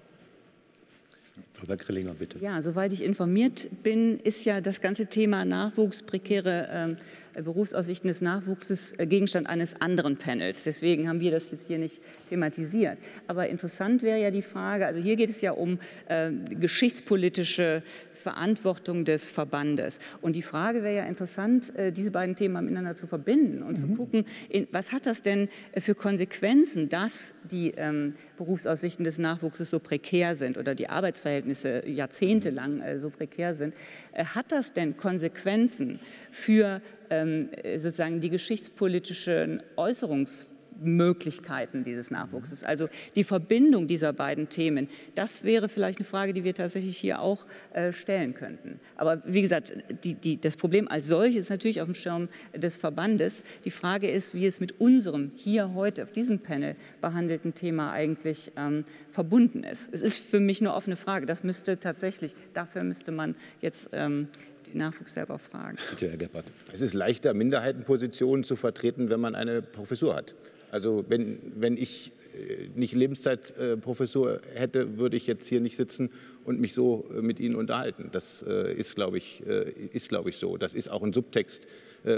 Frau 1.53 1.75
Grillinger, 1.75 2.13
bitte. 2.13 2.39
Ja, 2.39 2.61
soweit 2.61 2.91
ich 2.91 3.03
informiert 3.03 3.69
bin, 3.83 4.19
ist 4.19 4.45
ja 4.45 4.61
das 4.61 4.81
ganze 4.81 5.05
Thema 5.05 5.45
Nachwuchs, 5.45 6.01
prekäre 6.01 6.95
äh, 7.35 7.41
Berufsaussichten 7.41 8.07
des 8.07 8.21
Nachwuchses 8.21 8.93
äh, 8.97 9.05
Gegenstand 9.05 9.47
eines 9.47 9.79
anderen 9.79 10.17
Panels. 10.17 10.63
Deswegen 10.63 11.07
haben 11.07 11.19
wir 11.19 11.31
das 11.31 11.51
jetzt 11.51 11.67
hier 11.67 11.77
nicht 11.77 12.01
thematisiert. 12.25 12.97
Aber 13.27 13.47
interessant 13.47 14.03
wäre 14.03 14.19
ja 14.19 14.31
die 14.31 14.41
Frage, 14.41 14.85
also 14.85 14.99
hier 14.99 15.15
geht 15.15 15.29
es 15.29 15.41
ja 15.41 15.51
um 15.51 15.79
äh, 16.07 16.31
geschichtspolitische 16.59 17.83
Verantwortung 18.21 19.03
des 19.03 19.29
Verbandes. 19.31 19.99
Und 20.21 20.35
die 20.35 20.41
Frage 20.41 20.83
wäre 20.83 20.95
ja 20.95 21.05
interessant, 21.05 21.75
äh, 21.75 21.91
diese 21.91 22.11
beiden 22.11 22.35
Themen 22.35 22.63
miteinander 22.63 22.95
zu 22.95 23.07
verbinden 23.07 23.63
und 23.63 23.71
mhm. 23.71 23.75
zu 23.75 23.87
gucken, 23.87 24.25
was 24.71 24.91
hat 24.91 25.05
das 25.05 25.21
denn 25.21 25.49
äh, 25.73 25.81
für 25.81 25.95
Konsequenzen, 25.95 26.87
dass 26.87 27.33
die 27.43 27.71
ähm, 27.71 28.15
Berufsaussichten 28.37 29.03
des 29.03 29.17
Nachwuchses 29.17 29.69
so 29.69 29.79
prekär 29.79 30.35
sind 30.35 30.57
oder 30.57 30.75
die 30.75 30.87
Arbeitsverhältnisse 30.87 31.87
jahrzehntelang 31.87 32.81
äh, 32.81 32.99
so 32.99 33.09
prekär 33.09 33.53
sind. 33.53 33.73
Hat 34.13 34.51
das 34.51 34.73
denn 34.73 34.97
Konsequenzen 34.97 35.99
für 36.31 36.81
ähm, 37.09 37.49
sozusagen 37.77 38.21
die 38.21 38.29
geschichtspolitischen 38.29 39.63
Äußerungs 39.75 40.47
Möglichkeiten 40.79 41.83
dieses 41.83 42.11
Nachwuchses. 42.11 42.63
Also 42.63 42.87
die 43.15 43.23
Verbindung 43.23 43.87
dieser 43.87 44.13
beiden 44.13 44.49
Themen, 44.49 44.87
das 45.15 45.43
wäre 45.43 45.69
vielleicht 45.69 45.99
eine 45.99 46.05
Frage, 46.05 46.33
die 46.33 46.43
wir 46.43 46.53
tatsächlich 46.53 46.97
hier 46.97 47.21
auch 47.21 47.45
äh, 47.73 47.91
stellen 47.91 48.33
könnten. 48.33 48.79
Aber 48.95 49.21
wie 49.25 49.41
gesagt, 49.41 49.73
die, 50.03 50.13
die, 50.13 50.39
das 50.39 50.57
Problem 50.57 50.87
als 50.87 51.07
solches 51.07 51.41
ist 51.43 51.49
natürlich 51.49 51.81
auf 51.81 51.87
dem 51.87 51.95
Schirm 51.95 52.29
des 52.55 52.77
Verbandes. 52.77 53.43
Die 53.65 53.71
Frage 53.71 54.09
ist, 54.09 54.33
wie 54.33 54.45
es 54.45 54.59
mit 54.59 54.79
unserem 54.79 55.31
hier 55.35 55.73
heute 55.73 56.03
auf 56.03 56.11
diesem 56.11 56.39
Panel 56.39 56.75
behandelten 57.01 57.53
Thema 57.53 57.91
eigentlich 57.91 58.51
ähm, 58.55 58.85
verbunden 59.11 59.63
ist. 59.63 59.93
Es 59.93 60.01
ist 60.01 60.17
für 60.17 60.39
mich 60.39 60.61
eine 60.61 60.73
offene 60.73 60.95
Frage. 60.95 61.25
Das 61.25 61.43
müsste 61.43 61.79
tatsächlich, 61.79 62.35
dafür 62.53 62.83
müsste 62.83 63.11
man 63.11 63.35
jetzt 63.61 63.89
ähm, 63.91 64.27
den 64.71 64.79
Nachwuchs 64.79 65.13
selber 65.13 65.37
fragen. 65.37 65.77
Bitte, 65.89 66.09
Herr 66.09 66.17
Gebhardt. 66.17 66.45
Es 66.71 66.81
ist 66.81 66.93
leichter, 66.93 67.33
Minderheitenpositionen 67.33 68.43
zu 68.43 68.55
vertreten, 68.55 69.09
wenn 69.09 69.19
man 69.19 69.35
eine 69.35 69.61
Professur 69.61 70.15
hat. 70.15 70.35
Also 70.71 71.03
wenn, 71.09 71.37
wenn 71.57 71.75
ich 71.75 72.13
äh, 72.33 72.69
nicht 72.75 72.93
Lebenszeitprofessor 72.93 74.39
hätte, 74.53 74.97
würde 74.97 75.17
ich 75.17 75.27
jetzt 75.27 75.45
hier 75.45 75.59
nicht 75.59 75.75
sitzen 75.75 76.09
und 76.45 76.61
mich 76.61 76.73
so 76.73 77.05
äh, 77.11 77.21
mit 77.21 77.41
Ihnen 77.41 77.55
unterhalten. 77.55 78.07
Das 78.13 78.43
äh, 78.47 78.73
ist, 78.73 78.95
glaube 78.95 79.17
ich, 79.17 79.41
ist, 79.41 80.07
glaube 80.07 80.29
ich, 80.29 80.37
so. 80.37 80.55
Das 80.57 80.73
ist 80.73 80.89
auch 80.89 81.03
ein 81.03 81.13
Subtext 81.13 81.67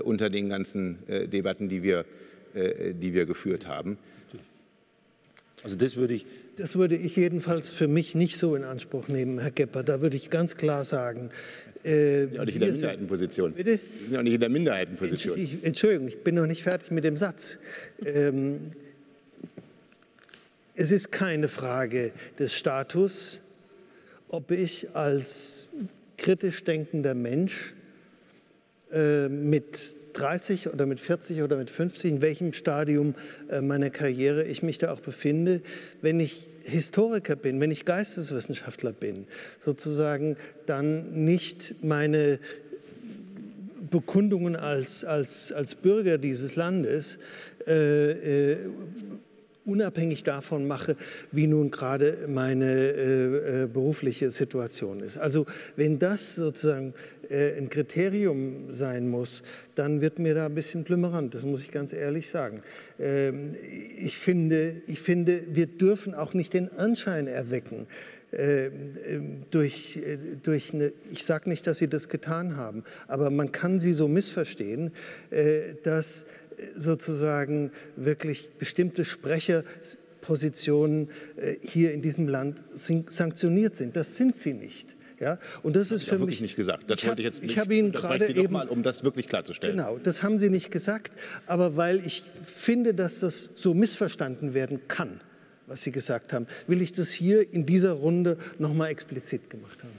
unter 0.04 0.30
den 0.30 0.48
ganzen 0.48 1.00
Debatten, 1.08 1.68
die 1.68 1.84
wir, 1.84 2.06
die 2.54 3.14
wir 3.14 3.26
geführt 3.26 3.68
haben. 3.68 3.98
Also 5.64 5.76
das 5.76 5.98
würde 5.98 6.14
ich. 6.14 6.26
Das 6.58 6.76
würde 6.76 6.96
ich 6.96 7.16
jedenfalls 7.16 7.72
für 7.72 7.88
mich 7.88 8.14
nicht 8.14 8.38
so 8.38 8.56
in 8.56 8.64
Anspruch 8.64 9.08
nehmen, 9.08 9.40
Herr 9.40 9.50
Gepper. 9.50 9.82
Da 9.82 10.02
würde 10.02 10.16
ich 10.18 10.30
ganz 10.30 10.56
klar 10.56 10.84
sagen. 10.84 11.32
Äh, 11.84 12.26
ja, 12.26 12.46
nicht 12.46 12.56
in 12.56 12.62
der 12.62 12.72
Minderheitenposition. 12.72 13.54
Bitte? 13.54 13.80
Wir 14.00 14.08
sind 14.08 14.18
auch 14.18 14.22
nicht 14.22 14.34
in 14.36 14.40
der 14.40 14.50
Minderheitenposition. 14.50 15.40
Ich, 15.40 15.64
Entschuldigung, 15.64 16.08
ich 16.08 16.24
bin 16.24 16.36
noch 16.36 16.46
nicht 16.46 16.62
fertig 16.64 16.92
mit 16.92 17.04
dem 17.04 17.18
Satz. 17.18 17.58
Ähm, 18.06 18.72
es 20.76 20.92
ist 20.92 21.12
keine 21.12 21.48
Frage 21.48 22.12
des 22.38 22.54
Status, 22.54 23.42
ob 24.30 24.52
ich 24.52 24.96
als 24.96 25.68
kritisch 26.18 26.64
denkender 26.64 27.16
Mensch 27.16 27.74
äh, 28.92 29.28
mit 29.28 29.96
30 30.14 30.69
oder 30.69 30.85
mit 30.85 30.99
40 30.99 31.41
oder 31.41 31.57
mit 31.57 31.69
50, 31.69 32.11
in 32.11 32.22
welchem 32.22 32.53
Stadium 32.53 33.15
äh, 33.49 33.61
meiner 33.61 33.90
Karriere 33.90 34.44
ich 34.44 34.64
mich 34.64 34.77
da 34.77 34.91
auch 34.91 35.02
befinde, 35.02 35.61
wenn 36.02 36.19
ich 36.19 36.48
Historiker 36.64 37.35
bin, 37.35 37.60
wenn 37.60 37.72
ich 37.72 37.84
Geisteswissenschaftler 37.84 38.94
bin, 38.94 39.27
sozusagen 39.60 40.38
dann 40.65 41.26
nicht 41.26 41.76
meine 41.84 42.40
Bekundungen 43.90 44.56
als, 44.56 45.03
als, 45.03 45.52
als 45.52 45.76
Bürger 45.76 46.18
dieses 46.18 46.56
Landes 46.56 47.19
äh, 47.68 48.53
äh, 48.53 48.57
unabhängig 49.65 50.23
davon 50.23 50.68
mache, 50.68 50.95
wie 51.31 51.48
nun 51.48 51.72
gerade 51.72 52.26
meine 52.27 52.65
äh, 52.65 53.64
äh, 53.64 53.68
berufliche 53.68 54.31
Situation 54.31 54.99
ist. 54.99 55.18
Also 55.18 55.45
wenn 55.76 55.99
das 55.99 56.35
sozusagen 56.35 56.94
äh, 57.30 57.57
ein 57.57 57.69
Kriterium 57.69 58.72
sein 58.72 59.10
muss, 59.10 59.44
dann 59.76 60.02
wird 60.02 60.19
mir 60.19 60.35
da 60.35 60.48
ein 60.48 60.56
bisschen 60.56 60.84
plümmerant, 60.84 61.34
das 61.35 61.45
muss 61.45 61.61
ich 61.61 61.72
ganz 61.72 61.94
ehrlich 61.94 62.30
sagen. 62.30 62.61
Ähm, 62.99 63.56
ich, 63.98 64.18
finde, 64.18 64.81
ich 64.88 64.99
finde, 64.99 65.44
wir 65.48 65.68
dürfen 65.68 66.14
auch 66.14 66.34
nicht 66.34 66.53
den 66.53 66.72
Anschein 66.77 67.27
erwecken, 67.27 67.88
äh, 68.34 68.72
durch, 69.52 69.98
äh, 69.98 70.18
durch 70.41 70.73
eine, 70.73 70.91
ich 71.11 71.23
sage 71.23 71.48
nicht, 71.49 71.68
dass 71.68 71.77
sie 71.77 71.88
das 71.88 72.10
getan 72.10 72.57
haben, 72.57 72.84
aber 73.07 73.30
man 73.30 73.52
kann 73.52 73.80
sie 73.80 73.94
so 73.94 74.07
missverstehen, 74.07 74.91
äh, 75.30 75.76
dass 75.84 76.26
sozusagen 76.76 77.72
wirklich 77.95 78.49
bestimmte 78.57 79.06
Sprecherpositionen 79.06 81.10
äh, 81.35 81.56
hier 81.61 81.94
in 81.94 82.02
diesem 82.02 82.27
Land 82.27 82.61
sanktioniert 82.76 83.76
sind. 83.76 83.95
Das 83.95 84.15
sind 84.15 84.38
sie 84.38 84.53
nicht. 84.53 84.88
Ja, 85.19 85.38
und 85.61 85.76
das, 85.76 85.90
das 85.90 86.02
ist 86.02 86.10
für 86.10 86.19
mich 86.19 86.41
nicht 86.41 86.56
gesagt. 86.56 86.90
Das 86.90 86.99
ich 86.99 87.07
wollte 87.07 87.22
ich 87.22 87.26
jetzt 87.26 87.41
nicht. 87.41 87.52
Ich 87.52 87.60
habe 87.60 87.76
Ihnen 87.76 87.94
gerade 87.94 88.27
eben 88.35 88.52
mal, 88.52 88.68
um 88.68 88.84
das 88.84 89.06
wirklich 89.06 89.27
klarzustellen. 89.27 89.77
Genau, 89.77 89.98
das 89.98 90.22
haben 90.22 90.38
Sie 90.38 90.49
nicht 90.49 90.69
gesagt, 90.69 91.14
aber 91.45 91.77
weil 91.77 92.06
ich 92.06 92.23
finde, 92.44 92.94
dass 92.94 93.22
das 93.22 93.52
so 93.56 93.73
missverstanden 93.73 94.53
werden 94.53 94.81
kann. 94.88 95.22
was 95.68 95.84
Sie 95.84 95.91
gesagt 95.91 96.34
haben. 96.34 96.48
Will 96.68 96.81
ich 96.81 96.94
das 96.94 97.11
hier 97.11 97.53
in 97.53 97.65
dieser 97.65 97.94
Runde 97.94 98.38
nochmal 98.60 98.90
explizit 98.90 99.49
gemacht 99.49 99.81
haben? 99.81 99.94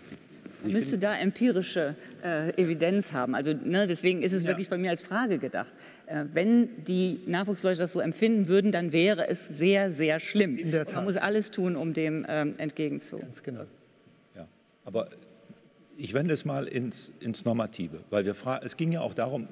Man 0.64 0.72
müsste 0.72 0.98
da 0.98 1.16
empirische 1.16 1.94
äh, 2.22 2.50
Evidenz 2.60 3.12
haben. 3.12 3.34
Also 3.34 3.52
ne, 3.52 3.86
deswegen 3.86 4.22
ist 4.22 4.32
es 4.32 4.42
ja. 4.42 4.48
wirklich 4.48 4.68
von 4.68 4.80
mir 4.80 4.90
als 4.90 5.02
Frage 5.02 5.38
gedacht. 5.38 5.72
Äh, 6.06 6.24
wenn 6.32 6.84
die 6.84 7.20
Nachwuchsleute 7.26 7.78
das 7.78 7.92
so 7.92 8.00
empfinden 8.00 8.48
würden, 8.48 8.72
dann 8.72 8.92
wäre 8.92 9.28
es 9.28 9.46
sehr, 9.46 9.90
sehr 9.90 10.20
schlimm. 10.20 10.58
In 10.58 10.70
der 10.70 10.86
Tat. 10.86 10.96
Man 10.96 11.04
muss 11.04 11.16
alles 11.16 11.50
tun, 11.50 11.76
um 11.76 11.92
dem 11.92 12.24
ähm, 12.28 12.54
entgegenzugehen. 12.58 13.28
Ganz 13.28 13.42
genau. 13.42 13.64
Ja, 14.34 14.48
aber 14.84 15.10
ich 15.96 16.14
wende 16.14 16.34
es 16.34 16.44
mal 16.44 16.66
ins, 16.66 17.12
ins 17.20 17.44
Normative, 17.44 18.00
weil 18.10 18.24
wir 18.24 18.34
fragen, 18.34 18.64
es 18.66 18.76
ging 18.76 18.92
ja 18.92 19.00
auch 19.00 19.14
darum, 19.14 19.48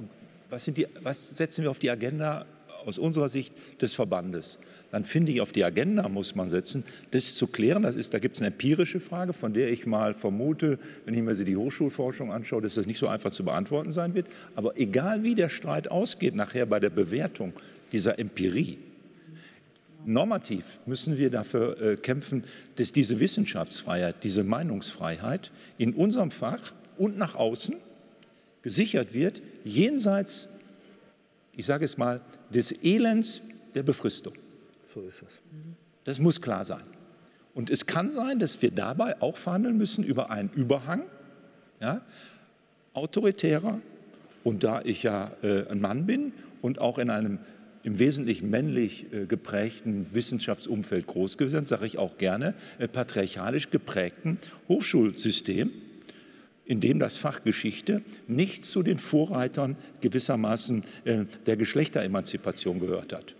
was, 0.50 0.64
die, 0.64 0.86
was 1.00 1.30
setzen 1.30 1.62
wir 1.62 1.70
auf 1.70 1.78
die 1.78 1.90
Agenda 1.90 2.46
aus 2.86 2.98
unserer 2.98 3.28
Sicht 3.28 3.52
des 3.80 3.94
Verbandes? 3.94 4.58
Dann 4.90 5.04
finde 5.04 5.32
ich, 5.32 5.40
auf 5.40 5.52
die 5.52 5.64
Agenda 5.64 6.08
muss 6.08 6.34
man 6.34 6.50
setzen, 6.50 6.84
das 7.10 7.34
zu 7.34 7.46
klären. 7.46 7.82
Das 7.82 7.96
ist, 7.96 8.12
da 8.14 8.18
gibt 8.18 8.36
es 8.36 8.42
eine 8.42 8.50
empirische 8.50 9.00
Frage, 9.00 9.32
von 9.32 9.54
der 9.54 9.70
ich 9.70 9.86
mal 9.86 10.14
vermute, 10.14 10.78
wenn 11.04 11.14
ich 11.14 11.22
mir 11.22 11.34
die 11.34 11.56
Hochschulforschung 11.56 12.32
anschaue, 12.32 12.62
dass 12.62 12.74
das 12.74 12.86
nicht 12.86 12.98
so 12.98 13.08
einfach 13.08 13.30
zu 13.30 13.44
beantworten 13.44 13.92
sein 13.92 14.14
wird. 14.14 14.26
Aber 14.54 14.78
egal 14.78 15.22
wie 15.22 15.34
der 15.34 15.48
Streit 15.48 15.90
ausgeht, 15.90 16.34
nachher 16.34 16.66
bei 16.66 16.80
der 16.80 16.90
Bewertung 16.90 17.52
dieser 17.92 18.18
Empirie, 18.18 18.78
normativ 20.04 20.78
müssen 20.86 21.18
wir 21.18 21.30
dafür 21.30 21.80
äh, 21.80 21.96
kämpfen, 21.96 22.44
dass 22.76 22.92
diese 22.92 23.20
Wissenschaftsfreiheit, 23.20 24.16
diese 24.22 24.44
Meinungsfreiheit 24.44 25.50
in 25.78 25.94
unserem 25.94 26.30
Fach 26.30 26.72
und 26.98 27.18
nach 27.18 27.34
außen 27.34 27.76
gesichert 28.62 29.12
wird, 29.12 29.42
jenseits, 29.64 30.48
ich 31.56 31.66
sage 31.66 31.84
es 31.84 31.98
mal, 31.98 32.20
des 32.52 32.72
Elends 32.82 33.42
der 33.74 33.82
Befristung. 33.82 34.34
So 34.92 35.00
ist 35.02 35.22
es. 35.22 35.28
Das 36.04 36.18
muss 36.18 36.40
klar 36.40 36.64
sein. 36.64 36.82
Und 37.54 37.70
es 37.70 37.86
kann 37.86 38.10
sein, 38.10 38.38
dass 38.38 38.62
wir 38.62 38.70
dabei 38.70 39.20
auch 39.20 39.36
verhandeln 39.36 39.76
müssen 39.76 40.04
über 40.04 40.30
einen 40.30 40.50
Überhang, 40.50 41.02
ja, 41.80 42.00
autoritärer. 42.94 43.80
Und 44.44 44.64
da 44.64 44.82
ich 44.82 45.02
ja 45.02 45.30
äh, 45.42 45.68
ein 45.68 45.80
Mann 45.80 46.06
bin 46.06 46.32
und 46.62 46.80
auch 46.80 46.98
in 46.98 47.10
einem 47.10 47.38
im 47.84 47.98
Wesentlichen 47.98 48.48
männlich 48.48 49.12
äh, 49.12 49.26
geprägten 49.26 50.06
Wissenschaftsumfeld 50.12 51.06
groß 51.06 51.36
gewesen, 51.36 51.66
sage 51.66 51.86
ich 51.86 51.98
auch 51.98 52.16
gerne, 52.16 52.54
äh, 52.78 52.88
patriarchalisch 52.88 53.70
geprägten 53.70 54.38
Hochschulsystem, 54.68 55.70
in 56.64 56.80
dem 56.80 56.98
das 56.98 57.16
Fach 57.16 57.42
Geschichte 57.42 58.02
nicht 58.28 58.64
zu 58.64 58.82
den 58.82 58.98
Vorreitern 58.98 59.76
gewissermaßen 60.00 60.84
äh, 61.04 61.24
der 61.46 61.56
Geschlechteremanzipation 61.56 62.80
gehört 62.80 63.12
hat. 63.12 63.34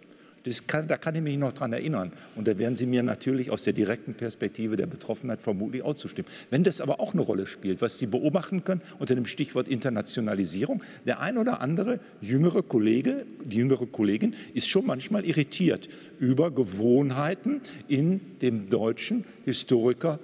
Kann, 0.66 0.89
da 0.89 0.97
kann 0.97 1.15
ich 1.15 1.23
mich 1.23 1.36
noch 1.36 1.53
dran 1.53 1.73
erinnern. 1.73 2.12
Und 2.35 2.49
da 2.49 2.59
werden 2.59 2.74
Sie 2.74 2.86
mir 2.86 3.03
natürlich 3.03 3.51
aus 3.51 3.62
der 3.62 3.73
direkten 3.73 4.15
Perspektive 4.15 4.77
der 4.77 4.86
Betroffenheit 4.86 5.40
vermutlich 5.40 5.82
auch 5.82 5.94
zustimmen. 5.94 6.27
Wenn 6.51 6.65
das 6.65 6.81
aber 6.81 6.99
auch 6.99 7.12
eine 7.12 7.23
Rolle 7.23 7.47
spielt, 7.47 7.81
was 7.81 7.99
Sie 7.99 8.07
beobachten 8.07 8.65
können 8.65 8.82
unter 8.99 9.15
dem 9.15 9.27
Stichwort 9.27 9.69
Internationalisierung, 9.69 10.82
der 11.07 11.20
ein 11.20 11.39
oder 11.39 11.61
andere 11.61 12.01
jüngere 12.20 12.62
Kollege, 12.62 13.24
die 13.44 13.59
jüngere 13.59 13.86
Kollegin 13.86 14.35
ist 14.53 14.69
schon 14.69 14.85
manchmal 14.85 15.24
irritiert 15.24 15.89
über 16.19 16.51
Gewohnheiten 16.51 17.61
in 17.86 18.20
dem 18.40 18.69
deutschen 18.69 19.24
Historiker 19.44 20.19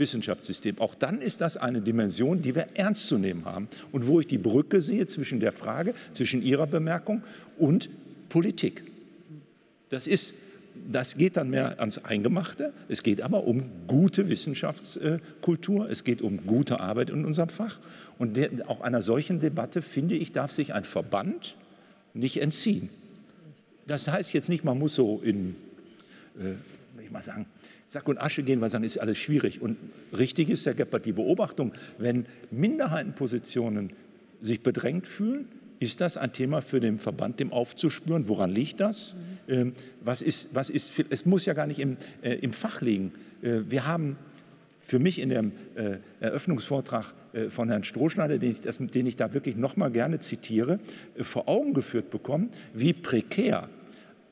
Wissenschaftssystem. 0.00 0.80
Auch 0.80 0.96
dann 0.96 1.22
ist 1.22 1.40
das 1.40 1.56
eine 1.56 1.80
Dimension, 1.80 2.42
die 2.42 2.56
wir 2.56 2.66
ernst 2.74 3.06
zu 3.06 3.18
nehmen 3.18 3.44
haben 3.44 3.68
und 3.92 4.08
wo 4.08 4.18
ich 4.18 4.26
die 4.26 4.38
Brücke 4.38 4.80
sehe 4.80 5.06
zwischen 5.06 5.38
der 5.38 5.52
Frage, 5.52 5.94
zwischen 6.12 6.42
Ihrer 6.42 6.66
Bemerkung 6.66 7.22
und 7.56 7.88
Politik. 8.28 8.82
Das 9.90 10.08
ist 10.08 10.34
das 10.88 11.16
geht 11.16 11.36
dann 11.36 11.50
mehr 11.50 11.78
ans 11.78 11.98
Eingemachte. 11.98 12.72
Es 12.88 13.02
geht 13.02 13.22
aber 13.22 13.44
um 13.44 13.64
gute 13.86 14.28
Wissenschaftskultur. 14.28 15.88
Es 15.90 16.04
geht 16.04 16.22
um 16.22 16.46
gute 16.46 16.80
Arbeit 16.80 17.10
in 17.10 17.24
unserem 17.24 17.48
Fach. 17.48 17.80
Und 18.18 18.36
der, 18.36 18.50
auch 18.66 18.80
einer 18.80 19.02
solchen 19.02 19.40
Debatte, 19.40 19.82
finde 19.82 20.14
ich, 20.16 20.32
darf 20.32 20.52
sich 20.52 20.72
ein 20.72 20.84
Verband 20.84 21.56
nicht 22.14 22.40
entziehen. 22.40 22.88
Das 23.86 24.08
heißt 24.08 24.32
jetzt 24.32 24.48
nicht, 24.48 24.64
man 24.64 24.78
muss 24.78 24.94
so 24.94 25.20
in, 25.22 25.56
äh, 26.38 27.02
ich 27.02 27.10
mal 27.10 27.22
sagen, 27.22 27.46
Sack 27.90 28.06
und 28.06 28.20
Asche 28.20 28.44
gehen, 28.44 28.60
weil 28.60 28.70
sagen, 28.70 28.84
ist 28.84 28.98
alles 28.98 29.18
schwierig. 29.18 29.60
Und 29.60 29.76
richtig 30.16 30.48
ist, 30.48 30.64
Herr 30.64 30.74
Geppert, 30.74 31.06
die 31.06 31.12
Beobachtung, 31.12 31.72
wenn 31.98 32.24
Minderheitenpositionen 32.52 33.90
sich 34.40 34.62
bedrängt 34.62 35.08
fühlen, 35.08 35.48
ist 35.80 36.00
das 36.00 36.16
ein 36.16 36.32
Thema 36.32 36.60
für 36.60 36.78
den 36.78 36.98
Verband, 36.98 37.40
dem 37.40 37.52
aufzuspüren? 37.52 38.28
Woran 38.28 38.50
liegt 38.50 38.78
das? 38.78 39.16
Mhm. 39.48 39.52
Ähm, 39.52 39.72
was 40.02 40.22
ist, 40.22 40.54
was 40.54 40.70
ist, 40.70 40.92
es 41.10 41.26
muss 41.26 41.46
ja 41.46 41.52
gar 41.52 41.66
nicht 41.66 41.80
im, 41.80 41.96
äh, 42.22 42.34
im 42.34 42.52
Fach 42.52 42.80
liegen. 42.80 43.10
Äh, 43.42 43.62
wir 43.68 43.86
haben 43.88 44.16
für 44.86 45.00
mich 45.00 45.18
in 45.18 45.30
dem 45.30 45.50
äh, 45.74 45.96
Eröffnungsvortrag 46.20 47.12
äh, 47.32 47.48
von 47.48 47.70
Herrn 47.70 47.82
Strohschneider, 47.82 48.38
den 48.38 48.52
ich, 48.52 48.60
das, 48.60 48.78
den 48.78 49.06
ich 49.06 49.16
da 49.16 49.34
wirklich 49.34 49.56
noch 49.56 49.76
mal 49.76 49.90
gerne 49.90 50.20
zitiere, 50.20 50.78
äh, 51.16 51.24
vor 51.24 51.48
Augen 51.48 51.74
geführt 51.74 52.10
bekommen, 52.10 52.50
wie 52.72 52.92
prekär 52.92 53.68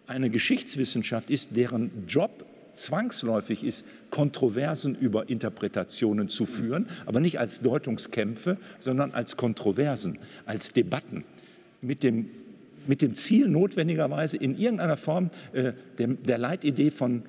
eine 0.06 0.30
Geschichtswissenschaft 0.30 1.28
ist, 1.28 1.56
deren 1.56 1.90
Job 2.06 2.44
zwangsläufig 2.78 3.64
ist, 3.64 3.84
Kontroversen 4.10 4.94
über 4.94 5.28
Interpretationen 5.28 6.28
zu 6.28 6.46
führen, 6.46 6.88
aber 7.06 7.20
nicht 7.20 7.38
als 7.38 7.60
Deutungskämpfe, 7.60 8.56
sondern 8.80 9.12
als 9.12 9.36
Kontroversen, 9.36 10.18
als 10.46 10.72
Debatten 10.72 11.24
mit 11.80 12.02
dem, 12.02 12.30
mit 12.86 13.02
dem 13.02 13.14
Ziel 13.14 13.48
notwendigerweise 13.48 14.36
in 14.36 14.58
irgendeiner 14.58 14.96
Form 14.96 15.30
äh, 15.52 15.72
der, 15.98 16.08
der 16.08 16.38
Leitidee 16.38 16.90
von 16.90 17.22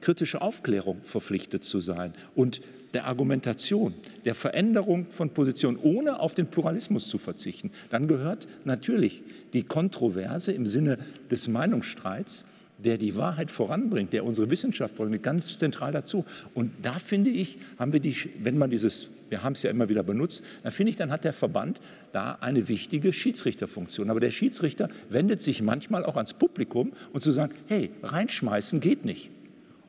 kritischer 0.00 0.42
Aufklärung 0.42 1.00
verpflichtet 1.04 1.64
zu 1.64 1.80
sein 1.80 2.12
und 2.34 2.60
der 2.94 3.06
Argumentation, 3.06 3.94
der 4.24 4.34
Veränderung 4.34 5.06
von 5.10 5.30
Positionen, 5.30 5.78
ohne 5.82 6.20
auf 6.20 6.34
den 6.34 6.46
Pluralismus 6.46 7.08
zu 7.08 7.18
verzichten. 7.18 7.70
Dann 7.90 8.08
gehört 8.08 8.46
natürlich 8.64 9.22
die 9.52 9.64
Kontroverse 9.64 10.52
im 10.52 10.66
Sinne 10.66 10.98
des 11.30 11.48
Meinungsstreits, 11.48 12.44
der 12.78 12.98
die 12.98 13.16
Wahrheit 13.16 13.50
voranbringt, 13.50 14.12
der 14.12 14.24
unsere 14.24 14.50
Wissenschaft 14.50 14.96
voranbringt, 14.96 15.22
ganz 15.22 15.58
zentral 15.58 15.92
dazu. 15.92 16.24
Und 16.54 16.72
da 16.82 16.94
finde 16.94 17.30
ich, 17.30 17.58
haben 17.78 17.92
wir 17.92 18.00
die, 18.00 18.16
wenn 18.38 18.58
man 18.58 18.70
dieses 18.70 19.08
wir 19.28 19.42
haben 19.42 19.52
es 19.52 19.62
ja 19.62 19.70
immer 19.70 19.88
wieder 19.88 20.02
benutzt, 20.02 20.42
dann 20.62 20.72
finde 20.72 20.90
ich, 20.90 20.96
dann 20.96 21.10
hat 21.10 21.24
der 21.24 21.32
Verband 21.32 21.80
da 22.12 22.38
eine 22.40 22.68
wichtige 22.68 23.12
Schiedsrichterfunktion. 23.12 24.10
Aber 24.10 24.20
der 24.20 24.30
Schiedsrichter 24.30 24.88
wendet 25.08 25.40
sich 25.40 25.62
manchmal 25.62 26.04
auch 26.04 26.16
ans 26.16 26.34
Publikum 26.34 26.92
und 27.12 27.22
zu 27.22 27.30
sagen, 27.30 27.54
hey, 27.66 27.90
reinschmeißen 28.02 28.80
geht 28.80 29.04
nicht. 29.04 29.30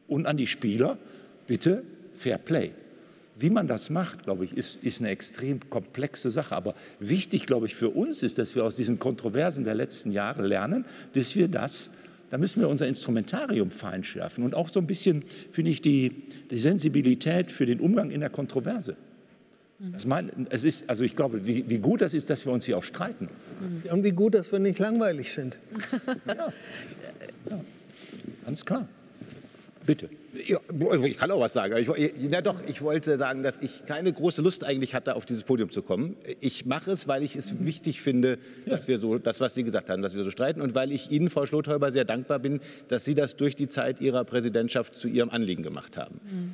Und 0.07 0.25
an 0.25 0.37
die 0.37 0.47
Spieler, 0.47 0.97
bitte 1.47 1.83
Fair 2.15 2.37
Play. 2.37 2.71
Wie 3.39 3.51
man 3.51 3.67
das 3.67 3.91
macht, 3.91 4.23
glaube 4.23 4.45
ich, 4.45 4.57
ist, 4.57 4.83
ist 4.83 4.99
eine 4.99 5.09
extrem 5.09 5.69
komplexe 5.69 6.31
Sache. 6.31 6.55
Aber 6.55 6.73
wichtig, 6.99 7.45
glaube 7.45 7.67
ich, 7.67 7.75
für 7.75 7.89
uns 7.89 8.23
ist, 8.23 8.39
dass 8.39 8.55
wir 8.55 8.65
aus 8.65 8.75
diesen 8.75 8.97
Kontroversen 8.97 9.63
der 9.63 9.75
letzten 9.75 10.11
Jahre 10.11 10.45
lernen, 10.45 10.85
dass 11.13 11.35
wir 11.35 11.47
das 11.47 11.91
da 12.29 12.37
müssen 12.37 12.59
wir 12.59 12.67
unser 12.67 12.87
Instrumentarium 12.87 13.71
feinschärfen 13.71 14.43
und 14.43 14.55
auch 14.55 14.69
so 14.69 14.79
ein 14.79 14.87
bisschen, 14.87 15.23
finde 15.51 15.71
ich, 15.71 15.81
die, 15.81 16.23
die 16.51 16.57
Sensibilität 16.57 17.51
für 17.51 17.65
den 17.65 17.79
Umgang 17.79 18.11
in 18.11 18.19
der 18.19 18.29
Kontroverse. 18.29 18.95
Das 19.79 20.07
mein, 20.07 20.47
es 20.49 20.63
ist, 20.63 20.89
also 20.89 21.03
ich 21.03 21.15
glaube, 21.15 21.45
wie, 21.45 21.69
wie, 21.69 21.77
gut 21.77 22.01
das 22.01 22.15
ist, 22.15 22.31
dass 22.31 22.45
wir 22.45 22.51
uns 22.51 22.65
hier 22.65 22.77
auch 22.77 22.83
streiten. 22.83 23.29
Und 23.91 24.03
wie 24.03 24.11
gut, 24.11 24.33
dass 24.33 24.51
wir 24.51 24.57
nicht 24.57 24.79
langweilig 24.79 25.31
sind. 25.31 25.59
ja. 26.25 26.51
ja. 27.49 27.61
Ganz 28.43 28.65
klar. 28.65 28.87
Bitte. 29.87 30.09
Ja, 30.45 30.59
ich 31.05 31.17
kann 31.17 31.31
auch 31.31 31.39
was 31.39 31.53
sagen. 31.53 31.75
Ich, 31.77 32.11
na 32.29 32.41
doch, 32.41 32.59
ich 32.67 32.81
wollte 32.81 33.17
sagen, 33.17 33.41
dass 33.41 33.57
ich 33.57 33.85
keine 33.85 34.11
große 34.11 34.41
Lust 34.41 34.65
eigentlich 34.65 34.93
hatte, 34.93 35.15
auf 35.15 35.25
dieses 35.25 35.43
Podium 35.43 35.71
zu 35.71 35.81
kommen. 35.81 36.17
Ich 36.41 36.65
mache 36.65 36.91
es, 36.91 37.07
weil 37.07 37.23
ich 37.23 37.37
es 37.37 37.63
wichtig 37.63 38.01
finde, 38.01 38.37
ja. 38.65 38.71
dass 38.71 38.89
wir 38.89 38.97
so, 38.97 39.17
das, 39.17 39.39
was 39.39 39.55
Sie 39.55 39.63
gesagt 39.63 39.89
haben, 39.89 40.01
dass 40.01 40.13
wir 40.13 40.25
so 40.25 40.29
streiten 40.29 40.59
und 40.59 40.75
weil 40.75 40.91
ich 40.91 41.09
Ihnen, 41.09 41.29
Frau 41.29 41.45
Schlothäuber, 41.45 41.91
sehr 41.91 42.03
dankbar 42.03 42.39
bin, 42.39 42.59
dass 42.89 43.05
Sie 43.05 43.15
das 43.15 43.37
durch 43.37 43.55
die 43.55 43.69
Zeit 43.69 44.01
Ihrer 44.01 44.25
Präsidentschaft 44.25 44.93
zu 44.93 45.07
Ihrem 45.07 45.29
Anliegen 45.29 45.63
gemacht 45.63 45.97
haben. 45.97 46.19
Mhm. 46.25 46.53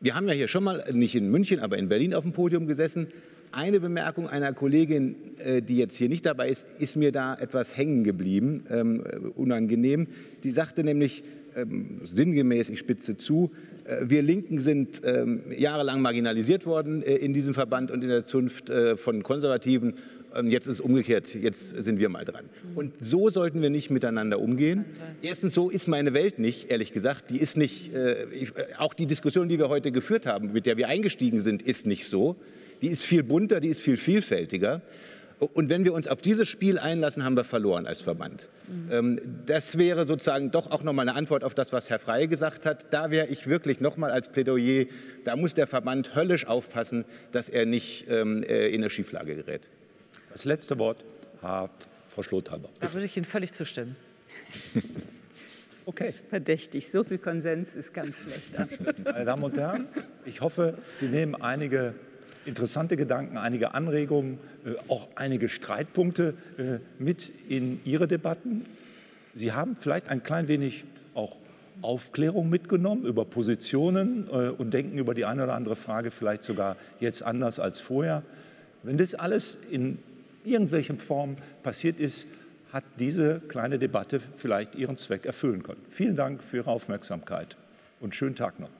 Wir 0.00 0.14
haben 0.14 0.26
ja 0.26 0.32
hier 0.32 0.48
schon 0.48 0.64
mal, 0.64 0.82
nicht 0.90 1.14
in 1.14 1.30
München, 1.30 1.60
aber 1.60 1.76
in 1.76 1.90
Berlin 1.90 2.14
auf 2.14 2.24
dem 2.24 2.32
Podium 2.32 2.66
gesessen. 2.66 3.08
Eine 3.52 3.80
Bemerkung 3.80 4.28
einer 4.28 4.54
Kollegin, 4.54 5.16
äh, 5.38 5.60
die 5.60 5.76
jetzt 5.76 5.96
hier 5.96 6.08
nicht 6.08 6.24
dabei 6.24 6.48
ist, 6.48 6.66
ist 6.78 6.96
mir 6.96 7.12
da 7.12 7.34
etwas 7.34 7.76
hängen 7.76 8.04
geblieben, 8.04 8.64
ähm, 8.70 9.04
äh, 9.04 9.16
unangenehm. 9.16 10.06
Die 10.44 10.52
sagte 10.52 10.84
nämlich 10.84 11.24
ähm, 11.56 12.00
sinngemäß, 12.04 12.70
ich 12.70 12.78
spitze 12.78 13.16
zu, 13.16 13.50
äh, 13.84 13.98
wir 14.02 14.22
Linken 14.22 14.58
sind 14.58 15.02
ähm, 15.04 15.42
jahrelang 15.56 16.00
marginalisiert 16.02 16.66
worden 16.66 17.02
äh, 17.02 17.16
in 17.16 17.32
diesem 17.32 17.54
Verband 17.54 17.90
und 17.90 18.02
in 18.02 18.08
der 18.08 18.24
Zunft 18.24 18.70
äh, 18.70 18.96
von 18.96 19.22
Konservativen 19.22 19.94
ähm, 20.34 20.48
jetzt 20.48 20.66
ist 20.66 20.74
es 20.74 20.80
umgekehrt, 20.80 21.34
jetzt 21.34 21.70
sind 21.82 21.98
wir 21.98 22.08
mal 22.08 22.24
dran. 22.24 22.44
Und 22.74 22.92
so 23.00 23.30
sollten 23.30 23.62
wir 23.62 23.70
nicht 23.70 23.90
miteinander 23.90 24.40
umgehen. 24.40 24.84
Erstens, 25.22 25.54
so 25.54 25.70
ist 25.70 25.88
meine 25.88 26.14
Welt 26.14 26.38
nicht, 26.38 26.70
ehrlich 26.70 26.92
gesagt. 26.92 27.30
Die 27.30 27.38
ist 27.38 27.56
nicht, 27.56 27.92
äh, 27.94 28.26
ich, 28.30 28.56
äh, 28.56 28.66
auch 28.78 28.94
die 28.94 29.06
Diskussion, 29.06 29.48
die 29.48 29.58
wir 29.58 29.68
heute 29.68 29.92
geführt 29.92 30.26
haben, 30.26 30.52
mit 30.52 30.66
der 30.66 30.76
wir 30.76 30.88
eingestiegen 30.88 31.40
sind, 31.40 31.62
ist 31.62 31.86
nicht 31.86 32.06
so. 32.06 32.36
Die 32.82 32.88
ist 32.88 33.02
viel 33.02 33.22
bunter, 33.22 33.60
die 33.60 33.68
ist 33.68 33.82
viel 33.82 33.96
vielfältiger. 33.96 34.82
Und 35.40 35.70
wenn 35.70 35.84
wir 35.84 35.94
uns 35.94 36.06
auf 36.06 36.20
dieses 36.20 36.48
Spiel 36.48 36.78
einlassen, 36.78 37.24
haben 37.24 37.34
wir 37.34 37.44
verloren 37.44 37.86
als 37.86 38.02
Verband. 38.02 38.48
Mhm. 38.68 39.18
Das 39.46 39.78
wäre 39.78 40.06
sozusagen 40.06 40.50
doch 40.50 40.70
auch 40.70 40.82
nochmal 40.82 41.08
eine 41.08 41.16
Antwort 41.16 41.44
auf 41.44 41.54
das, 41.54 41.72
was 41.72 41.88
Herr 41.88 41.98
Frey 41.98 42.26
gesagt 42.26 42.66
hat. 42.66 42.92
Da 42.92 43.10
wäre 43.10 43.26
ich 43.26 43.46
wirklich 43.46 43.80
nochmal 43.80 44.10
als 44.10 44.28
Plädoyer, 44.28 44.84
da 45.24 45.36
muss 45.36 45.54
der 45.54 45.66
Verband 45.66 46.14
höllisch 46.14 46.46
aufpassen, 46.46 47.06
dass 47.32 47.48
er 47.48 47.64
nicht 47.64 48.06
ähm, 48.10 48.42
äh, 48.42 48.68
in 48.68 48.82
eine 48.82 48.90
Schieflage 48.90 49.34
gerät. 49.34 49.62
Das 50.30 50.44
letzte 50.44 50.78
Wort 50.78 51.04
hat 51.40 51.70
Frau 52.14 52.22
Schlothalber. 52.22 52.68
Da 52.80 52.92
würde 52.92 53.06
ich 53.06 53.16
Ihnen 53.16 53.26
völlig 53.26 53.52
zustimmen. 53.52 53.96
Okay. 55.86 56.04
Das 56.06 56.16
ist 56.16 56.28
verdächtig. 56.28 56.88
So 56.88 57.02
viel 57.02 57.18
Konsens 57.18 57.74
ist 57.74 57.92
ganz 57.92 58.14
schlecht. 58.16 59.04
Meine 59.04 59.24
Damen 59.24 59.42
und 59.42 59.56
Herren, 59.56 59.88
ich 60.24 60.40
hoffe, 60.40 60.78
Sie 61.00 61.08
nehmen 61.08 61.34
einige 61.34 61.94
interessante 62.44 62.96
Gedanken, 62.96 63.36
einige 63.36 63.74
Anregungen, 63.74 64.38
äh, 64.64 64.72
auch 64.88 65.08
einige 65.14 65.48
Streitpunkte 65.48 66.34
äh, 66.58 66.78
mit 66.98 67.30
in 67.48 67.80
Ihre 67.84 68.08
Debatten. 68.08 68.66
Sie 69.34 69.52
haben 69.52 69.76
vielleicht 69.78 70.08
ein 70.08 70.22
klein 70.22 70.48
wenig 70.48 70.84
auch 71.14 71.36
Aufklärung 71.82 72.50
mitgenommen 72.50 73.04
über 73.04 73.24
Positionen 73.24 74.28
äh, 74.28 74.48
und 74.48 74.72
denken 74.72 74.98
über 74.98 75.14
die 75.14 75.24
eine 75.24 75.44
oder 75.44 75.54
andere 75.54 75.76
Frage 75.76 76.10
vielleicht 76.10 76.44
sogar 76.44 76.76
jetzt 76.98 77.22
anders 77.22 77.58
als 77.58 77.80
vorher. 77.80 78.22
Wenn 78.82 78.98
das 78.98 79.14
alles 79.14 79.56
in 79.70 79.98
irgendwelchen 80.44 80.98
Form 80.98 81.36
passiert 81.62 81.98
ist, 82.00 82.26
hat 82.72 82.84
diese 82.98 83.40
kleine 83.48 83.78
Debatte 83.78 84.20
vielleicht 84.36 84.74
ihren 84.74 84.96
Zweck 84.96 85.26
erfüllen 85.26 85.62
können. 85.62 85.80
Vielen 85.90 86.16
Dank 86.16 86.42
für 86.42 86.58
Ihre 86.58 86.70
Aufmerksamkeit 86.70 87.56
und 88.00 88.14
schönen 88.14 88.36
Tag 88.36 88.60
noch. 88.60 88.70